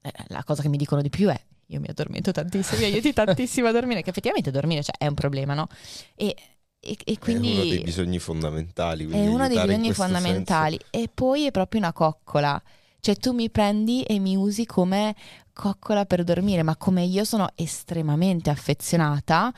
eh, 0.01 0.13
la 0.29 0.45
cosa 0.45 0.63
che 0.63 0.69
mi 0.69 0.77
dicono 0.77 1.03
di 1.03 1.11
più 1.11 1.29
è 1.29 1.41
io 1.69 1.81
mi 1.81 1.89
addormento 1.89 2.31
tantissimo, 2.31 2.79
mi 2.79 2.85
aiuti 2.85 3.11
tantissimo 3.15 3.67
a 3.67 3.73
dormire, 3.73 4.03
che 4.03 4.11
effettivamente 4.11 4.53
dormire 4.53 4.85
cioè, 4.85 4.97
è 4.97 5.09
un 5.09 5.15
problema, 5.15 5.55
no? 5.55 5.67
E, 6.15 6.37
e, 6.79 6.97
e 7.05 7.19
quindi... 7.19 7.49
è 7.49 7.55
uno 7.55 7.65
dei 7.65 7.81
bisogni 7.81 8.19
fondamentali. 8.21 9.11
È 9.11 9.27
uno 9.27 9.49
dei 9.49 9.61
bisogni 9.61 9.93
fondamentali 9.93 10.79
e 10.91 11.11
poi 11.13 11.47
è 11.47 11.51
proprio 11.51 11.81
una 11.81 11.93
coccola. 11.93 12.63
Cioè 13.05 13.17
tu 13.17 13.33
mi 13.33 13.51
prendi 13.51 14.03
e 14.03 14.19
mi 14.19 14.35
usi 14.35 14.65
come 14.65 15.15
coccola 15.53 16.07
per 16.07 16.25
dormire, 16.25 16.63
ma 16.63 16.75
come 16.75 17.03
io 17.03 17.25
sono 17.25 17.49
estremamente 17.55 18.49
affezionata 18.49 19.53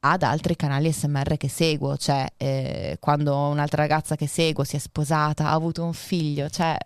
ad 0.00 0.22
altri 0.22 0.54
canali 0.54 0.92
SMR 0.92 1.38
che 1.38 1.48
seguo, 1.48 1.96
cioè 1.96 2.26
eh, 2.36 2.98
quando 3.00 3.34
un'altra 3.34 3.80
ragazza 3.80 4.16
che 4.16 4.26
seguo 4.26 4.64
si 4.64 4.76
è 4.76 4.78
sposata, 4.78 5.46
ha 5.46 5.52
avuto 5.52 5.82
un 5.82 5.94
figlio, 5.94 6.50
cioè 6.50 6.76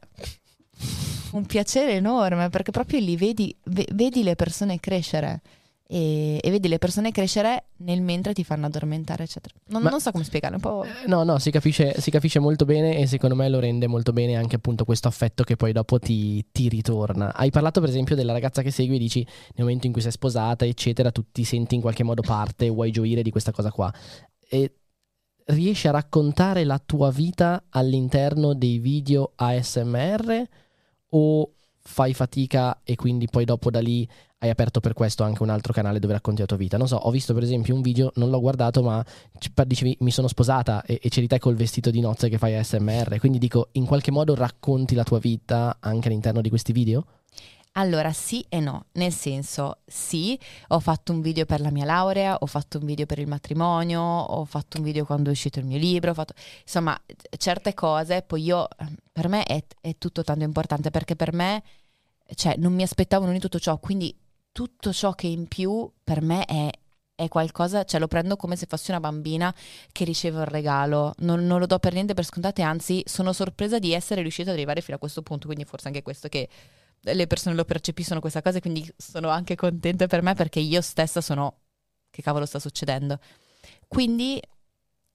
un 1.33 1.47
piacere 1.47 1.95
enorme 1.95 2.49
perché 2.49 2.71
proprio 2.71 3.01
lì 3.01 3.17
vedi, 3.17 3.53
ve- 3.65 3.89
vedi 3.91 4.23
le 4.23 4.37
persone 4.37 4.79
crescere 4.79 5.41
e, 5.87 6.41
e 6.43 6.51
vedi 6.51 6.69
le 6.69 6.79
persone 6.79 7.13
crescere 7.13 7.67
nel 7.79 8.01
mentre 8.01 8.33
ti 8.33 8.43
fanno 8.43 8.67
addormentare, 8.67 9.25
eccetera. 9.25 9.55
Non, 9.67 9.83
Ma- 9.83 9.91
non 9.91 10.01
so 10.01 10.11
come 10.11 10.25
spiegare, 10.25 10.55
un 10.55 10.61
po'... 10.61 10.85
Eh, 10.85 11.07
No, 11.07 11.25
no, 11.25 11.39
si 11.39 11.51
capisce, 11.51 12.01
si 12.01 12.11
capisce 12.11 12.39
molto 12.39 12.65
bene 12.65 12.97
e 12.99 13.07
secondo 13.07 13.35
me 13.35 13.49
lo 13.49 13.61
rende 13.61 13.87
molto 13.87 14.13
bene 14.13 14.37
anche 14.37 14.57
appunto 14.57 14.85
questo 14.85 15.09
affetto 15.09 15.45
che 15.45 15.57
poi 15.57 15.73
dopo 15.73 15.99
ti, 15.99 16.45
ti 16.51 16.69
ritorna. 16.69 17.35
Hai 17.35 17.51
parlato 17.51 17.81
per 17.81 17.91
esempio 17.91 18.17
della 18.17 18.33
ragazza 18.33 18.63
che 18.63 18.71
segui 18.71 18.97
e 18.97 18.99
dici 18.99 19.23
nel 19.23 19.65
momento 19.67 19.87
in 19.87 19.93
cui 19.93 20.01
sei 20.03 20.13
sposata, 20.13 20.65
eccetera, 20.65 21.11
tu 21.11 21.25
ti 21.31 21.45
senti 21.45 21.75
in 21.75 21.81
qualche 21.83 22.03
modo 22.03 22.23
parte, 22.23 22.69
vuoi 22.71 22.91
gioire 22.91 23.23
di 23.23 23.31
questa 23.31 23.53
cosa 23.53 23.71
qua. 23.71 23.93
E 24.49 24.77
riesci 25.47 25.89
a 25.89 25.91
raccontare 25.91 26.65
la 26.65 26.79
tua 26.79 27.11
vita 27.11 27.65
all'interno 27.69 28.55
dei 28.55 28.79
video 28.79 29.33
ASMR 29.37 30.49
o 31.11 31.51
fai 31.87 32.15
fatica 32.15 32.81
e 32.83 32.97
quindi 32.97 33.29
poi 33.29 33.45
dopo 33.45 33.71
da 33.71 33.81
lì 33.81 34.09
hai 34.39 34.51
aperto 34.51 34.81
per 34.81 34.95
questo 34.95 35.23
anche 35.23 35.43
un 35.43 35.51
altro 35.51 35.73
canale 35.73 35.99
dove 35.99 36.15
racconti 36.15 36.41
la 36.41 36.47
tua 36.47 36.57
vita. 36.57 36.77
Non 36.77 36.89
so, 36.89 36.97
ho 36.97 37.11
visto 37.11 37.33
per 37.35 37.43
esempio 37.43 37.75
un 37.75 37.83
video, 37.83 38.11
non 38.17 38.31
l'ho 38.31 38.41
guardato, 38.41 38.83
ma 38.83 39.05
dicevi 39.67 39.99
mi 40.01 40.11
sono 40.11 40.29
sposata 40.29 40.83
e, 40.85 40.99
e 41.03 41.09
c'eri 41.09 41.27
te 41.27 41.39
col 41.39 41.55
vestito 41.55 41.91
di 41.91 42.01
nozze 42.01 42.29
che 42.29 42.39
fai 42.39 42.55
ASMR. 42.55 43.19
Quindi 43.19 43.39
dico, 43.39 43.69
in 43.73 43.87
qualche 43.87 44.11
modo 44.11 44.35
racconti 44.35 44.95
la 44.95 45.05
tua 45.05 45.19
vita 45.19 45.79
anche 45.81 46.09
all'interno 46.09 46.41
di 46.41 46.49
questi 46.49 46.73
video? 46.73 47.07
Allora 47.77 48.13
sì 48.13 48.45
e 48.49 48.61
no, 48.61 48.87
nel 48.93 49.13
senso 49.13 49.79
sì, 49.85 50.39
ho 50.69 50.79
fatto 50.79 51.13
un 51.13 51.21
video 51.21 51.45
per 51.45 51.61
la 51.61 51.71
mia 51.73 51.85
laurea, 51.85 52.37
ho 52.39 52.47
fatto 52.47 52.79
un 52.79 52.85
video 52.85 53.05
per 53.05 53.19
il 53.19 53.27
matrimonio, 53.27 54.01
ho 54.01 54.45
fatto 54.45 54.79
un 54.79 54.85
video 54.85 55.05
quando 55.05 55.29
è 55.31 55.33
uscito 55.33 55.59
il 55.59 55.65
mio 55.65 55.79
libro, 55.79 56.13
ho 56.13 56.15
fatto 56.15 56.35
insomma 56.63 56.97
certe 57.37 57.75
cose, 57.75 58.23
poi 58.23 58.43
io 58.45 58.69
per 59.11 59.27
me 59.27 59.43
è, 59.43 59.65
è 59.81 59.97
tutto 59.99 60.23
tanto 60.23 60.45
importante 60.45 60.91
perché 60.91 61.17
per 61.17 61.33
me 61.33 61.65
cioè 62.37 62.55
non 62.59 62.73
mi 62.75 62.85
aspettavo 62.85 63.25
nulla 63.25 63.37
di 63.37 63.43
tutto 63.43 63.59
ciò, 63.59 63.77
quindi 63.79 64.17
tutto 64.53 64.93
ciò 64.93 65.13
che 65.15 65.27
in 65.27 65.49
più 65.49 65.91
per 66.05 66.23
me 66.23 66.45
è, 66.45 66.71
è 67.17 67.27
qualcosa, 67.27 67.83
cioè 67.83 67.99
lo 67.99 68.07
prendo 68.07 68.37
come 68.37 68.55
se 68.55 68.67
fossi 68.69 68.91
una 68.93 69.01
bambina 69.01 69.53
che 69.91 70.05
riceve 70.05 70.39
un 70.39 70.45
regalo, 70.45 71.13
non, 71.19 71.45
non 71.45 71.59
lo 71.59 71.67
do 71.67 71.81
per 71.81 71.93
niente 71.93 72.15
per 72.15 72.25
scontate, 72.25 72.63
anzi 72.63 73.03
sono 73.05 73.33
sorpresa 73.33 73.81
di 73.81 73.93
essere 73.93 74.23
riuscita 74.23 74.51
ad 74.51 74.57
arrivare 74.57 74.81
fino 74.81 74.95
a 74.97 75.01
questo 75.01 75.23
punto, 75.23 75.47
quindi 75.47 75.65
forse 75.65 75.89
anche 75.89 76.03
questo 76.03 76.29
che 76.29 76.49
le 77.05 77.27
persone 77.27 77.55
lo 77.55 77.65
percepiscono 77.65 78.21
questa 78.21 78.43
cosa, 78.43 78.61
quindi 78.61 78.91
sono 78.97 79.29
anche 79.29 79.55
contenta 79.57 80.07
per 80.07 80.23
me 80.23 80.35
perché 80.35 80.61
io 80.61 80.81
stessa 80.81 81.21
sono 81.21 81.61
che 82.11 82.23
cavolo 82.23 82.47
sta 82.47 82.59
succedendo. 82.59 83.19
Quindi 83.89 84.41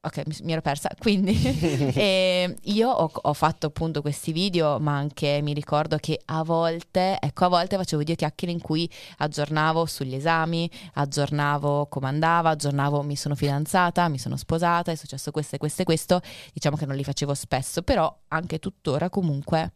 ok, 0.01 0.23
mi, 0.25 0.35
mi 0.43 0.51
ero 0.51 0.61
persa. 0.61 0.89
Quindi 0.97 1.33
eh, 1.95 2.55
io 2.63 2.89
ho, 2.89 3.09
ho 3.13 3.33
fatto 3.33 3.67
appunto 3.67 4.01
questi 4.01 4.31
video, 4.31 4.79
ma 4.79 4.95
anche 4.97 5.41
mi 5.41 5.53
ricordo 5.53 5.97
che 5.97 6.19
a 6.25 6.43
volte, 6.43 7.17
ecco, 7.19 7.45
a 7.45 7.47
volte 7.49 7.77
facevo 7.77 7.99
video 7.99 8.15
chiacchiere 8.15 8.53
in 8.53 8.61
cui 8.61 8.89
aggiornavo 9.17 9.85
sugli 9.85 10.15
esami, 10.15 10.69
aggiornavo 10.93 11.87
come 11.87 12.07
andava, 12.07 12.49
aggiornavo 12.51 13.01
mi 13.01 13.15
sono 13.15 13.35
fidanzata, 13.35 14.07
mi 14.09 14.19
sono 14.19 14.37
sposata, 14.37 14.91
è 14.91 14.95
successo 14.95 15.31
questo 15.31 15.55
e 15.55 15.57
questo 15.57 15.81
e 15.81 15.85
questo. 15.85 16.21
Diciamo 16.53 16.77
che 16.77 16.85
non 16.85 16.95
li 16.95 17.03
facevo 17.03 17.33
spesso, 17.33 17.81
però 17.81 18.23
anche 18.29 18.59
tuttora 18.59 19.09
comunque 19.09 19.73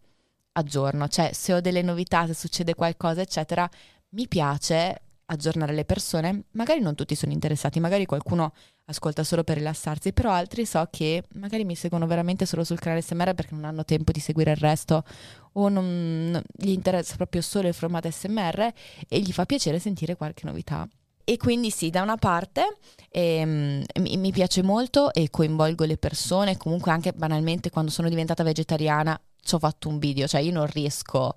aggiorno, 0.53 1.07
cioè 1.07 1.31
se 1.33 1.53
ho 1.53 1.61
delle 1.61 1.81
novità, 1.81 2.25
se 2.25 2.33
succede 2.33 2.75
qualcosa, 2.75 3.21
eccetera, 3.21 3.69
mi 4.09 4.27
piace 4.27 5.01
aggiornare 5.25 5.73
le 5.73 5.85
persone. 5.85 6.45
Magari 6.51 6.79
non 6.79 6.95
tutti 6.95 7.15
sono 7.15 7.31
interessati, 7.31 7.79
magari 7.79 8.05
qualcuno 8.05 8.53
ascolta 8.85 9.23
solo 9.23 9.43
per 9.43 9.57
rilassarsi, 9.57 10.13
però 10.13 10.31
altri 10.31 10.65
so 10.65 10.87
che 10.91 11.23
magari 11.35 11.63
mi 11.65 11.75
seguono 11.75 12.05
veramente 12.05 12.45
solo 12.45 12.63
sul 12.63 12.79
canale 12.79 13.01
SMR 13.01 13.33
perché 13.33 13.55
non 13.55 13.65
hanno 13.65 13.85
tempo 13.85 14.11
di 14.11 14.19
seguire 14.19 14.51
il 14.51 14.57
resto 14.57 15.03
o 15.53 15.69
non, 15.69 16.41
gli 16.51 16.71
interessa 16.71 17.15
proprio 17.15 17.41
solo 17.41 17.67
il 17.67 17.73
formato 17.73 18.09
SMR 18.09 18.71
e 19.07 19.19
gli 19.19 19.31
fa 19.31 19.45
piacere 19.45 19.79
sentire 19.79 20.15
qualche 20.15 20.45
novità. 20.45 20.87
E 21.25 21.37
quindi 21.37 21.69
sì, 21.69 21.89
da 21.89 22.01
una 22.01 22.17
parte 22.17 22.79
ehm, 23.09 23.81
mi 24.01 24.31
piace 24.33 24.61
molto 24.61 25.13
e 25.13 25.29
coinvolgo 25.29 25.85
le 25.85 25.97
persone, 25.97 26.57
comunque 26.57 26.91
anche 26.91 27.13
banalmente 27.13 27.69
quando 27.69 27.91
sono 27.91 28.09
diventata 28.09 28.43
vegetariana 28.43 29.17
ci 29.43 29.55
ho 29.55 29.59
fatto 29.59 29.89
un 29.89 29.99
video, 29.99 30.27
cioè 30.27 30.41
io 30.41 30.51
non 30.51 30.65
riesco 30.67 31.35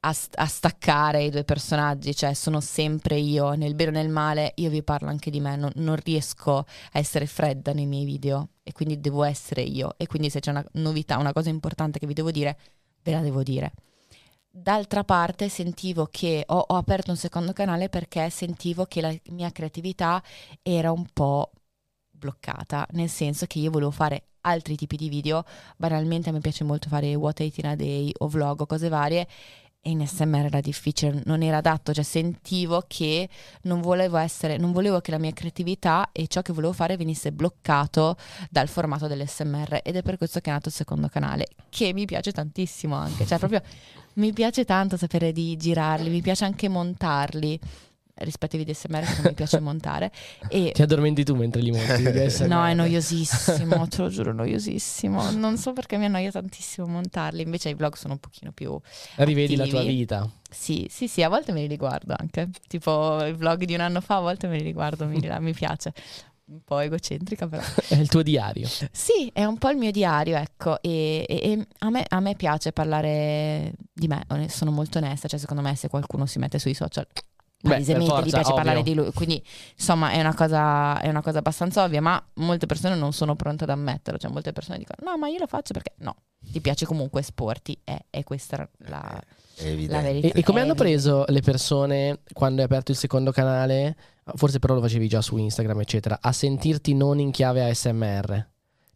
a, 0.00 0.16
a 0.34 0.46
staccare 0.46 1.24
i 1.24 1.30
due 1.30 1.44
personaggi, 1.44 2.14
cioè 2.14 2.34
sono 2.34 2.60
sempre 2.60 3.16
io, 3.16 3.52
nel 3.52 3.74
bene 3.74 3.90
o 3.90 3.92
nel 3.94 4.08
male, 4.08 4.52
io 4.56 4.70
vi 4.70 4.82
parlo 4.82 5.08
anche 5.08 5.30
di 5.30 5.40
me, 5.40 5.56
non, 5.56 5.70
non 5.76 5.96
riesco 5.96 6.58
a 6.58 6.64
essere 6.92 7.26
fredda 7.26 7.72
nei 7.72 7.86
miei 7.86 8.04
video 8.04 8.50
e 8.62 8.72
quindi 8.72 9.00
devo 9.00 9.24
essere 9.24 9.62
io 9.62 9.94
e 9.96 10.06
quindi 10.06 10.30
se 10.30 10.40
c'è 10.40 10.50
una 10.50 10.64
novità, 10.74 11.18
una 11.18 11.32
cosa 11.32 11.48
importante 11.50 11.98
che 11.98 12.06
vi 12.06 12.14
devo 12.14 12.30
dire, 12.30 12.58
ve 13.02 13.12
la 13.12 13.20
devo 13.20 13.42
dire. 13.42 13.72
D'altra 14.52 15.04
parte 15.04 15.48
sentivo 15.48 16.08
che 16.10 16.44
ho, 16.46 16.58
ho 16.58 16.76
aperto 16.76 17.10
un 17.10 17.16
secondo 17.16 17.52
canale 17.52 17.88
perché 17.88 18.30
sentivo 18.30 18.84
che 18.84 19.00
la 19.00 19.14
mia 19.30 19.52
creatività 19.52 20.22
era 20.62 20.90
un 20.90 21.06
po' 21.12 21.52
bloccata, 22.10 22.86
nel 22.92 23.08
senso 23.08 23.46
che 23.46 23.58
io 23.60 23.70
volevo 23.70 23.90
fare 23.90 24.29
altri 24.42 24.76
tipi 24.76 24.96
di 24.96 25.08
video, 25.08 25.44
banalmente 25.76 26.28
a 26.28 26.32
me 26.32 26.40
piace 26.40 26.64
molto 26.64 26.88
fare 26.88 27.14
what 27.14 27.36
18 27.36 27.66
a 27.66 27.74
day 27.74 28.12
o 28.18 28.28
vlog 28.28 28.60
o 28.60 28.66
cose 28.66 28.88
varie. 28.88 29.26
E 29.82 29.88
in 29.88 30.06
SMR 30.06 30.44
era 30.44 30.60
difficile, 30.60 31.22
non 31.24 31.40
era 31.40 31.56
adatto, 31.56 31.94
cioè 31.94 32.04
sentivo 32.04 32.84
che 32.86 33.26
non 33.62 33.80
volevo 33.80 34.18
essere, 34.18 34.58
non 34.58 34.72
volevo 34.72 35.00
che 35.00 35.10
la 35.10 35.18
mia 35.18 35.32
creatività 35.32 36.10
e 36.12 36.26
ciò 36.26 36.42
che 36.42 36.52
volevo 36.52 36.74
fare 36.74 36.98
venisse 36.98 37.32
bloccato 37.32 38.18
dal 38.50 38.68
formato 38.68 39.06
dell'SMR 39.06 39.80
ed 39.82 39.96
è 39.96 40.02
per 40.02 40.18
questo 40.18 40.40
che 40.40 40.50
è 40.50 40.52
nato 40.52 40.68
il 40.68 40.74
secondo 40.74 41.08
canale, 41.08 41.46
che 41.70 41.94
mi 41.94 42.04
piace 42.04 42.30
tantissimo 42.30 42.94
anche, 42.94 43.24
cioè 43.24 43.38
proprio 43.38 43.62
mi 44.14 44.34
piace 44.34 44.66
tanto 44.66 44.98
sapere 44.98 45.32
di 45.32 45.56
girarli, 45.56 46.10
mi 46.10 46.20
piace 46.20 46.44
anche 46.44 46.68
montarli 46.68 47.58
rispetto 48.20 48.56
ai 48.56 48.64
video 48.64 48.74
SMR 48.74 49.00
che 49.04 49.14
non 49.16 49.24
mi 49.26 49.34
piace 49.34 49.60
montare 49.60 50.10
e 50.48 50.72
Ti 50.72 50.82
addormenti 50.82 51.24
tu 51.24 51.34
mentre 51.34 51.60
li 51.60 51.70
monti? 51.70 52.02
No, 52.46 52.64
è 52.66 52.74
noiosissimo, 52.74 53.86
te 53.88 54.02
lo 54.02 54.08
giuro, 54.08 54.32
noiosissimo. 54.32 55.30
Non 55.32 55.56
so 55.56 55.72
perché 55.72 55.96
mi 55.96 56.06
annoia 56.06 56.30
tantissimo 56.30 56.86
montarli, 56.86 57.42
invece 57.42 57.70
i 57.70 57.74
vlog 57.74 57.94
sono 57.94 58.14
un 58.14 58.18
pochino 58.20 58.52
più... 58.52 58.78
Rivedi 59.16 59.56
la 59.56 59.66
tua 59.66 59.80
attivi. 59.80 59.96
vita. 59.96 60.28
Sì, 60.50 60.86
sì, 60.90 61.06
sì, 61.08 61.22
a 61.22 61.28
volte 61.28 61.52
me 61.52 61.60
li 61.60 61.66
riguardo 61.66 62.14
anche. 62.16 62.50
Tipo 62.66 63.24
i 63.24 63.32
vlog 63.32 63.64
di 63.64 63.74
un 63.74 63.80
anno 63.80 64.00
fa, 64.00 64.16
a 64.16 64.20
volte 64.20 64.48
me 64.48 64.56
li 64.56 64.64
riguardo, 64.64 65.06
mi, 65.06 65.20
mi 65.40 65.52
piace. 65.52 65.92
Un 66.46 66.62
po' 66.64 66.80
egocentrica 66.80 67.46
però. 67.46 67.62
È 67.88 67.94
il 67.94 68.08
tuo 68.08 68.22
diario. 68.22 68.68
Sì, 68.90 69.30
è 69.32 69.44
un 69.44 69.56
po' 69.56 69.70
il 69.70 69.76
mio 69.76 69.92
diario, 69.92 70.36
ecco, 70.36 70.82
e, 70.82 71.24
e- 71.28 71.52
e 71.52 71.66
a, 71.78 71.90
me, 71.90 72.04
a 72.08 72.18
me 72.18 72.34
piace 72.34 72.72
parlare 72.72 73.72
di 73.92 74.08
me, 74.08 74.24
sono 74.48 74.72
molto 74.72 74.98
onesta, 74.98 75.28
cioè 75.28 75.38
secondo 75.38 75.62
me 75.62 75.76
se 75.76 75.88
qualcuno 75.88 76.26
si 76.26 76.38
mette 76.40 76.58
sui 76.58 76.74
social... 76.74 77.06
Palesemente 77.62 78.22
gli 78.22 78.30
piace 78.30 78.54
parlare 78.54 78.78
ovvio. 78.78 78.94
di 78.94 79.00
lui, 79.00 79.12
quindi 79.12 79.42
insomma 79.76 80.10
è 80.10 80.20
una, 80.20 80.34
cosa, 80.34 80.98
è 81.00 81.08
una 81.08 81.20
cosa 81.20 81.38
abbastanza 81.38 81.84
ovvia, 81.84 82.00
ma 82.00 82.22
molte 82.34 82.66
persone 82.66 82.94
non 82.94 83.12
sono 83.12 83.36
pronte 83.36 83.64
ad 83.64 83.70
ammetterlo, 83.70 84.18
cioè 84.18 84.30
molte 84.30 84.52
persone 84.52 84.78
dicono 84.78 85.10
no 85.10 85.18
ma 85.18 85.28
io 85.28 85.38
lo 85.38 85.46
faccio 85.46 85.74
perché 85.74 85.92
no, 85.98 86.16
ti 86.38 86.60
piace 86.60 86.86
comunque 86.86 87.20
esporti 87.20 87.78
e, 87.84 88.06
e 88.08 88.24
questa 88.24 88.62
è 88.62 88.68
la, 88.88 89.20
È 89.56 89.86
la 89.86 90.00
verità. 90.00 90.28
E, 90.28 90.32
e 90.36 90.42
come 90.42 90.60
È 90.60 90.62
hanno 90.62 90.74
preso 90.74 91.24
le 91.28 91.40
persone 91.40 92.20
quando 92.32 92.60
hai 92.60 92.66
aperto 92.66 92.92
il 92.92 92.96
secondo 92.96 93.30
canale? 93.30 93.94
Forse 94.34 94.58
però 94.58 94.74
lo 94.74 94.80
facevi 94.80 95.08
già 95.08 95.20
su 95.20 95.36
Instagram, 95.36 95.80
eccetera, 95.80 96.18
a 96.20 96.32
sentirti 96.32 96.94
non 96.94 97.18
in 97.18 97.30
chiave 97.30 97.68
ASMR. 97.68 98.48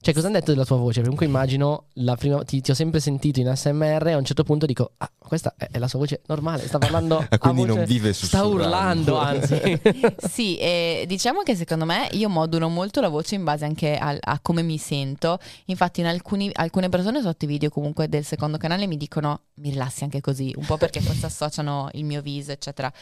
Cioè, 0.05 0.13
cosa 0.13 0.27
hanno 0.27 0.39
detto 0.39 0.53
della 0.53 0.67
tua 0.67 0.77
voce? 0.77 1.01
Comunque 1.01 1.25
immagino, 1.25 1.87
la 1.95 2.15
prima, 2.15 2.45
ti, 2.45 2.61
ti 2.61 2.71
ho 2.71 2.75
sempre 2.75 3.01
sentito 3.01 3.41
in 3.41 3.49
ASMR 3.49 4.09
e 4.09 4.13
a 4.13 4.19
un 4.19 4.25
certo 4.25 4.45
punto 4.45 4.67
dico, 4.67 4.91
ah, 4.99 5.11
questa 5.17 5.55
è, 5.57 5.69
è 5.71 5.79
la 5.79 5.89
sua 5.89 5.99
voce 6.01 6.21
normale, 6.27 6.67
sta 6.67 6.77
parlando 6.77 7.25
Ah, 7.31 7.39
quindi 7.39 7.63
voce- 7.63 7.75
non 7.75 7.85
vive 7.87 8.13
Sta 8.13 8.27
sussurrando. 8.27 9.15
urlando, 9.15 9.17
anzi. 9.17 9.81
Sì, 10.29 10.59
e 10.59 11.05
diciamo 11.09 11.41
che 11.41 11.57
secondo 11.57 11.87
me 11.87 12.09
io 12.13 12.29
modulo 12.29 12.69
molto 12.69 13.01
la 13.01 13.09
voce 13.09 13.35
in 13.35 13.45
base 13.45 13.65
anche 13.65 13.97
al- 13.97 14.19
a, 14.21 14.39
come 14.43 14.61
mi 14.61 14.77
sento. 14.77 15.39
Infatti, 15.67 16.01
in 16.01 16.07
alcuni, 16.07 16.51
alcune 16.53 16.91
persone 16.91 17.23
sotto 17.23 17.47
i 17.47 17.49
video 17.49 17.71
comunque 17.71 18.07
del 18.07 18.27
secondo 18.27 18.59
canale 18.59 18.87
mi 18.87 18.99
dicono 18.99 19.41
mi 19.55 19.71
rilassi 19.71 20.05
anche 20.05 20.21
così, 20.21 20.53
un 20.55 20.67
po' 20.67 20.77
perché 20.77 21.01
forse 21.01 21.25
associano 21.27 21.89
il 21.95 22.05
mio 22.05 22.21
viso, 22.21 22.53
eccetera. 22.53 22.93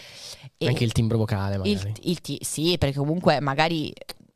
E 0.57 0.67
Anche 0.69 0.85
il 0.85 0.93
timbro 0.93 1.19
vocale, 1.19 1.57
magari. 1.57 1.71
il, 1.73 1.93
il 2.03 2.21
ti- 2.21 2.39
sì, 2.43 2.77
perché 2.79 2.97
comunque 2.97 3.41
magari. 3.41 3.93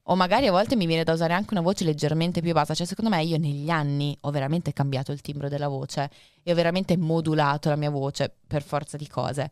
O 0.08 0.14
magari 0.14 0.46
a 0.46 0.52
volte 0.52 0.76
mi 0.76 0.86
viene 0.86 1.02
da 1.02 1.12
usare 1.12 1.32
anche 1.34 1.52
una 1.52 1.62
voce 1.62 1.84
leggermente 1.84 2.40
più 2.40 2.52
bassa. 2.52 2.74
Cioè, 2.74 2.86
secondo 2.86 3.10
me, 3.10 3.22
io 3.24 3.38
negli 3.38 3.68
anni 3.70 4.16
ho 4.20 4.30
veramente 4.30 4.72
cambiato 4.72 5.10
il 5.12 5.20
timbro 5.20 5.48
della 5.48 5.68
voce 5.68 6.10
e 6.42 6.52
ho 6.52 6.54
veramente 6.54 6.96
modulato 6.96 7.68
la 7.68 7.76
mia 7.76 7.90
voce 7.90 8.32
per 8.46 8.62
forza 8.62 8.96
di 8.96 9.08
cose. 9.08 9.50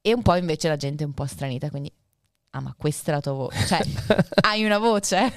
E 0.00 0.14
un 0.14 0.22
po' 0.22 0.36
invece 0.36 0.68
la 0.68 0.76
gente 0.76 1.02
è 1.02 1.06
un 1.06 1.14
po' 1.14 1.26
stranita, 1.26 1.68
quindi. 1.70 1.92
Ah, 2.56 2.60
ma 2.60 2.74
questa 2.74 3.10
è 3.10 3.14
la 3.14 3.20
tua 3.20 3.32
voce. 3.32 3.54
Cioè, 3.66 3.80
hai 4.40 4.64
una 4.64 4.78
voce? 4.78 5.30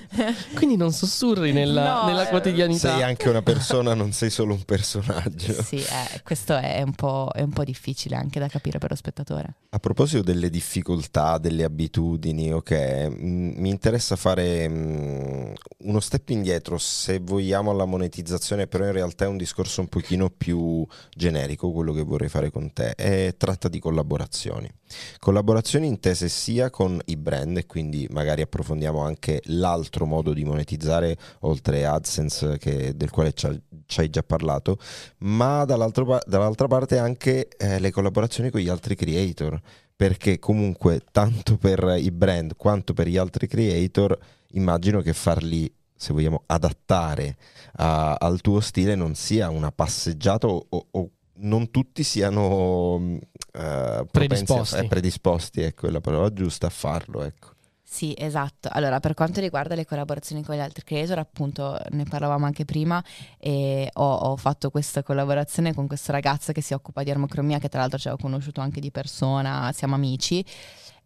Quindi 0.54 0.76
non 0.76 0.92
sussurri 0.92 1.52
nella, 1.52 2.00
No, 2.00 2.06
nella 2.06 2.26
quotidianità. 2.28 2.92
Sei 2.92 3.02
anche 3.02 3.28
una 3.28 3.42
persona, 3.42 3.92
non 3.92 4.12
sei 4.12 4.30
solo 4.30 4.54
un 4.54 4.62
personaggio. 4.62 5.52
sì, 5.62 5.76
eh, 5.76 6.22
questo 6.24 6.56
è 6.56 6.80
un, 6.80 6.94
po', 6.94 7.30
è 7.34 7.42
un 7.42 7.50
po' 7.50 7.64
difficile 7.64 8.16
anche 8.16 8.40
da 8.40 8.48
capire 8.48 8.78
per 8.78 8.88
lo 8.90 8.96
spettatore. 8.96 9.56
A 9.70 9.78
proposito 9.78 10.22
delle 10.22 10.48
difficoltà, 10.48 11.36
delle 11.36 11.64
abitudini, 11.64 12.54
ok, 12.54 13.08
mm, 13.10 13.52
mi 13.56 13.68
interessa 13.68 14.16
fare 14.16 14.66
mm, 14.66 15.52
uno 15.78 16.00
step 16.00 16.30
indietro 16.30 16.78
se 16.78 17.18
vogliamo 17.18 17.70
alla 17.70 17.84
monetizzazione, 17.84 18.66
però 18.66 18.86
in 18.86 18.92
realtà 18.92 19.26
è 19.26 19.28
un 19.28 19.36
discorso 19.36 19.82
un 19.82 19.88
pochino 19.88 20.30
più 20.30 20.86
generico 21.14 21.70
quello 21.70 21.92
che 21.92 22.02
vorrei 22.02 22.30
fare 22.30 22.50
con 22.50 22.72
te. 22.72 22.94
E 22.96 23.34
tratta 23.36 23.68
di 23.68 23.78
collaborazioni. 23.78 24.70
Collaborazioni 25.18 25.86
intese 25.86 26.28
sia 26.28 26.61
con 26.70 27.00
i 27.06 27.16
brand, 27.16 27.56
e 27.56 27.66
quindi 27.66 28.06
magari 28.10 28.42
approfondiamo 28.42 29.00
anche 29.00 29.40
l'altro 29.46 30.06
modo 30.06 30.32
di 30.32 30.44
monetizzare, 30.44 31.16
oltre 31.40 31.84
AdSense 31.86 32.58
che- 32.58 32.96
del 32.96 33.10
quale 33.10 33.32
ci 33.32 33.46
ha- 33.46 33.60
ci 33.86 34.00
hai 34.00 34.08
già 34.10 34.22
parlato, 34.22 34.78
ma 35.18 35.64
dall'altra 35.64 36.66
parte 36.68 36.98
anche 36.98 37.48
eh, 37.56 37.78
le 37.78 37.90
collaborazioni 37.90 38.50
con 38.50 38.60
gli 38.60 38.68
altri 38.68 38.94
creator, 38.94 39.60
perché 39.94 40.38
comunque 40.38 41.02
tanto 41.12 41.56
per 41.56 41.96
i 41.98 42.10
brand 42.10 42.56
quanto 42.56 42.92
per 42.94 43.06
gli 43.06 43.16
altri 43.16 43.46
creator 43.46 44.18
immagino 44.52 45.00
che 45.00 45.12
farli, 45.12 45.72
se 45.94 46.12
vogliamo, 46.12 46.42
adattare 46.46 47.36
a- 47.74 48.14
al 48.14 48.40
tuo 48.40 48.60
stile 48.60 48.94
non 48.94 49.14
sia 49.14 49.48
una 49.50 49.70
passeggiata 49.70 50.46
o, 50.48 50.66
o- 50.68 50.86
o 50.90 51.10
non 51.42 51.70
tutti 51.70 52.02
siano 52.02 53.18
eh, 53.52 54.06
propensi 54.10 54.52
a- 54.52 54.56
Predisposti. 54.56 54.76
eh, 54.76 54.88
predisposti, 54.88 55.60
ecco, 55.60 55.86
è 55.86 55.90
la 55.90 56.00
parola 56.00 56.32
giusta 56.32 56.66
a 56.66 56.70
farlo, 56.70 57.22
ecco. 57.22 57.50
Sì, 57.84 58.14
esatto. 58.16 58.70
Allora, 58.72 59.00
per 59.00 59.12
quanto 59.12 59.40
riguarda 59.40 59.74
le 59.74 59.84
collaborazioni 59.84 60.42
con 60.42 60.54
gli 60.54 60.60
altri 60.60 60.82
creator, 60.82 61.18
appunto, 61.18 61.78
ne 61.90 62.04
parlavamo 62.04 62.46
anche 62.46 62.64
prima 62.64 63.04
e 63.38 63.90
ho, 63.92 64.14
ho 64.14 64.36
fatto 64.38 64.70
questa 64.70 65.02
collaborazione 65.02 65.74
con 65.74 65.86
questa 65.86 66.10
ragazza 66.12 66.52
che 66.52 66.62
si 66.62 66.72
occupa 66.72 67.02
di 67.02 67.10
armocromia, 67.10 67.58
che 67.58 67.68
tra 67.68 67.80
l'altro 67.80 67.98
ci 67.98 68.08
avevo 68.08 68.22
conosciuto 68.22 68.62
anche 68.62 68.80
di 68.80 68.90
persona, 68.90 69.70
siamo 69.74 69.94
amici, 69.94 70.42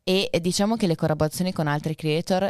e 0.04 0.30
diciamo 0.40 0.76
che 0.76 0.86
le 0.86 0.94
collaborazioni 0.94 1.52
con 1.52 1.66
altri 1.66 1.96
creator 1.96 2.48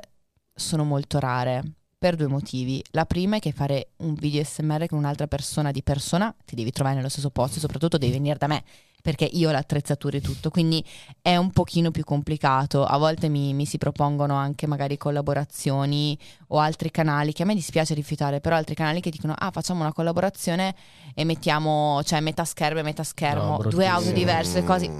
sono 0.54 0.84
molto 0.84 1.18
rare. 1.18 1.62
Per 1.98 2.14
due 2.14 2.26
motivi. 2.26 2.84
La 2.90 3.06
prima 3.06 3.36
è 3.36 3.38
che 3.38 3.52
fare 3.52 3.88
un 3.98 4.12
video 4.12 4.44
SMR 4.44 4.86
con 4.86 4.98
un'altra 4.98 5.26
persona 5.26 5.70
di 5.70 5.82
persona 5.82 6.34
ti 6.44 6.54
devi 6.54 6.70
trovare 6.70 6.96
nello 6.96 7.08
stesso 7.08 7.30
posto 7.30 7.56
e 7.56 7.60
soprattutto 7.60 7.96
devi 7.96 8.12
venire 8.12 8.36
da 8.36 8.46
me 8.46 8.62
perché 9.00 9.24
io 9.24 9.48
ho 9.48 9.52
l'attrezzatura 9.52 10.16
e 10.16 10.20
tutto, 10.20 10.50
quindi 10.50 10.84
è 11.22 11.36
un 11.36 11.52
pochino 11.52 11.92
più 11.92 12.02
complicato. 12.04 12.84
A 12.84 12.98
volte 12.98 13.28
mi, 13.28 13.54
mi 13.54 13.64
si 13.64 13.78
propongono 13.78 14.34
anche 14.34 14.66
magari 14.66 14.98
collaborazioni 14.98 16.18
o 16.48 16.58
altri 16.58 16.90
canali 16.90 17.32
che 17.32 17.44
a 17.44 17.46
me 17.46 17.54
dispiace 17.54 17.94
rifiutare, 17.94 18.40
però 18.40 18.56
altri 18.56 18.74
canali 18.74 19.00
che 19.00 19.10
dicono 19.10 19.32
ah 19.34 19.50
facciamo 19.50 19.80
una 19.80 19.92
collaborazione 19.92 20.74
e 21.14 21.24
mettiamo 21.24 22.02
cioè 22.02 22.20
metà 22.20 22.44
schermo 22.44 22.80
e 22.80 22.82
metà 22.82 23.04
schermo, 23.04 23.42
No, 23.56 23.56
due 23.70 23.86
bruttissimo. 23.86 24.12
diverse, 24.12 24.64
così. 24.64 24.90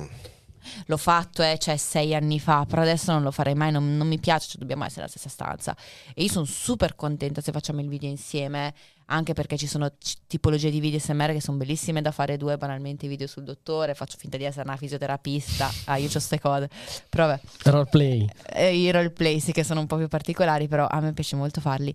Mm. 0.66 0.80
L'ho 0.86 0.96
fatto, 0.96 1.42
eh, 1.42 1.58
cioè 1.58 1.76
sei 1.76 2.14
anni 2.14 2.40
fa, 2.40 2.64
però 2.66 2.82
adesso 2.82 3.12
non 3.12 3.22
lo 3.22 3.30
farei 3.30 3.54
mai, 3.54 3.70
non, 3.70 3.96
non 3.96 4.06
mi 4.08 4.18
piace, 4.18 4.48
cioè 4.48 4.58
dobbiamo 4.58 4.84
essere 4.84 5.02
nella 5.02 5.12
stessa 5.12 5.28
stanza. 5.28 5.76
E 6.14 6.22
io 6.22 6.28
sono 6.28 6.44
super 6.44 6.94
contenta 6.96 7.40
se 7.40 7.52
facciamo 7.52 7.80
il 7.80 7.88
video 7.88 8.08
insieme, 8.08 8.74
anche 9.06 9.34
perché 9.34 9.56
ci 9.56 9.66
sono 9.66 9.88
c- 9.98 10.14
tipologie 10.26 10.70
di 10.70 10.80
video 10.80 10.98
SMR 10.98 11.32
che 11.32 11.40
sono 11.40 11.56
bellissime 11.56 12.02
da 12.02 12.10
fare 12.10 12.36
due, 12.36 12.56
banalmente 12.56 13.06
video 13.06 13.26
sul 13.26 13.44
dottore, 13.44 13.94
faccio 13.94 14.16
finta 14.18 14.36
di 14.36 14.44
essere 14.44 14.66
una 14.66 14.76
fisioterapista, 14.76 15.70
ah 15.84 15.96
io 15.96 16.08
ho 16.08 16.10
queste 16.10 16.40
cose, 16.40 16.68
però 17.08 17.26
vabbè, 17.26 17.40
Roleplay. 17.64 18.28
eh, 18.52 18.76
i 18.76 18.90
roleplay 18.90 19.38
sì 19.40 19.52
che 19.52 19.62
sono 19.64 19.80
un 19.80 19.86
po' 19.86 19.96
più 19.96 20.08
particolari, 20.08 20.66
però 20.68 20.86
a 20.88 21.00
me 21.00 21.12
piace 21.12 21.36
molto 21.36 21.60
farli. 21.60 21.94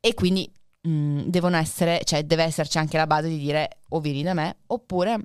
E 0.00 0.14
quindi 0.14 0.50
mh, 0.82 1.22
devono 1.26 1.56
essere, 1.56 2.00
cioè 2.04 2.24
deve 2.24 2.42
esserci 2.44 2.76
anche 2.78 2.96
la 2.96 3.06
base 3.06 3.28
di 3.28 3.38
dire 3.38 3.78
o 3.90 4.00
vieni 4.00 4.22
da 4.22 4.34
me, 4.34 4.56
oppure 4.66 5.16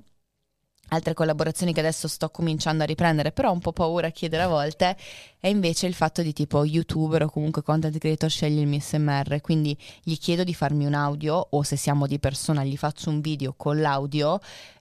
altre 0.88 1.14
collaborazioni 1.14 1.72
che 1.72 1.80
adesso 1.80 2.08
sto 2.08 2.30
cominciando 2.30 2.82
a 2.82 2.86
riprendere, 2.86 3.32
però 3.32 3.50
ho 3.50 3.52
un 3.52 3.60
po' 3.60 3.72
paura 3.72 4.08
a 4.08 4.10
chiedere 4.10 4.42
a 4.42 4.48
volte, 4.48 4.96
è 5.38 5.48
invece 5.48 5.86
il 5.86 5.94
fatto 5.94 6.22
di 6.22 6.32
tipo 6.32 6.64
youtuber 6.64 7.24
o 7.24 7.30
comunque 7.30 7.62
content 7.62 7.96
creator 7.98 8.30
sceglie 8.30 8.60
il 8.60 8.66
mio 8.66 8.80
SMR, 8.80 9.40
quindi 9.40 9.76
gli 10.02 10.16
chiedo 10.16 10.44
di 10.44 10.54
farmi 10.54 10.86
un 10.86 10.94
audio 10.94 11.46
o 11.50 11.62
se 11.62 11.76
siamo 11.76 12.06
di 12.06 12.18
persona 12.18 12.64
gli 12.64 12.76
faccio 12.76 13.10
un 13.10 13.20
video 13.20 13.54
con 13.56 13.80
l'audio 13.80 14.40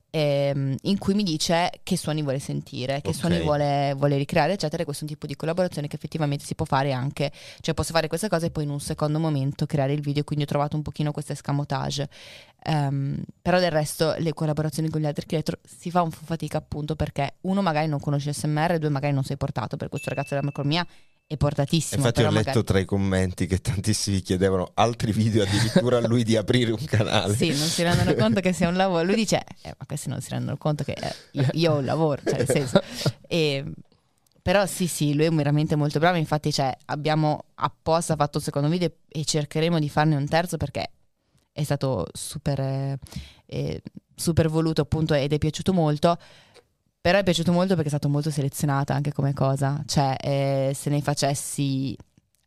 ehm, 0.10 0.76
in 0.84 0.98
cui 0.98 1.14
mi 1.14 1.24
dice 1.24 1.70
che 1.84 1.98
suoni 1.98 2.24
vuole 2.24 2.40
sentire, 2.40 3.02
che 3.02 3.10
Ok. 3.10 3.16
suoni 3.16 3.42
vuole, 3.42 3.94
vuole 3.98 4.18
ricreare, 4.18 4.54
eccetera. 4.54 4.84
Questo 4.84 5.04
è 5.04 5.08
un 5.08 5.14
tipo 5.14 5.28
di 5.28 5.36
collaborazione 5.36 5.88
che 5.88 5.96
effettivamente 5.96 6.46
si 6.46 6.56
può 6.56 6.66
fare 6.66 6.92
anche, 6.92 7.32
cioè 7.60 7.74
posso 7.74 7.94
fare 7.94 8.08
queste 8.08 8.30
cose 8.30 8.48
e 8.48 8.50
poi 8.52 8.64
in 8.64 8.70
un 8.70 8.80
secondo 8.80 9.20
momento 9.20 9.66
creare 9.66 9.94
il 9.94 10.02
video, 10.02 10.24
quindi 10.24 10.46
ho 10.46 10.48
trovato 10.48 10.76
un 10.76 10.82
pochino 10.82 11.12
questo 11.12 11.34
escamotage. 11.34 12.10
Ehm, 12.70 13.24
però 13.42 13.60
del 13.60 13.72
resto 13.72 14.14
le 14.18 14.34
collaborazioni 14.34 14.90
con 14.90 15.00
gli 15.00 15.06
altri 15.06 15.26
creator 15.26 15.58
si 15.64 15.90
fa 15.90 16.02
un 16.02 16.10
po' 16.10 16.20
fatica 16.22 16.58
appunto 16.58 16.98
perché 16.98 17.36
uno 17.42 17.62
magari 17.62 17.88
non 17.88 18.02
conosce 18.02 18.34
SMR, 18.34 18.78
due 18.78 18.90
magari 18.90 19.14
non 19.14 19.24
sei 19.24 19.38
portato, 19.38 19.78
per 19.78 19.88
questo 19.88 20.10
ragazzo 20.10 20.36
dell'economia 20.36 20.86
è 21.26 21.38
portatissimo. 21.38 22.02
Infatti 22.02 22.24
ho 22.24 22.30
letto 22.30 22.36
magari- 22.36 22.64
tra 22.66 22.80
i 22.80 22.86
commenti 22.86 23.48
che 23.48 23.60
tantissimi 23.60 24.22
chiedevano 24.22 24.72
altri 24.74 25.14
video 25.14 25.44
addirittura 25.44 25.98
a 25.98 26.08
lui 26.08 26.24
di 26.24 26.36
aprire 26.36 26.72
un 26.72 26.84
canale. 26.84 27.36
Sì, 27.36 27.48
non 27.50 27.68
si 27.68 27.84
rendono 27.84 28.14
conto 28.20 28.42
che 28.42 28.52
sia 28.52 28.68
un 28.68 28.76
lavoro. 28.76 29.04
Lui 29.04 29.16
dice, 29.16 29.44
eh, 29.62 29.74
ma 29.78 29.86
questi 29.86 30.10
non 30.10 30.20
si 30.20 30.30
rendono 30.30 30.58
conto 30.58 30.84
che 30.84 30.92
eh, 30.92 31.16
io, 31.32 31.48
io 31.54 31.74
ho 31.74 31.78
un 31.78 31.86
lavoro, 31.86 32.22
cioè 32.26 32.38
nel 32.38 32.50
senso. 32.50 32.82
E, 33.30 33.66
però 34.42 34.66
sì, 34.66 34.88
sì, 34.88 35.14
lui 35.14 35.26
è 35.26 35.30
veramente 35.30 35.76
molto 35.76 36.00
bravo. 36.00 36.18
Infatti, 36.18 36.52
cioè, 36.54 36.74
abbiamo 36.86 37.44
apposta 37.56 38.16
fatto 38.16 38.38
il 38.38 38.44
secondo 38.46 38.70
video 38.70 38.90
e 39.08 39.26
cercheremo 39.26 39.80
di 39.80 39.90
farne 39.90 40.16
un 40.16 40.26
terzo 40.28 40.56
perché 40.56 40.92
è 41.58 41.64
stato 41.64 42.06
super, 42.14 42.60
eh, 42.60 43.00
eh, 43.48 43.82
super 44.16 44.48
voluto 44.48 44.82
appunto 44.82 45.16
ed 45.16 45.34
è 45.34 45.38
piaciuto 45.40 45.74
molto. 45.74 46.16
Però 47.02 47.18
è 47.18 47.24
piaciuto 47.24 47.52
molto 47.52 47.70
perché 47.74 47.86
è 47.86 47.90
stato 47.90 48.10
molto 48.10 48.30
selezionata 48.30 48.94
anche 48.94 49.12
come 49.12 49.34
cosa. 49.34 49.82
Cioè, 49.88 50.16
eh, 50.22 50.72
se 50.76 50.90
ne 50.92 51.02
facessi 51.02 51.96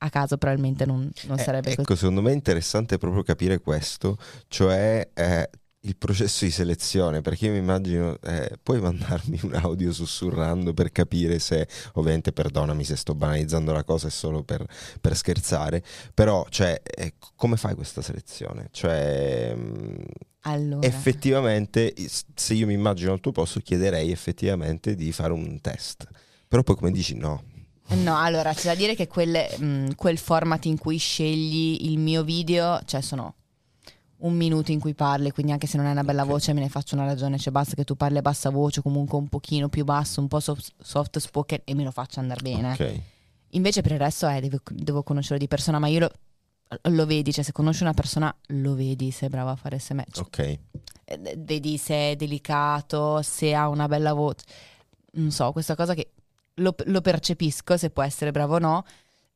a 0.02 0.10
caso 0.10 0.36
probabilmente 0.38 0.86
non, 0.86 1.10
non 1.26 1.38
Eh, 1.38 1.42
sarebbe 1.42 1.68
così. 1.70 1.80
ecco, 1.80 1.96
secondo 1.96 2.22
me 2.22 2.30
è 2.30 2.34
interessante 2.34 2.98
proprio 2.98 3.22
capire 3.22 3.58
questo, 3.60 4.16
cioè 4.48 5.08
eh, 5.12 5.50
il 5.82 5.96
processo 5.96 6.44
di 6.44 6.50
selezione, 6.50 7.22
perché 7.22 7.46
io 7.46 7.52
mi 7.52 7.58
immagino, 7.58 8.18
eh, 8.22 8.58
puoi 8.62 8.80
mandarmi 8.80 9.40
un 9.44 9.54
audio 9.54 9.92
sussurrando 9.92 10.74
per 10.74 10.92
capire 10.92 11.38
se, 11.38 11.66
ovviamente 11.94 12.32
perdonami 12.32 12.84
se 12.84 12.96
sto 12.96 13.14
banalizzando 13.14 13.72
la 13.72 13.82
cosa, 13.82 14.08
è 14.08 14.10
solo 14.10 14.42
per, 14.42 14.66
per 15.00 15.16
scherzare, 15.16 15.82
però 16.12 16.46
cioè, 16.50 16.80
eh, 16.84 17.14
come 17.34 17.56
fai 17.56 17.74
questa 17.74 18.02
selezione? 18.02 18.68
Cioè, 18.70 19.54
mh, 19.54 20.04
Allora. 20.42 20.86
effettivamente, 20.86 21.94
se 22.34 22.54
io 22.54 22.66
mi 22.66 22.74
immagino 22.74 23.12
al 23.12 23.20
tuo 23.20 23.32
posto, 23.32 23.60
chiederei 23.60 24.10
effettivamente 24.10 24.94
di 24.94 25.12
fare 25.12 25.32
un 25.32 25.60
test, 25.62 26.06
però 26.46 26.62
poi 26.62 26.76
come 26.76 26.90
dici 26.90 27.14
no. 27.14 27.44
No, 27.90 28.18
allora 28.20 28.52
c'è 28.52 28.66
da 28.66 28.74
dire 28.76 28.94
che 28.94 29.08
quelle, 29.08 29.50
mh, 29.56 29.94
quel 29.96 30.18
format 30.18 30.64
in 30.66 30.78
cui 30.78 30.98
scegli 30.98 31.88
il 31.88 31.98
mio 31.98 32.22
video, 32.22 32.80
cioè 32.84 33.00
sono 33.00 33.34
un 34.20 34.34
minuto 34.34 34.70
in 34.72 34.80
cui 34.80 34.94
parli, 34.94 35.30
quindi 35.30 35.52
anche 35.52 35.66
se 35.66 35.76
non 35.76 35.86
hai 35.86 35.92
una 35.92 36.04
bella 36.04 36.22
Ok. 36.22 36.28
voce 36.28 36.52
me 36.52 36.60
ne 36.60 36.68
faccio 36.68 36.94
una 36.94 37.04
ragione, 37.06 37.38
cioè 37.38 37.52
basta 37.52 37.74
che 37.74 37.84
tu 37.84 37.94
parli 37.96 38.18
a 38.18 38.22
bassa 38.22 38.50
voce, 38.50 38.82
comunque 38.82 39.16
un 39.18 39.28
pochino 39.28 39.68
più 39.68 39.84
basso, 39.84 40.20
un 40.20 40.28
po' 40.28 40.40
soft, 40.40 40.72
soft 40.80 41.18
spoken 41.18 41.60
e 41.64 41.74
me 41.74 41.84
lo 41.84 41.90
faccio 41.90 42.20
andare 42.20 42.40
bene. 42.42 42.72
Ok. 42.72 43.00
Invece 43.50 43.80
per 43.82 43.92
il 43.92 43.98
resto 43.98 44.28
eh, 44.28 44.40
devo, 44.40 44.58
devo 44.70 45.02
conoscerlo 45.02 45.38
di 45.38 45.48
persona, 45.48 45.78
ma 45.78 45.86
io 45.88 46.00
lo, 46.00 46.10
lo 46.90 47.06
vedi, 47.06 47.32
cioè 47.32 47.42
se 47.44 47.52
conosci 47.52 47.82
una 47.82 47.94
persona 47.94 48.34
lo 48.48 48.74
vedi 48.74 49.10
se 49.10 49.26
è 49.26 49.28
brava 49.28 49.52
a 49.52 49.56
fare 49.56 49.78
SMS. 49.78 50.18
Ok, 50.18 50.38
eh, 50.38 50.58
vedi 51.38 51.76
se 51.78 52.12
è 52.12 52.16
delicato, 52.16 53.22
se 53.22 53.54
ha 53.54 53.68
una 53.68 53.88
bella 53.88 54.12
voce. 54.12 54.44
Non 55.12 55.30
so, 55.32 55.50
questa 55.52 55.74
cosa 55.74 55.94
che 55.94 56.12
lo, 56.54 56.74
lo 56.84 57.00
percepisco 57.00 57.76
se 57.76 57.90
può 57.90 58.02
essere 58.02 58.30
bravo 58.30 58.56
o 58.56 58.58
no. 58.58 58.84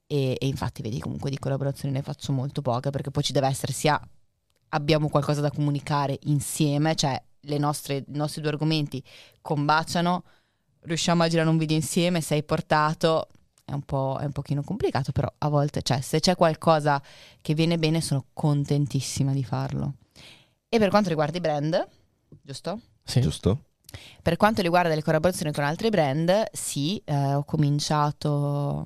e, 0.07 0.37
e 0.39 0.47
infatti 0.47 0.83
vedi 0.83 1.01
comunque 1.01 1.31
di 1.31 1.39
collaborazioni 1.39 1.95
ne 1.95 2.03
faccio 2.03 2.31
molto 2.33 2.61
poche 2.61 2.91
perché 2.91 3.11
poi 3.11 3.23
ci 3.23 3.33
deve 3.33 3.47
essere 3.49 3.73
sia 3.73 3.99
abbiamo 4.75 5.09
qualcosa 5.09 5.41
da 5.41 5.51
comunicare 5.51 6.19
insieme, 6.25 6.95
cioè 6.95 7.21
le 7.41 7.59
nostre, 7.59 7.97
i 7.97 8.17
nostri 8.17 8.41
due 8.41 8.51
argomenti 8.51 9.03
combaciano, 9.41 10.25
riusciamo 10.81 11.23
a 11.23 11.29
girare 11.29 11.49
un 11.49 11.59
video 11.59 11.77
insieme, 11.77 12.21
sei 12.21 12.43
portato, 12.43 13.29
è 13.65 13.73
un, 13.73 13.83
po', 13.83 14.19
è 14.21 14.25
un 14.25 14.33
pochino 14.33 14.63
complicato, 14.63 15.13
però 15.13 15.33
a 15.39 15.49
volte, 15.49 15.83
cioè 15.83 16.01
se 16.01 16.21
c'è 16.21 16.37
qualcosa 16.37 17.01
che 17.41 17.55
viene 17.55 17.79
bene 17.79 18.01
sono 18.01 18.27
contentissima 18.33 19.33
di 19.33 19.45
farlo. 19.45 19.95
E 20.69 20.79
per 20.79 20.91
quanto 20.91 21.09
riguarda 21.09 21.37
i 21.37 21.41
brand, 21.41 21.89
giusto? 22.43 22.81
Sì. 23.05 23.21
Giusto? 23.21 23.67
Per 24.23 24.37
quanto 24.37 24.61
riguarda 24.61 24.93
le 24.93 25.03
collaborazioni 25.03 25.53
con 25.53 25.63
altri 25.63 25.89
brand, 25.89 26.51
sì, 26.51 27.01
eh, 27.05 27.35
ho 27.35 27.45
cominciato 27.45 28.83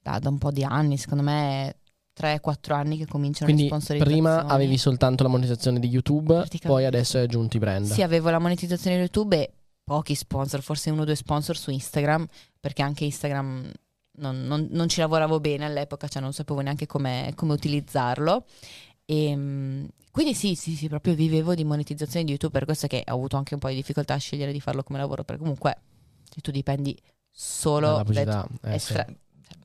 da, 0.00 0.20
da 0.20 0.28
un 0.28 0.38
po' 0.38 0.52
di 0.52 0.62
anni, 0.62 0.96
secondo 0.96 1.24
me 1.24 1.77
3-4 2.18 2.72
anni 2.72 2.96
che 2.98 3.06
cominciano 3.06 3.44
Quindi 3.46 3.62
le 3.62 3.68
sponsorizzazioni. 3.68 4.20
prima 4.22 4.46
avevi 4.46 4.76
soltanto 4.76 5.22
la 5.22 5.28
monetizzazione 5.28 5.78
di 5.78 5.88
YouTube, 5.88 6.46
poi 6.62 6.84
adesso 6.84 7.16
hai 7.18 7.24
aggiunto 7.24 7.56
i 7.56 7.60
brand. 7.60 7.86
Sì, 7.86 8.02
avevo 8.02 8.30
la 8.30 8.38
monetizzazione 8.38 8.96
di 8.96 9.02
YouTube 9.02 9.36
e 9.40 9.50
pochi 9.84 10.14
sponsor, 10.14 10.60
forse 10.62 10.90
uno 10.90 11.02
o 11.02 11.04
due 11.04 11.14
sponsor 11.14 11.56
su 11.56 11.70
Instagram, 11.70 12.26
perché 12.60 12.82
anche 12.82 13.04
Instagram 13.04 13.70
non, 14.18 14.42
non- 14.46 14.68
non 14.70 14.88
ci 14.88 15.00
lavoravo 15.00 15.38
bene 15.40 15.64
all'epoca, 15.64 16.08
cioè 16.08 16.20
non 16.20 16.32
sapevo 16.32 16.60
neanche 16.60 16.86
come, 16.86 17.32
utilizzarlo. 17.54 18.44
E, 19.04 19.34
mm, 19.36 19.84
quindi 20.10 20.34
sì, 20.34 20.54
sì, 20.54 20.74
sì, 20.74 20.88
proprio 20.88 21.14
vivevo 21.14 21.54
di 21.54 21.64
monetizzazione 21.64 22.24
di 22.24 22.32
YouTube, 22.32 22.52
per 22.52 22.64
questo 22.64 22.86
che 22.88 23.04
ho 23.06 23.14
avuto 23.14 23.36
anche 23.36 23.54
un 23.54 23.60
po' 23.60 23.68
di 23.68 23.76
difficoltà 23.76 24.14
a 24.14 24.18
scegliere 24.18 24.52
di 24.52 24.60
farlo 24.60 24.82
come 24.82 24.98
lavoro, 24.98 25.22
perché 25.24 25.40
comunque 25.40 25.76
se 26.28 26.40
tu 26.40 26.50
dipendi 26.50 26.98
solo 27.30 27.86
Dalla 27.86 28.02
dai- 28.02 28.24
pubblicità, 28.24 28.48
eh, 28.64 28.78
sì. 28.78 28.92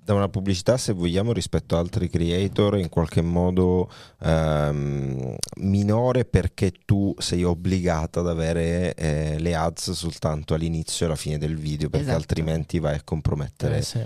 Da 0.05 0.13
una 0.13 0.27
pubblicità, 0.27 0.75
se 0.75 0.91
vogliamo, 0.91 1.31
rispetto 1.31 1.77
a 1.77 1.79
altri 1.79 2.09
creator, 2.09 2.77
in 2.77 2.89
qualche 2.89 3.21
modo 3.21 3.89
ehm, 4.21 5.35
minore 5.61 6.25
perché 6.25 6.73
tu 6.83 7.15
sei 7.17 7.45
obbligata 7.45 8.19
ad 8.19 8.27
avere 8.27 8.93
eh, 8.95 9.39
le 9.39 9.55
ads 9.55 9.91
soltanto 9.91 10.55
all'inizio 10.55 11.05
e 11.05 11.09
alla 11.09 11.17
fine 11.17 11.37
del 11.37 11.55
video, 11.55 11.87
perché 11.89 12.05
Esatto. 12.07 12.19
altrimenti 12.19 12.79
vai 12.79 12.95
a 12.95 13.01
compromettere 13.03 13.77
Eh, 13.77 13.81
sì. 13.81 14.01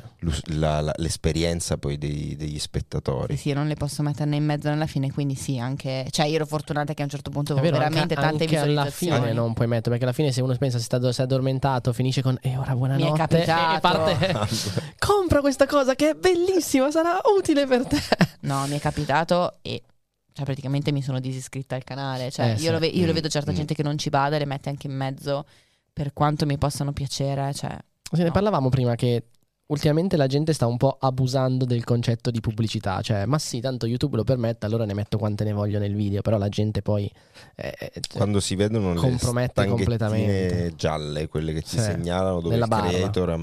la- 0.60 0.82
la- 0.82 0.94
l'esperienza 0.98 1.78
poi 1.78 1.98
dei- 1.98 2.36
degli 2.36 2.60
spettatori. 2.60 3.36
Sì, 3.36 3.50
sì, 3.50 3.54
non 3.54 3.68
le 3.68 3.74
posso 3.76 4.04
mettere 4.04 4.30
né 4.30 4.36
in 4.36 4.46
mezzo 4.46 4.68
né 4.68 4.76
alla 4.76 4.86
fine, 4.86 5.12
quindi 5.12 5.34
sì, 5.34 5.58
anche... 5.58 6.06
Cioè 6.12 6.28
io 6.28 6.36
ero 6.36 6.46
fortunata 6.46 6.94
che 6.94 7.02
a 7.02 7.06
un 7.06 7.10
certo 7.12 7.32
punto 7.32 7.56
È 7.56 7.58
avevo 7.58 7.78
veramente 7.78 8.14
anche, 8.14 8.28
tante 8.28 8.44
anche 8.44 8.56
alla 8.58 8.66
visualizzazioni. 8.84 9.20
fine 9.22 9.34
non 9.34 9.54
puoi 9.54 9.68
mettere, 9.68 9.90
perché 9.90 10.04
alla 10.04 10.14
fine 10.14 10.32
se 10.32 10.42
uno 10.42 10.56
pensa 10.58 10.78
si, 10.78 10.88
è 10.92 11.24
addormentato, 11.24 11.92
finisce 11.92 12.22
con 12.22 12.38
e 12.42 12.56
ora 12.56 12.76
buonanotte 12.76 13.18
capitato. 13.18 13.78
e 13.78 13.80
parte 13.80 14.36
compra 15.00 15.40
questa 15.40 15.66
cosa 15.66 15.87
che 15.96 16.10
è 16.12 16.14
bellissima, 16.16 16.90
sarà 16.92 17.20
utile 17.38 17.66
per 17.66 17.86
te. 17.86 17.98
No, 18.42 18.66
mi 18.68 18.78
è 18.78 18.80
capitato 18.80 19.58
e 19.62 19.82
cioè, 20.34 20.46
praticamente 20.46 20.92
mi 20.92 21.02
sono 21.02 21.20
disiscritta 21.20 21.76
al 21.76 21.84
canale. 21.84 22.30
Cioè, 22.32 22.46
Eh, 22.46 22.52
io, 22.54 22.58
sì. 22.58 22.70
lo 22.72 22.80
ve- 22.80 22.88
io 22.88 23.06
lo 23.06 23.12
Mm, 23.12 23.16
vedo 23.16 23.28
certa 23.30 23.52
mm. 23.52 23.56
gente 23.56 23.74
che 23.74 23.84
non 23.84 23.98
ci 23.98 24.10
bada 24.10 24.36
e 24.36 24.40
le 24.40 24.46
mette 24.46 24.70
anche 24.70 24.88
in 24.88 24.94
mezzo 24.94 25.46
per 25.92 26.14
quanto 26.14 26.46
mi 26.46 26.58
possano 26.58 26.94
piacere. 26.94 27.52
Cioè, 27.54 27.76
Sì, 28.12 28.20
ne 28.20 28.26
No. 28.26 28.32
parlavamo 28.32 28.70
prima 28.70 28.94
che 28.96 29.24
ultimamente 29.70 30.16
la 30.16 30.28
gente 30.28 30.54
sta 30.54 30.66
un 30.68 30.78
po' 30.78 30.96
abusando 31.00 31.66
del 31.66 31.84
concetto 31.84 32.30
di 32.32 32.40
pubblicità, 32.40 33.02
cioè 33.02 33.26
ma 33.26 33.38
sì, 33.40 33.60
tanto 33.60 33.86
YouTube 33.86 34.16
lo 34.16 34.24
permette, 34.24 34.66
allora 34.66 34.86
ne 34.86 34.94
metto 34.94 35.18
quante 35.18 35.44
ne 35.44 35.52
voglio 35.52 35.78
nel 35.80 35.94
video, 35.94 36.22
però 36.22 36.38
la 36.38 36.48
gente 36.50 36.82
poi 36.82 37.12
eh, 37.56 37.76
eh, 37.78 37.92
cioè, 38.00 38.16
Quando 38.16 38.40
si 38.40 38.56
vedono 38.56 38.94
le 38.94 39.00
Compromette 39.00 39.66
completamente. 39.66 40.74
gialle, 40.76 41.28
quelle 41.28 41.52
che 41.52 41.62
ti 41.64 41.70
Sì, 41.70 41.80
segnalano 41.80 42.40
dove 42.40 42.54
nella 42.54 42.64
il 42.66 42.70
barra. 42.70 42.88
creator 42.90 43.30
ha, 43.32 43.38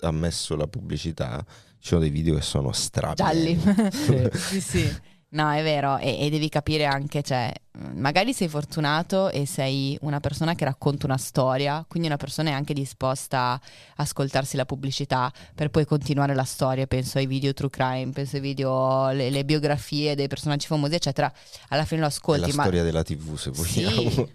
me- 0.00 0.08
ha 0.08 0.10
messo 0.10 0.56
la 0.56 0.66
pubblicità, 0.66 1.44
ci 1.78 1.88
sono 1.88 2.00
dei 2.00 2.10
video 2.10 2.34
che 2.34 2.42
sono 2.42 2.72
strapieni. 2.72 3.58
gialli. 3.58 3.90
Sì. 4.32 4.60
sì. 4.60 4.96
No, 5.32 5.52
è 5.52 5.62
vero, 5.62 5.96
e, 5.98 6.26
e 6.26 6.28
devi 6.28 6.48
capire 6.48 6.86
anche, 6.86 7.22
cioè, 7.22 7.52
magari 7.94 8.32
sei 8.32 8.48
fortunato 8.48 9.30
e 9.30 9.46
sei 9.46 9.96
una 10.00 10.18
persona 10.18 10.56
che 10.56 10.64
racconta 10.64 11.06
una 11.06 11.18
storia, 11.18 11.84
quindi 11.86 12.08
una 12.08 12.16
persona 12.16 12.50
è 12.50 12.52
anche 12.52 12.74
disposta 12.74 13.52
a 13.52 13.60
ascoltarsi 13.94 14.56
la 14.56 14.64
pubblicità 14.66 15.32
per 15.54 15.70
poi 15.70 15.84
continuare 15.84 16.34
la 16.34 16.42
storia. 16.42 16.88
Penso 16.88 17.18
ai 17.18 17.26
video 17.26 17.52
true 17.52 17.70
crime, 17.70 18.10
penso 18.10 18.36
ai 18.36 18.42
video, 18.42 19.10
le, 19.12 19.30
le 19.30 19.44
biografie 19.44 20.16
dei 20.16 20.26
personaggi 20.26 20.66
famosi, 20.66 20.96
eccetera. 20.96 21.32
Alla 21.68 21.84
fine 21.84 22.00
lo 22.00 22.06
È 22.06 22.10
ascolti, 22.10 22.48
la 22.48 22.54
ma 22.56 22.62
storia 22.62 22.82
della 22.82 23.04
TV, 23.04 23.36
se 23.36 23.50
vogliamo. 23.50 24.10
Sì. 24.10 24.26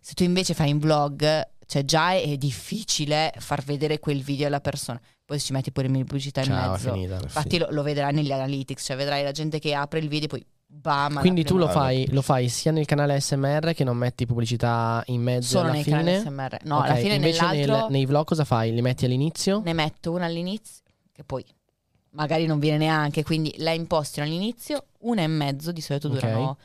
Se 0.00 0.14
tu 0.14 0.24
invece 0.24 0.54
fai 0.54 0.72
un 0.72 0.78
vlog, 0.80 1.48
cioè 1.70 1.84
già 1.84 2.14
è 2.14 2.36
difficile 2.36 3.32
far 3.38 3.62
vedere 3.62 4.00
quel 4.00 4.22
video 4.22 4.48
alla 4.48 4.60
persona. 4.60 5.00
Poi 5.24 5.38
ci 5.38 5.52
metti 5.52 5.70
pure 5.70 5.86
le 5.86 5.98
pubblicità 5.98 6.40
in 6.40 6.46
ciao, 6.46 6.66
è 6.66 6.70
mezzo. 6.70 6.92
finita. 6.92 7.20
Infatti 7.22 7.58
lo, 7.58 7.68
lo 7.70 7.82
vedrai 7.84 8.12
negli 8.12 8.32
analytics, 8.32 8.82
cioè 8.86 8.96
vedrai 8.96 9.22
la 9.22 9.30
gente 9.30 9.60
che 9.60 9.72
apre 9.72 10.00
il 10.00 10.08
video 10.08 10.24
e 10.26 10.28
poi 10.28 10.44
bam. 10.66 11.20
Quindi 11.20 11.44
tu 11.44 11.56
lo 11.58 11.68
fai, 11.68 12.08
lo 12.10 12.22
fai 12.22 12.48
sia 12.48 12.72
nel 12.72 12.86
canale 12.86 13.20
SMR 13.20 13.72
che 13.72 13.84
non 13.84 13.96
metti 13.96 14.26
pubblicità 14.26 15.00
in 15.06 15.22
mezzo 15.22 15.46
solo 15.50 15.64
alla 15.66 15.72
nei 15.74 15.84
fine. 15.84 16.18
SMR. 16.18 16.58
No, 16.64 16.78
Ok, 16.78 16.84
alla 16.86 16.94
fine 16.96 17.14
invece 17.14 17.46
nel- 17.46 17.86
nei 17.90 18.04
vlog 18.04 18.24
cosa 18.26 18.44
fai? 18.44 18.72
Li 18.74 18.82
metti 18.82 19.04
all'inizio? 19.04 19.62
ne 19.64 19.72
metto 19.72 20.10
una 20.10 20.24
all'inizio, 20.24 20.82
che 21.12 21.22
poi 21.22 21.44
magari 22.10 22.46
non 22.46 22.58
viene 22.58 22.78
neanche, 22.78 23.22
quindi 23.22 23.54
la 23.58 23.70
impostino 23.70 24.26
all'inizio, 24.26 24.86
una 25.02 25.22
e 25.22 25.28
mezzo, 25.28 25.70
di 25.70 25.80
solito 25.80 26.08
durano 26.08 26.58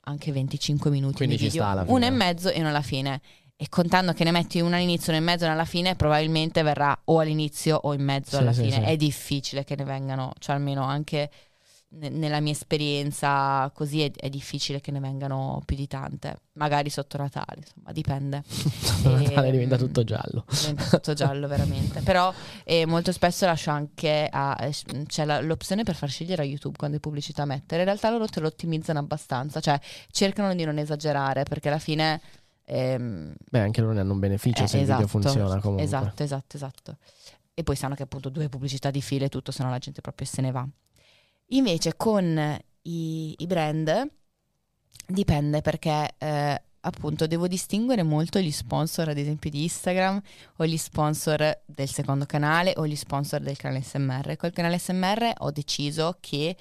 anche 0.00 0.30
25 0.30 0.90
minuti 0.90 1.16
Quindi 1.16 1.36
di 1.36 1.44
ci 1.44 1.48
video, 1.48 1.62
sta 1.62 1.72
alla 1.72 1.90
una 1.90 2.04
e 2.06 2.10
fine. 2.10 2.24
mezzo 2.24 2.50
e 2.50 2.60
una 2.60 2.68
alla 2.68 2.82
fine. 2.82 3.20
E 3.58 3.68
contando 3.70 4.12
che 4.12 4.22
ne 4.24 4.32
metti 4.32 4.60
una 4.60 4.76
all'inizio, 4.76 5.12
una 5.12 5.18
in 5.20 5.24
mezzo 5.24 5.44
e 5.44 5.46
una 5.46 5.54
alla 5.54 5.64
fine, 5.64 5.96
probabilmente 5.96 6.60
verrà 6.62 6.98
o 7.04 7.20
all'inizio 7.20 7.76
o 7.76 7.94
in 7.94 8.02
mezzo 8.02 8.36
Sì, 8.36 8.42
alla 8.42 8.52
sì, 8.52 8.60
fine. 8.64 8.74
sì. 8.74 8.80
È 8.82 8.96
difficile 8.96 9.64
che 9.64 9.76
ne 9.76 9.84
vengano, 9.84 10.32
cioè 10.38 10.56
almeno 10.56 10.82
anche 10.84 11.30
ne- 11.88 12.10
nella 12.10 12.40
mia 12.40 12.52
esperienza 12.52 13.70
così 13.72 14.02
è, 14.02 14.10
è 14.14 14.28
difficile 14.28 14.82
che 14.82 14.90
ne 14.90 15.00
vengano 15.00 15.62
più 15.64 15.74
di 15.74 15.86
tante. 15.86 16.36
Magari 16.54 16.90
sotto 16.90 17.16
Natale, 17.16 17.60
insomma, 17.64 17.92
dipende. 17.92 18.42
Natale 19.04 19.46
Ehm, 19.46 19.52
diventa 19.52 19.76
tutto 19.78 20.04
giallo. 20.04 20.44
diventa 20.48 20.84
tutto 20.90 21.14
giallo 21.14 21.48
veramente 21.48 22.00
però 22.02 22.32
eh, 22.64 22.84
molto 22.84 23.10
spesso 23.12 23.46
lascio 23.46 23.70
anche 23.70 24.28
a, 24.30 24.54
eh, 24.60 24.74
c'è 25.06 25.24
la- 25.24 25.40
l'opzione 25.40 25.82
per 25.82 25.94
far 25.94 26.10
scegliere 26.10 26.42
a 26.42 26.44
YouTube 26.44 26.76
quando 26.76 26.98
pubblicità 26.98 27.44
mettere 27.46 27.80
in 27.82 27.86
realtà 27.86 28.10
loro 28.10 28.26
te 28.26 28.40
lo 28.40 28.48
ottimizzano 28.48 28.98
abbastanza 28.98 29.60
cioè 29.60 29.78
cercano 30.10 30.54
di 30.54 30.64
non 30.64 30.78
esagerare 30.78 31.44
perché 31.44 31.68
alla 31.68 31.78
fine 31.78 32.20
ehm, 32.66 33.34
Beh, 33.50 33.60
anche 33.60 33.80
loro 33.80 33.92
ne 33.94 34.00
hanno 34.00 34.12
un 34.12 34.18
beneficio 34.18 34.64
eh, 34.64 34.66
se 34.66 34.76
il 34.76 34.82
esatto, 34.82 35.06
video 35.06 35.20
funziona 35.20 35.60
comunque. 35.60 35.84
esatto 35.84 36.22
esatto 36.22 36.56
esatto. 36.56 36.96
E 37.54 37.62
poi 37.62 37.74
sanno 37.76 37.94
che 37.94 38.02
appunto 38.02 38.28
due 38.28 38.48
pubblicità 38.48 38.90
di 38.90 39.00
fila 39.00 39.24
e 39.24 39.28
tutto 39.28 39.50
se 39.50 39.62
no 39.62 39.70
la 39.70 39.78
gente 39.78 40.00
proprio 40.02 40.26
se 40.26 40.42
ne 40.42 40.50
va. 40.50 40.66
Invece 41.50 41.96
con 41.96 42.58
i, 42.82 43.34
i 43.38 43.46
brand 43.46 44.10
dipende 45.06 45.62
perché 45.62 46.14
eh, 46.18 46.62
appunto 46.80 47.26
devo 47.26 47.48
distinguere 47.48 48.02
molto 48.02 48.38
gli 48.38 48.50
sponsor 48.50 49.08
ad 49.08 49.18
esempio 49.18 49.50
di 49.50 49.62
Instagram 49.62 50.20
o 50.56 50.66
gli 50.66 50.76
sponsor 50.76 51.60
del 51.64 51.88
secondo 51.88 52.26
canale 52.26 52.72
o 52.76 52.86
gli 52.86 52.96
sponsor 52.96 53.40
del 53.40 53.56
canale 53.56 53.82
SMR 53.82 54.36
col 54.36 54.52
canale 54.52 54.78
SMR 54.78 55.32
ho 55.38 55.50
deciso 55.50 56.16
che 56.20 56.56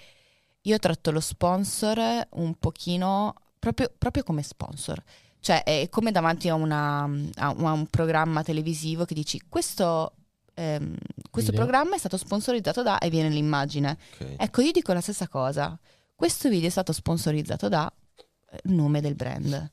io 0.61 0.79
tratto 0.79 1.11
lo 1.11 1.19
sponsor 1.19 2.27
un 2.31 2.55
pochino 2.57 3.33
proprio, 3.59 3.91
proprio 3.95 4.23
come 4.23 4.41
sponsor 4.41 5.01
cioè 5.45 5.61
è 5.61 5.89
come 5.91 6.11
davanti 6.11 6.49
a, 6.49 6.55
una, 6.55 7.03
a 7.03 7.49
un- 7.55 7.65
a 7.65 7.85
programma 7.87 8.41
televisivo 8.41 9.05
che 9.05 9.13
dici 9.13 9.39
questo, 9.47 10.13
ehm, 10.55 10.95
questo 11.29 11.51
Video. 11.51 11.65
programma 11.67 11.93
è 11.93 11.99
stato 11.99 12.17
sponsorizzato 12.17 12.81
da 12.81 12.97
e 12.97 13.11
viene 13.11 13.29
l'immagine. 13.29 13.95
Ok. 14.13 14.37
Ecco, 14.39 14.61
io 14.61 14.71
dico 14.71 14.91
la 14.91 15.01
stessa 15.01 15.27
cosa. 15.27 15.77
Questo 16.15 16.49
video 16.49 16.67
è 16.67 16.71
stato 16.71 16.91
sponsorizzato 16.93 17.69
da 17.69 17.87
eh, 18.15 18.59
nome 18.63 19.01
del 19.01 19.13
brand. 19.13 19.69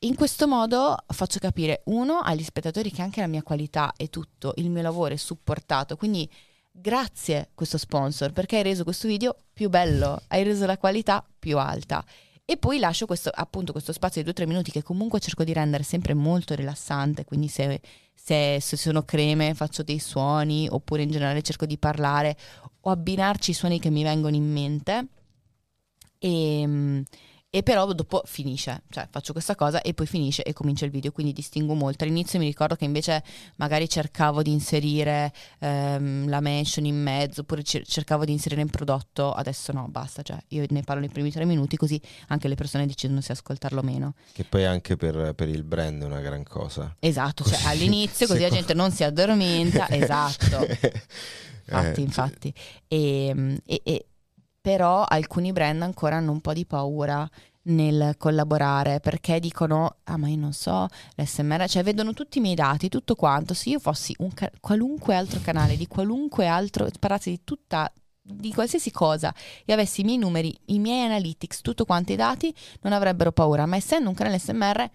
In 0.00 0.16
questo 0.16 0.48
modo 0.48 0.96
faccio 1.06 1.38
capire, 1.38 1.82
uno, 1.84 2.18
agli 2.18 2.42
spettatori 2.42 2.90
che 2.90 3.02
anche 3.02 3.20
la 3.20 3.28
mia 3.28 3.44
qualità 3.44 3.92
e 3.96 4.08
tutto, 4.08 4.54
il 4.56 4.70
mio 4.70 4.82
lavoro 4.82 5.14
è 5.14 5.16
supportato. 5.16 5.94
Quindi 5.94 6.28
grazie 6.68 7.50
questo 7.54 7.78
sponsor 7.78 8.32
perché 8.32 8.56
hai 8.56 8.64
reso 8.64 8.82
questo 8.82 9.06
video 9.06 9.36
più 9.52 9.68
bello, 9.68 10.20
hai 10.26 10.42
reso 10.42 10.66
la 10.66 10.78
qualità 10.78 11.24
più 11.38 11.58
alta. 11.58 12.04
E 12.44 12.56
poi 12.56 12.78
lascio 12.78 13.06
questo, 13.06 13.30
appunto 13.32 13.72
questo 13.72 13.92
spazio 13.92 14.22
di 14.22 14.30
2-3 14.30 14.46
minuti 14.46 14.70
che 14.70 14.82
comunque 14.82 15.20
cerco 15.20 15.44
di 15.44 15.52
rendere 15.52 15.84
sempre 15.84 16.12
molto 16.12 16.54
rilassante, 16.54 17.24
quindi 17.24 17.48
se, 17.48 17.80
se, 18.12 18.58
se 18.60 18.76
sono 18.76 19.04
creme 19.04 19.54
faccio 19.54 19.82
dei 19.82 19.98
suoni 19.98 20.68
oppure 20.70 21.02
in 21.02 21.10
generale 21.10 21.42
cerco 21.42 21.66
di 21.66 21.78
parlare 21.78 22.36
o 22.80 22.90
abbinarci 22.90 23.52
i 23.52 23.54
suoni 23.54 23.78
che 23.78 23.90
mi 23.90 24.02
vengono 24.02 24.34
in 24.34 24.52
mente. 24.52 25.06
E, 26.18 27.04
e 27.54 27.62
però 27.62 27.92
dopo 27.92 28.22
finisce, 28.24 28.84
cioè 28.88 29.06
faccio 29.10 29.32
questa 29.32 29.54
cosa 29.54 29.82
e 29.82 29.92
poi 29.92 30.06
finisce 30.06 30.42
e 30.42 30.54
comincia 30.54 30.86
il 30.86 30.90
video, 30.90 31.12
quindi 31.12 31.34
distingo 31.34 31.74
molto. 31.74 32.02
All'inizio 32.04 32.38
mi 32.38 32.46
ricordo 32.46 32.76
che 32.76 32.86
invece 32.86 33.22
magari 33.56 33.90
cercavo 33.90 34.40
di 34.40 34.50
inserire 34.50 35.30
ehm, 35.58 36.30
la 36.30 36.40
mention 36.40 36.86
in 36.86 37.02
mezzo 37.02 37.42
oppure 37.42 37.62
cer- 37.62 37.86
cercavo 37.86 38.24
di 38.24 38.32
inserire 38.32 38.62
in 38.62 38.70
prodotto, 38.70 39.32
adesso 39.32 39.70
no, 39.72 39.86
basta, 39.90 40.22
cioè 40.22 40.38
io 40.48 40.64
ne 40.70 40.80
parlo 40.80 41.00
nei 41.00 41.10
primi 41.10 41.30
tre 41.30 41.44
minuti 41.44 41.76
così 41.76 42.00
anche 42.28 42.48
le 42.48 42.54
persone 42.54 42.86
decidono 42.86 43.20
se 43.20 43.32
ascoltarlo 43.32 43.80
o 43.80 43.84
meno. 43.84 44.14
Che 44.32 44.44
poi 44.44 44.64
anche 44.64 44.96
per, 44.96 45.34
per 45.34 45.48
il 45.48 45.62
brand 45.62 46.00
è 46.00 46.06
una 46.06 46.20
gran 46.20 46.44
cosa. 46.44 46.96
Esatto, 47.00 47.44
cioè 47.44 47.52
Così, 47.52 47.66
all'inizio 47.66 48.26
così 48.26 48.40
la 48.40 48.48
gente 48.48 48.72
non 48.72 48.90
si 48.92 49.04
addormenta, 49.04 49.88
esatto. 49.92 50.66
Infatti, 51.66 52.00
Eh, 52.00 52.02
infatti. 52.02 52.54
E, 52.88 53.58
e- 53.66 53.80
e- 53.84 54.06
però 54.62 55.04
alcuni 55.04 55.52
brand 55.52 55.82
ancora 55.82 56.16
hanno 56.16 56.30
un 56.30 56.40
po' 56.40 56.52
di 56.52 56.64
paura 56.64 57.28
nel 57.64 58.14
collaborare 58.16 59.00
perché 59.00 59.38
dicono 59.38 59.96
ah 60.04 60.16
ma 60.16 60.28
io 60.28 60.36
non 60.36 60.52
so 60.52 60.88
l'SMR 61.16 61.68
cioè 61.68 61.82
vedono 61.82 62.12
tutti 62.12 62.38
i 62.38 62.40
miei 62.40 62.54
dati 62.54 62.88
tutto 62.88 63.14
quanto. 63.16 63.54
Se 63.54 63.70
io 63.70 63.80
fossi 63.80 64.14
un 64.18 64.32
ca- 64.32 64.50
qualunque 64.60 65.14
altro 65.16 65.40
canale 65.40 65.76
di 65.76 65.86
qualunque 65.86 66.46
altro 66.46 66.88
parlassi 66.98 67.30
di 67.30 67.40
tutta 67.44 67.92
di 68.24 68.54
qualsiasi 68.54 68.92
cosa 68.92 69.34
e 69.64 69.72
avessi 69.72 70.02
i 70.02 70.04
miei 70.04 70.18
numeri 70.18 70.56
i 70.66 70.78
miei 70.78 71.04
analytics 71.04 71.60
tutto 71.60 71.84
quanto 71.84 72.12
i 72.12 72.16
dati 72.16 72.54
non 72.82 72.92
avrebbero 72.92 73.32
paura. 73.32 73.66
Ma 73.66 73.76
essendo 73.76 74.08
un 74.08 74.14
canale 74.14 74.38
SMR 74.38 74.90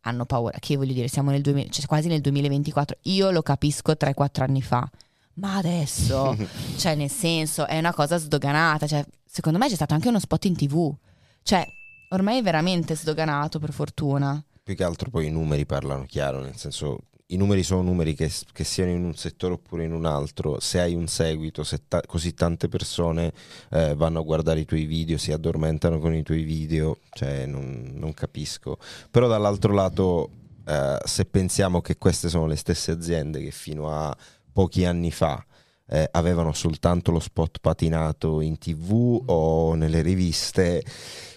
hanno 0.00 0.24
paura. 0.26 0.58
Che 0.58 0.76
voglio 0.76 0.92
dire 0.92 1.08
siamo 1.08 1.30
nel 1.30 1.42
2000, 1.42 1.70
cioè 1.70 1.86
quasi 1.86 2.08
nel 2.08 2.20
2024 2.20 2.98
io 3.02 3.30
lo 3.30 3.42
capisco 3.42 3.92
3-4 3.92 4.42
anni 4.42 4.62
fa 4.62 4.88
ma 5.34 5.56
adesso? 5.56 6.36
Cioè 6.76 6.94
nel 6.94 7.10
senso 7.10 7.66
è 7.66 7.78
una 7.78 7.92
cosa 7.92 8.16
sdoganata 8.16 8.86
cioè 8.86 9.04
secondo 9.24 9.58
me 9.58 9.68
c'è 9.68 9.74
stato 9.74 9.94
anche 9.94 10.08
uno 10.08 10.18
spot 10.18 10.44
in 10.44 10.56
tv. 10.56 10.94
Cioè 11.42 11.66
ormai 12.10 12.38
è 12.38 12.42
veramente 12.42 12.94
sdoganato 12.94 13.58
per 13.58 13.72
fortuna. 13.72 14.44
Più 14.62 14.74
che 14.74 14.84
altro 14.84 15.10
poi 15.10 15.26
i 15.26 15.30
numeri 15.30 15.66
parlano 15.66 16.04
chiaro, 16.04 16.40
nel 16.40 16.56
senso 16.56 16.98
i 17.32 17.36
numeri 17.36 17.62
sono 17.62 17.82
numeri 17.82 18.14
che, 18.14 18.30
che 18.52 18.64
siano 18.64 18.90
in 18.90 19.04
un 19.04 19.14
settore 19.14 19.54
oppure 19.54 19.84
in 19.84 19.92
un 19.92 20.04
altro, 20.04 20.60
se 20.60 20.80
hai 20.80 20.94
un 20.94 21.06
seguito, 21.06 21.64
se 21.64 21.84
ta- 21.88 22.02
così 22.06 22.34
tante 22.34 22.68
persone 22.68 23.32
eh, 23.70 23.94
vanno 23.94 24.20
a 24.20 24.22
guardare 24.22 24.60
i 24.60 24.64
tuoi 24.66 24.84
video, 24.84 25.16
si 25.16 25.32
addormentano 25.32 25.98
con 25.98 26.14
i 26.14 26.22
tuoi 26.22 26.42
video, 26.42 26.98
cioè 27.10 27.46
non, 27.46 27.90
non 27.94 28.12
capisco. 28.12 28.76
Però 29.10 29.26
dall'altro 29.28 29.72
lato, 29.72 30.30
eh, 30.66 30.98
se 31.04 31.24
pensiamo 31.24 31.80
che 31.80 31.96
queste 31.96 32.28
sono 32.28 32.46
le 32.46 32.56
stesse 32.56 32.90
aziende 32.90 33.42
che 33.42 33.50
fino 33.50 33.90
a 33.90 34.14
pochi 34.52 34.84
anni 34.84 35.10
fa 35.10 35.44
eh, 35.88 36.08
avevano 36.12 36.52
soltanto 36.52 37.10
lo 37.10 37.20
spot 37.20 37.58
patinato 37.60 38.40
in 38.40 38.56
tv 38.58 39.22
o 39.26 39.74
nelle 39.74 40.00
riviste, 40.00 40.82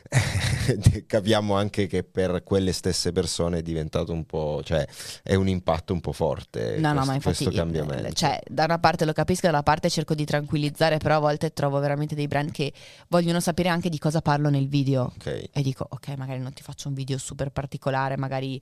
capiamo 1.08 1.56
anche 1.56 1.88
che 1.88 2.04
per 2.04 2.44
quelle 2.44 2.72
stesse 2.72 3.12
persone 3.12 3.58
è 3.58 3.62
diventato 3.62 4.12
un 4.14 4.24
po', 4.26 4.62
cioè 4.64 4.86
è 5.24 5.36
un 5.36 5.48
impatto 5.48 5.94
un 5.94 6.00
po' 6.00 6.12
forte 6.14 6.78
no 6.78 6.94
no 6.94 7.04
questo, 7.04 7.06
ma 7.10 7.16
infatti 7.16 7.50
cambiamento. 7.52 8.08
eh, 8.08 8.14
cioè 8.14 8.40
da 8.48 8.64
una 8.66 8.80
parte 8.80 9.04
lo 9.04 9.14
capisco 9.14 9.48
dalla 9.48 9.64
parte 9.64 9.90
cerco 9.90 10.14
di 10.14 10.24
tranquillizzare 10.26 10.98
però 10.98 11.16
a 11.18 11.20
volte 11.20 11.52
trovo 11.52 11.80
veramente 11.80 12.16
dei 12.16 12.28
brand 12.28 12.52
che 12.52 12.72
vogliono 13.10 13.40
sapere 13.40 13.70
anche 13.70 13.90
di 13.90 13.98
cosa 14.00 14.22
parlo 14.22 14.50
nel 14.50 14.68
video 14.68 15.12
Ok. 15.16 15.50
e 15.52 15.62
dico 15.62 15.86
ok 15.90 16.10
magari 16.18 16.40
non 16.40 16.54
ti 16.54 16.62
faccio 16.62 16.88
un 16.88 16.94
video 16.94 17.18
super 17.18 17.50
particolare 17.50 18.16
magari 18.16 18.62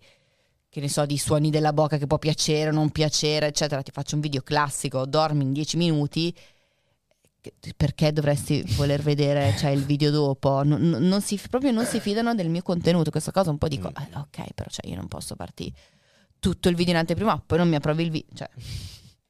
che 0.74 0.80
ne 0.80 0.90
so 0.90 1.06
di 1.06 1.20
suoni 1.20 1.52
della 1.52 1.72
bocca 1.72 1.98
che 2.00 2.08
può 2.08 2.18
piacere 2.18 2.72
o 2.72 2.74
non 2.74 2.90
piacere 2.90 3.46
eccetera. 3.46 3.84
Ti 3.84 3.92
faccio 3.92 4.16
un 4.16 4.22
video 4.22 4.42
classico 4.42 5.06
dormi 5.06 5.44
in 5.44 5.54
10 5.54 5.78
minuti 5.78 6.36
perché 7.78 8.12
dovresti 8.12 8.64
voler 8.76 9.00
vedere 9.04 9.54
cioè, 9.60 9.70
il 9.70 9.86
video 9.86 10.10
dopo? 10.10 10.64
Non, 10.64 10.82
non- 10.82 11.22
si, 11.22 11.40
proprio 11.48 11.70
non 11.70 11.86
si 11.86 12.00
fidano 12.00 12.34
del 12.34 12.50
mio 12.50 12.64
contenuto. 12.64 13.12
Questa 13.12 13.32
cosa 13.32 13.52
un 13.52 13.60
po' 13.60 13.68
dico 13.68 13.90
Mm. 13.92 14.02
"Eh, 14.02 14.18
ok 14.18 14.54
però 14.56 14.68
cioè, 14.72 14.90
io 14.90 14.96
non 14.96 15.08
posso 15.08 15.36
farti 15.36 15.72
tutto 16.40 16.70
il 16.70 16.76
video 16.76 16.94
in 16.94 17.00
anteprima 17.00 17.40
poi 17.46 17.60
non 17.60 17.70
mi 17.70 17.76
approvi 17.76 18.04
il 18.04 18.10
video 18.10 18.36
cioè 18.36 18.50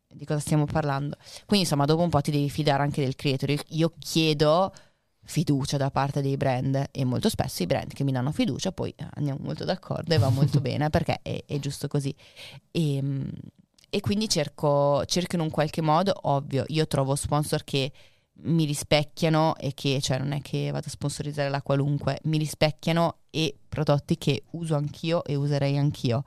di 0.07 0.23
cosa 0.23 0.39
stiamo 0.39 0.63
parlando? 0.65 1.17
Quindi 1.45 1.65
insomma 1.65 1.83
dopo 1.83 2.03
un 2.03 2.09
po' 2.09 2.21
ti 2.21 2.31
devi 2.31 2.49
fidare 2.49 2.83
anche 2.83 3.03
del 3.03 3.15
creator. 3.17 3.53
Io 3.69 3.91
chiedo 3.99 4.71
fiducia 5.26 5.78
da 5.78 5.89
parte 5.89 6.21
dei 6.21 6.38
brand 6.38 6.88
e 6.91 7.05
molto 7.05 7.30
spesso 7.30 7.63
i 7.63 7.65
brand 7.65 7.93
che 7.93 8.03
mi 8.03 8.11
danno 8.11 8.32
fiducia 8.32 8.71
poi 8.71 8.93
eh, 8.95 9.07
andiamo 9.13 9.39
molto 9.43 9.63
d'accordo 9.63 10.13
e 10.13 10.17
va 10.17 10.30
molto 10.30 10.59
bene 10.61 10.89
perché 10.89 11.19
è, 11.21 11.43
è 11.45 11.59
giusto 11.59 11.88
così. 11.88 12.13
E, 12.71 13.01
mm, 13.01 13.30
e 13.89 13.99
quindi 14.01 14.28
cerco, 14.28 15.03
cerco 15.05 15.36
in 15.36 15.41
un 15.41 15.49
qualche 15.49 15.82
modo 15.82 16.13
ovvio 16.24 16.63
io 16.67 16.88
trovo 16.88 17.15
sponsor 17.15 17.63
che 17.63 17.91
mi 18.36 18.65
rispecchiano 18.65 19.55
e 19.57 19.74
che 19.74 20.01
cioè 20.01 20.17
non 20.17 20.32
è 20.32 20.41
che 20.41 20.71
vado 20.71 20.88
a 20.88 20.89
sponsorizzare 20.89 21.49
la 21.49 21.61
qualunque 21.61 22.19
mi 22.24 22.38
rispecchiano 22.38 23.17
e 23.30 23.55
prodotti 23.69 24.17
che 24.17 24.43
uso 24.51 24.76
anch'io 24.76 25.24
e 25.24 25.36
userei 25.36 25.78
anch'io. 25.78 26.24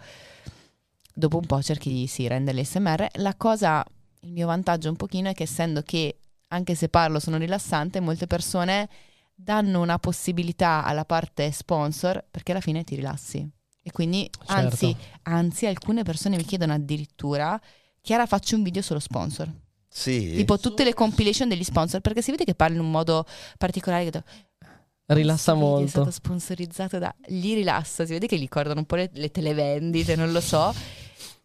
Dopo 1.12 1.38
un 1.38 1.46
po' 1.46 1.60
cerchi 1.62 1.90
di 1.90 2.06
sì, 2.06 2.28
rendere 2.28 2.60
l'SMR 2.60 3.06
la 3.14 3.34
cosa 3.34 3.84
il 4.20 4.32
mio 4.32 4.46
vantaggio 4.46 4.88
un 4.88 4.96
pochino 4.96 5.28
è 5.30 5.34
che 5.34 5.44
essendo 5.44 5.82
che 5.82 6.18
anche 6.48 6.74
se 6.74 6.88
parlo 6.88 7.18
sono 7.18 7.36
rilassante, 7.36 8.00
molte 8.00 8.26
persone 8.26 8.88
danno 9.34 9.80
una 9.82 9.98
possibilità 9.98 10.84
alla 10.84 11.04
parte 11.04 11.50
sponsor 11.52 12.24
perché 12.30 12.52
alla 12.52 12.60
fine 12.60 12.84
ti 12.84 12.94
rilassi. 12.94 13.46
E 13.82 13.92
quindi, 13.92 14.28
anzi, 14.46 14.86
Certo. 14.94 15.18
anzi, 15.24 15.66
alcune 15.66 16.02
persone 16.02 16.36
mi 16.36 16.44
chiedono 16.44 16.72
addirittura, 16.72 17.60
Chiara 18.00 18.26
faccio 18.26 18.56
un 18.56 18.62
video 18.62 18.82
solo 18.82 18.98
sponsor. 19.00 19.50
Sì. 19.88 20.34
Tipo 20.34 20.58
tutte 20.58 20.84
le 20.84 20.94
compilation 20.94 21.48
degli 21.48 21.64
sponsor, 21.64 22.00
perché 22.00 22.22
si 22.22 22.30
vede 22.30 22.44
che 22.44 22.54
parli 22.54 22.74
in 22.76 22.82
un 22.82 22.90
modo 22.90 23.24
particolare. 23.58 24.10
Che 24.10 24.22
Rilassa 25.06 25.54
video 25.54 25.78
È 25.84 25.86
stato 25.86 26.04
molto. 26.04 26.10
sponsorizzato 26.10 26.98
da... 26.98 27.14
Gli 27.26 27.54
rilassa, 27.54 28.04
si 28.04 28.12
vede 28.12 28.26
che 28.26 28.36
gli 28.36 28.40
ricordano 28.40 28.80
un 28.80 28.86
po' 28.86 28.96
le, 28.96 29.10
le 29.12 29.30
televendite, 29.30 30.16
non 30.16 30.32
lo 30.32 30.40
so. 30.40 30.74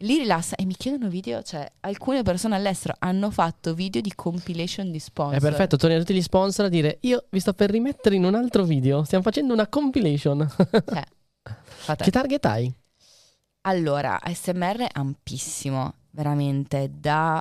Li 0.02 0.18
rilassa 0.18 0.56
e 0.56 0.64
mi 0.64 0.74
chiedono 0.74 1.08
video, 1.08 1.42
cioè 1.42 1.70
alcune 1.80 2.22
persone 2.22 2.56
all'estero 2.56 2.94
hanno 2.98 3.30
fatto 3.30 3.72
video 3.72 4.00
di 4.00 4.12
compilation 4.14 4.90
di 4.90 4.98
sponsor. 4.98 5.36
È 5.36 5.40
perfetto, 5.40 5.76
torni 5.76 5.94
a 5.94 5.98
tutti 6.00 6.14
gli 6.14 6.22
sponsor 6.22 6.64
a 6.64 6.68
dire 6.68 6.98
io 7.02 7.26
vi 7.30 7.38
sto 7.38 7.52
per 7.52 7.70
rimettere 7.70 8.16
in 8.16 8.24
un 8.24 8.34
altro 8.34 8.64
video, 8.64 9.04
stiamo 9.04 9.22
facendo 9.22 9.52
una 9.52 9.68
compilation. 9.68 10.48
Cioè, 10.56 11.04
che 11.96 12.10
target 12.10 12.44
hai? 12.46 12.74
Allora, 13.62 14.20
ASMR 14.20 14.78
è 14.78 14.88
ampissimo, 14.92 15.94
veramente, 16.10 16.90
da 16.92 17.40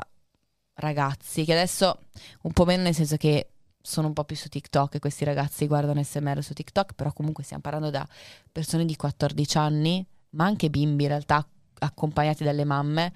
ragazzi 0.75 1.43
che 1.43 1.53
adesso 1.53 1.97
un 2.43 2.51
po' 2.51 2.65
meno 2.65 2.83
nel 2.83 2.93
senso 2.93 3.17
che 3.17 3.53
sono 3.81 4.05
un 4.05 4.13
po' 4.13 4.23
più 4.23 4.35
su 4.35 4.49
TikTok 4.49 4.95
e 4.95 4.99
questi 4.99 5.25
ragazzi 5.25 5.65
guardano 5.65 5.99
ASMR 5.99 6.43
su 6.43 6.53
TikTok, 6.53 6.93
però 6.93 7.11
comunque 7.11 7.43
stiamo 7.43 7.63
parlando 7.63 7.89
da 7.89 8.07
persone 8.51 8.85
di 8.85 8.95
14 8.95 9.57
anni, 9.57 10.05
ma 10.31 10.45
anche 10.45 10.69
bimbi 10.69 11.03
in 11.03 11.09
realtà 11.09 11.43
accompagnati 11.81 12.43
dalle 12.43 12.63
mamme. 12.65 13.13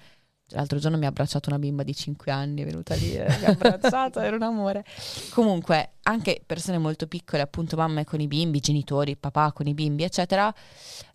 L'altro 0.50 0.78
giorno 0.78 0.96
mi 0.96 1.06
ha 1.06 1.08
abbracciato 1.08 1.48
una 1.48 1.58
bimba 1.58 1.82
di 1.82 1.92
5 1.92 2.30
anni, 2.30 2.62
è 2.62 2.64
venuta 2.64 2.94
lì, 2.94 3.14
eh, 3.14 3.26
mi 3.40 3.44
ha 3.46 3.50
abbracciato, 3.50 4.20
era 4.20 4.36
un 4.36 4.42
amore. 4.42 4.84
Comunque, 5.30 5.94
anche 6.02 6.40
persone 6.46 6.78
molto 6.78 7.08
piccole, 7.08 7.42
appunto 7.42 7.76
mamme 7.76 8.04
con 8.04 8.20
i 8.20 8.28
bimbi, 8.28 8.60
genitori, 8.60 9.16
papà 9.16 9.52
con 9.52 9.66
i 9.66 9.74
bimbi, 9.74 10.04
eccetera, 10.04 10.52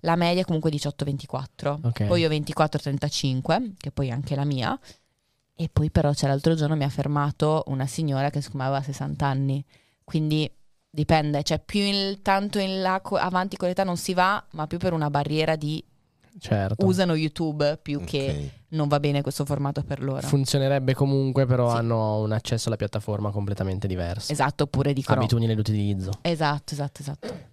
la 0.02 0.16
media 0.18 0.42
è 0.42 0.46
comunque 0.46 0.70
18-24. 0.72 1.78
Ok. 1.84 2.06
Poi 2.08 2.22
io 2.22 2.30
24-35, 2.30 3.74
che 3.78 3.92
poi 3.92 4.10
è 4.10 4.12
anche 4.12 4.36
la 4.36 4.44
mia. 4.44 4.78
E 5.56 5.70
poi 5.72 5.92
però 5.92 6.12
c'è 6.12 6.28
l'altro 6.28 6.56
giorno 6.56 6.76
mi 6.76 6.84
ha 6.84 6.90
fermato 6.90 7.64
una 7.68 7.86
signora 7.86 8.30
che 8.32 8.42
secondo 8.42 8.64
me 8.64 8.70
aveva 8.70 8.84
60 8.84 9.26
anni. 9.26 9.64
Quindi 10.04 10.52
dipende, 10.90 11.42
cioè 11.44 11.60
più 11.60 11.80
in- 11.82 12.22
tanto 12.22 12.60
in 12.60 12.82
là 12.82 13.00
avanti 13.02 13.56
con 13.56 13.70
l'età 13.70 13.84
non 13.84 13.96
si 13.96 14.14
va, 14.14 14.44
ma 14.52 14.68
più 14.68 14.78
per 14.78 14.92
una 14.92 15.10
barriera 15.10 15.56
di 15.56 15.82
Certo. 16.40 16.86
usano 16.86 17.14
YouTube 17.16 17.78
più 17.82 18.04
che 18.04 18.28
Ok. 18.30 18.76
non 18.76 18.88
va 18.88 19.00
bene 19.00 19.22
questo 19.22 19.46
formato 19.46 19.84
per 19.84 20.02
loro. 20.02 20.26
Funzionerebbe 20.26 20.94
comunque, 20.94 21.46
però 21.46 21.72
Sì. 21.72 21.78
hanno 21.78 22.20
un 22.22 22.32
accesso 22.32 22.68
alla 22.68 22.78
piattaforma 22.78 23.32
completamente 23.32 23.88
diverso. 23.88 24.32
esatto, 24.32 24.64
oppure 24.64 24.94
dicono 24.94 25.20
Abitudini 25.20 25.48
dell'utilizzo. 25.48 26.12
Esatto, 26.22 26.74
esatto, 26.74 27.02
esatto. 27.02 27.50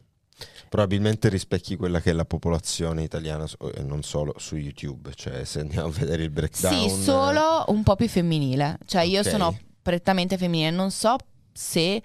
Probabilmente 0.68 1.28
rispecchi 1.30 1.76
quella 1.76 2.00
che 2.00 2.10
è 2.10 2.12
la 2.12 2.26
popolazione 2.26 3.02
italiana 3.02 3.46
e 3.74 3.82
non 3.82 4.02
solo 4.02 4.34
su 4.36 4.56
YouTube, 4.56 5.12
cioè 5.14 5.44
se 5.44 5.60
andiamo 5.60 5.88
a 5.88 5.90
vedere 5.90 6.22
il 6.22 6.30
breakdown. 6.30 6.88
Sì, 6.90 7.02
solo 7.02 7.64
un 7.68 7.82
po' 7.82 7.96
più 7.96 8.06
femminile. 8.08 8.78
Cioè, 8.84 9.02
io 9.02 9.20
Ok. 9.20 9.28
sono 9.30 9.58
prettamente 9.80 10.36
femminile. 10.36 10.70
Non 10.70 10.90
so 10.90 11.16
se. 11.52 12.02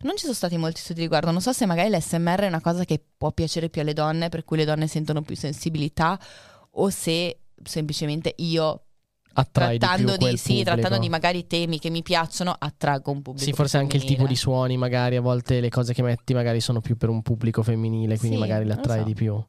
Non 0.00 0.16
ci 0.16 0.22
sono 0.22 0.34
stati 0.34 0.56
molti 0.56 0.80
studi 0.80 0.98
di 0.98 1.02
riguardo. 1.02 1.30
Non 1.30 1.40
so 1.40 1.52
se 1.52 1.66
magari 1.66 1.90
l'SMR 1.90 2.40
è 2.40 2.46
una 2.46 2.60
cosa 2.60 2.84
che 2.84 3.02
può 3.16 3.32
piacere 3.32 3.68
più 3.68 3.80
alle 3.80 3.92
donne, 3.92 4.28
per 4.28 4.44
cui 4.44 4.56
le 4.56 4.64
donne 4.64 4.86
sentono 4.86 5.22
più 5.22 5.36
sensibilità, 5.36 6.18
o 6.72 6.90
se 6.90 7.40
semplicemente 7.62 8.34
io, 8.38 8.82
Attrai 9.38 9.78
trattando 9.78 10.16
di, 10.16 10.30
di, 10.30 10.36
sì, 10.38 10.62
trattando 10.62 10.98
di 10.98 11.10
magari 11.10 11.46
temi 11.46 11.78
che 11.78 11.90
mi 11.90 12.02
piacciono, 12.02 12.54
attraggo 12.58 13.10
un 13.10 13.20
pubblico. 13.22 13.44
Sì, 13.44 13.52
forse 13.52 13.76
anche 13.76 13.96
il 13.98 14.04
tipo 14.04 14.26
di 14.26 14.36
suoni, 14.36 14.76
magari 14.78 15.16
a 15.16 15.20
volte 15.20 15.60
le 15.60 15.68
cose 15.68 15.92
che 15.92 16.02
metti 16.02 16.32
magari 16.32 16.60
sono 16.60 16.80
più 16.80 16.96
per 16.96 17.10
un 17.10 17.20
pubblico 17.22 17.62
femminile, 17.62 18.16
quindi 18.16 18.36
Sì, 18.36 18.42
magari 18.42 18.64
le 18.64 18.72
attrai 18.72 19.00
so. 19.00 19.04
di 19.04 19.14
più. 19.14 19.44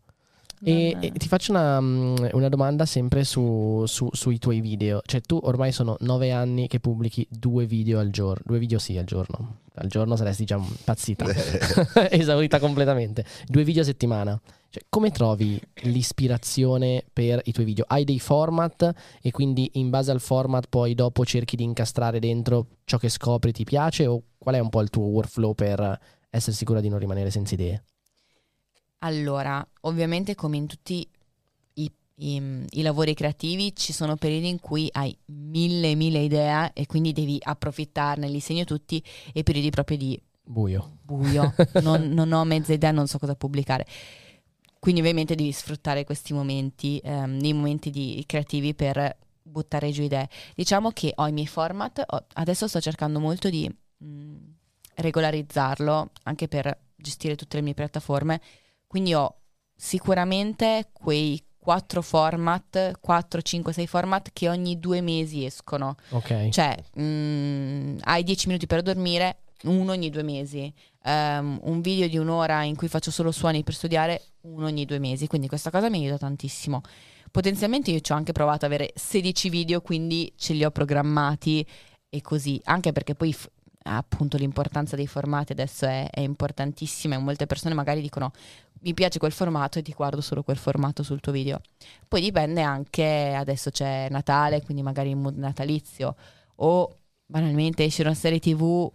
E, 0.63 0.97
e 0.99 1.11
ti 1.11 1.27
faccio 1.27 1.51
una, 1.51 1.79
mm, 1.79 2.15
una 2.31 2.49
domanda 2.49 2.85
sempre 2.85 3.23
su- 3.23 3.83
su- 3.85 4.09
sui 4.11 4.39
tuoi 4.39 4.59
video. 4.59 5.01
Cioè, 5.05 5.21
tu 5.21 5.39
ormai 5.43 5.71
sono 5.71 5.95
nove 5.99 6.31
anni 6.31 6.67
che 6.67 6.79
pubblichi 6.79 7.27
due 7.29 7.65
video 7.65 7.99
al 7.99 8.09
giorno. 8.09 8.41
Due 8.45 8.59
video 8.59 8.79
sì 8.79 8.97
al 8.97 9.05
giorno. 9.05 9.59
Al 9.75 9.87
giorno 9.87 10.15
saresti 10.15 10.45
già 10.45 10.55
impazzita. 10.55 11.25
Esaurita 12.09 12.59
completamente. 12.59 13.23
Due 13.45 13.63
video 13.63 13.83
a 13.83 13.85
settimana. 13.85 14.39
Cioè, 14.69 14.83
come 14.89 15.11
trovi 15.11 15.61
l'ispirazione 15.83 17.03
per 17.13 17.39
i 17.45 17.51
tuoi 17.51 17.65
video? 17.65 17.85
Hai 17.87 18.03
dei 18.03 18.19
format 18.19 18.91
e 19.21 19.31
quindi 19.31 19.69
in 19.73 19.89
base 19.89 20.11
al 20.11 20.19
format 20.19 20.65
poi 20.67 20.95
dopo 20.95 21.23
cerchi 21.23 21.55
di 21.55 21.63
incastrare 21.63 22.19
dentro 22.19 22.67
ciò 22.83 22.97
che 22.97 23.09
scopri 23.09 23.51
ti 23.51 23.63
piace? 23.63 24.07
O 24.07 24.23
qual 24.37 24.55
è 24.55 24.59
un 24.59 24.69
po' 24.69 24.81
il 24.81 24.89
tuo 24.89 25.05
workflow 25.05 25.53
per 25.53 25.99
essere 26.29 26.55
sicura 26.55 26.81
di 26.81 26.89
non 26.89 26.99
rimanere 26.99 27.29
senza 27.29 27.53
idee? 27.53 27.83
Allora, 28.99 29.65
ovviamente 29.81 30.35
come 30.35 30.57
in 30.57 30.67
tutti 30.67 31.07
i 31.73 31.91
i, 32.19 32.65
i 32.71 32.81
lavori 32.81 33.13
creativi 33.13 33.75
ci 33.75 33.93
sono 33.93 34.15
periodi 34.17 34.47
in 34.47 34.59
cui 34.59 34.89
hai 34.91 35.15
mille 35.25 35.93
mille 35.93 36.19
idee 36.19 36.71
e 36.73 36.87
quindi 36.87 37.13
devi 37.13 37.37
approfittarne, 37.39 38.27
li 38.27 38.39
segno 38.39 38.63
tutti 38.63 39.03
e 39.33 39.43
periodi 39.43 39.69
proprio 39.69 39.97
di 39.97 40.19
Buio. 40.45 40.81
buio, 41.01 41.55
non, 41.73 42.09
non 42.09 42.31
ho 42.33 42.43
mezza 42.43 42.73
idea, 42.73 42.91
non 42.91 43.07
so 43.07 43.17
cosa 43.19 43.35
pubblicare. 43.35 43.85
Quindi 44.79 45.01
ovviamente 45.01 45.35
devi 45.35 45.51
sfruttare 45.51 46.03
questi 46.05 46.33
momenti, 46.33 46.99
ehm, 47.03 47.39
i 47.43 47.53
momenti 47.53 47.89
di, 47.89 48.23
creativi 48.25 48.73
per 48.73 49.17
buttare 49.41 49.91
giù 49.91 50.03
idee. 50.03 50.29
Diciamo 50.55 50.91
che 50.91 51.11
ho 51.15 51.27
i 51.27 51.31
miei 51.31 51.47
format, 51.47 52.03
ho- 52.05 52.25
adesso 52.33 52.67
sto 52.67 52.79
cercando 52.79 53.19
molto 53.19 53.49
di 53.49 53.69
mh, 53.97 54.35
regolarizzarlo 54.95 56.11
anche 56.23 56.47
per 56.47 56.77
gestire 56.95 57.35
tutte 57.35 57.57
le 57.57 57.63
mie 57.63 57.73
piattaforme, 57.73 58.41
quindi 58.87 59.13
ho 59.13 59.35
sicuramente 59.75 60.89
quei 60.91 61.43
4 61.67 62.01
format, 62.01 62.97
4, 63.01 63.41
5, 63.41 63.73
6 63.73 63.87
format 63.87 64.29
che 64.31 64.47
ogni 64.47 64.79
due 64.79 65.01
mesi 65.01 65.43
escono. 65.43 65.95
Ok. 66.11 66.47
Cioè, 66.49 66.77
mh, 67.01 67.97
hai 68.03 68.23
10 68.23 68.47
minuti 68.47 68.67
per 68.67 68.81
dormire, 68.81 69.39
uno 69.63 69.91
ogni 69.91 70.09
due 70.09 70.23
mesi. 70.23 70.73
Ehm, 71.03 71.59
un 71.63 71.81
video 71.81 72.07
di 72.07 72.17
un'ora 72.17 72.63
in 72.63 72.77
cui 72.77 72.87
faccio 72.87 73.11
solo 73.11 73.31
suoni 73.31 73.63
per 73.63 73.73
studiare, 73.73 74.21
uno 74.43 74.65
ogni 74.65 74.85
due 74.85 74.99
mesi. 74.99 75.27
Quindi 75.27 75.49
questa 75.49 75.69
cosa 75.69 75.89
mi 75.89 75.97
aiuta 75.99 76.19
tantissimo. 76.19 76.81
Potenzialmente 77.31 77.91
io 77.91 77.99
ci 77.99 78.13
ho 78.13 78.15
anche 78.15 78.31
provato 78.31 78.65
ad 78.65 78.71
avere 78.71 78.93
16 78.95 79.49
video, 79.49 79.81
quindi 79.81 80.31
ce 80.37 80.53
li 80.53 80.63
ho 80.63 80.71
programmati 80.71 81.65
e 82.07 82.21
così. 82.21 82.61
Anche 82.63 82.93
perché 82.93 83.13
poi 83.13 83.33
f- 83.33 83.49
appunto 83.83 84.37
l'importanza 84.37 84.95
dei 84.95 85.07
formati 85.07 85.51
adesso 85.51 85.85
è, 85.85 86.09
è 86.09 86.19
importantissima 86.19 87.15
e 87.15 87.19
molte 87.19 87.45
persone 87.45 87.73
magari 87.73 88.01
dicono 88.01 88.31
mi 88.81 88.93
piace 88.93 89.19
quel 89.19 89.31
formato 89.31 89.79
e 89.79 89.81
ti 89.81 89.93
guardo 89.93 90.21
solo 90.21 90.43
quel 90.43 90.57
formato 90.57 91.03
sul 91.03 91.19
tuo 91.19 91.31
video. 91.31 91.61
Poi 92.07 92.21
dipende 92.21 92.61
anche, 92.61 93.33
adesso 93.35 93.69
c'è 93.69 94.07
Natale, 94.09 94.61
quindi 94.61 94.83
magari 94.83 95.09
il 95.09 95.17
mood 95.17 95.37
natalizio 95.37 96.15
o 96.55 96.97
banalmente 97.25 97.83
esce 97.83 98.01
una 98.01 98.13
serie 98.13 98.39
tv 98.39 98.89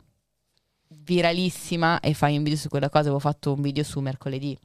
viralissima 0.88 2.00
e 2.00 2.14
fai 2.14 2.36
un 2.36 2.42
video 2.42 2.58
su 2.58 2.68
quella 2.68 2.88
cosa. 2.88 3.04
Avevo 3.04 3.18
fatto 3.18 3.52
un 3.52 3.60
video 3.60 3.82
su 3.82 4.00
mercoledì, 4.00 4.56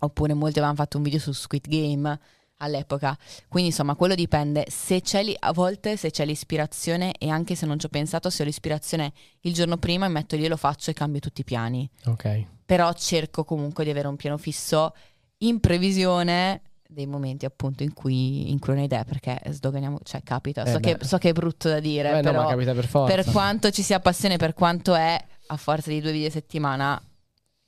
oppure 0.00 0.34
molti 0.34 0.58
avevano 0.58 0.76
fatto 0.76 0.96
un 0.96 1.02
video 1.02 1.18
su 1.18 1.32
Squid 1.32 1.66
Game 1.68 2.18
all'epoca. 2.62 3.16
Quindi 3.48 3.70
insomma, 3.70 3.94
quello 3.94 4.14
dipende. 4.14 4.66
Se 4.68 5.00
c'è 5.00 5.22
lì, 5.22 5.34
a 5.38 5.52
volte 5.52 5.96
se 5.96 6.10
c'è 6.10 6.24
l'ispirazione 6.24 7.12
e 7.18 7.28
anche 7.28 7.54
se 7.54 7.66
non 7.66 7.78
ci 7.78 7.86
ho 7.86 7.88
pensato, 7.88 8.30
se 8.30 8.42
ho 8.42 8.46
l'ispirazione 8.46 9.12
il 9.40 9.54
giorno 9.54 9.78
prima, 9.78 10.08
metto 10.08 10.36
lì 10.36 10.44
e 10.44 10.48
lo 10.48 10.56
faccio 10.56 10.90
e 10.90 10.94
cambio 10.94 11.20
tutti 11.20 11.40
i 11.40 11.44
piani. 11.44 11.88
Ok. 12.06 12.46
Però 12.70 12.92
cerco 12.92 13.42
comunque 13.42 13.82
di 13.82 13.90
avere 13.90 14.06
un 14.06 14.14
piano 14.14 14.36
fisso 14.36 14.94
in 15.38 15.58
previsione 15.58 16.62
dei 16.86 17.06
momenti 17.06 17.44
appunto 17.44 17.82
in 17.82 17.92
cui, 17.92 18.48
in 18.52 18.60
cui 18.60 18.72
ho 18.72 18.76
un'idea 18.76 19.02
perché 19.02 19.40
sdoganiamo, 19.48 19.98
cioè 20.04 20.22
capita, 20.22 20.62
Eh 20.62 20.70
so, 20.70 20.78
che, 20.78 20.96
so 21.00 21.18
che 21.18 21.30
è 21.30 21.32
brutto 21.32 21.68
da 21.68 21.80
dire, 21.80 22.10
Eh, 22.10 22.14
no, 22.22 22.30
però 22.30 22.46
capita 22.46 22.72
per 22.72 22.86
forza. 22.86 23.12
per 23.14 23.24
quanto 23.32 23.70
ci 23.70 23.82
sia 23.82 23.98
passione, 23.98 24.36
per 24.36 24.54
quanto 24.54 24.94
è 24.94 25.20
a 25.46 25.56
forza 25.56 25.90
di 25.90 26.00
due 26.00 26.12
video 26.12 26.28
a 26.28 26.30
settimana 26.30 27.02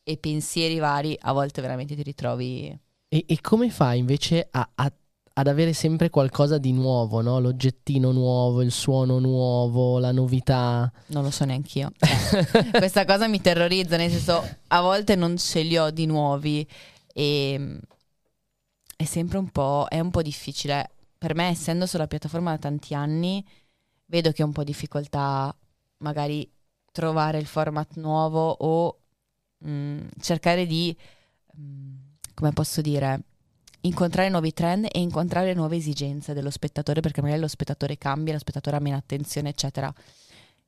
e 0.04 0.16
pensieri 0.18 0.78
vari, 0.78 1.16
a 1.20 1.32
volte 1.32 1.60
veramente 1.60 1.96
ti 1.96 2.02
ritrovi. 2.04 2.78
E, 3.08 3.24
e 3.26 3.40
come 3.40 3.70
fai 3.70 3.98
invece 3.98 4.46
a- 4.52 4.68
a- 4.72 4.92
ad 5.34 5.46
avere 5.46 5.72
sempre 5.72 6.10
qualcosa 6.10 6.58
di 6.58 6.72
nuovo, 6.72 7.20
no? 7.22 7.38
L'oggettino 7.40 8.12
nuovo, 8.12 8.62
il 8.62 8.70
suono 8.70 9.18
nuovo, 9.18 9.98
la 9.98 10.12
novità. 10.12 10.90
Non 11.06 11.22
lo 11.22 11.30
so 11.30 11.44
neanch'io. 11.44 11.92
Cioè, 11.98 12.70
questa 12.70 13.04
cosa 13.04 13.28
mi 13.28 13.40
terrorizza, 13.40 13.96
nel 13.96 14.10
senso, 14.10 14.42
a 14.68 14.80
volte 14.80 15.14
non 15.14 15.36
ce 15.38 15.62
li 15.62 15.78
ho 15.78 15.90
di 15.90 16.06
nuovi 16.06 16.66
e 17.12 17.78
è 18.96 19.04
sempre 19.04 19.38
un 19.38 19.48
po', 19.48 19.86
è 19.88 20.00
un 20.00 20.10
po' 20.10 20.22
difficile. 20.22 20.90
Per 21.16 21.34
me, 21.34 21.48
essendo 21.48 21.86
sulla 21.86 22.06
piattaforma 22.06 22.50
da 22.50 22.58
tanti 22.58 22.94
anni, 22.94 23.44
vedo 24.06 24.32
che 24.32 24.42
ho 24.42 24.46
un 24.46 24.52
po' 24.52 24.64
difficoltà 24.64 25.54
magari 25.98 26.50
trovare 26.92 27.38
il 27.38 27.46
format 27.46 27.96
nuovo 27.96 28.50
o 28.50 28.98
mm, 29.66 30.08
cercare 30.20 30.66
di, 30.66 30.94
mm, 31.58 31.94
come 32.34 32.52
posso 32.52 32.80
dire, 32.80 33.22
incontrare 33.82 34.28
nuovi 34.28 34.52
trend 34.52 34.86
e 34.90 35.00
incontrare 35.00 35.54
nuove 35.54 35.76
esigenze 35.76 36.34
dello 36.34 36.50
spettatore, 36.50 37.00
perché 37.00 37.20
magari 37.22 37.40
lo 37.40 37.48
spettatore 37.48 37.98
cambia, 37.98 38.32
lo 38.32 38.38
spettatore 38.38 38.76
ha 38.76 38.80
meno 38.80 38.96
attenzione, 38.96 39.50
eccetera. 39.50 39.92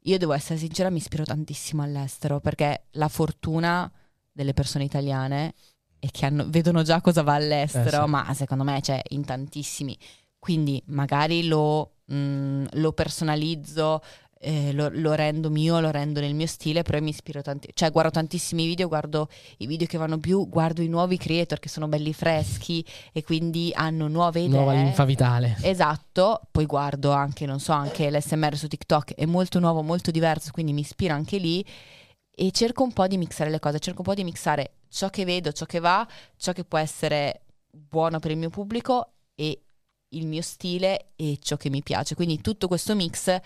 Io 0.06 0.18
devo 0.18 0.32
essere 0.32 0.58
sincera, 0.58 0.90
mi 0.90 0.98
ispiro 0.98 1.24
tantissimo 1.24 1.82
all'estero, 1.82 2.40
perché 2.40 2.84
la 2.92 3.08
fortuna 3.08 3.90
delle 4.30 4.52
persone 4.52 4.84
italiane 4.84 5.54
è 5.98 6.08
che 6.10 6.26
hanno- 6.26 6.44
vedono 6.48 6.82
già 6.82 7.00
cosa 7.00 7.22
va 7.22 7.34
all'estero, 7.34 8.02
Eh 8.02 8.04
sì. 8.04 8.10
ma 8.10 8.34
secondo 8.34 8.64
me 8.64 8.80
c'è 8.80 9.00
in 9.10 9.24
tantissimi. 9.24 9.96
Quindi 10.38 10.82
magari 10.86 11.46
lo, 11.46 12.00
mm, 12.12 12.66
lo 12.72 12.92
personalizzo, 12.92 14.02
eh, 14.44 14.72
lo, 14.72 14.90
lo 14.92 15.14
rendo 15.14 15.48
mio, 15.48 15.80
lo 15.80 15.90
rendo 15.90 16.20
nel 16.20 16.34
mio 16.34 16.46
stile, 16.46 16.82
però 16.82 17.00
mi 17.00 17.08
ispiro 17.08 17.40
tanti, 17.40 17.70
cioè 17.72 17.90
guardo 17.90 18.10
tantissimi 18.10 18.66
video, 18.66 18.88
guardo 18.88 19.28
i 19.58 19.66
video 19.66 19.86
che 19.86 19.96
vanno 19.96 20.18
più, 20.18 20.46
guardo 20.48 20.82
i 20.82 20.88
nuovi 20.88 21.16
creator 21.16 21.58
che 21.58 21.70
sono 21.70 21.88
belli 21.88 22.12
freschi 22.12 22.84
e 23.12 23.22
quindi 23.22 23.72
hanno 23.74 24.06
nuove 24.06 24.40
idee. 24.40 24.56
Nuova 24.56 24.74
linfa 24.74 25.04
vitale. 25.04 25.56
Esatto, 25.62 26.42
poi 26.50 26.66
guardo 26.66 27.10
anche, 27.12 27.46
non 27.46 27.58
so, 27.58 27.72
anche 27.72 28.10
l'SMR 28.10 28.56
su 28.56 28.68
TikTok 28.68 29.14
è 29.14 29.24
molto 29.24 29.58
nuovo, 29.58 29.82
molto 29.82 30.10
diverso, 30.10 30.50
quindi 30.52 30.72
mi 30.72 30.82
ispiro 30.82 31.14
anche 31.14 31.38
lì 31.38 31.64
e 32.36 32.50
cerco 32.50 32.82
un 32.82 32.92
po' 32.92 33.06
di 33.06 33.16
mixare 33.16 33.48
le 33.48 33.58
cose, 33.58 33.78
cerco 33.78 34.00
un 34.00 34.06
po' 34.06 34.14
di 34.14 34.24
mixare 34.24 34.74
ciò 34.90 35.08
che 35.08 35.24
vedo, 35.24 35.52
ciò 35.52 35.64
che 35.64 35.78
va, 35.78 36.06
ciò 36.36 36.52
che 36.52 36.64
può 36.64 36.78
essere 36.78 37.44
buono 37.70 38.18
per 38.18 38.30
il 38.30 38.36
mio 38.36 38.50
pubblico 38.50 39.12
e 39.34 39.64
il 40.14 40.26
mio 40.26 40.42
stile 40.42 41.12
e 41.16 41.38
ciò 41.40 41.56
che 41.56 41.70
mi 41.70 41.82
piace. 41.82 42.14
Quindi 42.14 42.40
tutto 42.40 42.68
questo 42.68 42.94
mix 42.94 43.40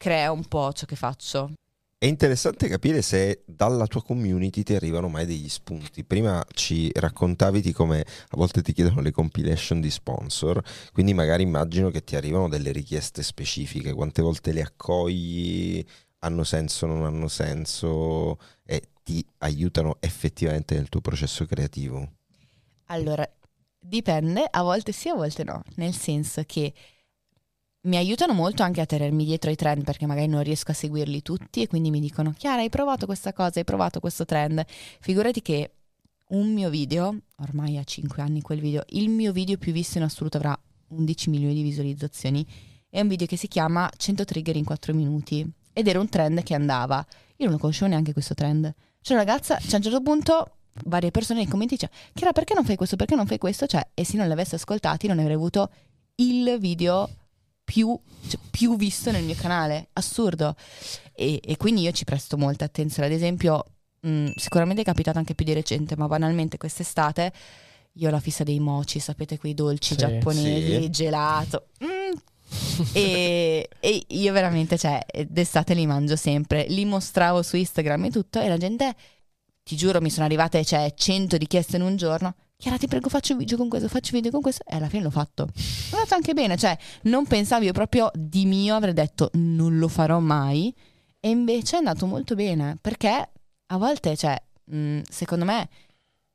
crea 0.00 0.32
un 0.32 0.46
po' 0.46 0.72
ciò 0.72 0.86
che 0.86 0.96
faccio. 0.96 1.52
È 1.98 2.06
interessante 2.06 2.68
capire 2.68 3.02
se 3.02 3.42
dalla 3.44 3.86
tua 3.86 4.02
community 4.02 4.62
ti 4.62 4.74
arrivano 4.74 5.08
mai 5.08 5.26
degli 5.26 5.50
spunti. 5.50 6.04
Prima 6.04 6.42
ci 6.54 6.90
raccontavi 6.94 7.60
di 7.60 7.72
come 7.72 8.00
a 8.00 8.36
volte 8.36 8.62
ti 8.62 8.72
chiedono 8.72 9.02
le 9.02 9.10
compilation 9.10 9.78
di 9.78 9.90
sponsor, 9.90 10.62
quindi 10.94 11.12
magari 11.12 11.42
immagino 11.42 11.90
che 11.90 12.02
ti 12.02 12.16
arrivano 12.16 12.48
delle 12.48 12.72
richieste 12.72 13.22
specifiche, 13.22 13.92
quante 13.92 14.22
volte 14.22 14.52
le 14.52 14.62
accogli, 14.62 15.84
hanno 16.20 16.44
senso, 16.44 16.86
non 16.86 17.04
hanno 17.04 17.28
senso 17.28 18.38
e 18.64 18.80
ti 19.02 19.22
aiutano 19.38 19.98
effettivamente 20.00 20.76
nel 20.76 20.88
tuo 20.88 21.02
processo 21.02 21.44
creativo. 21.44 22.12
Allora, 22.86 23.30
dipende, 23.78 24.46
a 24.50 24.62
volte 24.62 24.92
sì, 24.92 25.10
a 25.10 25.14
volte 25.14 25.44
no, 25.44 25.62
nel 25.74 25.92
senso 25.92 26.42
che 26.46 26.72
mi 27.82 27.96
aiutano 27.96 28.34
molto 28.34 28.62
anche 28.62 28.80
a 28.82 28.86
tenermi 28.86 29.24
dietro 29.24 29.48
ai 29.48 29.56
trend 29.56 29.84
perché 29.84 30.04
magari 30.04 30.26
non 30.26 30.42
riesco 30.42 30.70
a 30.70 30.74
seguirli 30.74 31.22
tutti 31.22 31.62
e 31.62 31.66
quindi 31.66 31.90
mi 31.90 32.00
dicono 32.00 32.34
Chiara 32.36 32.60
hai 32.60 32.68
provato 32.68 33.06
questa 33.06 33.32
cosa, 33.32 33.58
hai 33.58 33.64
provato 33.64 34.00
questo 34.00 34.24
trend. 34.24 34.62
Figurati 35.00 35.40
che 35.40 35.70
un 36.30 36.52
mio 36.52 36.68
video, 36.68 37.16
ormai 37.38 37.78
ha 37.78 37.84
5 37.84 38.22
anni 38.22 38.42
quel 38.42 38.60
video, 38.60 38.82
il 38.90 39.08
mio 39.08 39.32
video 39.32 39.56
più 39.56 39.72
visto 39.72 39.98
in 39.98 40.04
assoluto 40.04 40.36
avrà 40.36 40.58
11 40.88 41.30
milioni 41.30 41.54
di 41.54 41.62
visualizzazioni, 41.62 42.46
è 42.88 43.00
un 43.00 43.08
video 43.08 43.26
che 43.26 43.36
si 43.36 43.48
chiama 43.48 43.90
100 43.96 44.24
trigger 44.24 44.56
in 44.56 44.64
4 44.64 44.94
minuti 44.94 45.48
ed 45.72 45.88
era 45.88 46.00
un 46.00 46.08
trend 46.08 46.42
che 46.42 46.54
andava. 46.54 47.04
Io 47.36 47.46
non 47.46 47.54
lo 47.54 47.58
conoscevo 47.58 47.88
neanche 47.88 48.12
questo 48.12 48.34
trend. 48.34 48.72
C'è 49.00 49.14
una 49.14 49.24
ragazza, 49.24 49.58
cioè 49.58 49.74
a 49.74 49.76
un 49.76 49.82
certo 49.82 50.02
punto 50.02 50.54
varie 50.84 51.10
persone 51.10 51.40
nei 51.40 51.48
commenti 51.48 51.74
dice 51.74 51.90
Chiara 52.12 52.32
perché 52.32 52.52
non 52.52 52.64
fai 52.64 52.76
questo, 52.76 52.96
perché 52.96 53.14
non 53.14 53.26
fai 53.26 53.38
questo? 53.38 53.66
Cioè, 53.66 53.88
e 53.94 54.04
se 54.04 54.18
non 54.18 54.26
li 54.26 54.32
avessi 54.32 54.54
ascoltati 54.54 55.06
non 55.06 55.18
avrei 55.18 55.34
avuto 55.34 55.70
il 56.16 56.58
video 56.60 57.08
più, 57.70 57.96
cioè, 58.26 58.40
più 58.50 58.76
visto 58.76 59.12
nel 59.12 59.22
mio 59.22 59.36
canale. 59.36 59.90
Assurdo. 59.92 60.56
E, 61.14 61.40
e 61.44 61.56
quindi 61.56 61.82
io 61.82 61.92
ci 61.92 62.02
presto 62.04 62.36
molta 62.36 62.64
attenzione. 62.64 63.06
Ad 63.06 63.14
esempio, 63.14 63.64
mh, 64.00 64.32
sicuramente 64.34 64.82
è 64.82 64.84
capitato 64.84 65.18
anche 65.18 65.36
più 65.36 65.44
di 65.44 65.52
recente, 65.52 65.94
ma 65.96 66.08
banalmente 66.08 66.56
quest'estate 66.58 67.32
io 67.94 68.08
ho 68.08 68.10
la 68.10 68.18
fissa 68.18 68.42
dei 68.42 68.58
mochi, 68.58 68.98
sapete 68.98 69.38
quei 69.38 69.54
dolci 69.54 69.90
Sì, 69.90 69.96
giapponesi, 69.96 70.82
sì. 70.82 70.90
gelato. 70.90 71.68
Mm. 71.84 72.16
e, 72.92 73.68
e 73.78 74.04
io 74.08 74.32
veramente, 74.32 74.76
cioè, 74.76 75.00
d'estate 75.28 75.72
li 75.74 75.86
mangio 75.86 76.16
sempre. 76.16 76.66
Li 76.68 76.84
mostravo 76.84 77.42
su 77.42 77.56
Instagram 77.56 78.06
e 78.06 78.10
tutto, 78.10 78.40
e 78.40 78.48
la 78.48 78.56
gente, 78.56 78.96
ti 79.62 79.76
giuro, 79.76 80.00
mi 80.00 80.10
sono 80.10 80.24
arrivate 80.26 80.64
cioè, 80.64 80.92
100 80.92 81.36
richieste 81.36 81.76
in 81.76 81.82
un 81.82 81.94
giorno. 81.94 82.34
Chiara, 82.60 82.76
ti 82.76 82.86
prego, 82.88 83.08
faccio 83.08 83.32
un 83.32 83.38
video 83.38 83.56
con 83.56 83.70
questo, 83.70 83.88
faccio 83.88 84.10
un 84.12 84.18
video 84.18 84.30
con 84.30 84.42
questo. 84.42 84.62
E 84.68 84.76
alla 84.76 84.88
fine 84.90 85.02
l'ho 85.04 85.10
fatto. 85.10 85.46
È 85.46 85.94
andato 85.94 86.14
anche 86.14 86.34
bene, 86.34 86.58
cioè, 86.58 86.76
non 87.04 87.24
pensavo 87.26 87.64
io 87.64 87.72
proprio 87.72 88.10
di 88.14 88.44
mio, 88.44 88.74
avrei 88.74 88.92
detto 88.92 89.30
non 89.32 89.78
lo 89.78 89.88
farò 89.88 90.18
mai. 90.20 90.74
E 91.18 91.30
invece 91.30 91.76
è 91.76 91.78
andato 91.78 92.04
molto 92.04 92.34
bene, 92.34 92.76
perché 92.78 93.30
a 93.66 93.76
volte, 93.78 94.14
cioè, 94.14 94.36
mh, 94.64 95.00
secondo 95.08 95.46
me 95.46 95.68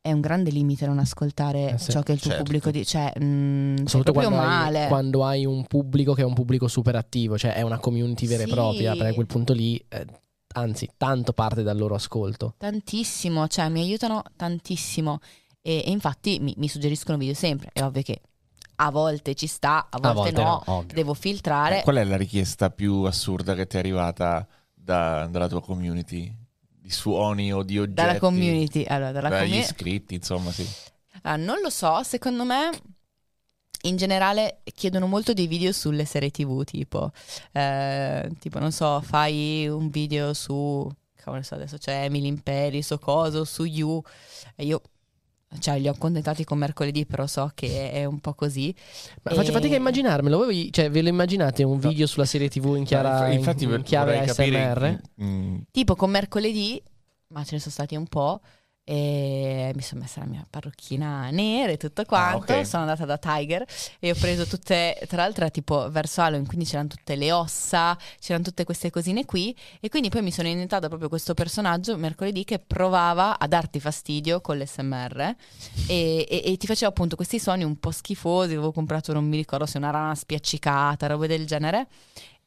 è 0.01 0.11
un 0.11 0.19
grande 0.21 0.49
limite 0.49 0.87
non 0.87 0.97
ascoltare 0.97 1.73
Eh 1.73 1.77
sì, 1.77 1.91
ciò 1.91 2.01
che 2.01 2.13
il 2.13 2.19
tuo 2.19 2.29
certo. 2.31 2.43
pubblico 2.43 2.71
dice. 2.71 2.85
Cioè, 3.13 3.19
mh, 3.23 3.75
sei 3.75 3.87
Soprattutto 3.87 4.11
proprio 4.13 4.29
quando 4.29 4.47
male. 4.47 4.81
hai, 4.81 4.87
quando 4.87 5.25
hai 5.25 5.45
un 5.45 5.65
pubblico 5.67 6.13
che 6.15 6.23
è 6.23 6.25
un 6.25 6.33
pubblico 6.33 6.67
super 6.67 6.95
attivo, 6.95 7.37
cioè 7.37 7.53
è 7.53 7.61
una 7.61 7.77
community 7.77 8.25
vera 8.25 8.43
Sì. 8.45 8.49
e 8.49 8.51
propria, 8.51 8.91
perché 8.93 9.09
a 9.09 9.13
quel 9.13 9.27
punto 9.27 9.53
lì, 9.53 9.77
eh, 9.89 10.05
anzi, 10.55 10.89
tanto 10.97 11.33
parte 11.33 11.61
dal 11.61 11.77
loro 11.77 11.93
ascolto. 11.93 12.55
Tantissimo, 12.57 13.47
cioè 13.47 13.69
mi 13.69 13.81
aiutano 13.81 14.23
tantissimo 14.35 15.19
e, 15.65 15.83
e 15.83 15.89
infatti 15.89 16.37
mi, 16.39 16.53
mi 16.57 16.67
suggeriscono 16.67 17.17
video 17.17 17.33
sempre. 17.33 17.71
È 17.73 17.81
ovvio 17.81 18.03
che 18.03 18.21
a 18.75 18.91
volte 18.91 19.33
ci 19.33 19.47
sta, 19.47 19.87
a 19.89 19.97
volte, 19.99 20.31
volte 20.31 20.41
no, 20.43 20.63
no, 20.67 20.83
devo 20.85 21.15
filtrare. 21.15 21.79
Eh, 21.79 21.83
Qual 21.83 21.95
è 21.95 22.03
la 22.03 22.17
richiesta 22.17 22.69
più 22.69 23.01
assurda 23.01 23.55
che 23.55 23.65
ti 23.65 23.77
è 23.77 23.79
arrivata 23.79 24.47
da- 24.73 25.25
dalla 25.25 25.47
tua 25.47 25.61
community? 25.61 26.31
Di 26.69 26.91
suoni 26.91 27.51
o 27.51 27.63
di 27.63 27.79
oggetti? 27.79 27.93
dalla 27.95 28.19
community, 28.19 28.85
allora, 28.87 29.11
dalla 29.11 29.29
Dagli 29.29 29.39
community. 29.45 29.69
iscritti, 29.71 30.13
insomma, 30.13 30.51
sì. 30.51 30.67
Ah, 31.23 31.35
non 31.35 31.59
lo 31.61 31.71
so, 31.71 32.03
secondo 32.03 32.43
me 32.43 32.69
in 33.85 33.95
generale 33.97 34.61
chiedono 34.71 35.07
molto 35.07 35.33
dei 35.33 35.47
video 35.47 35.71
sulle 35.71 36.05
serie 36.05 36.29
tv, 36.29 36.63
tipo, 36.63 37.11
eh, 37.53 38.29
tipo 38.39 38.59
non 38.59 38.71
so, 38.71 39.01
fai 39.01 39.67
un 39.67 39.89
video 39.89 40.33
su, 40.35 40.87
come 41.23 41.37
ne 41.37 41.43
so, 41.43 41.55
adesso 41.55 41.77
c'è 41.77 42.03
Emily 42.03 42.27
in 42.27 42.41
Paris 42.43 42.91
o 42.91 42.99
cosa, 42.99 43.39
o 43.39 43.45
su 43.45 43.63
You, 43.63 44.01
e 44.55 44.65
io, 44.65 44.81
cioè 45.59 45.79
li 45.79 45.87
ho 45.87 45.91
accontentati 45.91 46.43
con 46.43 46.57
mercoledì, 46.57 47.05
però 47.05 47.25
so 47.27 47.51
che 47.53 47.91
è 47.91 48.05
un 48.05 48.19
po' 48.19 48.33
così. 48.33 48.73
Ma 49.23 49.31
faccio 49.33 49.49
E- 49.49 49.53
fatica 49.53 49.75
a 49.75 49.77
immaginarmelo. 49.77 50.37
Voi 50.37 50.69
cioè, 50.71 50.89
ve 50.89 51.01
lo 51.01 51.09
immaginate 51.09 51.63
un 51.63 51.79
video 51.79 52.07
sulla 52.07 52.25
serie 52.25 52.49
TV 52.49 52.75
in, 52.77 52.83
chiara, 52.83 53.29
infatti 53.31 53.63
in, 53.65 53.71
in 53.71 53.81
chiave 53.83 54.13
vorrei 54.13 54.27
capire, 54.27 54.69
ASMR? 54.69 55.01
mm, 55.23 55.57
Tipo 55.71 55.95
con 55.95 56.09
mercoledì, 56.09 56.81
ma 57.27 57.43
ce 57.43 57.55
ne 57.55 57.59
sono 57.59 57.71
stati 57.71 57.95
un 57.95 58.07
po'. 58.07 58.39
E 58.87 59.71
mi 59.73 59.81
sono 59.81 60.01
messa 60.01 60.19
la 60.19 60.27
mia 60.27 60.45
parrucchina 60.47 61.31
nera 61.31 61.71
e 61.71 61.77
tutto 61.77 62.05
quanto. 62.05 62.53
ok. 62.53 62.67
Sono 62.67 62.83
andata 62.83 63.03
da 63.03 63.17
Tiger 63.17 63.65
e 63.97 64.11
ho 64.11 64.13
preso 64.13 64.45
tutte, 64.45 64.95
tra 65.07 65.23
l'altro 65.23 65.49
tipo 65.49 65.89
verso 65.89 66.21
Halloween, 66.21 66.45
quindi 66.45 66.65
c'erano 66.65 66.89
tutte 66.89 67.15
le 67.15 67.31
ossa, 67.31 67.97
c'erano 68.19 68.43
tutte 68.43 68.63
queste 68.63 68.91
cosine 68.91 69.25
qui. 69.25 69.55
E 69.79 69.89
quindi 69.89 70.09
poi 70.09 70.21
mi 70.21 70.31
sono 70.31 70.47
inventata 70.47 70.87
proprio 70.87 71.09
questo 71.09 71.33
personaggio 71.33 71.97
mercoledì 71.97 72.43
che 72.43 72.59
provava 72.59 73.39
a 73.39 73.47
darti 73.47 73.79
fastidio 73.79 74.39
con 74.39 74.59
l'SMR 74.59 75.35
e, 75.87 76.27
e- 76.29 76.41
e 76.45 76.57
ti 76.57 76.67
faceva 76.67 76.91
appunto 76.91 77.15
questi 77.15 77.39
suoni 77.39 77.63
un 77.63 77.79
po' 77.79 77.89
schifosi. 77.89 78.51
Avevo 78.51 78.71
comprato, 78.71 79.13
non 79.13 79.25
mi 79.27 79.37
ricordo 79.37 79.65
se 79.65 79.79
una 79.79 79.89
rana 79.89 80.13
spiaccicata, 80.13 81.07
robe 81.07 81.25
del 81.25 81.47
genere. 81.47 81.87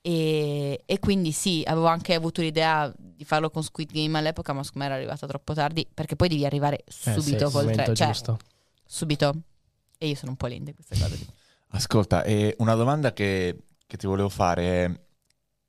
E, 0.01 0.83
e 0.87 0.99
quindi 1.01 1.33
sì, 1.33 1.63
avevo 1.67 1.87
anche 1.87 2.15
avuto 2.15 2.41
l'idea 2.41 2.93
di 2.97 3.25
farlo 3.25 3.51
con 3.51 3.63
Squid 3.63 3.91
Game 3.93 4.17
all'epoca, 4.19 4.53
ma 4.53 4.63
secondo 4.63 4.87
me 4.87 4.93
era 4.93 4.95
arrivata 5.01 5.27
troppo 5.27 5.55
tardi 5.55 5.87
perché 5.93 6.17
poi 6.17 6.29
devi 6.29 6.45
arrivare 6.47 6.85
Eh, 7.05 7.13
subito 7.15 7.21
sì, 7.21 7.35
il 7.45 7.51
col 7.51 7.65
momento 7.65 7.93
tre, 7.93 7.95
cioè 7.95 8.07
giusto. 8.07 8.39
subito. 8.87 9.35
E 9.99 10.09
io 10.09 10.15
sono 10.15 10.33
un 10.33 10.37
po' 10.37 10.47
lenta 10.47 10.71
in 10.71 10.77
queste 10.77 10.97
cose. 10.97 11.17
lì. 11.17 11.27
Ascolta, 11.71 12.23
e 12.25 12.55
una 12.59 12.75
domanda 12.75 13.13
che, 13.13 13.65
che 13.87 13.97
ti 13.99 14.07
volevo 14.07 14.29
fare 14.31 14.85
è 14.85 15.01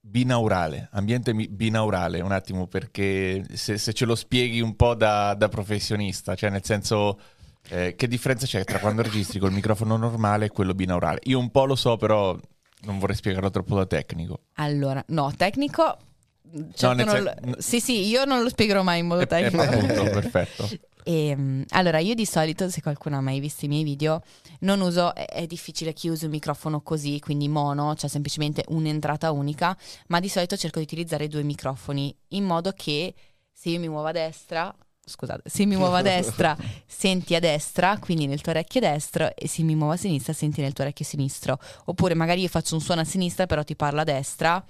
binaurale, 0.02 0.88
ambiente 0.94 1.34
mi- 1.34 1.48
binaurale, 1.50 2.22
un 2.22 2.32
attimo, 2.32 2.68
perché 2.68 3.46
se, 3.54 3.78
se 3.78 3.94
ce 3.94 4.06
lo 4.06 4.16
spieghi 4.16 4.62
un 4.62 4.76
po' 4.76 4.96
da, 4.96 5.34
da 5.34 5.50
professionista, 5.50 6.36
cioè 6.36 6.50
nel 6.50 6.64
senso, 6.64 7.20
eh, 7.70 7.96
che 7.96 8.08
differenza 8.08 8.46
c'è 8.46 8.64
tra 8.64 8.80
quando 8.80 9.02
registri 9.02 9.40
col 9.40 9.52
microfono 9.52 9.98
normale 9.98 10.46
e 10.46 10.50
quello 10.50 10.74
binaurale? 10.74 11.20
Io 11.24 11.38
un 11.40 11.52
po' 11.52 11.66
lo 11.66 11.76
so, 11.76 11.98
però 11.98 12.38
non 12.82 13.00
vorrei 13.00 13.16
spiegarlo 13.16 13.50
troppo 13.50 13.76
da 13.76 13.86
tecnico. 13.86 14.42
Allora, 14.56 15.04
no, 15.10 15.34
tecnico. 15.36 15.98
certo 16.74 17.08
sen- 17.08 17.24
lo- 17.24 17.56
sì, 17.60 17.80
sì, 17.80 18.08
io 18.08 18.26
non 18.26 18.42
lo 18.42 18.50
spiegherò 18.50 18.82
mai 18.84 19.00
in 19.00 19.08
modo 19.08 19.22
Eh, 19.22 19.24
eh, 19.24 19.28
tecnico. 19.28 19.62
appunto, 19.64 20.04
perfetto. 20.10 20.70
Ehm, 21.06 21.64
allora, 21.70 21.98
io 22.00 22.14
di 22.14 22.26
solito, 22.26 22.70
se 22.70 22.82
qualcuno 22.82 23.18
ha 23.18 23.22
mai 23.22 23.40
visto 23.40 23.66
i 23.66 23.68
miei 23.68 23.84
video, 23.84 24.22
non 24.60 24.80
uso, 24.82 25.16
è, 25.16 25.26
è 25.26 25.48
difficile 25.48 25.92
che 25.94 26.08
usi 26.10 26.26
un 26.26 26.32
microfono 26.32 26.82
così, 26.82 27.20
quindi 27.20 27.48
mono, 27.48 27.96
cioè 27.96 28.10
semplicemente 28.10 28.64
un'entrata 28.68 29.32
unica, 29.32 29.76
ma 30.08 30.20
di 30.20 30.30
solito 30.30 30.56
cerco 30.56 30.78
di 30.78 30.86
utilizzare 30.86 31.28
due 31.28 31.42
microfoni, 31.42 32.16
in 32.30 32.44
modo 32.44 32.74
che 32.74 33.16
se 33.52 33.70
io 33.70 33.80
mi 33.80 33.90
muovo 33.90 34.08
a 34.08 34.12
destra, 34.12 34.76
scusate, 35.10 35.50
se 35.50 35.66
mi 35.66 35.76
muovo 35.76 35.96
a 35.96 36.02
destra 36.02 36.56
senti 36.86 37.36
a 37.36 37.40
destra, 37.40 37.98
quindi 38.00 38.28
nel 38.28 38.42
tuo 38.42 38.52
orecchio 38.52 38.80
destro, 38.80 39.36
e 39.36 39.48
se 39.48 39.64
mi 39.64 39.76
muovo 39.76 39.94
a 39.94 39.98
sinistra 39.98 40.34
senti 40.34 40.62
nel 40.62 40.74
tuo 40.74 40.84
orecchio 40.84 41.06
sinistro. 41.06 41.60
Oppure 41.86 42.14
magari 42.14 42.42
io 42.42 42.48
faccio 42.48 42.76
un 42.76 42.82
suono 42.82 43.02
a 43.02 43.06
sinistra, 43.06 43.46
però 43.46 43.64
ti 43.64 43.76
parlo 43.76 44.02
a 44.02 44.04
destra. 44.04 44.64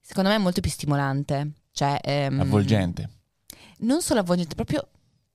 Secondo 0.00 0.30
me 0.30 0.36
è 0.36 0.38
molto 0.38 0.60
più 0.60 0.70
stimolante. 0.70 1.52
Cioè, 1.72 1.98
ehm, 2.02 2.40
Avvolgente. 2.40 3.08
non 3.78 4.02
solo 4.02 4.20
avvolgente, 4.20 4.54
proprio 4.54 4.86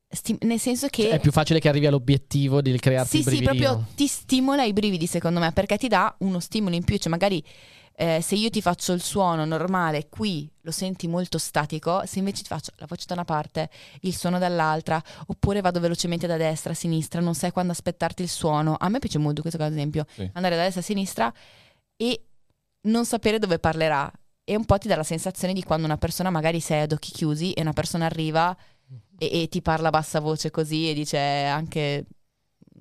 sti- 0.09 0.37
nel 0.41 0.59
senso 0.59 0.87
che 0.87 1.03
Cioè, 1.03 1.11
è 1.13 1.19
più 1.19 1.31
facile 1.31 1.59
che 1.59 1.67
arrivi 1.69 1.87
all'obiettivo 1.87 2.61
di 2.61 2.77
crearti 2.77 3.09
sì, 3.09 3.17
il 3.17 3.23
sì, 3.23 3.29
brividino. 3.29 3.71
proprio 3.71 3.87
ti 3.95 4.07
stimola 4.07 4.63
i 4.63 4.73
brividi, 4.73 5.07
secondo 5.07 5.39
me, 5.39 5.51
perché 5.51 5.77
ti 5.77 5.87
dà 5.87 6.13
uno 6.19 6.39
stimolo 6.39 6.75
in 6.75 6.83
più. 6.83 6.97
Cioè, 6.97 7.09
magari 7.09 7.43
eh, 7.99 8.21
se 8.21 8.35
io 8.35 8.51
ti 8.51 8.61
faccio 8.61 8.93
il 8.93 9.01
suono 9.01 9.43
normale 9.43 10.07
qui 10.07 10.47
lo 10.61 10.69
senti 10.69 11.07
molto 11.07 11.39
statico, 11.39 12.05
se 12.05 12.19
invece 12.19 12.43
ti 12.43 12.47
faccio 12.47 12.71
la 12.75 12.85
voce 12.87 13.05
da 13.07 13.15
una 13.15 13.25
parte, 13.25 13.71
il 14.01 14.15
suono 14.15 14.37
dall'altra, 14.37 15.01
oppure 15.25 15.61
vado 15.61 15.79
velocemente 15.79 16.27
da 16.27 16.37
destra 16.37 16.73
a 16.73 16.75
sinistra, 16.75 17.21
non 17.21 17.33
sai 17.33 17.51
quando 17.51 17.71
aspettarti 17.71 18.21
il 18.21 18.29
suono. 18.29 18.75
A 18.77 18.87
me 18.89 18.99
piace 18.99 19.17
molto 19.17 19.41
questo, 19.41 19.59
ad 19.61 19.71
esempio, 19.71 20.05
Sì. 20.13 20.29
andare 20.33 20.55
da 20.55 20.61
destra 20.61 20.81
a 20.81 20.83
sinistra 20.83 21.33
e 21.95 22.25
non 22.81 23.03
sapere 23.05 23.39
dove 23.39 23.57
parlerà. 23.57 24.11
E 24.43 24.55
un 24.55 24.65
po' 24.65 24.77
ti 24.77 24.87
dà 24.87 24.95
la 24.95 25.03
sensazione 25.03 25.53
di 25.53 25.63
quando 25.63 25.85
una 25.87 25.97
persona 25.97 26.29
magari 26.29 26.59
sei 26.59 26.81
ad 26.81 26.91
occhi 26.91 27.11
chiusi 27.11 27.51
e 27.53 27.61
una 27.61 27.73
persona 27.73 28.05
arriva 28.05 28.55
e, 29.17 29.41
e 29.41 29.47
ti 29.49 29.61
parla 29.63 29.87
a 29.87 29.91
bassa 29.91 30.19
voce 30.19 30.51
così 30.51 30.89
e 30.89 30.93
dice 30.93 31.17
anche 31.17 32.05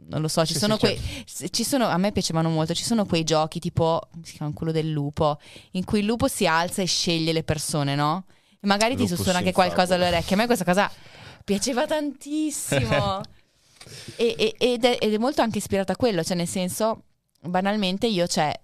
non 0.08 0.20
lo 0.20 0.28
so, 0.28 0.44
ci 0.46 0.52
Sì, 0.52 0.58
sono 0.60 0.74
sì, 0.74 0.80
quei 0.80 1.00
s- 1.26 1.46
ci 1.50 1.64
sono 1.64 1.86
a 1.86 1.96
me 1.96 2.12
piacevano 2.12 2.48
molto, 2.48 2.74
ci 2.74 2.84
sono 2.84 3.04
quei 3.06 3.24
giochi 3.24 3.58
tipo 3.58 4.00
si 4.22 4.34
chiama 4.36 4.52
quello 4.52 4.72
del 4.72 4.90
lupo, 4.90 5.38
in 5.72 5.84
cui 5.84 6.00
il 6.00 6.04
lupo 6.06 6.28
si 6.28 6.46
alza 6.46 6.82
e 6.82 6.86
sceglie 6.86 7.32
le 7.32 7.42
persone, 7.42 7.94
no? 7.94 8.24
E 8.60 8.66
magari 8.66 8.94
ti 8.94 9.02
Lupus 9.02 9.16
sussurra 9.16 9.38
anche 9.38 9.52
qualcosa 9.52 9.94
alle 9.94 10.06
orecchie. 10.08 10.34
A 10.34 10.38
me 10.38 10.46
questa 10.46 10.64
cosa 10.64 10.90
piaceva 11.44 11.86
tantissimo. 11.86 13.20
e, 14.16 14.34
e- 14.38 14.54
ed, 14.58 14.84
è, 14.84 14.98
ed 15.00 15.12
è 15.14 15.18
molto 15.18 15.42
anche 15.42 15.58
ispirata 15.58 15.92
a 15.92 15.96
quello, 15.96 16.22
cioè 16.24 16.36
nel 16.36 16.48
senso 16.48 17.02
banalmente 17.40 18.06
io 18.06 18.26
cioè 18.26 18.52
eh, 18.52 18.60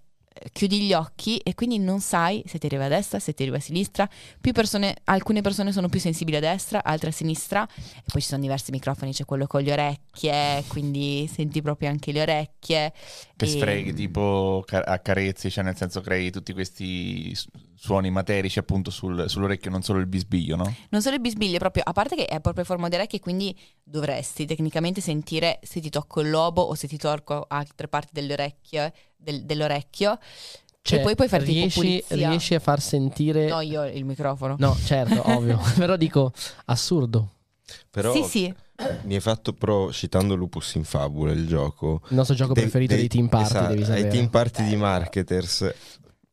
chiudi 0.52 0.82
gli 0.82 0.92
occhi 0.92 1.38
e 1.38 1.54
quindi 1.54 1.78
non 1.78 2.00
sai 2.00 2.42
se 2.46 2.58
ti 2.58 2.66
arriva 2.66 2.86
a 2.86 2.88
destra, 2.88 3.18
se 3.18 3.34
ti 3.34 3.42
arriva 3.42 3.58
a 3.58 3.60
sinistra. 3.60 4.08
Più 4.40 4.52
persone, 4.52 4.96
alcune 5.04 5.40
persone 5.40 5.72
sono 5.72 5.88
più 5.88 6.00
sensibili 6.00 6.36
a 6.36 6.40
destra, 6.40 6.82
altre 6.84 7.10
a 7.10 7.12
sinistra. 7.12 7.66
E 7.66 8.02
poi 8.10 8.20
ci 8.20 8.28
sono 8.28 8.40
diversi 8.42 8.70
microfoni, 8.70 9.12
c'è 9.12 9.24
quello 9.24 9.46
con 9.46 9.62
le 9.62 9.72
orecchie, 9.72 10.64
quindi 10.68 11.28
senti 11.32 11.62
proprio 11.62 11.88
anche 11.88 12.12
le 12.12 12.22
orecchie. 12.22 12.92
Che 13.36 13.44
E- 13.44 13.48
sfreghi 13.48 13.92
tipo 13.92 14.62
ca- 14.66 14.82
accarezzi, 14.86 15.50
cioè 15.50 15.64
nel 15.64 15.76
senso 15.76 16.00
crei 16.00 16.30
tutti 16.30 16.52
questi 16.52 17.36
suoni 17.74 18.10
materici 18.10 18.58
appunto 18.60 18.90
sul- 18.90 19.28
sull'orecchio, 19.28 19.70
non 19.70 19.82
solo 19.82 19.98
il 19.98 20.06
bisbiglio, 20.06 20.54
no? 20.56 20.72
Non 20.90 21.02
solo 21.02 21.16
il 21.16 21.20
bisbiglio, 21.20 21.58
proprio, 21.58 21.82
a 21.84 21.92
parte 21.92 22.14
che 22.14 22.26
è 22.26 22.40
proprio 22.40 22.64
forma 22.64 22.88
di 22.88 22.94
orecchie, 22.94 23.18
quindi 23.18 23.56
dovresti 23.82 24.46
tecnicamente 24.46 25.00
sentire 25.00 25.58
se 25.62 25.80
ti 25.80 25.90
tocco 25.90 26.20
il 26.20 26.30
lobo 26.30 26.62
o 26.62 26.74
se 26.74 26.86
ti 26.86 26.96
tocco 26.96 27.44
altre 27.48 27.88
parti 27.88 28.10
delle 28.12 28.34
orecchie, 28.34 28.92
del- 29.22 29.44
dell'orecchio. 29.44 30.18
Cioè, 30.84 30.98
e 30.98 31.02
poi 31.02 31.14
puoi 31.14 31.28
fare 31.28 31.44
tipo 31.44 31.80
riesci, 31.80 32.04
riesci 32.08 32.54
a 32.56 32.58
far 32.58 32.80
sentire... 32.80 33.48
No, 33.48 33.60
io 33.60 33.84
il 33.86 34.04
microfono. 34.04 34.56
No, 34.58 34.76
certo, 34.84 35.22
ovvio. 35.30 35.60
Però 35.76 35.96
dico, 35.96 36.32
assurdo. 36.64 37.34
Però 37.88 38.12
Sì, 38.12 38.24
sì. 38.24 38.54
mi 39.04 39.14
hai 39.14 39.20
fatto 39.20 39.52
pro, 39.52 39.92
citando 39.92 40.34
Lupus 40.34 40.74
in 40.74 40.82
Fabula, 40.84 41.30
il 41.32 41.46
gioco. 41.46 42.00
Il 42.08 42.16
nostro 42.16 42.34
gioco 42.34 42.52
Devi- 42.52 42.66
preferito 42.68 42.94
devi- 42.96 43.06
dei 43.06 43.16
team 43.16 43.28
party, 43.28 43.46
esatto, 43.46 43.68
devi 43.68 43.84
sapere. 43.84 44.02
Ai 44.08 44.10
team 44.12 44.28
party 44.28 44.64
di 44.66 44.76
marketers 44.76 45.74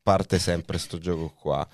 parte 0.02 0.40
sempre 0.40 0.78
sto 0.80 0.98
gioco 0.98 1.30
qua. 1.40 1.66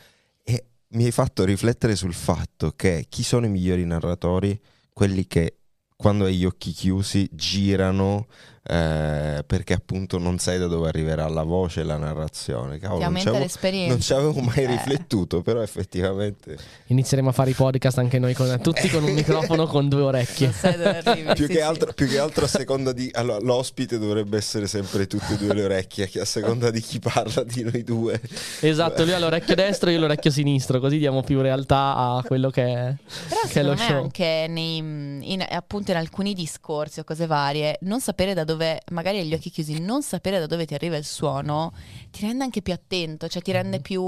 E 0.44 0.66
mi 0.90 1.06
hai 1.06 1.12
fatto 1.12 1.46
riflettere 1.46 1.96
sul 1.96 2.14
fatto 2.14 2.74
che 2.76 3.06
chi 3.08 3.24
sono 3.24 3.46
i 3.46 3.50
migliori 3.50 3.86
narratori? 3.86 4.60
Quelli 4.92 5.26
che 5.28 5.60
quando 5.96 6.26
hai 6.26 6.36
gli 6.36 6.46
occhi 6.46 6.72
chiusi 6.72 7.28
girano 7.32 8.28
eh, 8.68 9.44
perché 9.46 9.74
appunto 9.74 10.18
non 10.18 10.40
sai 10.40 10.58
da 10.58 10.68
dove 10.68 10.88
arriverà 10.88 11.28
la 11.28 11.44
voce 11.44 11.82
e 11.82 11.84
la 11.84 11.98
narrazione. 11.98 12.80
Cavolo, 12.80 13.04
non 13.04 13.16
avevo- 13.16 13.38
l'esperienza. 13.38 13.92
non 13.94 14.02
ci 14.02 14.14
avevo 14.14 14.40
mai 14.42 14.64
Eh. 14.64 14.68
riflettuto, 14.68 15.42
però 15.42 15.62
effettivamente 15.62 16.58
Inizieremo 16.88 17.30
a 17.30 17.32
fare 17.32 17.52
i 17.52 17.54
podcast 17.54 17.98
anche 18.00 18.20
noi, 18.20 18.34
con, 18.34 18.60
tutti 18.62 18.90
con 18.90 19.04
un 19.04 19.12
microfono 19.14 19.66
con 19.68 19.88
due 19.90 20.02
orecchie. 20.02 20.48
Non 20.48 20.56
sai 20.56 20.78
dove 20.78 20.98
arrivi. 21.04 21.34
più, 21.34 21.46
sì, 21.46 21.52
che 21.54 21.60
sì. 21.60 21.62
altro, 21.62 21.94
più 21.94 22.08
che 22.08 22.20
altro 22.20 22.46
a 22.46 22.48
seconda 22.48 22.92
di 22.92 23.10
allora, 23.14 23.40
l'ospite 23.40 23.98
dovrebbe 24.00 24.38
essere 24.38 24.68
sempre 24.68 25.06
tutte 25.08 25.34
e 25.34 25.38
due 25.38 25.54
le 25.54 25.64
orecchie 25.64 26.10
a 26.20 26.26
seconda 26.26 26.70
di 26.72 26.80
chi 26.82 27.00
parla 27.00 27.44
di 27.44 27.64
noi 27.64 27.84
due 27.84 28.20
Esatto, 28.62 29.04
lui 29.04 29.14
ha 29.14 29.20
l'orecchio 29.20 29.56
destro 29.56 29.90
e 29.90 29.94
io 29.94 30.00
l'orecchio 30.00 30.32
sinistro, 30.32 30.80
così 30.80 30.98
diamo 30.98 31.22
più 31.24 31.42
realtà 31.42 31.96
a 31.96 32.24
quello 32.26 32.50
che 32.50 32.64
è, 32.64 32.96
Però 33.30 33.42
che 33.48 33.60
è 33.60 33.64
lo 33.64 33.76
show. 33.76 34.04
anche 34.04 34.46
nei, 34.50 34.78
in- 34.78 35.46
appunto 35.50 35.92
in 35.92 35.98
alcuni 35.98 36.34
discorsi 36.34 37.00
o 37.00 37.04
cose 37.04 37.26
varie, 37.28 37.78
non 37.82 38.00
sapere 38.00 38.34
da 38.34 38.44
dove, 38.44 38.55
magari 38.92 39.20
agli 39.20 39.34
occhi 39.34 39.50
chiusi, 39.50 39.80
non 39.80 40.02
sapere 40.02 40.40
da 40.40 40.46
dove 40.48 40.66
ti 40.66 40.74
arriva 40.74 40.98
il 40.98 41.06
suono, 41.06 41.74
ti 42.12 42.22
rende 42.26 42.44
anche 42.44 42.62
più 42.62 42.74
attento, 42.74 43.28
cioè 43.28 43.42
ti 43.42 43.52
rende 43.52 43.80
più, 43.80 44.02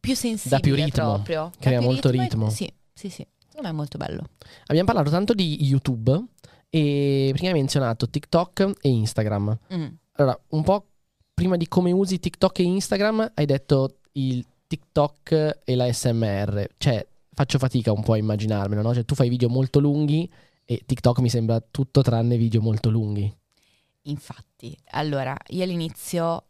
più 0.00 0.14
sensibile 0.14 0.56
Mhm. 0.56 0.62
più 0.62 0.74
ritmo, 0.74 1.12
proprio. 1.14 1.50
Crea 1.58 1.78
più 1.78 1.86
molto 1.88 2.08
e- 2.08 2.12
ritmo. 2.12 2.50
Sì, 2.50 2.72
sì, 2.92 3.08
sì. 3.08 3.26
Secondo 3.46 3.68
me 3.68 3.68
è 3.68 3.76
molto 3.76 3.98
bello. 3.98 4.24
Abbiamo 4.66 4.86
parlato 4.86 5.10
tanto 5.10 5.34
di 5.34 5.64
YouTube 5.64 6.24
e 6.70 7.30
prima 7.34 7.48
hai 7.48 7.54
menzionato 7.58 8.08
TikTok 8.08 8.72
e 8.80 8.88
Instagram. 8.88 9.58
Mm. 9.74 9.86
Allora, 10.12 10.40
un 10.50 10.62
po' 10.62 10.86
prima 11.34 11.56
di 11.56 11.66
come 11.68 11.90
usi 11.92 12.18
TikTok 12.18 12.58
e 12.60 12.62
Instagram, 12.62 13.32
hai 13.34 13.46
detto 13.46 13.98
il 14.12 14.44
TikTok 14.66 15.60
e 15.64 15.74
la 15.74 15.92
SMR. 15.92 16.68
Cioè, 16.78 17.06
faccio 17.34 17.58
fatica 17.58 17.92
un 17.92 18.02
po' 18.02 18.12
a 18.12 18.18
immaginarmelo, 18.18 18.82
no? 18.82 18.94
Cioè, 18.94 19.04
tu 19.04 19.14
fai 19.14 19.28
video 19.28 19.48
molto 19.48 19.80
lunghi 19.80 20.30
e 20.70 20.84
TikTok 20.86 21.18
mi 21.18 21.28
sembra 21.28 21.60
tutto 21.60 22.00
tranne 22.00 22.36
video 22.36 22.60
molto 22.60 22.90
lunghi. 22.90 23.36
Infatti, 24.02 24.78
allora, 24.90 25.36
io 25.48 25.64
all'inizio 25.64 26.44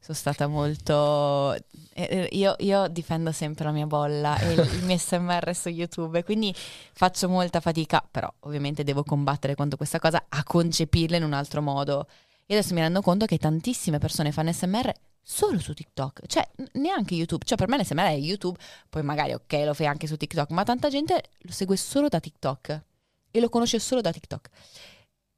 sono 0.00 0.16
stata 0.16 0.48
molto... 0.48 1.54
eh, 1.54 1.62
eh, 1.94 2.28
Io, 2.32 2.56
io 2.58 2.88
difendo 2.88 3.30
sempre 3.30 3.62
la 3.66 3.70
mia 3.70 3.86
bolla 3.86 4.36
e 4.38 4.54
il, 4.54 4.58
il 4.74 4.84
mio 4.86 4.98
SMR 4.98 5.54
su 5.54 5.68
YouTube, 5.68 6.24
quindi 6.24 6.52
faccio 6.52 7.28
molta 7.28 7.60
fatica, 7.60 8.04
però 8.10 8.28
ovviamente 8.40 8.82
devo 8.82 9.04
combattere 9.04 9.54
contro 9.54 9.76
questa 9.76 10.00
cosa, 10.00 10.24
a 10.28 10.42
concepirla 10.42 11.16
in 11.16 11.22
un 11.22 11.32
altro 11.32 11.62
modo. 11.62 12.08
E 12.44 12.54
adesso 12.54 12.74
mi 12.74 12.80
rendo 12.80 13.02
conto 13.02 13.24
che 13.24 13.38
tantissime 13.38 13.98
persone 13.98 14.32
fanno 14.32 14.52
SMR 14.52 14.92
solo 15.22 15.58
su 15.58 15.74
TikTok, 15.74 16.26
cioè 16.26 16.48
neanche 16.72 17.14
YouTube, 17.14 17.44
cioè 17.44 17.56
per 17.56 17.68
me 17.68 17.78
l'SMR 17.78 18.06
è 18.06 18.16
YouTube, 18.16 18.58
poi 18.88 19.02
magari 19.02 19.32
ok 19.32 19.52
lo 19.64 19.74
fai 19.74 19.86
anche 19.86 20.06
su 20.06 20.16
TikTok, 20.16 20.50
ma 20.50 20.64
tanta 20.64 20.88
gente 20.88 21.30
lo 21.38 21.52
segue 21.52 21.76
solo 21.76 22.08
da 22.08 22.20
TikTok 22.20 22.82
e 23.30 23.40
lo 23.40 23.48
conosce 23.48 23.78
solo 23.78 24.00
da 24.00 24.12
TikTok. 24.12 24.48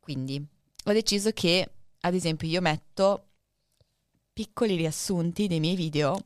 Quindi 0.01 0.45
ho 0.85 0.93
deciso 0.93 1.31
che, 1.33 1.71
ad 2.01 2.15
esempio, 2.15 2.49
io 2.49 2.61
metto 2.61 3.27
piccoli 4.33 4.77
riassunti 4.77 5.47
dei 5.47 5.61
miei 5.61 5.77
video, 5.77 6.19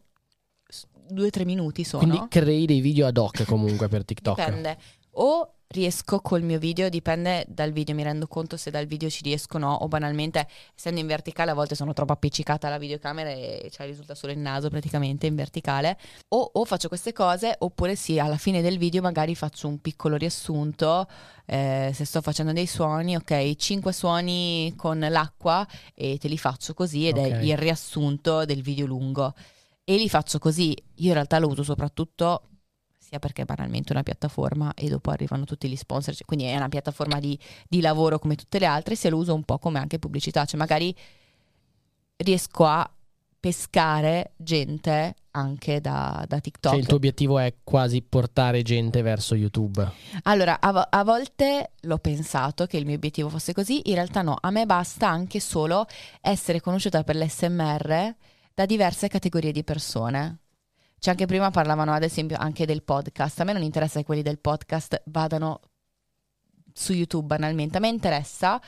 due 1.09 1.27
o 1.27 1.31
tre 1.31 1.45
minuti 1.45 1.85
sono. 1.85 2.07
Quindi 2.07 2.29
crei 2.29 2.67
dei 2.67 2.81
video 2.81 3.07
ad 3.07 3.17
hoc 3.17 3.45
comunque 3.45 3.89
per 3.89 4.05
TikTok. 4.05 4.37
Dipende. 4.37 4.79
O 5.13 5.56
riesco 5.69 6.21
col 6.21 6.43
mio 6.43 6.59
video, 6.59 6.89
dipende 6.89 7.45
dal 7.49 7.73
video, 7.73 7.95
mi 7.95 8.03
rendo 8.03 8.27
conto 8.27 8.57
se 8.57 8.71
dal 8.71 8.87
video 8.87 9.11
ci 9.11 9.23
riesco 9.23 9.57
o 9.57 9.61
no, 9.61 9.73
o 9.73 9.89
banalmente, 9.89 10.47
essendo 10.75 11.01
in 11.01 11.07
verticale, 11.07 11.51
a 11.51 11.55
volte 11.55 11.75
sono 11.75 11.93
troppo 11.93 12.13
appiccicata 12.13 12.67
alla 12.67 12.79
videocamera 12.79 13.31
e 13.31 13.69
cioè, 13.73 13.87
risulta 13.87 14.15
solo 14.15 14.33
il 14.33 14.39
naso 14.39 14.69
praticamente 14.71 15.27
in 15.27 15.35
verticale. 15.35 15.99
O, 16.29 16.51
o 16.55 16.65
faccio 16.65 16.89
queste 16.89 17.13
cose, 17.13 17.55
oppure 17.59 17.97
sì, 17.97 18.19
alla 18.19 18.37
fine 18.37 18.63
del 18.63 18.79
video 18.79 19.03
magari 19.03 19.35
faccio 19.35 19.69
un 19.69 19.81
piccolo 19.81 20.17
riassunto, 20.17 21.07
eh, 21.47 21.91
se 21.95 22.05
sto 22.05 22.21
facendo 22.21 22.53
dei 22.53 22.67
suoni, 22.67 23.17
ok, 23.17 23.55
5 23.57 23.93
suoni 23.93 24.73
con 24.77 24.99
l'acqua 24.99 25.67
e 25.95 26.19
te 26.19 26.29
li 26.29 26.39
faccio 26.39 26.75
così 26.75 27.09
ed 27.09 27.17
Ok. 27.19 27.25
è 27.25 27.43
il 27.43 27.57
riassunto 27.57 28.45
del 28.45 28.63
video 28.63 28.87
lungo. 28.87 29.35
E 29.89 29.97
li 29.97 30.09
faccio 30.09 30.39
così, 30.41 30.71
io 30.97 31.09
in 31.09 31.13
realtà 31.15 31.39
lo 31.39 31.47
uso 31.49 31.63
soprattutto 31.63 32.49
sia 33.07 33.21
perché 33.21 33.43
è 33.43 33.45
banalmente 33.45 33.93
una 33.93 34.03
piattaforma 34.03 34.75
e 34.75 34.89
dopo 34.89 35.11
arrivano 35.11 35.45
tutti 35.45 35.69
gli 35.69 35.77
sponsor, 35.77 36.13
cioè, 36.13 36.27
quindi 36.27 36.47
è 36.47 36.57
una 36.57 36.69
piattaforma 36.69 37.21
di, 37.21 37.39
di 37.69 37.81
lavoro 37.81 38.19
come 38.19 38.35
tutte 38.35 38.59
le 38.59 38.67
altre, 38.67 38.97
sia 38.97 39.11
lo 39.11 39.19
uso 39.19 39.33
un 39.33 39.45
po' 39.45 39.59
come 39.59 39.79
anche 39.79 40.01
pubblicità, 40.01 40.45
cioè 40.45 40.59
magari 40.59 40.95
riesco 42.17 42.65
a 42.65 42.91
pescare 43.39 44.33
gente 44.37 45.15
anche 45.31 45.81
da, 45.81 46.25
da 46.27 46.41
TikTok. 46.41 46.73
Cioè 46.73 46.81
il 46.81 46.89
tuo 46.89 46.97
obiettivo 46.97 47.39
è 47.39 47.55
quasi 47.63 48.03
portare 48.03 48.63
gente 48.63 49.03
verso 49.03 49.37
YouTube. 49.37 49.89
Allora, 50.25 50.59
a, 50.59 50.73
vo- 50.73 50.87
a 50.89 51.05
volte 51.05 51.75
l'ho 51.83 51.99
pensato 51.99 52.67
che 52.67 52.77
il 52.77 52.87
mio 52.87 52.97
obiettivo 52.97 53.29
fosse 53.29 53.53
così, 53.53 53.83
in 53.85 53.95
realtà 53.95 54.23
no, 54.23 54.37
a 54.41 54.51
me 54.51 54.67
basta 54.67 55.09
anche 55.09 55.39
solo 55.39 55.87
essere 56.21 56.61
conosciuta 56.61 57.05
per 57.05 57.15
l'SMR 57.15 58.15
da 58.53 58.67
diverse 58.67 59.07
categorie 59.07 59.53
di 59.53 59.63
persone. 59.63 60.39
Cioè 60.99 61.13
anche 61.13 61.27
prima 61.27 61.51
parlavano 61.51 61.93
ad 61.93 62.03
esempio 62.03 62.37
anche 62.39 62.67
del 62.67 62.83
podcast, 62.83 63.41
a 63.41 63.45
me 63.45 63.53
non 63.53 63.63
interessa 63.63 63.99
che 63.99 64.05
quelli 64.05 64.23
del 64.23 64.39
podcast 64.39 65.03
vadano 65.07 65.61
su 66.73 66.93
YouTube 66.93 67.27
banalmente, 67.27 67.77
a 67.77 67.81
me 67.81 67.89
interessa 67.89 68.61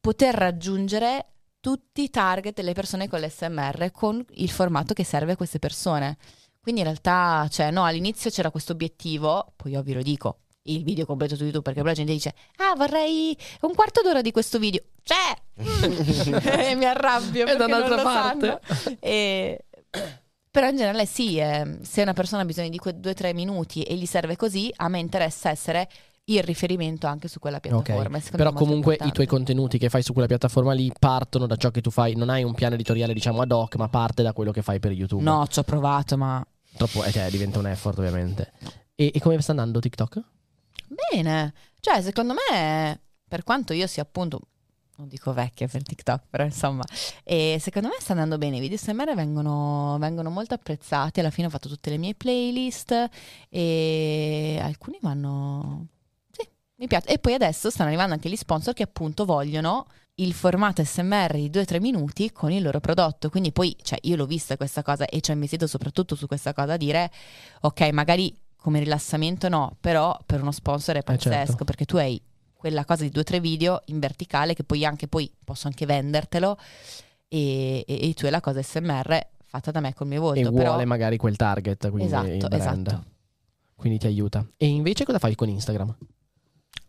poter 0.00 0.34
raggiungere 0.34 1.26
tutti 1.60 2.02
i 2.02 2.10
target 2.10 2.54
delle 2.54 2.72
persone 2.72 3.08
con 3.08 3.20
l'SMR 3.20 3.90
con 3.92 4.24
il 4.34 4.50
formato 4.50 4.94
che 4.94 5.04
serve 5.04 5.32
a 5.32 5.36
queste 5.36 5.58
persone. 5.58 6.16
Quindi 6.60 6.80
in 6.80 6.86
realtà, 6.86 7.46
cioè, 7.50 7.70
no, 7.70 7.84
all'inizio 7.84 8.30
c'era 8.30 8.50
questo 8.50 8.72
obiettivo, 8.72 9.52
poi 9.56 9.72
io 9.72 9.82
vi 9.82 9.94
lo 9.94 10.02
dico, 10.02 10.40
il 10.64 10.84
video 10.84 11.06
completo 11.06 11.36
su 11.36 11.42
YouTube, 11.42 11.62
perché 11.62 11.80
poi 11.80 11.90
la 11.90 11.96
gente 11.96 12.12
dice, 12.12 12.34
ah, 12.56 12.74
vorrei 12.76 13.36
un 13.62 13.74
quarto 13.74 14.02
d'ora 14.02 14.20
di 14.20 14.30
questo 14.30 14.58
video. 14.58 14.82
C'è! 15.02 15.36
e 16.68 16.74
mi 16.76 16.84
arrabbio 16.84 17.46
E 17.46 17.56
da 17.56 17.64
un'altra 17.64 18.02
parte. 18.02 18.60
sanno. 18.62 18.96
E... 19.00 19.64
Però 20.50 20.68
in 20.68 20.76
generale 20.76 21.06
sì, 21.06 21.38
eh, 21.38 21.78
se 21.82 22.02
una 22.02 22.12
persona 22.12 22.42
ha 22.42 22.44
bisogno 22.44 22.68
di 22.68 22.78
quei 22.78 22.98
due 22.98 23.12
o 23.12 23.14
tre 23.14 23.32
minuti 23.32 23.82
e 23.82 23.94
gli 23.94 24.06
serve 24.06 24.36
così, 24.36 24.72
a 24.76 24.88
me 24.88 24.98
interessa 24.98 25.50
essere 25.50 25.88
il 26.24 26.42
riferimento 26.42 27.06
anche 27.06 27.28
su 27.28 27.38
quella 27.38 27.60
piattaforma. 27.60 28.18
secondo 28.20 28.44
Però 28.44 28.52
comunque 28.52 28.96
i 29.00 29.12
tuoi 29.12 29.26
contenuti 29.26 29.78
che 29.78 29.88
fai 29.88 30.02
su 30.02 30.12
quella 30.12 30.28
piattaforma 30.28 30.72
lì 30.72 30.92
partono 30.96 31.46
da 31.46 31.56
ciò 31.56 31.70
che 31.70 31.80
tu 31.80 31.90
fai. 31.90 32.14
Non 32.14 32.30
hai 32.30 32.42
un 32.42 32.54
piano 32.54 32.74
editoriale, 32.74 33.14
diciamo, 33.14 33.42
ad 33.42 33.52
hoc, 33.52 33.76
ma 33.76 33.88
parte 33.88 34.22
da 34.22 34.32
quello 34.32 34.50
che 34.50 34.62
fai 34.62 34.80
per 34.80 34.92
YouTube. 34.92 35.22
No, 35.22 35.46
ci 35.48 35.58
ho 35.60 35.62
provato, 35.62 36.16
ma 36.16 36.44
Troppo, 36.76 37.04
eh, 37.04 37.10
cioè, 37.10 37.30
diventa 37.30 37.58
un 37.58 37.66
effort, 37.66 37.98
ovviamente. 37.98 38.52
E, 38.94 39.10
e 39.14 39.20
come 39.20 39.40
sta 39.40 39.50
andando 39.52 39.80
TikTok? 39.80 40.20
Bene, 41.10 41.52
cioè 41.80 42.00
secondo 42.02 42.34
me, 42.34 43.00
per 43.26 43.44
quanto 43.44 43.72
io 43.72 43.86
sia 43.86 44.02
appunto, 44.02 44.40
non 45.00 45.08
dico 45.08 45.32
vecchia 45.32 45.66
per 45.66 45.82
TikTok, 45.82 46.24
però 46.28 46.44
insomma, 46.44 46.84
e 47.24 47.56
secondo 47.60 47.88
me 47.88 47.94
sta 47.98 48.12
andando 48.12 48.38
bene, 48.38 48.58
i 48.58 48.60
video 48.60 48.76
SMR 48.76 49.14
vengono, 49.14 49.96
vengono 49.98 50.30
molto 50.30 50.54
apprezzati, 50.54 51.20
alla 51.20 51.30
fine 51.30 51.46
ho 51.46 51.50
fatto 51.50 51.68
tutte 51.68 51.90
le 51.90 51.96
mie 51.96 52.14
playlist 52.14 53.08
e 53.48 54.58
alcuni 54.62 54.98
vanno... 55.00 55.86
Sì, 56.30 56.46
mi 56.76 56.86
piace. 56.86 57.08
E 57.08 57.18
poi 57.18 57.34
adesso 57.34 57.70
stanno 57.70 57.88
arrivando 57.88 58.14
anche 58.14 58.28
gli 58.28 58.36
sponsor 58.36 58.74
che 58.74 58.82
appunto 58.82 59.24
vogliono 59.24 59.86
il 60.16 60.34
formato 60.34 60.84
SMR 60.84 61.32
di 61.32 61.48
2-3 61.48 61.80
minuti 61.80 62.30
con 62.30 62.52
il 62.52 62.62
loro 62.62 62.78
prodotto. 62.80 63.30
Quindi 63.30 63.52
poi, 63.52 63.74
cioè, 63.82 63.98
io 64.02 64.16
l'ho 64.16 64.26
vista 64.26 64.58
questa 64.58 64.82
cosa 64.82 65.06
e 65.06 65.20
ci 65.22 65.30
ho 65.30 65.34
investito 65.34 65.66
soprattutto 65.66 66.14
su 66.14 66.26
questa 66.26 66.52
cosa, 66.52 66.74
a 66.74 66.76
dire, 66.76 67.10
ok, 67.62 67.88
magari 67.92 68.36
come 68.56 68.80
rilassamento 68.80 69.48
no, 69.48 69.76
però 69.80 70.18
per 70.26 70.42
uno 70.42 70.52
sponsor 70.52 70.96
è 70.96 71.02
pazzesco, 71.02 71.46
certo. 71.46 71.64
perché 71.64 71.86
tu 71.86 71.96
hai 71.96 72.20
quella 72.60 72.84
cosa 72.84 73.04
di 73.04 73.10
2-3 73.10 73.40
video 73.40 73.80
in 73.86 73.98
verticale 73.98 74.52
che 74.52 74.64
poi 74.64 74.84
anche, 74.84 75.08
poi 75.08 75.32
posso 75.42 75.66
anche 75.66 75.86
vendertelo 75.86 76.58
e, 77.26 77.84
e, 77.86 78.08
e 78.08 78.12
tu 78.12 78.26
hai 78.26 78.30
la 78.30 78.42
cosa 78.42 78.60
SMR 78.60 79.18
fatta 79.46 79.70
da 79.70 79.80
me 79.80 79.94
col 79.94 80.08
mio 80.08 80.20
volto. 80.20 80.40
e 80.40 80.52
però... 80.52 80.72
vuole 80.72 80.84
magari 80.84 81.16
quel 81.16 81.36
target, 81.36 81.88
quindi 81.88 82.04
Esatto, 82.04 82.50
esatto. 82.50 83.04
Quindi 83.74 83.98
ti 83.98 84.06
aiuta. 84.06 84.46
E 84.58 84.66
invece 84.66 85.06
cosa 85.06 85.18
fai 85.18 85.34
con 85.34 85.48
Instagram? 85.48 85.96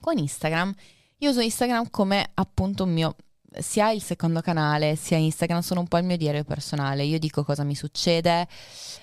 con 0.02 0.18
Instagram. 0.18 0.74
Io 1.20 1.30
uso 1.30 1.40
Instagram 1.40 1.90
come 1.90 2.32
appunto 2.34 2.84
un 2.84 2.92
mio 2.92 3.16
sia 3.60 3.92
il 3.92 4.02
secondo 4.02 4.42
canale 4.42 4.96
sia 4.96 5.18
Instagram 5.18 5.60
sono 5.60 5.82
un 5.82 5.88
po' 5.88 5.98
il 6.00 6.04
mio 6.04 6.18
diario 6.18 6.44
personale. 6.44 7.04
Io 7.04 7.20
dico 7.20 7.46
cosa 7.46 7.64
mi 7.64 7.76
succede. 7.76 8.46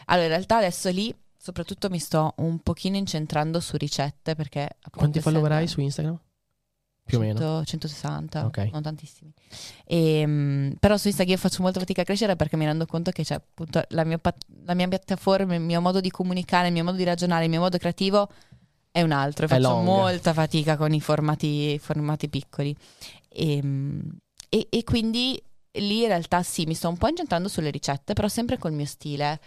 Allora, 0.06 0.26
in 0.26 0.32
realtà 0.32 0.58
adesso 0.58 0.90
lì 0.90 1.14
soprattutto 1.40 1.88
mi 1.88 1.98
sto 1.98 2.34
un 2.38 2.58
pochino 2.58 2.96
incentrando 2.96 3.60
su 3.60 3.76
ricette 3.78 4.34
perché 4.34 4.76
Quanti 4.90 5.20
follower 5.20 5.52
hai 5.52 5.66
su 5.66 5.80
Instagram? 5.80 6.20
Più 7.08 7.18
o 7.18 7.20
meno. 7.20 7.38
100, 7.38 7.64
160, 7.64 8.44
Ok. 8.46 8.68
non 8.72 8.82
tantissimi. 8.82 9.32
Ehm, 9.86 10.74
però 10.78 10.96
su 10.96 11.06
Instagram 11.08 11.36
io 11.36 11.40
faccio 11.42 11.62
molta 11.62 11.80
fatica 11.80 12.02
a 12.02 12.04
crescere 12.04 12.36
perché 12.36 12.56
mi 12.56 12.64
rendo 12.64 12.86
conto 12.86 13.10
che 13.10 13.22
c'è 13.24 13.34
appunto 13.34 13.82
la 13.88 14.04
mia, 14.04 14.20
la 14.64 14.74
mia 14.74 14.88
piattaforma, 14.88 15.54
il 15.54 15.60
mio 15.60 15.80
modo 15.80 16.00
di 16.00 16.10
comunicare, 16.10 16.66
il 16.68 16.72
mio 16.72 16.84
modo 16.84 16.96
di 16.96 17.04
ragionare, 17.04 17.44
il 17.44 17.50
mio 17.50 17.60
modo 17.60 17.78
creativo 17.78 18.28
è 18.90 19.02
un 19.02 19.12
altro. 19.12 19.44
E 19.44 19.46
È 19.46 19.50
faccio 19.50 19.62
long. 19.68 19.84
molta 19.84 20.32
fatica 20.32 20.76
con 20.76 20.92
i 20.92 21.00
formati, 21.00 21.78
formati 21.78 22.28
piccoli. 22.28 22.74
Ehm, 23.30 24.18
E, 24.50 24.66
e 24.70 24.82
quindi 24.82 25.38
lì 25.72 26.00
in 26.02 26.06
realtà 26.08 26.42
sì, 26.42 26.64
mi 26.64 26.72
sto 26.74 26.88
un 26.88 26.96
po' 26.96 27.08
incentrando 27.08 27.48
sulle 27.48 27.68
ricette, 27.70 28.14
però 28.14 28.28
sempre 28.28 28.56
col 28.56 28.72
mio 28.72 28.86
stile. 28.86 29.38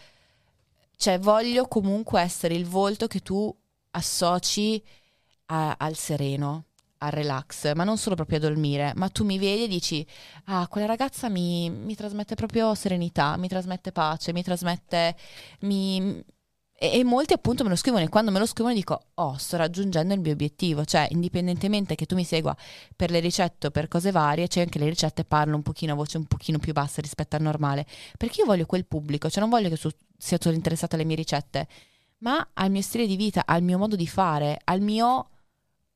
Cioè 0.96 1.18
voglio 1.18 1.68
comunque 1.68 2.22
essere 2.22 2.54
il 2.54 2.66
volto 2.68 3.08
che 3.08 3.22
tu 3.22 3.52
associ 3.92 4.82
a- 5.48 5.76
al 5.80 5.96
sereno, 5.96 6.66
al 7.04 7.12
relax, 7.12 7.74
ma 7.74 7.84
non 7.84 7.98
solo 7.98 8.16
proprio 8.16 8.38
a 8.38 8.42
dormire, 8.42 8.94
ma 8.96 9.10
tu 9.10 9.24
mi 9.24 9.40
vedi 9.40 9.64
e 9.64 9.68
dici, 9.68 10.06
ah, 10.46 10.68
quella 10.68 10.86
ragazza 10.86 11.30
mi, 11.30 11.70
mi 11.70 11.96
trasmette 11.96 12.36
proprio 12.36 12.76
serenità, 12.76 13.38
mi 13.38 13.48
trasmette 13.48 13.92
pace, 13.92 14.34
mi 14.34 14.44
trasmette... 14.44 15.16
Mi... 15.62 16.24
E, 16.74 17.00
e 17.00 17.04
molti 17.04 17.34
appunto 17.34 17.64
me 17.64 17.70
lo 17.70 17.76
scrivono 17.76 18.04
e 18.04 18.10
quando 18.10 18.32
me 18.32 18.40
lo 18.40 18.46
scrivono 18.46 18.76
dico, 18.76 19.00
oh, 19.16 19.36
sto 19.38 19.58
raggiungendo 19.58 20.14
il 20.14 20.20
mio 20.20 20.32
obiettivo, 20.32 20.86
cioè 20.86 21.08
indipendentemente 21.12 21.96
che 21.96 22.06
tu 22.06 22.16
mi 22.16 22.24
segua 22.24 22.56
per 22.96 23.12
le 23.12 23.20
ricette 23.20 23.68
o 23.68 23.72
per 23.72 23.88
cose 23.88 24.12
varie, 24.12 24.48
c'è 24.48 24.62
anche 24.62 24.80
le 24.80 24.90
ricette 24.90 25.24
parlo 25.24 25.56
un 25.56 25.62
pochino 25.64 25.94
a 25.94 25.96
voce 25.96 26.18
un 26.18 26.26
pochino 26.26 26.60
più 26.60 26.74
bassa 26.74 27.02
rispetto 27.02 27.36
al 27.36 27.42
normale, 27.42 27.86
perché 28.18 28.42
io 28.42 28.48
voglio 28.48 28.66
quel 28.66 28.86
pubblico, 28.86 29.30
cioè 29.30 29.42
non 29.42 29.50
voglio 29.50 29.70
che 29.70 29.78
tu 29.78 29.90
sia 30.18 30.38
solo 30.40 30.56
interessato 30.56 30.96
alle 30.96 31.06
mie 31.06 31.16
ricette, 31.16 31.68
ma 32.20 32.50
al 32.54 32.70
mio 32.70 32.82
stile 32.82 33.08
di 33.08 33.16
vita, 33.16 33.44
al 33.46 33.64
mio 33.64 33.78
modo 33.78 33.96
di 33.96 34.08
fare, 34.08 34.60
al 34.64 34.82
mio 34.82 35.30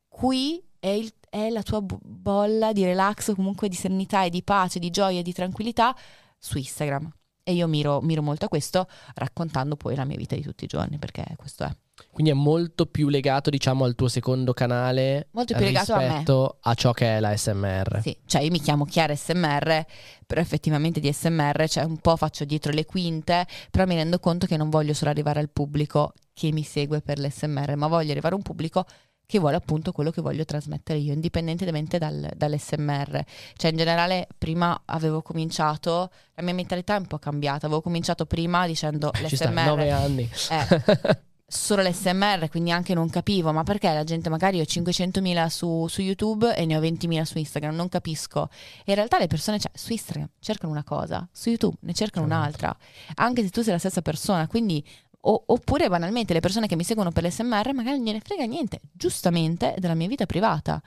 qui 0.07 0.64
è, 0.86 0.90
il- 0.90 1.12
è 1.30 1.49
la 1.49 1.64
tua 1.64 1.82
bo- 1.82 1.99
bolla 2.03 2.72
di 2.72 2.84
relax 2.86 3.30
o 3.30 3.36
comunque 3.36 3.68
di 3.70 3.76
serenità 3.76 4.24
e 4.24 4.30
di 4.30 4.44
pace, 4.44 4.78
di 4.80 4.90
gioia 4.91 5.20
e 5.20 5.24
di 5.24 5.34
tranquillità 5.34 5.95
su 6.38 6.57
Instagram. 6.57 7.12
E 7.48 7.53
io 7.53 7.68
miro, 7.68 8.02
miro 8.02 8.22
molto 8.22 8.45
a 8.45 8.48
questo, 8.48 8.88
raccontando 9.16 9.76
poi 9.76 9.95
la 9.95 10.03
mia 10.06 10.18
vita 10.18 10.36
di 10.36 10.41
tutti 10.41 10.64
i 10.64 10.68
giorni, 10.68 10.98
perché 10.98 11.24
questo 11.38 11.64
è. 11.64 11.76
Quindi 12.12 12.32
è 12.32 12.36
molto 12.36 12.86
più 12.88 13.07
legato, 13.10 13.49
diciamo, 13.49 13.84
al 13.86 13.94
tuo 13.95 14.07
secondo 14.07 14.52
canale 14.53 15.28
Molto 15.32 15.53
più 15.56 15.64
legato 15.64 15.94
a 15.94 15.98
me. 15.98 16.07
rispetto 16.07 16.57
a, 16.62 16.74
ciò 16.74 16.91
che 16.91 17.18
è 17.18 17.20
la 17.20 17.36
SMR. 17.38 17.99
Sì, 18.02 18.18
cioè 18.26 18.41
io 18.41 18.52
mi 18.52 18.60
chiamo 18.60 18.86
Chiara 18.86 19.16
SMR, 19.16 19.86
però 20.26 20.41
effettivamente 20.41 20.99
di 20.99 21.12
SMR, 21.12 21.68
cioè 21.70 21.84
un 21.84 21.98
po' 21.98 22.16
faccio 22.16 22.45
dietro 22.45 22.72
le 22.72 22.86
quinte, 22.86 23.45
però 23.72 23.86
mi 23.86 23.95
rendo 23.95 24.20
conto 24.20 24.45
che 24.48 24.57
non 24.57 24.70
voglio 24.70 24.94
solo 24.94 25.12
arrivare 25.12 25.40
al 25.40 25.49
pubblico 25.49 26.14
che 26.34 26.52
mi 26.52 26.64
segue 26.64 27.02
per 27.02 27.20
l'SMR, 27.20 27.76
ma 27.76 27.88
voglio 27.88 28.12
arrivare 28.12 28.34
a 28.34 28.38
un 28.38 28.44
pubblico 28.44 28.86
che 29.26 29.39
vuole 29.39 29.56
appunto 29.56 29.91
quello 29.91 30.11
che 30.11 30.22
voglio 30.22 30.45
trasmettere 30.45 30.99
io, 30.99 31.14
indipendentemente 31.14 31.97
dal, 31.97 32.31
dall'SMR. 32.35 33.23
Cioè 33.56 33.72
in 33.72 33.77
generale 33.77 34.27
prima 34.38 34.81
avevo 34.85 35.22
cominciato, 35.22 36.10
la 36.35 36.43
mia 36.43 36.53
mentalità 36.53 36.95
è 36.95 36.99
un 36.99 37.07
po' 37.07 37.19
cambiata, 37.19 37.65
avevo 37.65 37.81
cominciato 37.81 38.26
prima 38.26 38.68
dicendo 38.68 39.11
sta, 39.14 39.26
l'SMR... 39.26 39.65
nove 39.65 39.91
anni. 39.91 40.30
Eh, 40.49 41.23
solo 41.47 41.84
l'SMR, 41.84 42.49
quindi 42.49 42.72
anche 42.72 42.93
non 42.93 43.10
capivo, 43.10 43.52
ma 43.52 43.64
perché 43.64 43.91
la 43.93 44.03
gente 44.03 44.30
magari 44.30 44.60
ho 44.60 44.64
500.000 44.64 45.47
su, 45.47 45.88
su 45.88 46.02
YouTube 46.02 46.56
e 46.56 46.65
ne 46.65 46.76
ho 46.76 46.81
20.000 46.81 47.22
su 47.22 47.38
Instagram, 47.38 47.76
non 47.76 47.88
capisco. 47.88 48.49
E 48.80 48.91
in 48.91 48.95
realtà 48.95 49.19
le 49.19 49.27
persone 49.27 49.60
cioè, 49.60 49.72
su 49.73 49.91
Instagram 49.91 50.30
cercano 50.39 50.72
una 50.72 50.84
cosa, 50.84 51.27
su 51.31 51.49
YouTube 51.49 51.77
ne 51.81 51.93
cercano 51.93 52.26
Certo. 52.27 52.41
un'altra, 52.41 52.77
anche 53.15 53.43
se 53.43 53.49
tu 53.49 53.61
sei 53.61 53.73
la 53.73 53.80
stessa 53.80 54.02
persona, 54.02 54.47
quindi... 54.47 54.84
o- 55.27 55.43
oppure 55.47 55.89
banalmente 55.89 56.34
le 56.34 56.39
persone 56.39 56.68
che 56.68 56.76
mi 56.76 56.84
seguono 56.84 57.11
per 57.11 57.23
l'SMR 57.23 57.73
magari 57.73 57.97
non 57.97 58.06
gliene 58.06 58.19
frega 58.19 58.45
niente, 58.45 58.81
giustamente, 58.91 59.76
della 59.77 59.95
mia 59.95 60.07
vita 60.07 60.26
privata. 60.26 60.81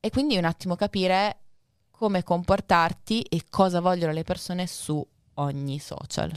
E 0.00 0.10
quindi 0.10 0.36
un 0.36 0.44
attimo 0.44 0.76
capire 0.76 1.38
come 1.90 2.22
comportarti 2.22 3.22
e 3.22 3.44
cosa 3.48 3.80
vogliono 3.80 4.12
le 4.12 4.24
persone 4.24 4.66
su 4.66 5.04
ogni 5.34 5.78
social. 5.78 6.30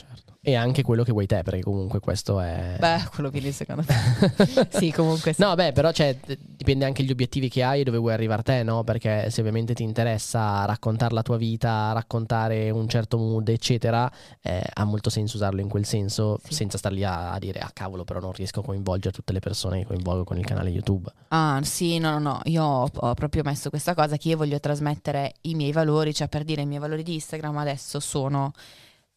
E 0.48 0.56
anche 0.56 0.82
quello 0.82 1.03
che 1.03 1.11
vuoi 1.11 1.26
te, 1.26 1.44
perché 1.44 1.61
comunque 1.61 1.99
questo 1.99 2.40
è... 2.40 2.78
Beh, 2.80 3.10
quello 3.14 3.30
viene 3.30 3.52
secondo 3.52 3.84
me. 3.86 4.68
sì, 4.72 4.94
comunque 4.94 5.34
sì. 5.34 5.41
No, 5.41 5.53
beh, 5.56 5.74
però 5.74 5.91
cioè, 5.91 6.18
dipende 6.40 6.86
anche 6.86 7.03
gli 7.03 7.11
obiettivi 7.11 7.49
che 7.49 7.64
hai 7.64 7.82
e 7.82 7.84
dove 7.84 7.98
vuoi 7.98 8.14
arrivare 8.14 8.44
te, 8.44 8.64
no? 8.64 8.86
Perché 8.86 9.30
se 9.30 9.41
ovviamente 9.41 9.74
ti 9.74 9.84
interessa 9.84 10.64
raccontare 10.64 11.14
la 11.14 11.22
tua 11.22 11.36
vita, 11.36 11.91
raccontare 11.91 12.69
un 12.69 12.88
certo 12.88 13.18
mood, 13.18 13.49
eccetera, 13.49 14.10
eh, 14.41 14.64
ha 14.74 14.86
molto 14.86 15.10
senso 15.10 15.36
usarlo 15.36 15.60
in 15.60 15.68
quel 15.68 15.84
senso, 15.84 16.40
Sì. 16.41 16.53
senza 16.53 16.78
star 16.78 16.94
lì 16.94 17.03
a, 17.03 17.34
a 17.34 17.40
dire, 17.40 17.60
ah 17.60 17.72
cavolo, 17.74 18.06
però 18.06 18.22
non 18.22 18.32
riesco 18.32 18.61
a 18.61 18.64
coinvolgere 18.64 19.14
tutte 19.14 19.34
le 19.34 19.40
persone 19.40 19.80
che 19.80 19.86
coinvolgo 19.88 20.24
con 20.24 20.38
il 20.38 20.45
canale 20.45 20.69
YouTube. 20.69 21.11
Ah, 21.28 21.60
sì, 21.64 21.98
no, 21.98 22.11
no, 22.11 22.19
no. 22.19 22.40
Io 22.45 22.64
ho, 22.64 22.90
ho 22.90 23.14
proprio 23.15 23.44
messo 23.44 23.68
questa 23.69 23.94
cosa 23.94 24.15
che 24.15 24.30
io 24.30 24.38
voglio 24.38 24.61
trasmettere 24.61 25.34
i 25.41 25.56
miei 25.56 25.74
valori, 25.74 26.14
cioè 26.14 26.30
per 26.30 26.45
dire 26.45 26.61
i 26.61 26.65
miei 26.65 26.80
valori 26.80 27.03
di 27.03 27.15
Instagram 27.15 27.57
adesso 27.57 27.99
sono 27.99 28.53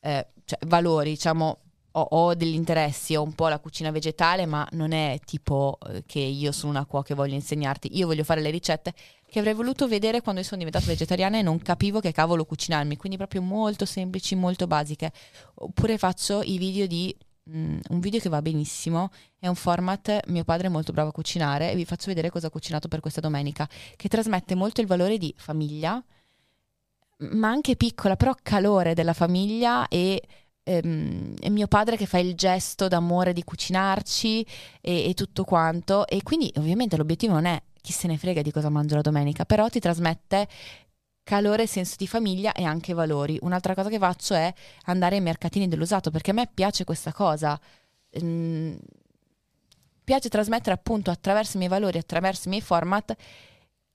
eh, 0.01 0.27
cioè, 0.44 0.59
valori, 0.66 1.10
diciamo. 1.10 1.59
Ho, 1.94 2.02
ho 2.02 2.35
degli 2.36 2.55
interessi, 2.55 3.16
ho 3.16 3.22
un 3.24 3.35
po' 3.35 3.48
la 3.48 3.59
cucina 3.59 3.90
vegetale, 3.90 4.47
ma 4.47 4.64
non 4.72 4.93
è 4.93 5.18
tipo 5.24 5.77
eh, 5.89 6.05
che 6.06 6.20
io 6.20 6.52
sono 6.52 6.70
una 6.70 6.86
cuoca 6.86 7.12
e 7.12 7.16
voglio 7.16 7.35
insegnarti. 7.35 7.97
Io 7.97 8.06
voglio 8.06 8.22
fare 8.22 8.40
le 8.40 8.51
ricette 8.51 8.94
che 9.31 9.40
avrei 9.40 9.55
voluto 9.55 9.89
vedere 9.89 10.20
quando 10.20 10.40
sono 10.44 10.59
diventata 10.59 10.86
vegetariana 10.86 11.39
e 11.39 11.43
non 11.43 11.59
capivo 11.60 11.98
che 11.98 12.12
cavolo 12.12 12.44
cucinarmi. 12.44 12.97
Quindi 12.97 13.16
proprio 13.16 13.43
molto 13.43 13.86
semplici, 13.86 14.36
molto 14.36 14.68
basiche. 14.68 15.12
Oppure 15.55 15.98
faccio 15.98 16.43
i 16.43 16.59
video 16.59 16.86
di 16.86 17.12
mm, 17.51 17.78
un 17.89 17.98
video 17.98 18.20
che 18.20 18.28
va 18.28 18.40
benissimo 18.40 19.10
è 19.40 19.48
un 19.48 19.56
format, 19.56 20.28
mio 20.28 20.44
padre 20.44 20.68
è 20.68 20.70
molto 20.70 20.93
bravo 20.93 21.09
a 21.09 21.12
cucinare 21.12 21.72
e 21.72 21.74
vi 21.74 21.85
faccio 21.85 22.06
vedere 22.06 22.31
cosa 22.31 22.47
ha 22.47 22.51
cucinato 22.51 22.86
per 22.86 23.01
questa 23.01 23.20
domenica, 23.20 23.68
che 23.97 24.09
trasmette 24.09 24.55
molto 24.55 24.81
il 24.81 24.86
valore 24.86 25.18
di 25.18 25.35
famiglia, 25.36 26.01
ma 27.20 27.48
anche 27.48 27.76
piccola, 27.76 28.16
però 28.16 28.34
calore 28.42 28.94
della 28.94 29.12
famiglia 29.12 29.88
e, 29.88 30.22
ehm, 30.62 31.34
e 31.40 31.51
mio 31.51 31.66
padre 31.66 31.97
che 31.97 32.06
fa 32.06 32.18
il 32.18 32.34
gesto 32.34 32.88
d'amore 32.88 33.32
di 33.32 33.44
cucinarci 33.44 34.47
e, 34.80 35.09
e 35.09 35.14
tutto 35.14 35.44
quanto. 35.44 36.06
E 36.06 36.22
quindi 36.22 36.52
ovviamente 36.56 36.97
l'obiettivo 36.97 37.34
non 37.34 37.44
è 37.47 37.60
chi 37.80 37.92
se 37.92 38.06
ne 38.06 38.18
frega 38.18 38.42
di 38.42 38.51
cosa 38.52 38.68
mangio 38.68 38.97
la 38.97 39.01
domenica, 39.02 39.44
però 39.44 39.68
ti 39.68 39.80
trasmette 39.80 40.48
calore, 41.22 41.66
senso 41.66 41.94
di 41.97 42.06
famiglia 42.06 42.52
e 42.52 42.64
anche 42.64 42.92
valori. 42.92 43.38
Un'altra 43.42 43.74
cosa 43.74 43.88
che 43.88 43.98
faccio 43.98 44.34
è 44.34 44.52
andare 44.86 45.16
ai 45.16 45.20
mercatini 45.22 45.68
dell'usato 45.68 46.10
perché 46.10 46.30
a 46.32 46.34
me 46.34 46.48
piace 46.52 46.84
questa 46.84 47.12
cosa. 47.12 47.59
Mm, 48.22 48.74
piace 50.02 50.28
trasmettere 50.28 50.74
appunto 50.74 51.10
attraverso 51.12 51.56
i 51.56 51.59
miei 51.59 51.70
valori, 51.70 51.98
attraverso 51.98 52.48
i 52.48 52.51
miei 52.51 52.62
format 52.62 53.14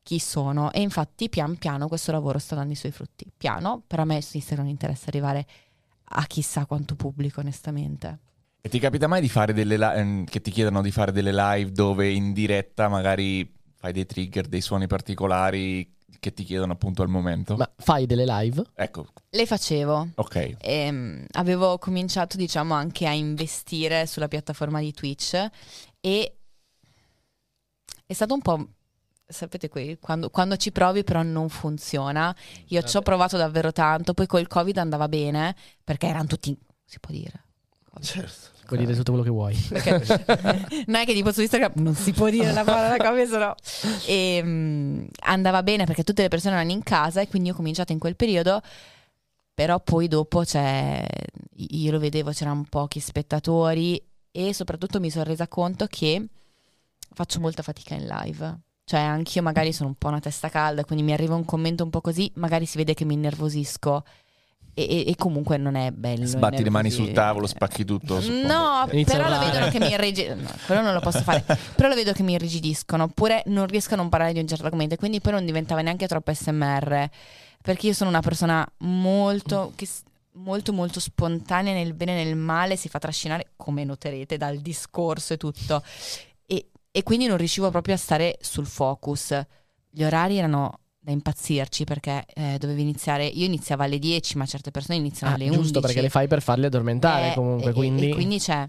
chi 0.05 0.19
sono 0.19 0.71
e 0.71 0.81
infatti 0.81 1.29
pian 1.29 1.57
piano 1.57 1.87
questo 1.87 2.11
lavoro 2.11 2.37
sta 2.37 2.53
dando 2.53 2.73
i 2.73 2.75
suoi 2.75 2.91
frutti. 2.91 3.25
Piano, 3.35 3.81
però 3.87 4.03
a 4.03 4.05
me 4.05 4.21
su 4.21 4.35
Instagram 4.37 4.65
non 4.67 4.75
interessa 4.75 5.05
arrivare 5.07 5.47
a 6.09 6.23
chissà 6.27 6.67
quanto 6.67 6.93
pubblico 6.95 7.39
onestamente. 7.39 8.19
E 8.61 8.69
ti 8.69 8.77
capita 8.77 9.07
mai 9.07 9.19
di 9.19 9.29
fare 9.29 9.51
delle 9.51 9.77
li- 9.77 9.83
ehm, 9.99 10.25
che 10.25 10.41
ti 10.41 10.51
chiedono 10.51 10.83
di 10.83 10.91
fare 10.91 11.11
delle 11.11 11.33
live 11.33 11.71
dove 11.71 12.07
in 12.11 12.33
diretta 12.33 12.87
magari 12.87 13.51
fai 13.73 13.93
dei 13.93 14.05
trigger, 14.05 14.45
dei 14.47 14.61
suoni 14.61 14.85
particolari 14.85 15.91
che 16.19 16.33
ti 16.33 16.43
chiedono 16.43 16.73
appunto 16.73 17.01
al 17.01 17.09
momento? 17.09 17.55
Ma 17.55 17.67
fai 17.75 18.05
delle 18.05 18.25
live? 18.25 18.63
Ecco, 18.75 19.07
Le 19.31 19.45
facevo. 19.47 20.09
ok. 20.13 20.57
Ehm, 20.59 21.25
avevo 21.31 21.79
cominciato 21.79 22.37
diciamo 22.37 22.75
anche 22.75 23.07
a 23.07 23.11
investire 23.13 24.05
sulla 24.05 24.27
piattaforma 24.27 24.79
di 24.79 24.93
Twitch 24.93 25.49
e 25.99 26.37
è 28.05 28.13
stato 28.13 28.35
un 28.35 28.41
po' 28.41 28.67
sapete 29.27 29.69
qui 29.69 29.97
quando, 29.99 30.29
quando 30.29 30.57
ci 30.57 30.71
provi 30.71 31.03
però 31.03 31.23
non 31.23 31.49
funziona. 31.49 32.35
Io 32.67 32.81
ci 32.83 32.97
ho 32.97 33.01
provato 33.01 33.37
davvero 33.37 33.71
tanto 33.71 34.13
poi 34.13 34.27
col 34.27 34.47
covid 34.47 34.77
andava 34.77 35.07
bene 35.07 35.55
perché 35.83 36.07
erano 36.07 36.27
tutti 36.27 36.57
si 36.83 36.99
può 36.99 37.13
dire. 37.13 37.43
Certo. 38.01 38.53
Puoi 38.65 38.79
dire 38.79 38.95
tutto 38.95 39.11
quello 39.11 39.23
che 39.23 39.31
vuoi. 39.31 39.55
non 40.87 41.01
è 41.01 41.05
che 41.05 41.13
tipo 41.13 41.31
su 41.31 41.41
Instagram 41.41 41.73
non 41.75 41.93
si 41.93 42.11
può 42.13 42.29
dire 42.29 42.51
la 42.51 42.63
parola 42.63 42.97
come 42.97 43.27
sono. 43.27 43.55
E 44.05 44.41
mm, 44.43 45.05
andava 45.25 45.61
bene 45.63 45.85
perché 45.85 46.03
tutte 46.03 46.23
le 46.23 46.29
persone 46.29 46.55
erano 46.55 46.71
in 46.71 46.83
casa 46.83 47.21
e 47.21 47.27
quindi 47.27 47.51
ho 47.51 47.53
cominciato 47.53 47.91
in 47.91 47.99
quel 47.99 48.15
periodo 48.15 48.61
però 49.55 49.79
poi 49.79 50.09
dopo 50.09 50.41
c'è 50.41 51.05
io 51.55 51.91
lo 51.91 51.97
vedevo 51.97 52.31
c'erano 52.31 52.65
pochi 52.69 52.99
spettatori 52.99 54.03
e 54.29 54.53
soprattutto 54.53 54.99
mi 54.99 55.09
sono 55.09 55.23
resa 55.23 55.47
conto 55.47 55.87
che 55.87 56.27
faccio 57.13 57.39
molta 57.39 57.63
fatica 57.63 57.95
in 57.95 58.05
live 58.05 58.59
cioè 58.85 58.99
anch'io 59.01 59.41
magari 59.41 59.73
sono 59.73 59.89
un 59.89 59.95
po' 59.95 60.07
una 60.07 60.19
testa 60.19 60.47
calda 60.49 60.85
quindi 60.85 61.03
mi 61.03 61.11
arriva 61.11 61.35
un 61.35 61.43
commento 61.43 61.83
un 61.83 61.89
po' 61.89 62.01
così 62.01 62.31
magari 62.35 62.65
si 62.65 62.77
vede 62.77 62.93
che 62.93 63.03
mi 63.03 63.15
innervosisco 63.15 64.03
e, 64.77 65.05
e- 65.07 65.15
comunque 65.15 65.55
non 65.55 65.75
è 65.75 65.89
bello 65.91 66.25
Sbatti 66.25 66.61
le 66.61 66.69
mani 66.69 66.91
sul 66.91 67.13
tavolo, 67.13 67.47
spacchi 67.47 67.85
tutto. 67.85 68.19
suppongo. 68.19 68.47
No, 68.47 68.87
Inizia 68.91 69.15
però 69.15 69.29
lo 69.29 69.39
vedono 69.39 69.69
che 69.69 69.79
mi 69.79 69.89
irrigidiscono. 69.89 70.41
No, 70.41 70.49
quello 70.65 70.81
non 70.81 70.93
lo 70.93 70.99
posso 70.99 71.21
fare. 71.23 71.45
però 71.75 71.87
lo 71.87 71.95
vedo 71.95 72.11
che 72.11 72.23
mi 72.23 72.33
irrigidiscono. 72.33 73.03
Oppure 73.03 73.43
non 73.45 73.67
riescono 73.67 73.99
a 73.99 74.01
non 74.01 74.09
parlare 74.09 74.33
di 74.33 74.39
un 74.39 74.47
certo 74.47 74.65
argomento. 74.65 74.95
e 74.95 74.97
Quindi 74.97 75.21
poi 75.21 75.31
non 75.31 75.45
diventava 75.45 75.81
neanche 75.81 76.07
troppo 76.07 76.33
SMR. 76.33 77.09
Perché 77.61 77.87
io 77.87 77.93
sono 77.93 78.09
una 78.09 78.19
persona 78.19 78.69
molto. 78.79 79.71
Che, 79.75 79.87
molto 80.33 80.73
molto 80.73 80.99
spontanea 80.99 81.73
nel 81.73 81.93
bene 81.93 82.19
e 82.19 82.25
nel 82.25 82.35
male. 82.35 82.75
Si 82.75 82.89
fa 82.89 82.99
trascinare, 82.99 83.51
come 83.55 83.85
noterete, 83.85 84.35
dal 84.35 84.57
discorso 84.57 85.31
e 85.33 85.37
tutto. 85.37 85.81
E, 86.95 87.03
quindi 87.03 87.25
non 87.27 87.35
riuscivo 87.35 87.69
proprio 87.71 87.95
a 87.95 87.97
stare 87.97 88.37
sul 88.39 88.65
focus. 88.65 89.37
Gli 89.89 90.01
orari 90.03 90.37
erano 90.37 90.79
da 90.97 91.11
impazzirci 91.11 91.83
perché 91.83 92.23
eh, 92.33 92.55
dovevi 92.57 92.81
iniziare. 92.81 93.25
Io 93.25 93.45
iniziavo 93.45 93.83
alle 93.83 93.99
10, 93.99 94.37
ma 94.37 94.45
certe 94.45 94.71
persone 94.71 94.97
iniziano 94.97 95.33
Ah, 95.33 95.35
alle 95.35 95.45
11. 95.49 95.61
giusto, 95.63 95.81
perché 95.81 95.99
le 95.99 96.07
fai 96.09 96.27
per 96.27 96.41
farli 96.41 96.65
addormentare 96.67 97.31
Eh, 97.31 97.33
comunque, 97.33 97.71
e- 97.71 97.73
quindi, 97.73 98.09
e 98.09 98.13
quindi 98.13 98.39
c'è. 98.39 98.65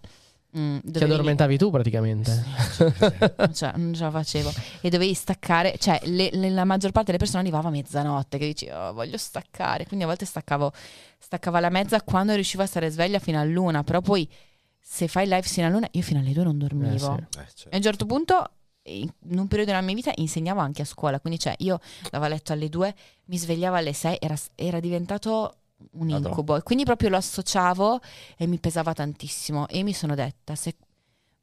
mm, 0.58 0.78
ti 0.82 1.02
addormentavi 1.04 1.56
tu 1.56 1.70
praticamente. 1.70 2.44
cioè, 3.54 3.72
non 3.76 3.94
ce 3.94 4.02
la 4.02 4.10
facevo 4.10 4.52
e 4.80 4.88
dovevi 4.88 5.14
staccare 5.14 5.76
cioè 5.78 6.00
le- 6.04 6.30
le- 6.32 6.50
la 6.50 6.64
maggior 6.64 6.90
parte 6.90 7.06
delle 7.12 7.18
persone 7.18 7.42
arrivava 7.42 7.68
a 7.68 7.70
mezzanotte 7.70 8.38
che 8.38 8.46
dici 8.46 8.68
"Oh, 8.68 8.92
voglio 8.92 9.18
staccare 9.18 9.86
quindi 9.86 10.04
a 10.04 10.08
volte 10.08 10.24
staccavo 10.24 10.72
staccavo 11.18 11.56
alla 11.58 11.68
mezza 11.70 12.00
quando 12.02 12.34
riuscivo 12.34 12.62
a 12.62 12.66
stare 12.66 12.90
sveglia 12.90 13.18
fino 13.18 13.38
all'una 13.40 13.84
però 13.84 14.00
poi 14.00 14.28
se 14.88 15.08
fai 15.08 15.24
live 15.24 15.42
fino 15.42 15.66
all'una 15.66 15.88
io 15.90 16.02
fino 16.02 16.20
alle 16.20 16.32
due 16.32 16.44
non 16.44 16.58
dormivo. 16.58 16.94
Eh, 16.94 16.98
sì. 16.98 17.38
Eh, 17.38 17.42
e 17.42 17.46
certo. 17.56 17.68
a 17.72 17.76
un 17.76 17.82
certo 17.82 18.06
punto 18.06 18.50
in 18.84 19.10
un 19.26 19.48
periodo 19.48 19.72
della 19.72 19.82
mia 19.82 19.96
vita 19.96 20.12
insegnavo 20.14 20.60
anche 20.60 20.82
a 20.82 20.84
scuola. 20.84 21.18
Quindi 21.18 21.40
cioè 21.40 21.54
io 21.58 21.80
andavo 22.04 22.24
a 22.24 22.28
letto 22.28 22.52
alle 22.52 22.68
due 22.68 22.94
mi 23.24 23.36
svegliavo 23.36 23.74
alle 23.74 23.92
sei 23.92 24.16
era, 24.20 24.36
era 24.54 24.78
diventato 24.78 25.56
un 25.94 26.08
incubo. 26.08 26.54
E 26.54 26.62
quindi 26.62 26.84
proprio 26.84 27.08
lo 27.08 27.16
associavo 27.16 27.98
e 28.36 28.46
mi 28.46 28.58
pesava 28.58 28.92
tantissimo. 28.92 29.66
E 29.66 29.82
mi 29.82 29.92
sono 29.92 30.14
detta 30.14 30.54
se 30.54 30.76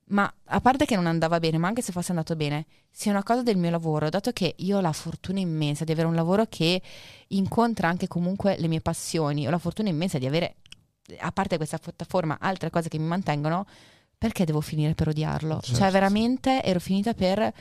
ma 0.06 0.32
a 0.46 0.62
parte 0.62 0.86
che 0.86 0.96
non 0.96 1.06
andava 1.06 1.40
bene, 1.40 1.58
ma 1.58 1.68
anche 1.68 1.82
se 1.82 1.92
fosse 1.92 2.12
andato 2.12 2.36
bene, 2.36 2.66
sia 2.90 3.12
una 3.12 3.24
cosa 3.24 3.42
del 3.42 3.58
mio 3.58 3.70
lavoro, 3.70 4.10
dato 4.10 4.32
che 4.32 4.54
io 4.58 4.78
ho 4.78 4.82
la 4.82 4.92
fortuna 4.92 5.40
immensa 5.40 5.84
di 5.84 5.92
avere 5.92 6.08
un 6.08 6.16
lavoro 6.16 6.46
che 6.48 6.82
incontra 7.30 7.88
anche 7.88 8.08
comunque 8.08 8.56
le 8.58 8.68
mie 8.68 8.82
passioni, 8.82 9.48
ho 9.48 9.50
la 9.50 9.58
fortuna 9.58 9.90
immensa 9.90 10.18
di 10.18 10.26
avere, 10.26 10.58
a 11.20 11.32
parte 11.32 11.58
questa 11.58 11.78
piattaforma, 11.78 12.38
altre 12.40 12.70
cose 12.70 12.90
che 12.90 12.98
mi 12.98 13.08
mantengono, 13.08 13.66
perché 14.18 14.46
devo 14.46 14.62
finire 14.62 14.94
per 14.94 15.10
odiarlo? 15.10 15.60
Certo. 15.62 15.80
Cioè 15.80 15.92
veramente 15.92 16.64
ero 16.64 16.80
finita 16.80 17.14
per... 17.14 17.54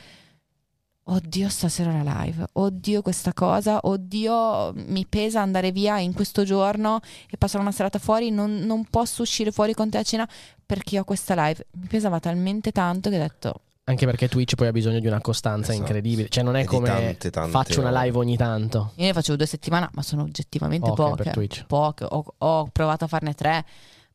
Oddio, 1.05 1.49
stasera 1.49 2.01
la 2.01 2.23
live. 2.23 2.47
Oddio, 2.53 3.01
questa 3.01 3.33
cosa. 3.33 3.79
Oddio, 3.81 4.71
mi 4.73 5.05
pesa 5.05 5.41
andare 5.41 5.73
via 5.73 5.99
in 5.99 6.13
questo 6.13 6.45
giorno 6.45 7.01
e 7.29 7.35
passare 7.35 7.61
una 7.61 7.73
serata 7.73 7.99
fuori. 7.99 8.29
Non, 8.29 8.59
non 8.59 8.85
posso 8.85 9.23
uscire 9.23 9.51
fuori 9.51 9.73
con 9.73 9.89
te 9.89 9.97
a 9.97 10.03
cena 10.03 10.25
perché 10.65 10.99
ho 10.99 11.03
questa 11.03 11.33
live. 11.35 11.67
Mi 11.73 11.87
pesava 11.87 12.21
talmente 12.21 12.71
tanto 12.71 13.09
che 13.09 13.17
ho 13.17 13.19
detto: 13.19 13.61
Anche 13.85 14.05
perché 14.05 14.29
Twitch 14.29 14.55
poi 14.55 14.67
ha 14.67 14.71
bisogno 14.71 14.99
di 14.99 15.07
una 15.07 15.19
costanza 15.19 15.71
Esatto. 15.73 15.85
incredibile. 15.87 16.29
Cioè, 16.29 16.41
non 16.41 16.55
è 16.55 16.63
come 16.63 16.87
tante, 16.87 17.29
tante 17.29 17.51
faccio 17.51 17.81
una 17.81 18.03
live 18.03 18.17
ogni 18.17 18.37
tanto. 18.37 18.91
Io 18.95 19.05
ne 19.05 19.11
facevo 19.13 19.35
due 19.35 19.45
settimane, 19.45 19.89
ma 19.91 20.01
sono 20.01 20.21
oggettivamente 20.23 20.89
Ok, 20.89 20.95
poche. 20.95 21.23
per 21.23 21.33
Twitch. 21.33 21.65
Poche. 21.65 22.05
Ho, 22.07 22.23
ho 22.37 22.67
provato 22.71 23.03
a 23.03 23.07
farne 23.07 23.33
tre, 23.33 23.65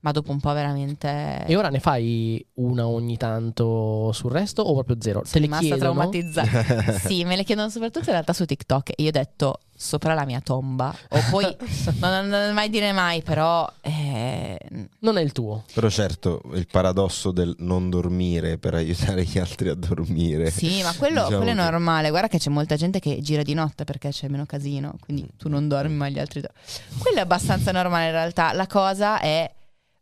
ma 0.01 0.13
dopo 0.13 0.31
un 0.31 0.41
po' 0.41 0.53
veramente... 0.53 1.45
E 1.47 1.57
ora 1.57 1.69
ne 1.71 1.81
fai 1.81 2.45
una 2.55 2.87
ogni 2.87 3.17
tanto 3.17 4.13
sul 4.13 4.31
resto 4.31 4.63
o 4.63 4.73
proprio 4.75 4.97
zero? 5.01 5.21
Te 5.23 5.27
sono 5.29 5.41
le 5.41 5.47
rimasta 5.47 5.65
chiedono? 5.77 5.93
traumatizzata. 5.93 6.99
sì, 7.07 7.25
me 7.25 7.37
le 7.37 7.45
chiedono 7.45 7.69
soprattutto 7.69 8.07
in 8.07 8.13
realtà 8.13 8.33
su 8.33 8.45
TikTok 8.45 8.91
e 8.91 9.03
io 9.03 9.09
ho 9.09 9.13
detto 9.13 9.61
sopra 9.81 10.15
la 10.15 10.25
mia 10.25 10.41
tomba. 10.41 10.95
O 11.11 11.19
poi, 11.31 11.45
non, 12.01 12.27
non 12.29 12.53
mai 12.55 12.69
dire 12.71 12.93
mai, 12.93 13.23
però... 13.23 13.69
eh, 13.81 14.59
Non 15.01 15.19
è 15.19 15.21
il 15.23 15.33
tuo. 15.33 15.65
Però 15.73 15.89
certo, 15.89 16.43
il 16.55 16.67
paradosso 16.71 17.31
del 17.33 17.55
non 17.59 17.91
dormire 17.91 18.59
per 18.59 18.75
aiutare 18.75 19.25
gli 19.25 19.39
altri 19.39 19.69
a 19.69 19.75
dormire. 19.75 20.51
Sì, 20.51 20.83
ma 20.83 20.93
quello, 20.97 21.23
Diciamo 21.25 21.43
quello 21.45 21.61
è 21.61 21.65
che- 21.65 21.71
normale. 21.71 22.11
Guarda 22.11 22.29
che 22.29 22.39
c'è 22.39 22.51
molta 22.51 22.77
gente 22.77 22.99
che 23.01 23.21
gira 23.21 23.43
di 23.43 23.55
notte 23.55 23.85
perché 23.85 24.11
c'è 24.11 24.29
meno 24.29 24.47
casino. 24.47 24.95
Quindi 25.01 25.29
tu 25.37 25.49
non 25.49 25.67
dormi, 25.69 25.95
ma 25.95 26.09
gli 26.09 26.19
altri 26.19 26.41
dormono. 26.41 26.63
Quello 26.99 27.17
è 27.19 27.21
abbastanza 27.21 27.71
normale 27.73 28.07
in 28.07 28.13
realtà. 28.13 28.53
La 28.53 28.67
cosa 28.67 29.21
è. 29.21 29.49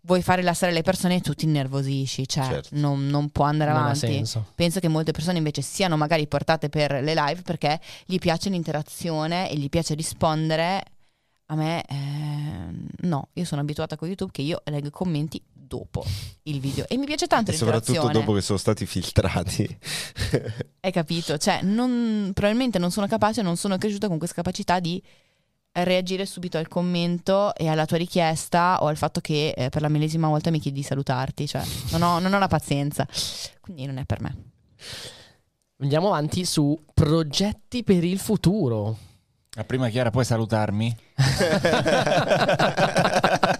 Vuoi 0.06 0.22
fare 0.22 0.40
rilassare 0.40 0.72
le 0.72 0.82
persone 0.82 1.16
e 1.16 1.20
tu 1.20 1.34
ti 1.34 1.46
innervosisci, 1.46 2.28
cioè 2.28 2.44
Certo. 2.44 2.68
non, 2.72 3.08
non 3.08 3.30
può 3.30 3.44
andare 3.44 3.70
Non 3.70 3.80
ha 3.80 3.82
avanti. 3.86 4.06
senso. 4.06 4.46
Penso 4.54 4.78
che 4.78 4.86
molte 4.86 5.10
persone 5.10 5.38
invece 5.38 5.62
siano 5.62 5.96
magari 5.96 6.28
portate 6.28 6.68
per 6.68 6.92
le 7.02 7.12
live 7.14 7.42
perché 7.42 7.80
gli 8.04 8.18
piace 8.18 8.48
l'interazione 8.48 9.50
e 9.50 9.56
gli 9.56 9.68
piace 9.68 9.94
rispondere. 9.94 10.80
A 11.46 11.54
me 11.56 11.82
eh, 11.84 13.06
no, 13.08 13.28
io 13.32 13.44
sono 13.44 13.60
abituata 13.60 13.96
con 13.96 14.06
YouTube 14.08 14.30
che 14.32 14.42
io 14.42 14.62
leggo 14.66 14.88
i 14.88 14.90
commenti 14.90 15.42
dopo 15.52 16.04
il 16.44 16.60
video 16.60 16.86
e 16.88 16.96
mi 16.96 17.06
piace 17.06 17.26
tanto 17.26 17.50
E 17.50 17.54
soprattutto 17.54 18.08
dopo 18.08 18.32
che 18.32 18.40
sono 18.40 18.58
stati 18.58 18.86
filtrati. 18.86 19.78
Hai 20.80 20.92
capito? 20.92 21.36
Cioè, 21.36 21.62
non- 21.62 22.30
probabilmente 22.32 22.78
non 22.78 22.90
sono 22.92 23.08
capace, 23.08 23.42
non 23.42 23.56
sono 23.56 23.76
cresciuta 23.76 24.06
con 24.06 24.18
questa 24.18 24.36
capacità 24.36 24.78
di 24.78 25.02
reagire 25.84 26.26
subito 26.26 26.58
al 26.58 26.68
commento 26.68 27.54
e 27.54 27.68
alla 27.68 27.86
tua 27.86 27.96
richiesta 27.96 28.82
o 28.82 28.86
al 28.86 28.96
fatto 28.96 29.20
che 29.20 29.54
eh, 29.56 29.68
per 29.68 29.82
la 29.82 29.88
millesima 29.88 30.28
volta 30.28 30.50
mi 30.50 30.60
chiedi 30.60 30.80
di 30.80 30.84
salutarti. 30.84 31.46
Cioè, 31.46 31.62
non 31.90 32.02
ho, 32.02 32.18
non 32.18 32.32
ho 32.32 32.38
la 32.38 32.48
pazienza. 32.48 33.06
Quindi 33.60 33.86
non 33.86 33.98
è 33.98 34.04
per 34.04 34.20
me. 34.20 34.36
Andiamo 35.80 36.08
avanti 36.08 36.44
su 36.44 36.78
progetti 36.94 37.84
per 37.84 38.04
il 38.04 38.18
futuro. 38.18 38.96
La 39.50 39.64
prima 39.64 39.88
Chiara, 39.88 40.10
puoi 40.10 40.24
salutarmi? 40.24 40.96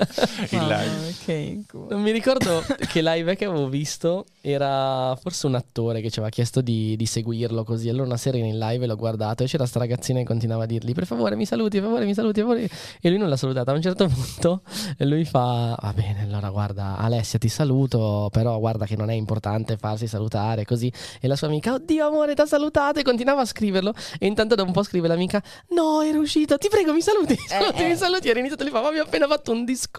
Il 0.50 0.66
live. 0.66 1.64
Non 1.88 2.00
mi 2.00 2.10
ricordo 2.10 2.64
che 2.88 3.02
live 3.02 3.36
che 3.36 3.44
avevo 3.44 3.68
visto 3.68 4.24
era 4.40 5.16
forse 5.20 5.46
un 5.46 5.54
attore 5.54 6.00
che 6.00 6.10
ci 6.10 6.18
aveva 6.18 6.32
chiesto 6.32 6.60
di, 6.60 6.96
di 6.96 7.06
seguirlo 7.06 7.64
così. 7.64 7.88
Allora 7.88 8.06
una 8.06 8.16
sera 8.16 8.38
in 8.38 8.58
live 8.58 8.86
l'ho 8.86 8.96
guardato 8.96 9.44
e 9.44 9.46
c'era 9.46 9.66
sta 9.66 9.78
ragazzina 9.78 10.18
che 10.20 10.24
continuava 10.24 10.64
a 10.64 10.66
dirgli 10.66 10.92
per 10.92 11.06
favore 11.06 11.36
mi 11.36 11.44
saluti, 11.44 11.78
per 11.78 11.86
favore 11.86 12.04
mi 12.06 12.14
saluti, 12.14 12.40
per 12.40 12.48
favore. 12.48 12.70
E 13.00 13.08
lui 13.08 13.18
non 13.18 13.28
l'ha 13.28 13.36
salutata. 13.36 13.70
A 13.70 13.74
un 13.74 13.82
certo 13.82 14.08
punto 14.08 14.62
e 14.96 15.04
lui 15.06 15.24
fa 15.24 15.76
va 15.80 15.92
bene, 15.94 16.22
allora 16.22 16.50
guarda 16.50 16.96
Alessia 16.96 17.38
ti 17.38 17.48
saluto, 17.48 18.28
però 18.32 18.58
guarda 18.58 18.86
che 18.86 18.96
non 18.96 19.10
è 19.10 19.14
importante 19.14 19.76
farsi 19.76 20.06
salutare 20.06 20.64
così. 20.64 20.92
E 21.20 21.28
la 21.28 21.36
sua 21.36 21.48
amica, 21.48 21.74
oddio 21.74 22.06
amore 22.06 22.34
ti 22.34 22.40
ha 22.40 22.46
salutato 22.46 22.98
e 22.98 23.02
continuava 23.02 23.42
a 23.42 23.46
scriverlo. 23.46 23.92
E 24.18 24.26
intanto 24.26 24.54
da 24.54 24.62
un 24.62 24.72
po' 24.72 24.82
scrive 24.82 25.08
l'amica, 25.08 25.42
no 25.70 26.00
ero 26.02 26.20
uscito, 26.20 26.56
ti 26.56 26.68
prego 26.68 26.92
mi 26.92 27.02
saluti, 27.02 27.36
mi 27.38 27.46
saluti, 27.46 27.82
eh. 27.82 27.88
mi 27.88 27.96
saluti. 27.96 28.28
E 28.28 28.30
all'inizio 28.30 28.56
gli 28.64 28.70
fa, 28.70 28.80
ma 28.80 28.90
mi 28.90 28.98
ha 28.98 29.02
appena 29.02 29.26
fatto 29.26 29.52
un 29.52 29.64
discorso 29.64 29.89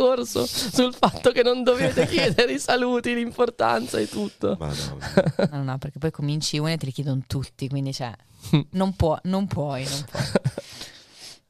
sul 0.45 0.93
fatto 0.93 1.31
che 1.31 1.43
non 1.43 1.63
dovete 1.63 2.05
chiedere 2.07 2.53
i 2.53 2.59
saluti, 2.59 3.13
l'importanza 3.13 3.99
e 3.99 4.07
tutto. 4.07 4.55
Madonna. 4.59 5.23
No, 5.51 5.57
no, 5.57 5.63
no, 5.63 5.77
perché 5.77 5.99
poi 5.99 6.11
cominci 6.11 6.57
uno 6.57 6.69
e 6.69 6.77
te 6.77 6.85
li 6.85 6.91
chiedono 6.91 7.21
tutti, 7.27 7.67
quindi 7.67 7.93
cioè, 7.93 8.11
non, 8.71 8.95
può, 8.95 9.19
non 9.23 9.47
puoi, 9.47 9.83
non 9.83 10.05
puoi. 10.09 10.23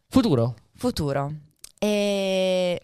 Futuro. 0.08 0.56
Futuro. 0.76 1.34
E... 1.78 2.82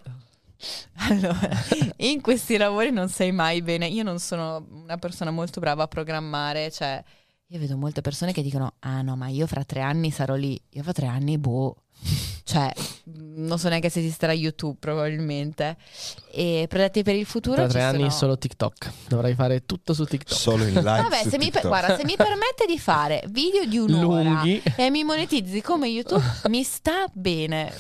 Allora, 1.10 1.50
in 1.98 2.22
questi 2.22 2.58
lavori 2.58 2.92
non 2.92 3.10
sai 3.10 3.32
mai 3.32 3.62
bene. 3.62 3.88
Io 3.88 4.04
non 4.04 4.20
sono 4.20 4.66
una 4.72 4.98
persona 4.98 5.30
molto 5.32 5.60
brava 5.60 5.84
a 5.84 5.88
programmare, 5.88 6.72
cioè 6.72 7.04
io 7.48 7.60
vedo 7.60 7.78
molte 7.78 8.02
persone 8.02 8.34
che 8.34 8.42
dicono 8.42 8.74
"Ah 8.80 9.02
no, 9.02 9.16
ma 9.16 9.28
io 9.28 9.46
fra 9.48 9.64
tre 9.64 9.82
anni 9.82 10.10
sarò 10.12 10.36
lì". 10.36 10.60
Io 10.72 10.84
fra 10.84 10.94
tre 10.94 11.06
anni 11.08 11.38
boh. 11.38 11.84
Cioè, 12.48 12.72
non 13.36 13.60
so 13.60 13.68
neanche 13.68 13.90
se 13.90 14.00
esisterà 14.00 14.32
YouTube 14.32 14.78
probabilmente. 14.80 15.76
E 16.32 16.66
progetti 16.70 17.04
per 17.04 17.16
il 17.16 17.26
futuro 17.26 17.56
Tra 17.58 17.66
ci 17.66 17.72
tre 17.74 17.82
anni 17.84 17.98
sono- 18.04 18.10
solo 18.12 18.38
TikTok. 18.38 18.92
Dovrai 19.10 19.36
fare 19.36 19.66
tutto 19.66 19.94
su 19.94 20.06
TikTok. 20.06 20.38
Solo 20.38 20.64
in 20.64 20.70
live. 20.76 20.82
Vabbè, 20.82 21.24
su 21.24 21.30
se 21.32 21.38
mi, 21.38 21.52
per- 21.52 21.68
guarda, 21.68 21.98
se 21.98 22.06
mi 22.06 22.16
permette 22.16 22.66
di 22.66 22.80
fare 22.80 23.22
video 23.28 23.66
di 23.66 23.78
un'ora 23.78 24.22
Lunghi. 24.30 24.62
e 24.78 24.90
mi 24.90 25.04
monetizzi 25.04 25.62
come 25.62 25.88
YouTube, 25.90 26.24
mi 26.48 26.64
sta 26.64 27.06
bene. 27.12 27.74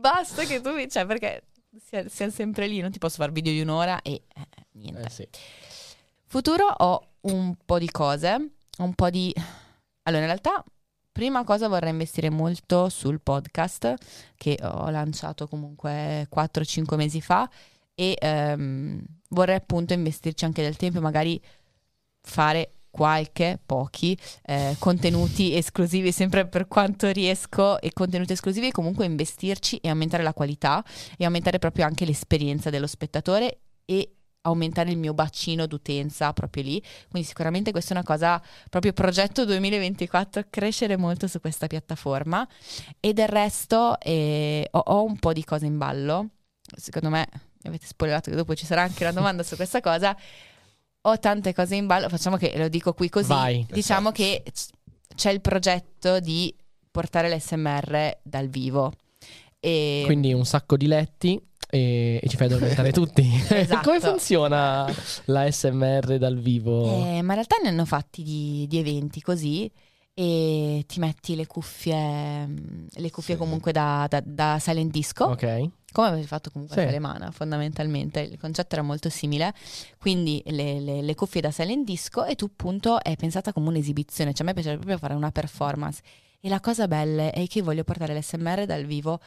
Basta 0.00 0.42
che 0.44 0.60
tu 0.60 0.72
mi... 0.72 0.88
Cioè, 0.90 1.06
perché 1.06 1.44
sia- 1.80 2.08
siamo 2.08 2.32
sempre 2.32 2.66
lì, 2.66 2.80
non 2.80 2.90
ti 2.90 2.98
posso 2.98 3.16
fare 3.18 3.30
video 3.30 3.52
di 3.52 3.60
un'ora 3.60 4.02
e 4.02 4.24
eh, 4.34 4.46
niente. 4.72 5.02
Eh 5.02 5.10
sì. 5.10 5.28
Futuro 6.26 6.66
ho 6.66 7.06
un 7.22 7.54
po' 7.64 7.78
di 7.78 7.90
cose, 7.92 8.50
un 8.78 8.92
po' 8.94 9.08
di... 9.08 9.32
Allora, 10.02 10.22
in 10.22 10.28
realtà, 10.28 10.64
prima 11.20 11.44
cosa 11.44 11.68
vorrei 11.68 11.90
investire 11.90 12.30
molto 12.30 12.88
sul 12.88 13.20
podcast 13.20 13.92
che 14.38 14.58
ho 14.62 14.88
lanciato 14.88 15.46
comunque 15.48 16.26
4-5 16.34 16.96
mesi 16.96 17.20
fa 17.20 17.46
e 17.94 18.16
ehm, 18.18 19.04
vorrei 19.28 19.56
appunto 19.56 19.92
investirci 19.92 20.46
anche 20.46 20.62
del 20.62 20.76
tempo 20.76 20.98
magari 21.02 21.38
fare 22.22 22.76
qualche, 22.88 23.60
pochi, 23.66 24.16
eh, 24.46 24.76
contenuti 24.78 25.52
esclusivi 25.54 26.10
sempre 26.10 26.46
per 26.46 26.66
quanto 26.66 27.10
riesco 27.10 27.78
e 27.82 27.92
contenuti 27.92 28.32
esclusivi 28.32 28.68
e 28.68 28.72
comunque 28.72 29.04
investirci 29.04 29.76
e 29.76 29.90
aumentare 29.90 30.22
la 30.22 30.32
qualità 30.32 30.82
e 31.18 31.26
aumentare 31.26 31.58
proprio 31.58 31.84
anche 31.84 32.06
l'esperienza 32.06 32.70
dello 32.70 32.86
spettatore 32.86 33.58
e 33.84 34.19
aumentare 34.42 34.90
il 34.90 34.98
mio 34.98 35.12
bacino 35.14 35.66
d'utenza 35.66 36.32
proprio 36.32 36.62
lì. 36.62 36.82
Quindi 37.10 37.28
sicuramente 37.28 37.70
questa 37.72 37.94
è 37.94 37.96
una 37.96 38.04
cosa, 38.04 38.40
proprio 38.68 38.92
progetto 38.92 39.44
2024, 39.44 40.46
crescere 40.48 40.96
molto 40.96 41.26
su 41.26 41.40
questa 41.40 41.66
piattaforma 41.66 42.46
e 42.98 43.12
del 43.12 43.28
resto 43.28 43.98
eh, 44.00 44.66
ho, 44.70 44.78
ho 44.78 45.04
un 45.04 45.18
po' 45.18 45.32
di 45.32 45.44
cose 45.44 45.66
in 45.66 45.78
ballo. 45.78 46.28
Secondo 46.76 47.10
me, 47.10 47.26
mi 47.32 47.68
avete 47.68 47.86
spoilerato 47.86 48.30
che 48.30 48.36
dopo 48.36 48.54
ci 48.54 48.64
sarà 48.64 48.82
anche 48.82 49.02
una 49.02 49.12
domanda 49.12 49.42
su 49.42 49.56
questa 49.56 49.80
cosa. 49.80 50.16
Ho 51.02 51.18
tante 51.18 51.54
cose 51.54 51.76
in 51.76 51.86
ballo, 51.86 52.08
facciamo 52.08 52.36
che 52.36 52.52
lo 52.56 52.68
dico 52.68 52.92
qui 52.92 53.08
così. 53.08 53.28
Vai. 53.28 53.66
Diciamo 53.70 54.12
che 54.12 54.42
c- 54.44 54.68
c'è 55.14 55.30
il 55.30 55.40
progetto 55.40 56.20
di 56.20 56.54
portare 56.90 57.34
l'SMR 57.34 58.18
dal 58.22 58.48
vivo. 58.48 58.92
E 59.60 60.02
Quindi 60.06 60.32
un 60.32 60.46
sacco 60.46 60.76
di 60.78 60.86
letti 60.86 61.38
e, 61.68 62.20
ci 62.26 62.36
fai 62.36 62.46
addormentare 62.46 62.90
tutti. 62.92 63.22
Esatto. 63.50 63.88
Come 63.88 64.00
funziona 64.00 64.92
la 65.26 65.50
SMR 65.50 66.16
dal 66.18 66.38
vivo? 66.38 66.84
Eh, 67.04 67.20
ma 67.22 67.34
in 67.34 67.34
realtà 67.34 67.56
ne 67.62 67.68
hanno 67.68 67.84
fatti 67.84 68.22
di, 68.22 68.66
di 68.68 68.78
eventi 68.78 69.20
così 69.20 69.70
e 70.14 70.84
ti 70.86 70.98
metti 70.98 71.36
le 71.36 71.46
cuffie, 71.46 72.46
mm, 72.46 72.86
le 72.94 73.10
cuffie 73.10 73.34
Sì. 73.34 73.40
comunque 73.40 73.70
da, 73.72 74.06
da- 74.08 74.22
da 74.24 74.58
silent 74.60 74.90
disco, 74.90 75.24
Ok. 75.26 75.68
come 75.92 76.08
avevi 76.08 76.26
fatto 76.26 76.50
comunque 76.50 76.76
Sì. 76.76 76.82
a 76.82 76.86
Telemana 76.86 77.30
fondamentalmente, 77.30 78.20
il 78.20 78.38
concetto 78.38 78.74
era 78.74 78.82
molto 78.82 79.08
simile, 79.08 79.54
quindi 79.98 80.42
le, 80.46 80.80
le- 80.80 81.02
le 81.02 81.14
cuffie 81.14 81.40
da 81.40 81.50
silent 81.50 81.84
disco 81.86 82.24
e 82.24 82.34
tu 82.34 82.46
appunto 82.46 83.00
è 83.02 83.14
pensata 83.16 83.52
come 83.52 83.68
un'esibizione, 83.68 84.32
cioè 84.34 84.42
a 84.42 84.48
me 84.48 84.54
piace 84.54 84.74
proprio 84.74 84.98
fare 84.98 85.14
una 85.14 85.30
performance 85.30 86.02
e 86.40 86.48
la 86.48 86.60
cosa 86.60 86.88
bella 86.88 87.30
è 87.30 87.46
che 87.46 87.58
io 87.58 87.64
voglio 87.64 87.84
portare 87.84 88.14
l'SMR 88.18 88.66
dal 88.66 88.84
vivo 88.84 89.20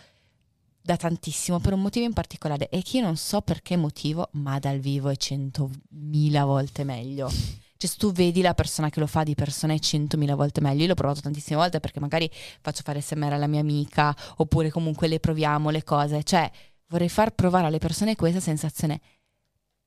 da 0.85 0.97
tantissimo 0.97 1.59
per 1.59 1.71
un 1.71 1.81
motivo 1.81 2.05
in 2.05 2.11
particolare 2.11 2.67
e 2.67 2.81
che 2.81 2.97
io 2.97 3.03
non 3.03 3.15
so 3.15 3.39
per 3.39 3.61
che 3.61 3.77
motivo, 3.77 4.27
ma 4.33 4.59
dal 4.59 4.79
vivo 4.79 5.09
è 5.09 5.15
centomila 5.15 6.43
volte 6.43 6.83
meglio. 6.83 7.29
Cioè, 7.29 7.89
se 7.89 7.95
tu 7.97 8.11
vedi 8.11 8.41
la 8.41 8.53
persona 8.53 8.89
che 8.89 8.99
lo 8.99 9.07
fa 9.07 9.23
di 9.23 9.33
persona 9.33 9.73
è 9.73 9.79
centomila 9.79 10.35
volte 10.35 10.59
meglio. 10.59 10.81
Io 10.81 10.87
l'ho 10.87 10.93
provato 10.93 11.21
tantissime 11.21 11.55
volte 11.55 11.79
perché 11.79 12.01
magari 12.01 12.29
faccio 12.61 12.81
fare 12.83 12.99
SMR 12.99 13.31
alla 13.31 13.47
mia 13.47 13.61
amica, 13.61 14.13
oppure 14.37 14.69
comunque 14.69 15.07
le 15.07 15.21
proviamo 15.21 15.69
le 15.69 15.83
cose. 15.83 16.21
Cioè, 16.23 16.51
vorrei 16.87 17.09
far 17.09 17.31
provare 17.31 17.67
alle 17.67 17.79
persone 17.79 18.17
questa 18.17 18.41
sensazione 18.41 18.99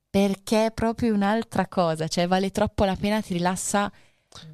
perché 0.08 0.66
è 0.66 0.72
proprio 0.72 1.12
un'altra 1.12 1.68
cosa. 1.68 2.08
Cioè, 2.08 2.26
vale 2.26 2.50
troppo 2.50 2.84
la 2.84 2.96
pena, 2.96 3.20
ti 3.20 3.34
rilassa 3.34 3.92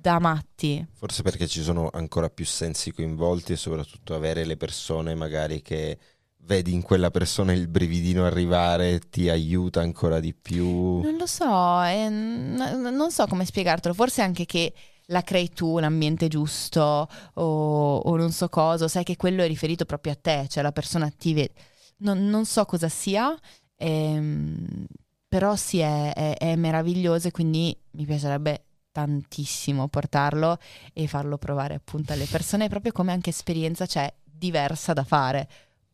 da 0.01 0.19
matti. 0.19 0.85
Forse 0.93 1.23
perché 1.23 1.47
ci 1.47 1.62
sono 1.62 1.89
ancora 1.93 2.28
più 2.31 2.44
sensi 2.44 2.90
coinvolti 2.93 3.52
e 3.52 3.56
soprattutto 3.56 4.16
avere 4.16 4.44
le 4.44 4.56
persone 4.56 5.14
magari 5.14 5.62
che 5.62 5.98
vedi 6.44 6.73
in 6.73 6.82
quella 6.82 7.10
persona 7.10 7.52
il 7.52 7.69
brividino 7.69 8.24
arrivare 8.24 8.98
ti 8.98 9.28
aiuta 9.28 9.81
ancora 9.81 10.20
di 10.20 10.35
più. 10.35 11.01
Non 11.01 11.16
lo 11.16 11.27
so, 11.27 11.82
eh, 11.82 12.09
n- 12.09 12.90
non 12.94 13.10
so 13.10 13.27
come 13.27 13.44
spiegartelo. 13.44 13.94
Forse 13.94 14.23
anche 14.23 14.44
che 14.44 14.73
la 15.06 15.23
crei 15.23 15.48
tu, 15.51 15.78
l'ambiente 15.78 16.28
giusto 16.28 17.09
o, 17.35 17.97
o 17.97 18.16
non 18.16 18.32
so 18.32 18.48
cosa, 18.48 18.89
sai 18.89 19.05
che 19.05 19.16
quello 19.16 19.43
è 19.43 19.47
riferito 19.47 19.85
proprio 19.85 20.12
a 20.12 20.19
te, 20.20 20.47
cioè 20.48 20.62
la 20.62 20.73
persona 20.73 21.10
ti 21.10 21.35
vede. 21.35 21.52
Non, 21.98 22.28
non 22.28 22.44
so 22.44 22.64
cosa 22.64 22.89
sia, 22.89 23.36
ehm, 23.77 24.86
però 25.28 25.55
sì, 25.56 25.78
è, 25.78 26.12
è- 26.12 26.36
è 26.36 26.56
meraviglioso 26.56 27.28
e 27.28 27.31
quindi 27.31 27.77
mi 27.93 28.05
piacerebbe 28.05 28.64
tantissimo 28.93 29.89
portarlo 29.89 30.59
e 30.93 31.06
farlo 31.06 31.39
provare 31.39 31.74
appunto 31.74 32.12
alle 32.12 32.27
persone, 32.27 32.69
proprio 32.69 32.93
come 32.93 33.12
anche 33.12 33.31
esperienza, 33.31 33.86
cioè 33.86 34.12
diversa 34.24 34.93
da 34.93 35.05
fare. 35.05 35.48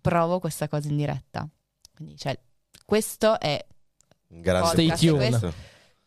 Provo 0.08 0.38
questa 0.38 0.68
cosa 0.68 0.88
in 0.88 0.96
diretta. 0.96 1.48
Quindi, 1.94 2.16
cioè, 2.16 2.38
Questo 2.84 3.38
è 3.38 3.64
Un 4.28 4.40
grande 4.40 4.68
Stay 4.68 4.88
podcast, 4.88 5.52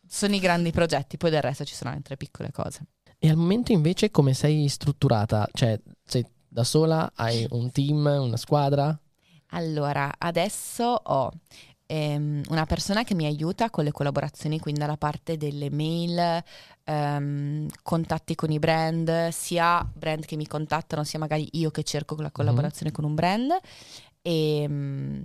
sono 0.08 0.36
i 0.36 0.40
grandi 0.40 0.72
progetti, 0.72 1.18
poi 1.18 1.30
del 1.30 1.42
resto 1.42 1.64
ci 1.64 1.76
sono 1.76 1.92
altre 1.92 2.18
piccole 2.18 2.52
cose. 2.52 2.86
E 3.18 3.30
al 3.30 3.38
momento 3.38 3.72
invece 3.72 4.10
come 4.12 4.34
sei 4.34 4.68
strutturata? 4.68 5.48
Cioè, 5.54 5.80
sei 6.04 6.26
da 6.48 6.64
sola? 6.64 7.12
Hai 7.16 7.46
un 7.52 7.72
team, 7.72 8.06
una 8.06 8.38
squadra? 8.38 9.00
Allora, 9.54 10.12
adesso 10.18 10.84
ho 10.84 11.32
ehm, 11.92 12.44
una 12.50 12.66
persona 12.66 13.04
che 13.04 13.14
mi 13.14 13.26
aiuta 13.26 13.70
con 13.70 13.84
le 13.84 13.92
collaborazioni, 13.92 14.60
quindi 14.60 14.80
dalla 14.80 14.98
parte 14.98 15.36
delle 15.38 15.70
mail, 15.70 16.44
ehm, 16.86 17.68
contatti 17.84 18.36
con 18.36 18.52
i 18.52 18.60
brand, 18.60 19.30
sia 19.30 19.86
brand 19.94 20.26
che 20.26 20.38
mi 20.38 20.48
contattano, 20.48 21.04
sia 21.04 21.20
magari 21.20 21.50
io 21.54 21.70
che 21.70 21.84
cerco 21.84 22.16
la 22.22 22.32
collaborazione 22.32 22.92
con 22.92 23.04
un 23.04 23.16
brand. 23.16 23.52
E, 24.22 24.66
mm, 24.68 25.24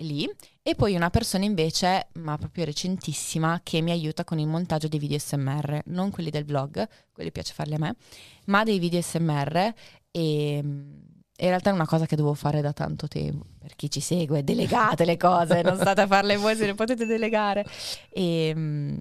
lì 0.00 0.30
e 0.62 0.74
poi 0.76 0.94
una 0.94 1.10
persona 1.10 1.44
invece 1.44 2.06
ma 2.14 2.38
proprio 2.38 2.64
recentissima 2.64 3.60
che 3.64 3.80
mi 3.80 3.90
aiuta 3.90 4.22
con 4.22 4.38
il 4.38 4.46
montaggio 4.46 4.86
dei 4.86 5.00
video 5.00 5.18
SMR 5.18 5.82
non 5.86 6.10
quelli 6.10 6.30
del 6.30 6.44
blog 6.44 6.88
quelli 7.10 7.32
piace 7.32 7.52
farli 7.52 7.74
a 7.74 7.78
me 7.78 7.96
ma 8.44 8.62
dei 8.62 8.78
video 8.78 9.02
SMR 9.02 9.74
e 10.12 10.60
mm, 10.62 11.17
in 11.40 11.48
realtà 11.48 11.70
è 11.70 11.72
una 11.72 11.86
cosa 11.86 12.06
che 12.06 12.16
devo 12.16 12.34
fare 12.34 12.60
da 12.60 12.72
tanto 12.72 13.08
tempo 13.08 13.44
per 13.58 13.74
chi 13.76 13.90
ci 13.90 14.00
segue 14.00 14.42
delegate 14.44 15.04
le 15.04 15.16
cose 15.16 15.62
non 15.62 15.76
state 15.76 16.00
a 16.02 16.06
farle 16.06 16.36
voi 16.36 16.56
se 16.56 16.66
le 16.66 16.74
potete 16.74 17.06
delegare 17.06 17.64
e, 18.10 18.52
mm, 18.54 18.98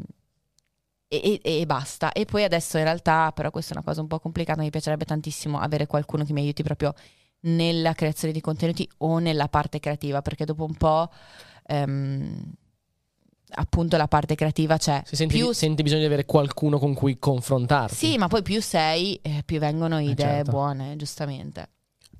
e, 1.07 1.39
e- 1.43 1.59
e 1.61 1.65
basta 1.65 2.11
e 2.11 2.25
poi 2.25 2.43
adesso 2.43 2.77
in 2.77 2.83
realtà 2.83 3.31
però 3.31 3.49
questa 3.49 3.73
è 3.73 3.77
una 3.77 3.85
cosa 3.85 4.01
un 4.01 4.07
po' 4.07 4.19
complicata 4.19 4.61
mi 4.61 4.69
piacerebbe 4.69 5.05
tantissimo 5.05 5.59
avere 5.59 5.87
qualcuno 5.87 6.23
che 6.23 6.33
mi 6.33 6.41
aiuti 6.41 6.63
proprio 6.63 6.93
nella 7.41 7.93
creazione 7.93 8.33
di 8.33 8.41
contenuti 8.41 8.89
o 8.99 9.19
nella 9.19 9.47
parte 9.47 9.79
creativa, 9.79 10.21
perché 10.21 10.45
dopo 10.45 10.63
un 10.63 10.75
po' 10.75 11.09
ehm, 11.65 12.53
appunto 13.49 13.97
la 13.97 14.07
parte 14.07 14.35
creativa 14.35 14.77
c'è. 14.77 15.01
Se 15.05 15.15
senti, 15.15 15.37
più 15.37 15.51
senti 15.51 15.83
bisogno 15.83 16.01
di 16.01 16.07
avere 16.07 16.25
qualcuno 16.25 16.79
con 16.79 16.93
cui 16.93 17.19
confrontarti. 17.19 17.95
sì, 17.95 18.17
ma 18.17 18.27
poi 18.27 18.41
più 18.41 18.61
sei, 18.61 19.19
eh, 19.21 19.43
più 19.45 19.59
vengono 19.59 19.99
idee 19.99 20.15
certo. 20.15 20.51
buone, 20.51 20.95
giustamente. 20.95 21.69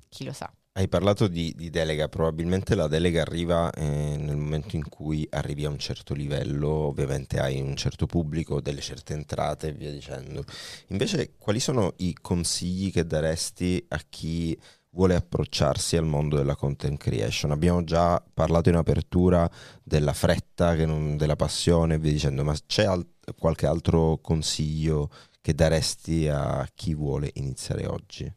Chi 0.08 0.24
lo 0.24 0.32
sa. 0.32 0.52
Hai 0.72 0.86
parlato 0.88 1.26
di, 1.26 1.52
di 1.56 1.70
delega, 1.70 2.08
probabilmente 2.08 2.76
la 2.76 2.86
delega 2.86 3.22
arriva 3.22 3.68
eh, 3.72 4.16
nel 4.16 4.36
momento 4.36 4.76
in 4.76 4.88
cui 4.88 5.26
arrivi 5.30 5.64
a 5.64 5.70
un 5.70 5.78
certo 5.78 6.14
livello, 6.14 6.68
ovviamente 6.68 7.40
hai 7.40 7.60
un 7.60 7.74
certo 7.74 8.06
pubblico, 8.06 8.60
delle 8.60 8.80
certe 8.80 9.12
entrate 9.12 9.68
e 9.68 9.72
via 9.72 9.90
dicendo. 9.90 10.44
Invece 10.88 11.34
quali 11.36 11.58
sono 11.58 11.94
i 11.98 12.14
consigli 12.20 12.92
che 12.92 13.04
daresti 13.04 13.84
a 13.88 14.00
chi 14.08 14.56
vuole 14.90 15.16
approcciarsi 15.16 15.96
al 15.96 16.06
mondo 16.06 16.36
della 16.36 16.54
content 16.54 16.96
creation? 16.96 17.50
Abbiamo 17.50 17.82
già 17.82 18.22
parlato 18.32 18.68
in 18.68 18.76
apertura 18.76 19.50
della 19.82 20.12
fretta, 20.12 20.74
non- 20.86 21.16
della 21.16 21.36
passione 21.36 21.94
e 21.94 21.98
via 21.98 22.12
dicendo, 22.12 22.44
ma 22.44 22.54
c'è 22.66 22.84
al- 22.84 23.06
qualche 23.36 23.66
altro 23.66 24.18
consiglio 24.22 25.10
che 25.40 25.54
daresti 25.54 26.28
a 26.28 26.68
chi 26.72 26.94
vuole 26.94 27.30
iniziare 27.34 27.86
oggi? 27.86 28.32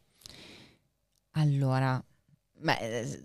Allora, 1.32 2.02
beh, 2.58 2.78
eh, 2.78 3.24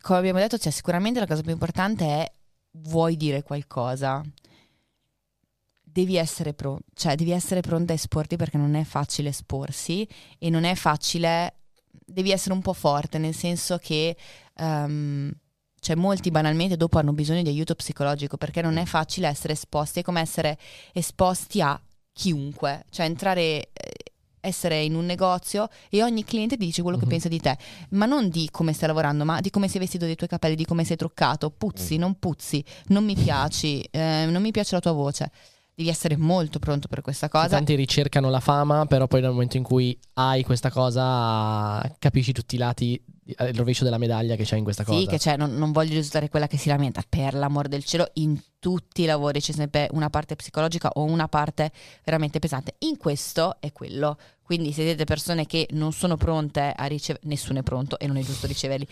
come 0.00 0.18
abbiamo 0.18 0.38
detto, 0.38 0.58
cioè, 0.58 0.72
sicuramente 0.72 1.20
la 1.20 1.26
cosa 1.26 1.42
più 1.42 1.52
importante 1.52 2.04
è 2.04 2.30
vuoi 2.72 3.16
dire 3.16 3.42
qualcosa. 3.42 4.22
Devi 5.82 6.16
essere 6.16 6.52
pronto, 6.52 6.84
cioè 6.94 7.14
devi 7.14 7.30
essere 7.30 7.62
pronta 7.62 7.92
a 7.92 7.96
esporti 7.96 8.36
perché 8.36 8.58
non 8.58 8.74
è 8.74 8.84
facile 8.84 9.30
esporsi 9.30 10.06
e 10.38 10.50
non 10.50 10.64
è 10.64 10.74
facile, 10.74 11.60
devi 12.04 12.32
essere 12.32 12.52
un 12.52 12.60
po' 12.60 12.74
forte, 12.74 13.16
nel 13.16 13.34
senso 13.34 13.78
che 13.78 14.14
ehm, 14.56 15.32
cioè 15.80 15.96
molti 15.96 16.30
banalmente 16.30 16.76
dopo 16.76 16.98
hanno 16.98 17.14
bisogno 17.14 17.42
di 17.42 17.48
aiuto 17.48 17.74
psicologico 17.74 18.36
perché 18.36 18.60
non 18.60 18.76
è 18.76 18.84
facile 18.84 19.28
essere 19.28 19.54
esposti, 19.54 20.00
è 20.00 20.02
come 20.02 20.20
essere 20.20 20.58
esposti 20.92 21.62
a 21.62 21.80
chiunque, 22.12 22.84
cioè 22.90 23.06
entrare, 23.06 23.70
eh, 23.72 23.95
essere 24.46 24.82
in 24.82 24.94
un 24.94 25.04
negozio 25.04 25.68
e 25.90 26.02
ogni 26.02 26.24
cliente 26.24 26.56
ti 26.56 26.64
dice 26.64 26.82
quello 26.82 26.96
che 26.98 27.04
Mhm. 27.04 27.10
pensa 27.10 27.28
di 27.28 27.40
te, 27.40 27.56
ma 27.90 28.06
non 28.06 28.28
di 28.28 28.48
come 28.50 28.72
stai 28.72 28.88
lavorando, 28.88 29.24
ma 29.24 29.40
di 29.40 29.50
come 29.50 29.68
sei 29.68 29.80
vestito 29.80 30.04
dei 30.04 30.14
tuoi 30.16 30.28
capelli, 30.28 30.54
di 30.54 30.64
come 30.64 30.84
sei 30.84 30.96
truccato, 30.96 31.50
puzzi, 31.50 31.96
Mm. 31.96 32.00
non 32.00 32.18
puzzi, 32.18 32.64
non 32.88 33.04
mi 33.04 33.14
piaci, 33.14 33.80
eh, 33.90 34.26
non 34.28 34.40
mi 34.42 34.50
piace 34.50 34.74
la 34.74 34.80
tua 34.80 34.92
voce. 34.92 35.30
Devi 35.74 35.90
essere 35.90 36.16
molto 36.16 36.58
pronto 36.58 36.88
per 36.88 37.02
questa 37.02 37.28
cosa. 37.28 37.48
Tanti 37.48 37.74
ricercano 37.74 38.30
la 38.30 38.40
fama, 38.40 38.86
però 38.86 39.06
poi 39.06 39.20
nel 39.20 39.30
momento 39.30 39.58
in 39.58 39.62
cui 39.62 39.98
hai 40.14 40.42
questa 40.42 40.70
cosa 40.70 41.94
capisci 41.98 42.32
tutti 42.32 42.54
i 42.54 42.58
lati, 42.58 42.94
eh, 43.36 43.48
il 43.48 43.54
rovescio 43.54 43.84
della 43.84 43.98
medaglia 43.98 44.36
che 44.36 44.44
c'è 44.44 44.56
in 44.56 44.64
questa 44.64 44.84
cosa. 44.84 44.98
Sì, 44.98 45.06
che 45.06 45.18
c'è, 45.18 45.36
non, 45.36 45.54
non 45.54 45.72
voglio 45.72 45.92
risultare 45.92 46.30
quella 46.30 46.46
che 46.46 46.56
si 46.56 46.68
lamenta, 46.68 47.02
per 47.06 47.34
l'amor 47.34 47.68
del 47.68 47.84
cielo, 47.84 48.08
in 48.14 48.40
tutti 48.58 49.02
i 49.02 49.04
lavori 49.04 49.40
c'è 49.40 49.52
sempre 49.52 49.88
una 49.92 50.08
parte 50.08 50.34
psicologica 50.34 50.88
o 50.94 51.02
una 51.04 51.28
parte 51.28 51.70
veramente 52.04 52.38
pesante. 52.38 52.76
In 52.78 52.96
questo 52.96 53.56
è 53.60 53.70
quello. 53.72 54.16
Quindi 54.46 54.70
se 54.70 54.82
siete 54.82 55.02
persone 55.02 55.44
che 55.44 55.66
non 55.72 55.90
sono 55.92 56.16
pronte 56.16 56.72
a 56.74 56.84
ricevere, 56.84 57.26
nessuno 57.26 57.58
è 57.58 57.62
pronto 57.64 57.98
e 57.98 58.06
non 58.06 58.16
è 58.16 58.22
giusto 58.22 58.46
riceverli, 58.46 58.86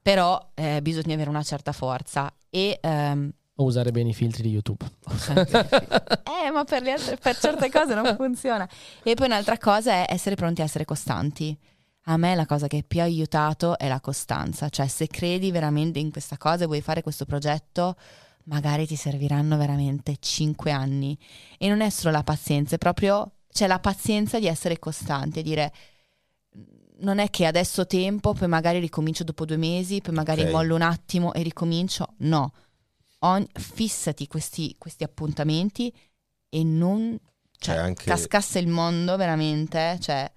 però 0.00 0.52
eh, 0.54 0.80
bisogna 0.80 1.14
avere 1.14 1.28
una 1.28 1.42
certa 1.42 1.72
forza 1.72 2.32
e... 2.48 2.78
ehm, 2.80 3.28
O 3.56 3.64
usare 3.64 3.90
bene 3.90 4.10
i 4.10 4.14
filtri 4.14 4.44
di 4.44 4.50
YouTube. 4.50 4.84
eh, 5.34 6.50
ma 6.52 6.62
per, 6.62 6.86
altre- 6.86 7.16
per 7.16 7.36
certe 7.36 7.68
cose 7.68 7.94
non 7.94 8.14
funziona. 8.14 8.68
E 9.02 9.14
poi 9.14 9.26
un'altra 9.26 9.58
cosa 9.58 9.90
è 9.90 10.06
essere 10.08 10.36
pronti 10.36 10.60
a 10.60 10.64
essere 10.64 10.84
costanti. 10.84 11.58
A 12.06 12.16
me 12.16 12.36
la 12.36 12.46
cosa 12.46 12.68
che 12.68 12.84
più 12.86 13.00
ha 13.00 13.04
aiutato 13.04 13.76
è 13.76 13.88
la 13.88 14.00
costanza, 14.00 14.68
cioè 14.68 14.86
se 14.86 15.08
credi 15.08 15.50
veramente 15.50 15.98
in 15.98 16.12
questa 16.12 16.36
cosa 16.38 16.62
e 16.62 16.66
vuoi 16.66 16.80
fare 16.80 17.02
questo 17.02 17.24
progetto, 17.24 17.96
magari 18.44 18.86
ti 18.86 18.94
serviranno 18.96 19.56
veramente 19.56 20.14
cinque 20.20 20.70
anni. 20.70 21.18
E 21.58 21.68
non 21.68 21.80
è 21.80 21.90
solo 21.90 22.12
la 22.12 22.22
pazienza, 22.22 22.76
è 22.76 22.78
proprio 22.78 23.32
c'è 23.52 23.66
la 23.66 23.78
pazienza 23.78 24.38
di 24.38 24.46
essere 24.46 24.78
costanti 24.78 25.40
e 25.40 25.42
dire 25.42 25.72
non 26.98 27.18
è 27.18 27.30
che 27.30 27.46
adesso 27.46 27.80
ho 27.82 27.86
tempo, 27.86 28.32
poi 28.32 28.46
magari 28.48 28.78
ricomincio 28.78 29.24
dopo 29.24 29.44
due 29.44 29.56
mesi, 29.56 30.00
poi 30.00 30.14
magari 30.14 30.42
Ok. 30.42 30.50
mollo 30.50 30.74
un 30.76 30.82
attimo 30.82 31.32
e 31.34 31.42
ricomincio. 31.42 32.14
No, 32.18 32.52
Ogni- 33.20 33.48
fissati 33.52 34.26
questi, 34.28 34.74
questi 34.78 35.02
appuntamenti 35.04 35.92
e 36.48 36.62
non 36.64 37.18
cioè, 37.58 37.74
C'è 37.74 37.80
anche- 37.80 38.04
cascasse 38.04 38.58
il 38.58 38.68
mondo 38.68 39.16
veramente. 39.16 39.98
Cioè, 40.00 40.30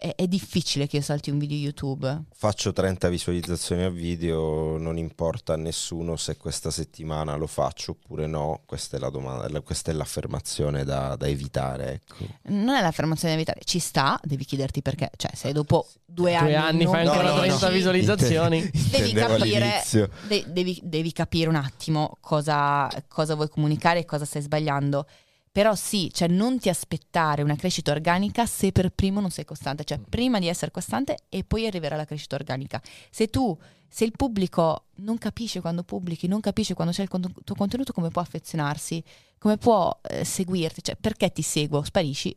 è, 0.00 0.14
è 0.16 0.26
difficile 0.26 0.86
che 0.86 0.96
io 0.96 1.02
salti 1.02 1.30
un 1.30 1.38
video 1.38 1.58
YouTube. 1.58 2.22
Faccio 2.34 2.72
30 2.72 3.08
visualizzazioni 3.10 3.82
a 3.82 3.90
video, 3.90 4.78
non 4.78 4.96
importa 4.96 5.52
a 5.52 5.56
nessuno 5.56 6.16
se 6.16 6.38
questa 6.38 6.70
settimana 6.70 7.34
lo 7.36 7.46
faccio 7.46 7.90
oppure 7.92 8.26
no, 8.26 8.62
questa 8.64 8.96
è 8.96 9.00
la 9.00 9.10
domanda, 9.10 9.46
la- 9.50 9.60
questa 9.60 9.90
è 9.90 9.94
l'affermazione 9.94 10.84
da, 10.84 11.16
da 11.16 11.28
evitare. 11.28 11.92
Ecco. 11.92 12.24
Non 12.44 12.76
è 12.76 12.80
l'affermazione 12.80 13.34
da 13.34 13.40
evitare, 13.40 13.60
ci 13.64 13.78
sta, 13.78 14.18
devi 14.24 14.46
chiederti 14.46 14.80
perché. 14.80 15.10
Cioè, 15.16 15.32
se 15.34 15.52
dopo 15.52 15.86
due 16.06 16.34
anni, 16.34 16.48
Due 16.48 16.56
anni 16.56 16.86
fai 16.86 17.06
ancora 17.06 17.28
no, 17.28 17.34
no, 17.34 17.40
30 17.42 17.66
no. 17.66 17.72
visualizzazioni. 17.74 18.60
Devi 18.90 19.10
Intendevo 19.10 19.36
capire, 19.36 19.82
de- 20.28 20.44
devi, 20.48 20.80
devi 20.82 21.12
capire 21.12 21.48
un 21.50 21.56
attimo 21.56 22.16
cosa, 22.20 22.88
cosa 23.06 23.34
vuoi 23.34 23.48
comunicare 23.50 24.00
e 24.00 24.04
cosa 24.06 24.24
stai 24.24 24.40
sbagliando. 24.42 25.06
Però 25.52 25.74
sì, 25.74 26.10
cioè 26.12 26.28
non 26.28 26.60
ti 26.60 26.68
aspettare 26.68 27.42
una 27.42 27.56
crescita 27.56 27.90
organica 27.90 28.46
se 28.46 28.70
per 28.70 28.90
primo 28.90 29.20
non 29.20 29.30
sei 29.30 29.44
costante, 29.44 29.82
cioè 29.82 29.98
prima 29.98 30.38
di 30.38 30.46
essere 30.46 30.70
costante 30.70 31.16
e 31.28 31.42
poi 31.42 31.66
arriverà 31.66 31.96
la 31.96 32.04
crescita 32.04 32.36
organica. 32.36 32.80
Se 33.10 33.26
tu, 33.28 33.58
se 33.88 34.04
il 34.04 34.12
pubblico 34.12 34.84
non 34.96 35.18
capisce 35.18 35.60
quando 35.60 35.82
pubblichi, 35.82 36.28
non 36.28 36.38
capisce 36.38 36.74
quando 36.74 36.92
c'è 36.92 37.02
il 37.02 37.08
con- 37.08 37.34
tuo 37.42 37.54
contenuto, 37.56 37.92
come 37.92 38.10
può 38.10 38.22
affezionarsi, 38.22 39.02
come 39.38 39.56
può 39.56 39.98
eh, 40.02 40.24
seguirti, 40.24 40.82
cioè 40.84 40.96
perché 40.96 41.32
ti 41.32 41.42
seguo, 41.42 41.82
sparisci. 41.82 42.36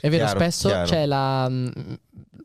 È 0.00 0.08
vero, 0.08 0.24
Chiaro, 0.24 0.38
spesso 0.40 0.68
chiaro. 0.68 0.86
c'è 0.88 1.06
la. 1.06 1.48
mm, 1.48 1.68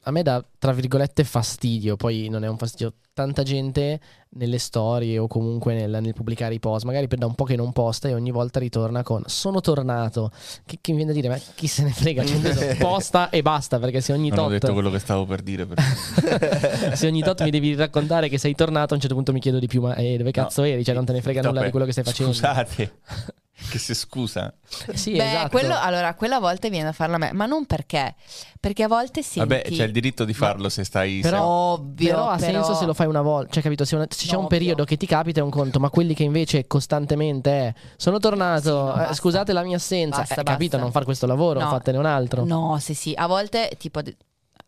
A 0.03 0.11
me 0.11 0.23
dà 0.23 0.43
tra 0.57 0.71
virgolette 0.73 1.23
fastidio, 1.23 1.95
poi 1.95 2.27
non 2.29 2.43
è 2.43 2.47
un 2.47 2.57
fastidio. 2.57 2.93
Tanta 3.13 3.43
gente 3.43 3.99
nelle 4.35 4.57
storie 4.57 5.19
o 5.19 5.27
comunque 5.27 5.73
nel, 5.73 5.97
nel 6.01 6.13
pubblicare 6.13 6.53
i 6.53 6.59
post, 6.59 6.85
magari 6.85 7.07
per 7.09 7.19
da 7.19 7.25
un 7.25 7.35
po' 7.35 7.43
che 7.43 7.57
non 7.57 7.73
posta 7.73 8.07
e 8.07 8.13
ogni 8.13 8.31
volta 8.31 8.57
ritorna 8.59 9.03
con 9.03 9.21
sono 9.25 9.59
tornato. 9.59 10.31
Che, 10.65 10.77
che 10.79 10.91
mi 10.91 10.97
viene 11.03 11.11
da 11.13 11.19
dire, 11.19 11.27
ma 11.27 11.37
chi 11.55 11.67
se 11.67 11.83
ne 11.83 11.91
frega? 11.91 12.23
Cioè, 12.23 12.37
nel 12.37 12.55
senso, 12.55 12.77
posta 12.87 13.29
e 13.29 13.41
basta, 13.41 13.79
perché 13.79 13.99
se 13.99 14.13
ogni 14.13 14.29
Non 14.29 14.45
ho 14.45 14.47
detto 14.47 14.67
tot, 14.67 14.73
quello 14.75 14.89
che 14.89 14.99
stavo 14.99 15.25
per 15.25 15.41
dire. 15.41 15.65
però. 15.65 15.81
se 16.95 17.05
ogni 17.07 17.21
tot 17.21 17.43
mi 17.43 17.51
devi 17.51 17.75
raccontare 17.75 18.29
che 18.29 18.37
sei 18.37 18.55
tornato, 18.55 18.93
a 18.93 18.95
un 18.95 19.01
certo 19.01 19.15
punto 19.15 19.33
mi 19.33 19.41
chiedo 19.41 19.59
di 19.59 19.67
più, 19.67 19.81
ma 19.81 19.93
eh, 19.95 20.15
dove 20.17 20.31
cazzo 20.31 20.63
eri? 20.63 20.83
Cioè, 20.85 20.95
non 20.95 21.03
te 21.05 21.11
ne 21.11 21.21
frega 21.21 21.41
No, 21.41 21.47
nulla 21.49 21.59
beh, 21.59 21.65
di 21.65 21.71
quello 21.71 21.85
che 21.85 21.91
stai 21.91 22.05
facendo. 22.05 22.31
Scusate, 22.31 22.99
che 23.69 23.77
si 23.77 23.93
scusa. 23.93 24.53
Sì, 24.93 25.11
Beh, 25.15 25.27
esatto. 25.29 25.49
quello, 25.49 25.75
allora, 25.77 26.13
quella 26.15 26.37
a 26.37 26.39
volte 26.39 26.69
viene 26.69 26.85
da 26.85 26.91
farla 26.91 27.15
a 27.15 27.19
me, 27.19 27.31
ma 27.33 27.45
non 27.45 27.65
perché, 27.65 28.15
perché 28.59 28.83
a 28.83 28.87
volte 28.87 29.21
senti... 29.23 29.39
Vabbè, 29.39 29.61
c'è 29.69 29.83
il 29.83 29.91
diritto 29.91 30.23
di 30.25 30.33
farlo 30.33 30.69
se 30.69 30.83
stai... 30.83 31.19
Però- 31.21 31.43
Ovvio, 31.43 32.09
Però 32.09 32.29
ha 32.29 32.37
però- 32.37 32.51
senso 32.63 32.73
se 32.79 32.85
lo 32.85 32.93
fai 32.93 33.07
una 33.07 33.21
volta, 33.21 33.51
cioè 33.53 33.63
capito? 33.63 33.85
Se, 33.85 33.95
una- 33.95 34.07
se 34.09 34.27
c'è 34.27 34.35
un 34.35 34.47
periodo 34.47 34.83
che 34.83 34.97
ti 34.97 35.05
capita 35.05 35.39
è 35.39 35.43
un 35.43 35.49
conto, 35.49 35.79
ma 35.79 35.89
quelli 35.89 36.13
che 36.13 36.23
invece 36.23 36.67
costantemente 36.67 37.51
è 37.51 37.73
sono 37.97 38.17
tornato, 38.19 38.91
Sì, 38.93 38.97
no, 38.99 39.07
eh, 39.09 39.13
scusate 39.13 39.53
la 39.53 39.63
mia 39.63 39.77
assenza, 39.77 40.19
Basta, 40.19 40.33
eh, 40.41 40.43
capito? 40.43 40.69
basta. 40.71 40.77
Non 40.77 40.91
far 40.91 41.03
questo 41.03 41.25
lavoro, 41.27 41.59
No. 41.59 41.69
fatene 41.69 41.97
un 41.97 42.05
altro. 42.05 42.43
No, 42.45 42.77
sì, 42.79 42.93
sì, 42.93 43.13
a 43.15 43.27
volte 43.27 43.71
tipo 43.77 43.99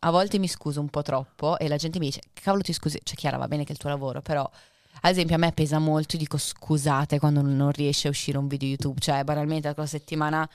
a 0.06 0.11
volte 0.11 0.38
mi 0.38 0.49
scuso 0.49 0.82
un 0.82 0.90
po' 0.90 1.02
troppo 1.02 1.57
e 1.57 1.68
la 1.70 1.78
gente 1.78 1.98
mi 1.98 2.07
dice 2.07 2.20
"Cavolo, 2.34 2.61
ti 2.61 2.74
scusi, 2.74 2.99
cioè 3.03 3.15
Chiara, 3.15 3.38
va 3.38 3.48
bene 3.48 3.64
che 3.64 3.70
è 3.70 3.72
il 3.72 3.78
tuo 3.78 3.90
lavoro, 3.90 4.22
però 4.22 4.49
Ad 5.06 5.12
esempio, 5.12 5.36
a 5.36 5.38
me 5.40 5.52
pesa 5.52 5.80
molto, 5.80 6.16
dico 6.16 6.38
scusate 6.38 7.20
quando 7.20 7.42
non 7.42 7.72
riesce 7.72 8.08
a 8.08 8.12
uscire 8.12 8.38
un 8.38 8.48
video 8.48 8.70
YouTube. 8.70 9.02
Cioè, 9.02 9.24
banalmente, 9.26 9.74
la 9.76 9.86
settimana 9.86 10.50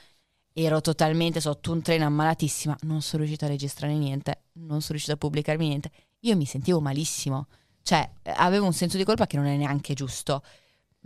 ero 0.53 0.81
totalmente 0.81 1.39
sotto 1.39 1.71
un 1.71 1.83
treno 1.83 2.05
ammalatissima, 2.05 2.75
non 2.81 3.01
sono 3.01 3.21
riuscita 3.21 3.45
a 3.45 3.49
registrare 3.49 3.93
niente, 3.93 4.45
non 4.53 4.81
sono 4.81 4.93
riuscita 4.93 5.13
a 5.13 5.17
pubblicarmi 5.17 5.67
niente. 5.67 5.91
Io 6.21 6.35
mi 6.35 6.45
sentivo 6.45 6.81
malissimo, 6.81 7.45
cioè 7.83 8.09
avevo 8.37 8.65
un 8.65 8.73
senso 8.73 8.97
di 8.97 9.03
colpa 9.03 9.27
che 9.27 9.37
non 9.37 9.45
è 9.45 9.55
neanche 9.55 9.93
giusto. 9.93 10.41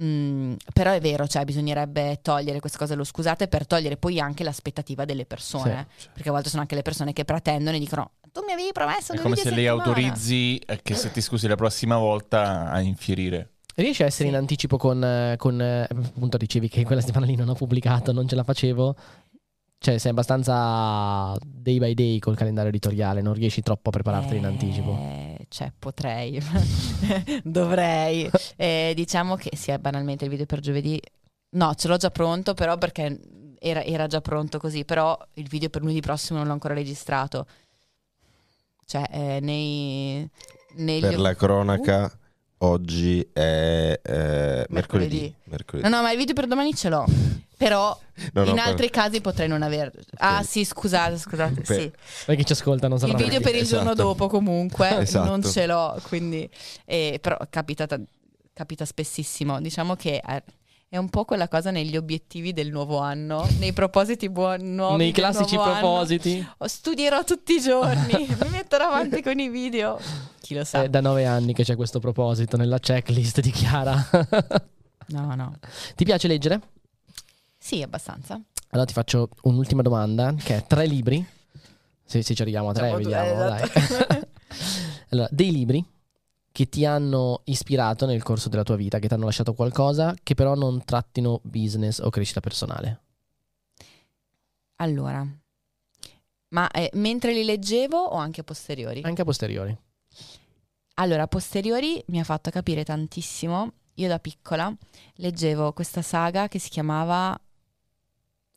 Mm, 0.02 0.56
però 0.74 0.92
è 0.92 1.02
vero, 1.02 1.28
cioè 1.28 1.44
bisognerebbe 1.44 2.20
togliere 2.22 2.60
questa 2.60 2.80
cosa 2.80 2.96
lo 2.96 3.04
scusate 3.04 3.48
per 3.48 3.68
togliere 3.68 3.98
poi 3.98 4.20
anche 4.20 4.44
l'aspettativa 4.44 5.06
delle 5.06 5.26
persone, 5.26 5.88
sì, 5.96 6.08
perché 6.14 6.30
a 6.30 6.32
volte 6.32 6.50
sono 6.50 6.62
anche 6.62 6.76
le 6.76 6.82
persone 6.82 7.14
che 7.14 7.26
pretendono 7.26 7.76
e 7.76 7.80
dicono 7.80 8.12
tu 8.34 8.44
mi 8.44 8.52
avevi 8.52 8.72
promesso 8.72 9.14
È 9.14 9.20
come 9.20 9.36
se 9.36 9.52
lei 9.52 9.68
autorizzi 9.68 10.58
eh, 10.58 10.82
che 10.82 10.96
se 10.96 11.12
ti 11.12 11.22
scusi 11.22 11.48
la 11.48 11.56
prossima 11.56 11.98
volta 11.98 12.70
a 12.72 12.82
infierire. 12.82 13.52
Riesci 13.76 14.02
a 14.02 14.08
essere 14.08 14.26
sì. 14.26 14.30
in 14.30 14.36
anticipo 14.36 14.78
con, 14.78 15.36
con 15.38 15.62
eh, 15.62 15.88
appunto 15.90 16.38
dicevi 16.38 16.68
che 16.68 16.84
quella 16.84 17.00
settimana 17.00 17.28
lì 17.28 17.36
non 17.36 17.50
ho 17.50 17.54
pubblicato, 17.54 18.12
non 18.12 18.28
ce 18.28 18.36
la 18.36 18.44
facevo. 18.44 18.96
Cioè, 19.78 19.98
sei 19.98 20.12
abbastanza 20.12 21.36
day 21.44 21.78
by 21.78 21.94
day 21.94 22.18
col 22.18 22.36
calendario 22.36 22.70
editoriale, 22.70 23.22
non 23.22 23.34
riesci 23.34 23.62
troppo 23.62 23.90
a 23.90 23.92
prepararti 23.92 24.34
eh, 24.34 24.38
in 24.38 24.46
anticipo. 24.46 24.98
Cioè, 25.48 25.72
potrei, 25.78 26.42
dovrei. 27.44 28.30
Eh, 28.56 28.94
diciamo 28.96 29.36
che 29.36 29.52
sì, 29.56 29.78
banalmente 29.78 30.24
il 30.24 30.32
video 30.32 30.46
per 30.46 30.60
giovedì. 30.60 31.00
No, 31.56 31.76
ce 31.76 31.88
l'ho 31.88 31.98
già 31.98 32.10
pronto, 32.10 32.56
però 32.56 32.78
perché 32.78 33.20
era, 33.60 33.84
era 33.84 34.08
già 34.08 34.22
pronto 34.22 34.58
così. 34.58 34.86
Però 34.86 35.18
il 35.34 35.48
video 35.48 35.70
per 35.70 35.82
lunedì 35.82 36.00
prossimo 36.00 36.38
non 36.40 36.48
l'ho 36.48 36.54
ancora 36.54 36.74
registrato. 36.74 37.46
Cioè, 38.86 39.04
eh, 39.12 39.40
nei, 39.42 40.30
negli... 40.76 41.02
Per 41.02 41.20
la 41.20 41.36
cronaca, 41.36 42.12
oggi 42.60 43.28
è 43.34 44.00
eh, 44.02 44.66
mercoledì. 44.70 45.34
mercoledì. 45.46 45.88
No, 45.88 45.96
no, 45.96 46.02
ma 46.02 46.12
il 46.12 46.18
video 46.18 46.34
per 46.34 46.48
domani 46.48 46.74
ce 46.74 46.90
l'ho. 46.90 47.06
Però 47.58 47.98
no, 48.34 48.44
in 48.44 48.60
altri 48.60 48.90
per... 48.90 49.02
casi 49.02 49.22
potrei 49.22 49.48
non 49.48 49.62
aver. 49.62 49.92
Ah, 50.18 50.44
sì, 50.44 50.66
scusate, 50.66 51.18
scusate. 51.18 51.62
Per... 51.62 51.80
Sì. 51.80 51.92
Perché 52.26 52.44
ci 52.44 52.54
ascoltano, 52.54 52.96
Il 52.96 53.16
video 53.16 53.40
per 53.40 53.56
il 53.56 53.62
esatto. 53.62 53.78
giorno 53.78 53.94
dopo, 53.94 54.28
comunque, 54.28 55.00
esatto. 55.02 55.30
non 55.30 55.42
ce 55.44 55.66
l'ho. 55.66 56.00
Quindi, 56.08 56.50
eh, 56.86 57.20
però 57.22 57.38
capita, 57.50 57.88
capita 58.54 58.86
spessissimo. 58.86 59.62
Diciamo 59.62 59.96
che 59.96 60.22
eh, 60.26 60.44
è 60.94 60.98
un 60.98 61.10
po' 61.10 61.26
quella 61.26 61.48
cosa 61.48 61.72
negli 61.72 61.98
obiettivi 61.98 62.54
del 62.54 62.70
nuovo 62.70 63.00
anno, 63.00 63.48
nei 63.58 63.74
propositi 63.74 64.30
buoni 64.30 64.76
nuovi. 64.76 64.98
Nei 64.98 65.12
classici 65.12 65.56
propositi. 65.56 66.36
Anno. 66.38 66.68
Studierò 66.68 67.24
tutti 67.24 67.56
i 67.56 67.60
giorni, 67.60 68.14
mi 68.40 68.50
metterò 68.52 68.90
avanti 68.90 69.24
con 69.24 69.40
i 69.40 69.50
video. 69.50 70.00
Chi 70.40 70.54
lo 70.54 70.64
sa. 70.64 70.84
È 70.84 70.90
da 70.90 71.02
nove 71.02 71.26
anni 71.26 71.56
che 71.56 71.64
c'è 71.64 71.76
questo 71.76 71.98
proposito 71.98 72.58
nella 72.58 72.78
checklist 72.78 73.40
di 73.42 73.50
Chiara. 73.50 74.08
no, 75.08 75.34
no. 75.34 75.58
Ti 75.96 76.06
piace 76.06 76.28
leggere? 76.28 76.62
Sì, 77.58 77.82
abbastanza. 77.82 78.40
Allora 78.70 78.86
ti 78.86 78.94
faccio 78.94 79.30
un'ultima 79.42 79.82
domanda, 79.82 80.36
che 80.38 80.58
è 80.58 80.68
tre 80.68 80.86
libri. 80.86 81.26
Se, 82.06 82.22
se 82.22 82.36
ci 82.36 82.42
arriviamo 82.44 82.70
a 82.70 82.74
tre, 82.74 82.90
Siamo 82.90 83.02
vediamo, 83.02 83.34
due, 83.34 83.62
esatto. 83.64 84.06
dai. 84.10 84.22
allora, 85.10 85.28
dei 85.32 85.52
libri 85.52 85.84
che 86.54 86.70
ti 86.70 86.86
hanno 86.86 87.42
ispirato 87.46 88.06
nel 88.06 88.22
corso 88.22 88.48
della 88.48 88.64
tua 88.64 88.76
vita, 88.76 89.00
che 89.00 89.08
ti 89.08 89.14
hanno 89.16 89.26
lasciato 89.26 89.56
qualcosa, 89.56 90.14
che 90.22 90.36
però 90.36 90.54
non 90.54 90.86
trattino 90.86 91.42
business 91.44 92.00
o 92.00 92.10
crescita 92.10 92.40
personale. 92.40 93.02
Allora, 94.76 95.28
ma 96.50 96.70
eh, 96.70 96.92
mentre 96.94 97.34
li 97.34 97.44
leggevo 97.44 97.98
o 97.98 98.16
anche 98.16 98.42
a 98.42 98.44
posteriori? 98.44 99.02
Anche 99.04 99.22
a 99.22 99.26
posteriori. 99.26 99.76
Allora, 100.96 101.24
a 101.24 101.28
posteriori 101.28 102.02
mi 102.08 102.20
ha 102.20 102.24
fatto 102.24 102.52
capire 102.52 102.86
tantissimo. 102.86 103.74
Io 103.96 104.08
da 104.08 104.20
piccola 104.20 104.72
leggevo 105.16 105.74
questa 105.74 106.04
saga 106.04 106.48
che 106.48 106.60
si 106.60 106.70
chiamava 106.70 107.36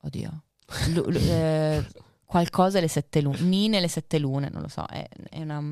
oddio, 0.02 0.42
Lu, 0.88 1.08
lu, 1.08 1.16
eh, 1.18 1.84
qualcosa 2.24 2.78
le 2.80 2.88
sette 2.88 3.20
lune, 3.22 3.40
Nine 3.40 3.80
le 3.80 3.88
sette 3.88 4.18
lune, 4.18 4.50
non 4.50 4.62
lo 4.62 4.68
so, 4.68 4.84
è, 4.86 5.06
è, 5.30 5.40
una, 5.40 5.62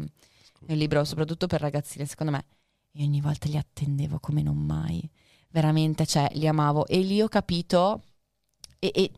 un 0.69 0.77
libro 0.77 1.05
soprattutto 1.05 1.47
per 1.47 1.61
ragazzine, 1.61 2.07
secondo 2.07 2.33
me. 2.33 2.45
E 2.93 3.03
ogni 3.03 3.21
volta 3.21 3.49
li 3.49 3.57
attendevo 3.57 4.19
come 4.21 4.43
non 4.43 4.57
mai, 4.57 5.09
veramente, 5.51 6.07
cioè, 6.07 6.29
li 6.35 6.47
amavo. 6.47 6.87
E 6.87 6.99
lì 7.01 7.21
ho 7.21 7.29
capito, 7.29 8.03
e, 8.79 8.91
e, 8.95 9.11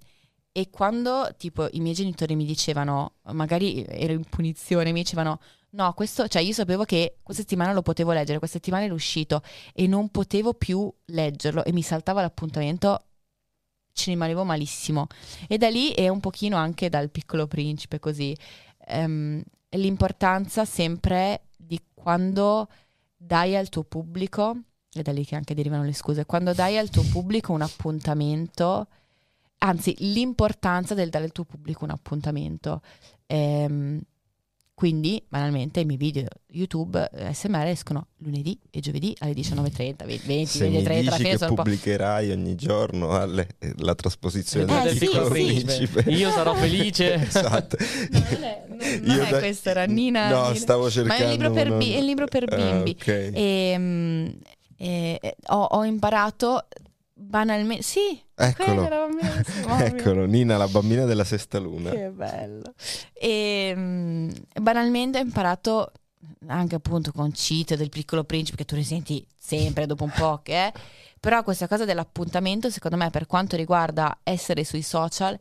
e 0.53 0.71
quando 0.71 1.35
tipo 1.37 1.69
i 1.73 1.81
miei 1.81 1.95
genitori 1.95 2.35
mi 2.35 2.47
dicevano, 2.47 3.17
magari 3.33 3.85
ero 3.85 4.13
in 4.13 4.25
punizione, 4.25 4.93
mi 4.93 5.03
dicevano, 5.03 5.41
no, 5.71 5.93
questo, 5.93 6.27
cioè 6.29 6.43
io 6.43 6.53
sapevo 6.53 6.85
che 6.85 7.19
questa 7.23 7.43
settimana 7.43 7.73
lo 7.73 7.83
potevo 7.83 8.13
leggere, 8.13 8.39
questa 8.39 8.57
settimana 8.57 8.85
era 8.85 8.95
uscito 8.95 9.43
e 9.75 9.87
non 9.87 10.09
potevo 10.09 10.55
più 10.55 10.91
leggerlo 11.07 11.65
e 11.65 11.73
mi 11.73 11.83
saltava 11.83 12.23
l'appuntamento 12.23 13.03
ci 13.97 14.11
rimanevo 14.11 14.45
malissimo. 14.45 15.07
E 15.49 15.59
da 15.59 15.69
lì 15.69 15.91
è 15.93 16.09
un 16.09 16.21
pochino 16.21 16.57
anche 16.57 16.89
dal 16.89 17.11
piccolo 17.11 17.47
principe 17.47 17.99
così. 17.99 18.37
Um, 18.89 19.43
l'importanza 19.71 20.65
sempre 20.65 21.43
di 21.57 21.81
quando 21.95 22.69
dai 23.17 23.57
al 23.57 23.69
tuo 23.69 23.83
pubblico, 23.85 24.57
è 24.93 25.03
da 25.03 25.13
lì 25.13 25.25
che 25.25 25.37
anche 25.37 25.55
derivano 25.55 25.85
le 25.85 25.95
scuse, 25.95 26.27
quando 26.27 26.53
dai 26.53 26.79
al 26.79 26.91
tuo 26.91 27.03
pubblico 27.03 27.53
un 27.53 27.63
appuntamento, 27.63 28.87
anzi 29.59 29.95
l'importanza 29.99 30.95
del 30.95 31.11
dare 31.11 31.25
al 31.25 31.33
tuo 31.33 31.45
pubblico 31.45 31.85
un 31.85 31.91
appuntamento. 31.91 32.83
Um, 33.27 34.01
quindi, 34.77 35.25
banalmente, 35.27 35.81
i 35.81 35.87
miei 35.87 35.97
video 35.97 36.27
YouTube 36.49 37.09
eh, 37.11 37.33
SMR 37.33 37.69
escono 37.69 38.09
lunedì 38.19 38.61
e 38.71 38.81
giovedì 38.81 39.17
alle 39.21 39.33
19.30, 39.33 40.05
20, 40.05 40.45
Se 40.45 40.69
20, 40.69 40.83
30. 40.85 41.15
Alla 41.15 41.17
fine 41.17 41.37
che 41.39 41.47
pubblicherai 41.47 42.31
ogni 42.31 42.55
giorno 42.57 43.13
alle, 43.13 43.49
eh, 43.59 43.73
la 43.79 43.95
trasposizione 43.95 44.65
eh, 44.65 44.85
del 44.85 44.99
sì, 44.99 45.09
principe. 45.31 46.03
Sì. 46.03 46.11
Io 46.11 46.31
sarò 46.31 46.53
felice. 46.53 47.15
esatto. 47.25 47.79
Non 48.11 48.23
è, 48.43 48.65
non, 48.69 48.77
non 49.01 49.21
è 49.21 49.31
da... 49.31 49.39
questo, 49.39 49.71
era 49.71 49.87
Nina. 49.87 50.29
No, 50.29 50.43
Nina. 50.43 50.55
stavo 50.57 50.91
cercando. 50.91 51.25
Ma 51.25 51.31
è 51.31 51.33
un 51.33 51.39
libro 51.39 51.51
per, 51.53 51.77
bi- 51.79 51.93
è 51.93 51.99
un 51.99 52.05
libro 52.05 52.27
per 52.27 52.45
ah, 52.47 52.57
bimbi. 52.57 52.91
Uh, 52.91 53.01
okay. 53.01 53.31
e, 53.33 53.75
um, 53.79 54.39
e, 54.77 55.37
ho, 55.47 55.63
ho 55.63 55.85
imparato 55.85 56.67
banalmente. 57.17 57.83
Sì, 57.83 58.21
Eccolo. 58.35 58.87
Eccolo, 59.81 60.27
Nina, 60.27 60.59
la 60.59 60.69
bambina 60.69 61.07
della 61.07 61.25
sesta 61.25 61.59
luna. 61.59 61.91
Che 61.91 62.11
bello. 62.11 62.75
E 63.15 63.73
um, 63.75 64.31
banalmente 64.61 65.19
ho 65.19 65.23
imparato 65.23 65.93
anche 66.49 66.75
appunto 66.75 67.13
con 67.13 67.31
cheat 67.33 67.77
del 67.77 67.89
piccolo 67.89 68.25
principe 68.25 68.59
che 68.59 68.65
tu 68.65 68.75
risenti 68.75 69.27
sempre 69.39 69.87
dopo 69.87 70.05
un 70.05 70.13
po' 70.15 70.41
che 70.43 70.55
è. 70.55 70.73
Però 71.19 71.43
questa 71.43 71.67
cosa 71.67 71.87
dell'appuntamento, 71.87 72.69
secondo 72.71 72.97
me, 72.97 73.09
per 73.11 73.27
quanto 73.27 73.57
riguarda 73.57 74.21
essere 74.23 74.65
sui 74.65 74.83
social, 74.83 75.39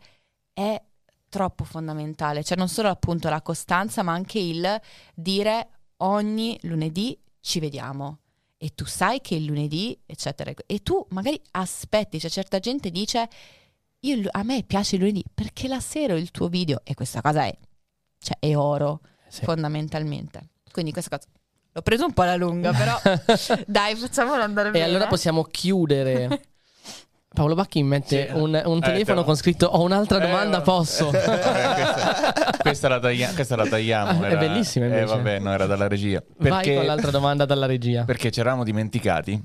è 0.54 0.82
troppo 1.28 1.66
fondamentale. 1.66 2.44
Cioè 2.44 2.58
non 2.58 2.70
solo 2.70 2.88
appunto 2.88 3.30
la 3.30 3.42
costanza, 3.42 4.02
ma 4.04 4.14
anche 4.14 4.40
il 4.40 4.82
dire 5.14 5.68
ogni 5.98 6.58
lunedì 6.64 7.20
ci 7.42 7.60
vediamo 7.60 8.20
e 8.66 8.72
tu 8.74 8.86
sai 8.86 9.22
che 9.22 9.36
il 9.36 9.46
lunedì, 9.46 9.96
eccetera, 10.08 10.52
e 10.66 10.82
tu 10.82 11.06
magari 11.10 11.40
aspetti, 11.52 12.20
cioè 12.20 12.32
certa 12.32 12.58
gente 12.58 12.90
dice, 12.90 13.30
io, 14.00 14.28
a 14.32 14.42
me 14.42 14.64
piace 14.64 14.96
il 14.96 15.02
lunedì 15.02 15.24
perché 15.32 15.68
la 15.68 15.80
sera 15.80 16.16
ho 16.16 16.18
il 16.18 16.32
tuo 16.32 16.48
video 16.48 16.82
e 16.84 16.96
questa 16.96 17.22
cosa 17.22 17.44
è, 17.46 17.56
cioè, 18.18 18.38
è 18.40 18.58
oro, 18.58 19.02
sì. 19.28 19.44
fondamentalmente. 19.44 20.48
Quindi 20.72 20.92
questa 20.92 21.16
cosa 21.16 21.28
l'ho 21.74 21.82
preso 21.84 22.06
un 22.06 22.14
po' 22.14 22.24
alla 22.24 22.38
lunga, 22.38 22.74
però 22.74 23.00
dai, 23.68 23.96
facciamolo 23.96 24.42
andare 24.42 24.72
bene. 24.72 24.84
E 24.84 24.88
allora 24.88 25.06
possiamo 25.06 25.44
chiudere 25.44 26.48
Paolo 27.36 27.54
Bacchi 27.54 27.84
mette 27.84 28.28
sì. 28.28 28.34
un, 28.34 28.60
un, 28.66 28.78
eh, 28.78 28.82
telefono 28.82 29.22
eh, 29.22 29.24
con 29.26 29.36
scritto 29.36 29.68
ho 29.68 29.84
un'altra 29.84 30.18
domanda, 30.18 30.60
eh, 30.60 30.62
posso? 30.62 31.10
Eh, 31.10 31.22
questa, 31.22 32.58
questa, 32.58 32.88
la 32.88 33.00
taglia, 33.00 33.32
questa, 33.34 33.56
la 33.56 33.68
tagliamo. 33.68 34.24
Era, 34.26 34.36
è 34.36 34.38
bellissima 34.38 34.86
invece. 34.86 35.04
Eh 35.04 35.06
vabbè, 35.06 35.40
no, 35.40 35.54
era 35.54 35.68
dalla 35.68 35.88
regia. 35.88 36.22
Perché, 36.22 36.50
Vai 36.50 36.76
con 36.76 36.86
l'altra 36.86 37.12
domanda 37.12 37.46
dalla 37.46 37.68
regia. 37.68 38.06
Perché 38.06 38.32
ci 38.32 38.40
eravamo 38.40 38.64
dimenticati 38.64 39.40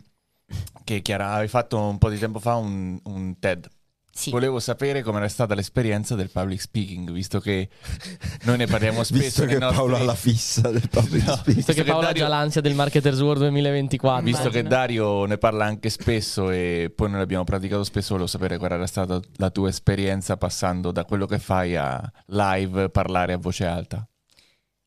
che 0.85 1.03
Chiara 1.03 1.33
avevi 1.33 1.49
fatto 1.49 1.79
un 1.79 1.99
po' 1.99 2.09
di 2.09 2.19
tempo 2.19 2.39
fa 2.39 2.55
un, 2.57 2.99
un 3.05 3.39
TED 3.39 3.69
sì. 4.13 4.31
Volevo 4.31 4.59
sapere 4.59 5.03
com'era 5.03 5.29
stata 5.29 5.55
l'esperienza 5.55 6.15
del 6.15 6.31
public 6.31 6.61
speaking, 6.61 7.11
visto 7.11 7.39
che 7.39 7.69
noi 8.43 8.59
ne 8.59 8.67
parliamo 8.67 9.03
spesso. 9.05 9.23
visto 9.23 9.45
che 9.47 9.59
nostri... 9.59 9.77
Paolo 9.77 9.97
ha 9.97 10.03
la 10.03 10.15
fissa 10.15 10.71
del 10.71 10.89
public 10.89 11.25
no, 11.25 11.33
speaking. 11.35 11.57
Visto 11.57 11.73
che 11.73 11.85
Paolo 11.85 12.03
Dario... 12.03 12.25
ha 12.25 12.29
già 12.29 12.35
l'ansia 12.35 12.61
del 12.61 12.75
Marketers 12.75 13.21
World 13.21 13.43
2024. 13.43 14.25
Visto 14.25 14.41
Immagino. 14.41 14.63
che 14.63 14.69
Dario 14.69 15.25
ne 15.27 15.39
parla 15.39 15.65
anche 15.65 15.91
spesso 15.91 16.51
e 16.51 16.93
poi 16.95 17.09
noi 17.09 17.19
l'abbiamo 17.19 17.45
praticato 17.45 17.85
spesso, 17.85 18.09
volevo 18.11 18.29
sapere 18.29 18.59
qual 18.59 18.73
era 18.73 18.87
stata 18.87 19.21
la 19.37 19.51
tua 19.51 19.69
esperienza 19.69 20.37
passando 20.37 20.91
da 20.91 21.05
quello 21.05 21.27
che 21.27 21.39
fai 21.39 21.77
a 21.77 22.13
live 22.27 22.91
parlare 22.91 23.33
a 23.33 23.39
voce 23.39 23.65
alta. 23.65 24.07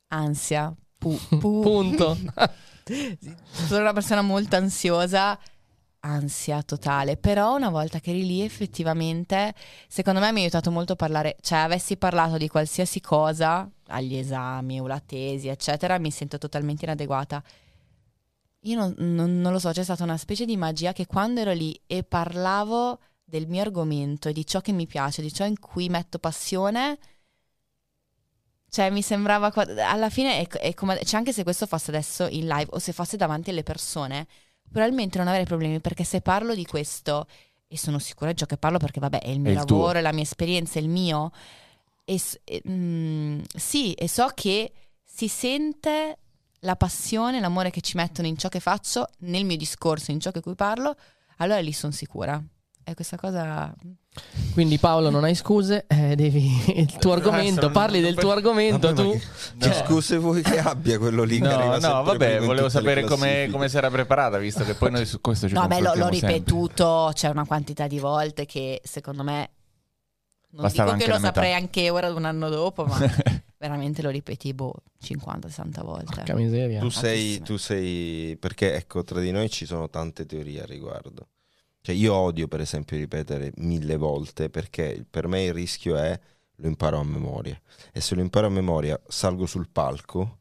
Ansia. 0.10 0.74
Pu- 0.98 1.20
pu- 1.40 1.62
Punto. 1.62 2.18
Sono 3.68 3.80
una 3.80 3.94
persona 3.94 4.22
molto 4.22 4.58
ansiosa 4.58 5.40
ansia 6.06 6.62
totale, 6.64 7.18
però 7.18 7.56
una 7.56 7.70
volta 7.70 8.00
che 8.00 8.10
eri 8.12 8.26
lì 8.26 8.42
effettivamente, 8.42 9.54
secondo 9.88 10.20
me 10.20 10.32
mi 10.32 10.40
ha 10.40 10.42
aiutato 10.44 10.70
molto 10.72 10.94
a 10.94 10.96
parlare, 10.96 11.38
cioè 11.42 11.60
avessi 11.60 11.98
parlato 11.98 12.38
di 12.38 12.48
qualsiasi 12.50 13.00
cosa, 13.00 13.70
agli 13.88 14.16
esami 14.16 14.80
o 14.82 14.88
la 14.88 15.00
tesi, 15.00 15.48
eccetera, 15.48 15.98
mi 16.00 16.12
sento 16.12 16.38
totalmente 16.38 16.86
inadeguata. 16.86 17.42
Io 18.66 18.78
non, 18.78 18.94
non- 18.98 19.40
non 19.42 19.52
lo 19.52 19.60
so, 19.60 19.72
c'è 19.72 19.84
stata 19.84 20.04
una 20.04 20.18
specie 20.18 20.46
di 20.46 20.56
magia 20.58 20.94
che 20.94 21.06
quando 21.06 21.42
ero 21.42 21.52
lì 21.52 21.80
e 21.86 22.04
parlavo 22.04 23.00
del 23.24 23.48
mio 23.48 23.62
argomento 23.62 24.30
e 24.30 24.34
di 24.34 24.46
ciò 24.46 24.62
che 24.62 24.72
mi 24.72 24.86
piace, 24.88 25.22
di 25.22 25.34
ciò 25.34 25.46
in 25.46 25.60
cui 25.60 25.90
metto 25.90 26.18
passione, 26.20 26.98
cioè 28.70 28.90
mi 28.90 29.02
sembrava, 29.04 29.52
alla 29.88 30.10
fine 30.10 30.40
è, 30.40 30.48
è 30.48 30.74
come, 30.74 31.04
cioè 31.04 31.20
anche 31.20 31.32
se 31.34 31.44
questo 31.44 31.68
fosse 31.68 31.92
adesso 31.92 32.26
in 32.28 32.48
live 32.48 32.70
o 32.72 32.80
se 32.80 32.92
fosse 32.92 33.18
davanti 33.18 33.52
alle 33.52 33.64
persone, 33.64 34.28
probabilmente 34.74 35.20
non 35.20 35.28
avrei 35.28 35.46
problemi 35.46 35.80
perché 35.80 36.04
se 36.04 36.20
parlo 36.20 36.54
di 36.56 36.66
questo, 36.66 37.28
e 37.68 37.78
sono 37.78 38.00
sicura 38.00 38.32
di 38.32 38.38
ciò 38.38 38.46
che 38.46 38.58
parlo 38.58 38.78
perché 38.80 39.00
vabbè 39.00 39.22
è 39.22 39.30
il 39.30 39.40
mio 39.40 39.52
È 39.52 39.60
il 39.60 39.66
tuo. 39.66 39.78
lavoro, 39.78 40.00
è 40.00 40.02
la 40.02 40.12
mia 40.12 40.24
esperienza, 40.24 40.80
è 40.80 40.82
il 40.82 40.90
mio, 40.90 41.32
e, 42.04 42.20
e, 42.44 42.62
mm, 42.68 43.42
sì, 43.56 43.94
e 43.94 44.10
so 44.10 44.30
che 44.34 44.72
si 45.04 45.28
sente 45.28 46.18
la 46.60 46.76
passione, 46.76 47.40
l'amore 47.40 47.70
che 47.70 47.82
ci 47.82 47.96
mettono 47.98 48.28
in 48.28 48.38
ciò 48.38 48.50
che 48.50 48.60
faccio, 48.60 49.08
nel 49.20 49.46
mio 49.46 49.58
discorso, 49.58 50.12
in 50.12 50.20
ciò 50.20 50.32
che 50.32 50.42
cui 50.42 50.56
parlo, 50.56 50.96
allora 51.38 51.60
lì 51.60 51.72
sono 51.72 51.92
sicura. 51.94 52.42
E 52.86 52.94
questa 52.96 53.18
cosa... 53.18 53.74
Quindi 54.52 54.78
Paolo 54.78 55.10
non 55.10 55.24
hai 55.24 55.34
scuse, 55.36 55.86
eh, 55.88 56.16
devi 56.16 56.52
il 56.80 56.98
tuo 56.98 57.14
Eh, 57.14 57.16
argomento, 57.16 57.72
parli 57.72 58.02
del 58.02 58.16
tuo 58.16 58.32
argomento, 58.32 58.94
Vabbè, 58.94 59.02
tu 59.02 59.12
che, 59.12 59.22
che 59.58 59.68
No. 59.68 59.74
scuse 59.74 60.18
vuoi 60.18 60.42
che 60.44 60.60
abbia 60.60 61.00
quello 61.00 61.24
lì? 61.24 61.40
No, 61.40 61.78
no, 61.78 62.04
vabbè, 62.04 62.42
volevo 62.42 62.70
sapere 62.70 63.04
come, 63.06 63.48
come 63.52 63.70
si 63.70 63.78
era 63.78 63.90
preparata, 63.90 64.38
visto 64.38 64.64
che 64.64 64.76
poi 64.76 64.92
noi 64.92 65.06
su 65.06 65.22
questo 65.22 65.48
ci 65.48 65.54
No, 65.54 65.66
beh, 65.66 65.82
l'ho, 65.82 66.10
ripetuto, 66.10 67.12
c'è 67.14 67.30
una 67.30 67.46
quantità 67.46 67.88
di 67.88 68.00
volte 68.00 68.46
che 68.46 68.82
secondo 68.84 69.24
me... 69.24 69.50
Non 70.54 70.64
Bastava 70.64 70.94
dico 70.94 71.06
che 71.06 71.12
lo 71.12 71.18
saprei 71.18 71.54
anche 71.54 71.90
ora, 71.90 72.14
un 72.14 72.26
anno 72.26 72.50
dopo, 72.50 72.86
ma 72.86 73.00
veramente 73.58 74.04
lo 74.04 74.12
ripeti 74.12 74.54
boh, 74.54 74.76
50-60 75.04 75.84
volte. 75.84 76.24
Tu 76.80 76.90
sei, 76.90 77.42
tu 77.42 77.58
sei, 77.58 78.38
perché 78.38 78.76
ecco, 78.76 79.04
tra 79.04 79.20
di 79.20 79.32
noi 79.32 79.50
ci 79.50 79.66
sono 79.66 79.90
tante 79.90 80.28
teorie 80.28 80.62
a 80.62 80.66
riguardo. 80.66 81.30
Cioè, 81.86 81.94
io 81.94 82.14
odio, 82.14 82.48
per 82.48 82.62
esempio, 82.62 82.96
ripetere 82.96 83.52
mille 83.58 83.98
volte 83.98 84.50
perché 84.50 85.06
per 85.10 85.28
me 85.28 85.44
il 85.44 85.54
rischio 85.54 85.98
è 85.98 86.18
lo 86.56 86.68
imparo 86.68 86.98
a 86.98 87.04
memoria. 87.04 87.62
E 87.92 88.00
se 88.00 88.16
lo 88.16 88.22
imparo 88.22 88.48
a 88.48 88.50
memoria, 88.50 88.98
salgo 89.06 89.46
sul 89.46 89.68
palco, 89.70 90.40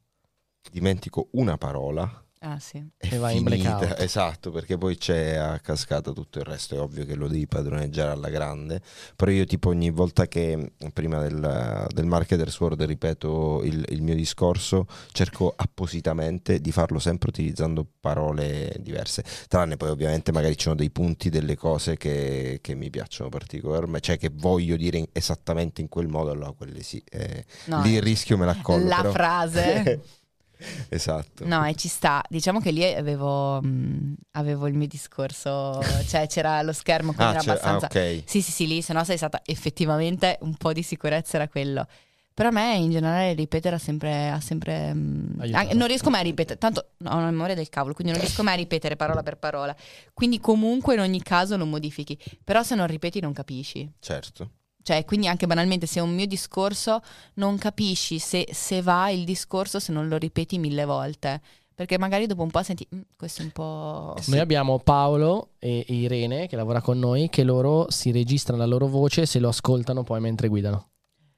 dimentico 0.71 1.31
una 1.33 1.59
parola 1.59 2.22
Ah, 2.45 2.59
sì. 2.59 2.85
è 2.97 3.15
E 3.15 3.19
vai 3.19 3.37
in 3.37 3.45
blackout. 3.45 4.01
Esatto, 4.01 4.51
perché 4.51 4.77
poi 4.77 4.97
c'è 4.97 5.35
a 5.37 5.61
cascata 5.61 6.11
tutto 6.11 6.41
il 6.41 6.45
resto. 6.45 6.75
È 6.75 6.81
ovvio 6.81 7.05
che 7.05 7.15
lo 7.15 7.29
devi 7.29 7.47
padroneggiare 7.47 8.11
alla 8.11 8.31
grande. 8.31 8.81
Però 9.15 9.31
io, 9.31 9.45
tipo, 9.45 9.69
ogni 9.69 9.91
volta 9.91 10.27
che 10.27 10.73
prima 10.93 11.21
del, 11.23 11.87
del 11.93 12.05
Marketers 12.07 12.59
World 12.59 12.83
ripeto 12.83 13.63
il, 13.63 13.85
il 13.91 14.03
mio 14.03 14.17
discorso, 14.17 14.87
cerco 15.13 15.53
appositamente 15.57 16.61
di 16.61 16.73
farlo 16.73 16.99
sempre 16.99 17.29
utilizzando 17.29 17.87
parole 18.01 18.75
diverse. 18.81 19.23
Tranne 19.47 19.77
poi, 19.77 19.91
ovviamente, 19.91 20.33
magari 20.33 20.57
ci 20.57 20.63
sono 20.65 20.75
dei 20.75 20.91
punti, 20.91 21.31
delle 21.31 21.55
cose 21.57 21.97
che, 21.97 22.59
che 22.61 22.75
mi 22.75 22.91
piacciono 22.91 23.29
particolarmente, 23.29 24.01
cioè 24.01 24.19
che 24.19 24.31
voglio 24.35 24.77
dire 24.77 24.99
in- 24.99 25.07
esattamente 25.13 25.81
in 25.81 25.89
quel 25.89 26.09
modo. 26.09 26.31
Allora, 26.33 26.51
quelle 26.53 26.83
sì. 26.83 27.01
eh, 27.09 27.45
No, 27.67 27.83
lì 27.83 27.93
il 27.93 28.03
rischio 28.03 28.37
me 28.37 28.47
l'accolgo. 28.47 28.89
la 28.89 28.97
però- 28.97 29.13
frase. 29.13 30.01
esatto. 30.89 31.47
No, 31.47 31.65
e 31.67 31.75
ci 31.75 31.89
sta. 31.89 32.23
Diciamo 32.29 32.61
che 32.61 32.71
lì 32.71 32.85
avevo, 32.85 33.61
mh, 33.63 34.15
avevo 34.33 34.67
il 34.67 34.75
mio 34.75 34.87
discorso, 34.87 35.81
cioè 36.07 36.27
c'era 36.27 36.63
lo 36.63 36.73
schermo, 36.73 37.13
quindi 37.13 37.35
Ah, 37.35 37.41
era 37.41 37.51
ah, 37.51 37.53
abbastanza... 37.53 37.87
ok. 37.87 38.23
Sì, 38.27 38.41
sì, 38.43 38.51
sì, 38.51 38.67
lì, 38.67 38.83
se 38.83 38.93
no 38.93 39.05
sei 39.05 39.17
stata 39.17 39.41
effettivamente 39.45 40.39
un 40.43 40.55
po' 40.57 40.73
di 40.73 40.83
sicurezza 40.83 41.37
era 41.37 41.49
quello. 41.49 41.87
Però 42.35 42.49
a 42.49 42.53
me 42.53 42.77
in 42.77 42.91
generale 42.91 43.35
ripetere 43.35 43.77
ha 43.77 43.79
sempre... 43.79 44.31
Ha 44.31 44.41
sempre 44.41 44.95
mh, 44.95 45.37
Aiutato. 45.41 45.63
anche- 45.65 45.75
non 45.77 45.87
riesco 45.87 46.09
mai 46.09 46.21
a 46.21 46.23
ripetere, 46.25 46.59
tanto 46.59 46.81
ho 47.05 47.15
una 47.17 47.31
memoria 47.31 47.55
del 47.55 47.69
cavolo, 47.69 47.93
quindi 47.93 48.13
non 48.15 48.23
riesco 48.23 48.43
mai 48.43 48.55
a 48.55 48.57
ripetere 48.57 48.97
parola 48.97 49.23
per 49.23 49.37
parola. 49.37 49.77
Quindi 50.15 50.41
comunque 50.41 50.95
in 50.95 51.01
ogni 51.01 51.23
caso 51.23 51.57
lo 51.59 51.67
modifichi. 51.67 52.19
Però 52.43 52.63
se 52.63 52.75
non 52.75 52.87
ripeti 52.87 53.21
non 53.21 53.35
capisci. 53.35 53.87
Certo. 54.01 54.51
Cioè, 54.83 55.05
quindi 55.05 55.29
anche 55.29 55.47
banalmente, 55.47 55.87
se 55.87 56.01
è 56.01 56.03
un 56.03 56.15
mio 56.15 56.27
discorso, 56.27 57.01
non 57.35 57.57
capisci 57.59 58.19
se, 58.19 58.49
se 58.51 58.83
va 58.83 59.11
il 59.11 59.25
discorso 59.25 59.79
se 59.79 59.93
non 59.93 60.09
lo 60.09 60.17
ripeti 60.17 60.59
mille 60.59 60.85
volte. 60.85 61.41
Perché 61.75 61.99
magari 61.99 62.27
dopo 62.27 62.43
un 62.43 62.51
po' 62.51 62.63
senti, 62.63 62.87
"Mm, 62.95 63.01
questo 63.17 63.43
è 63.43 63.45
un 63.47 63.51
po'... 63.51 64.15
Sì. 64.21 64.31
Noi 64.31 64.41
abbiamo 64.41 64.79
Paolo 64.79 65.53
e 65.59 65.85
Irene 65.89 66.47
che 66.47 66.57
lavora 66.57 66.81
con 66.83 66.99
noi, 66.99 67.29
che 67.31 67.45
loro 67.45 67.91
si 67.91 68.11
registrano 68.13 68.61
la 68.61 68.69
loro 68.69 68.87
voce 68.89 69.23
e 69.23 69.27
se 69.27 69.39
lo 69.39 69.49
ascoltano 69.49 70.03
poi 70.03 70.21
mentre 70.21 70.49
guidano. 70.49 70.91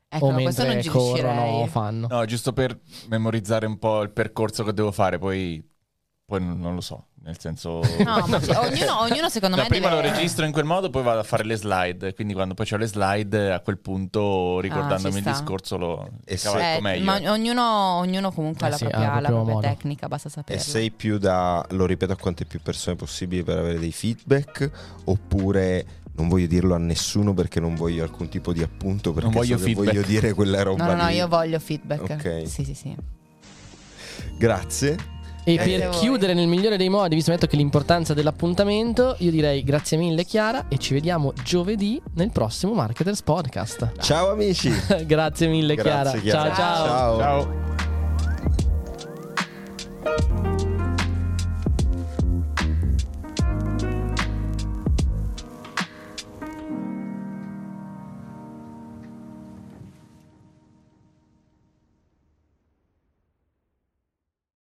Ecco, 0.09 0.27
o 0.27 0.31
no, 0.31 0.43
questo 0.43 0.63
non 0.65 0.75
mentre 0.75 0.91
corrono 0.91 1.43
o 1.43 1.67
fanno. 1.67 2.07
No, 2.09 2.25
giusto 2.25 2.53
per 2.53 2.79
memorizzare 3.09 3.67
un 3.67 3.79
po' 3.79 4.03
il 4.03 4.11
percorso 4.11 4.63
che 4.65 4.73
devo 4.73 4.93
fare, 4.93 5.19
poi, 5.19 5.63
poi 6.27 6.41
non 6.43 6.75
lo 6.75 6.81
so, 6.81 7.09
nel 7.23 7.39
senso... 7.39 7.81
No, 8.03 8.25
ma 8.27 8.41
cioè, 8.41 8.57
ognuno, 8.57 9.01
ognuno 9.01 9.29
secondo 9.29 9.57
No, 9.57 9.63
me 9.63 9.69
prima 9.69 9.91
deve... 9.91 10.03
lo 10.03 10.09
registro 10.15 10.47
in 10.47 10.53
quel 10.53 10.65
modo, 10.65 10.89
poi 10.89 11.03
vado 11.03 11.21
a 11.21 11.23
fare 11.23 11.45
le 11.45 11.57
slide. 11.57 12.15
Quindi 12.15 12.33
quando 12.33 12.55
poi 12.55 12.67
c'ho 12.67 12.77
le 12.79 12.87
slide, 12.87 13.53
a 13.53 13.61
quel 13.61 13.79
punto, 13.79 14.59
ricordandomi 14.61 15.19
il 15.19 15.27
Ah, 15.27 15.33
sta. 15.35 15.43
discorso, 15.43 15.77
lo 15.77 16.11
E 16.25 16.37
se- 16.39 16.49
cavalco 16.49 16.79
Eh, 16.79 16.81
meglio. 16.81 17.05
ma 17.05 17.21
ognuno, 17.31 17.63
ognuno 17.99 18.33
comunque 18.33 18.63
Eh 18.65 18.67
ha 18.67 18.71
la 18.71 18.77
sì, 18.77 18.85
propria, 18.87 19.13
ha 19.13 19.17
il 19.17 19.23
la 19.23 19.29
propria 19.29 19.59
tecnica, 19.61 20.09
basta 20.09 20.29
E 20.29 20.31
saperlo. 20.31 20.63
sei 20.63 20.91
più 20.91 21.19
da, 21.19 21.65
lo 21.71 21.85
ripeto 21.87 22.13
a 22.13 22.17
quante 22.17 22.47
più 22.47 22.61
persone 22.63 22.97
possibile 22.97 23.43
per 23.45 23.59
avere 23.59 23.79
dei 23.79 23.93
feedback, 23.93 24.71
oppure 25.05 25.87
non 26.17 26.29
voglio 26.29 26.47
dirlo 26.47 26.75
a 26.75 26.79
nessuno 26.79 27.35
perché 27.35 27.61
non 27.61 27.75
voglio 27.75 28.03
alcun 28.03 28.29
tipo 28.29 28.53
di 28.53 28.63
appunto, 28.63 29.13
perché 29.13 29.29
Non 29.29 29.35
voglio 29.37 29.59
so 29.59 29.71
voglio 29.75 30.03
dire 30.03 30.33
quella 30.33 30.63
roba 30.63 30.87
No, 30.87 30.93
no, 30.95 31.03
no, 31.03 31.09
lì. 31.09 31.15
io 31.17 31.29
voglio 31.29 31.59
feedback. 31.59 32.01
Ok. 32.03 32.49
Sì, 32.49 32.65
sì, 32.65 32.75
sì. 32.75 32.97
Grazie. 34.39 35.14
E 35.45 35.57
per 35.57 35.91
voi. 35.91 35.99
chiudere 35.99 36.33
nel 36.33 36.49
migliore 36.49 36.77
dei 36.77 36.89
modi, 36.89 37.15
visto 37.15 37.35
che 37.37 37.57
l'importanza 37.57 38.15
dell'appuntamento, 38.15 39.17
io 39.19 39.31
direi 39.31 39.63
grazie 39.63 39.99
mille 39.99 40.25
Chiara 40.25 40.67
e 40.69 40.79
ci 40.79 40.95
vediamo 40.95 41.33
giovedì 41.43 42.01
nel 42.15 42.31
prossimo 42.31 42.73
Marketers 42.73 43.23
Podcast. 43.23 43.93
Ciao 44.01 44.31
amici. 44.31 44.73
grazie 45.07 45.49
mille 45.49 45.75
grazie, 45.75 46.21
Chiara. 46.23 46.51
Chiara. 46.51 46.55
ciao. 46.55 47.19
ciao. 47.19 47.19
ciao. 47.19 47.63
ciao. 50.05 50.44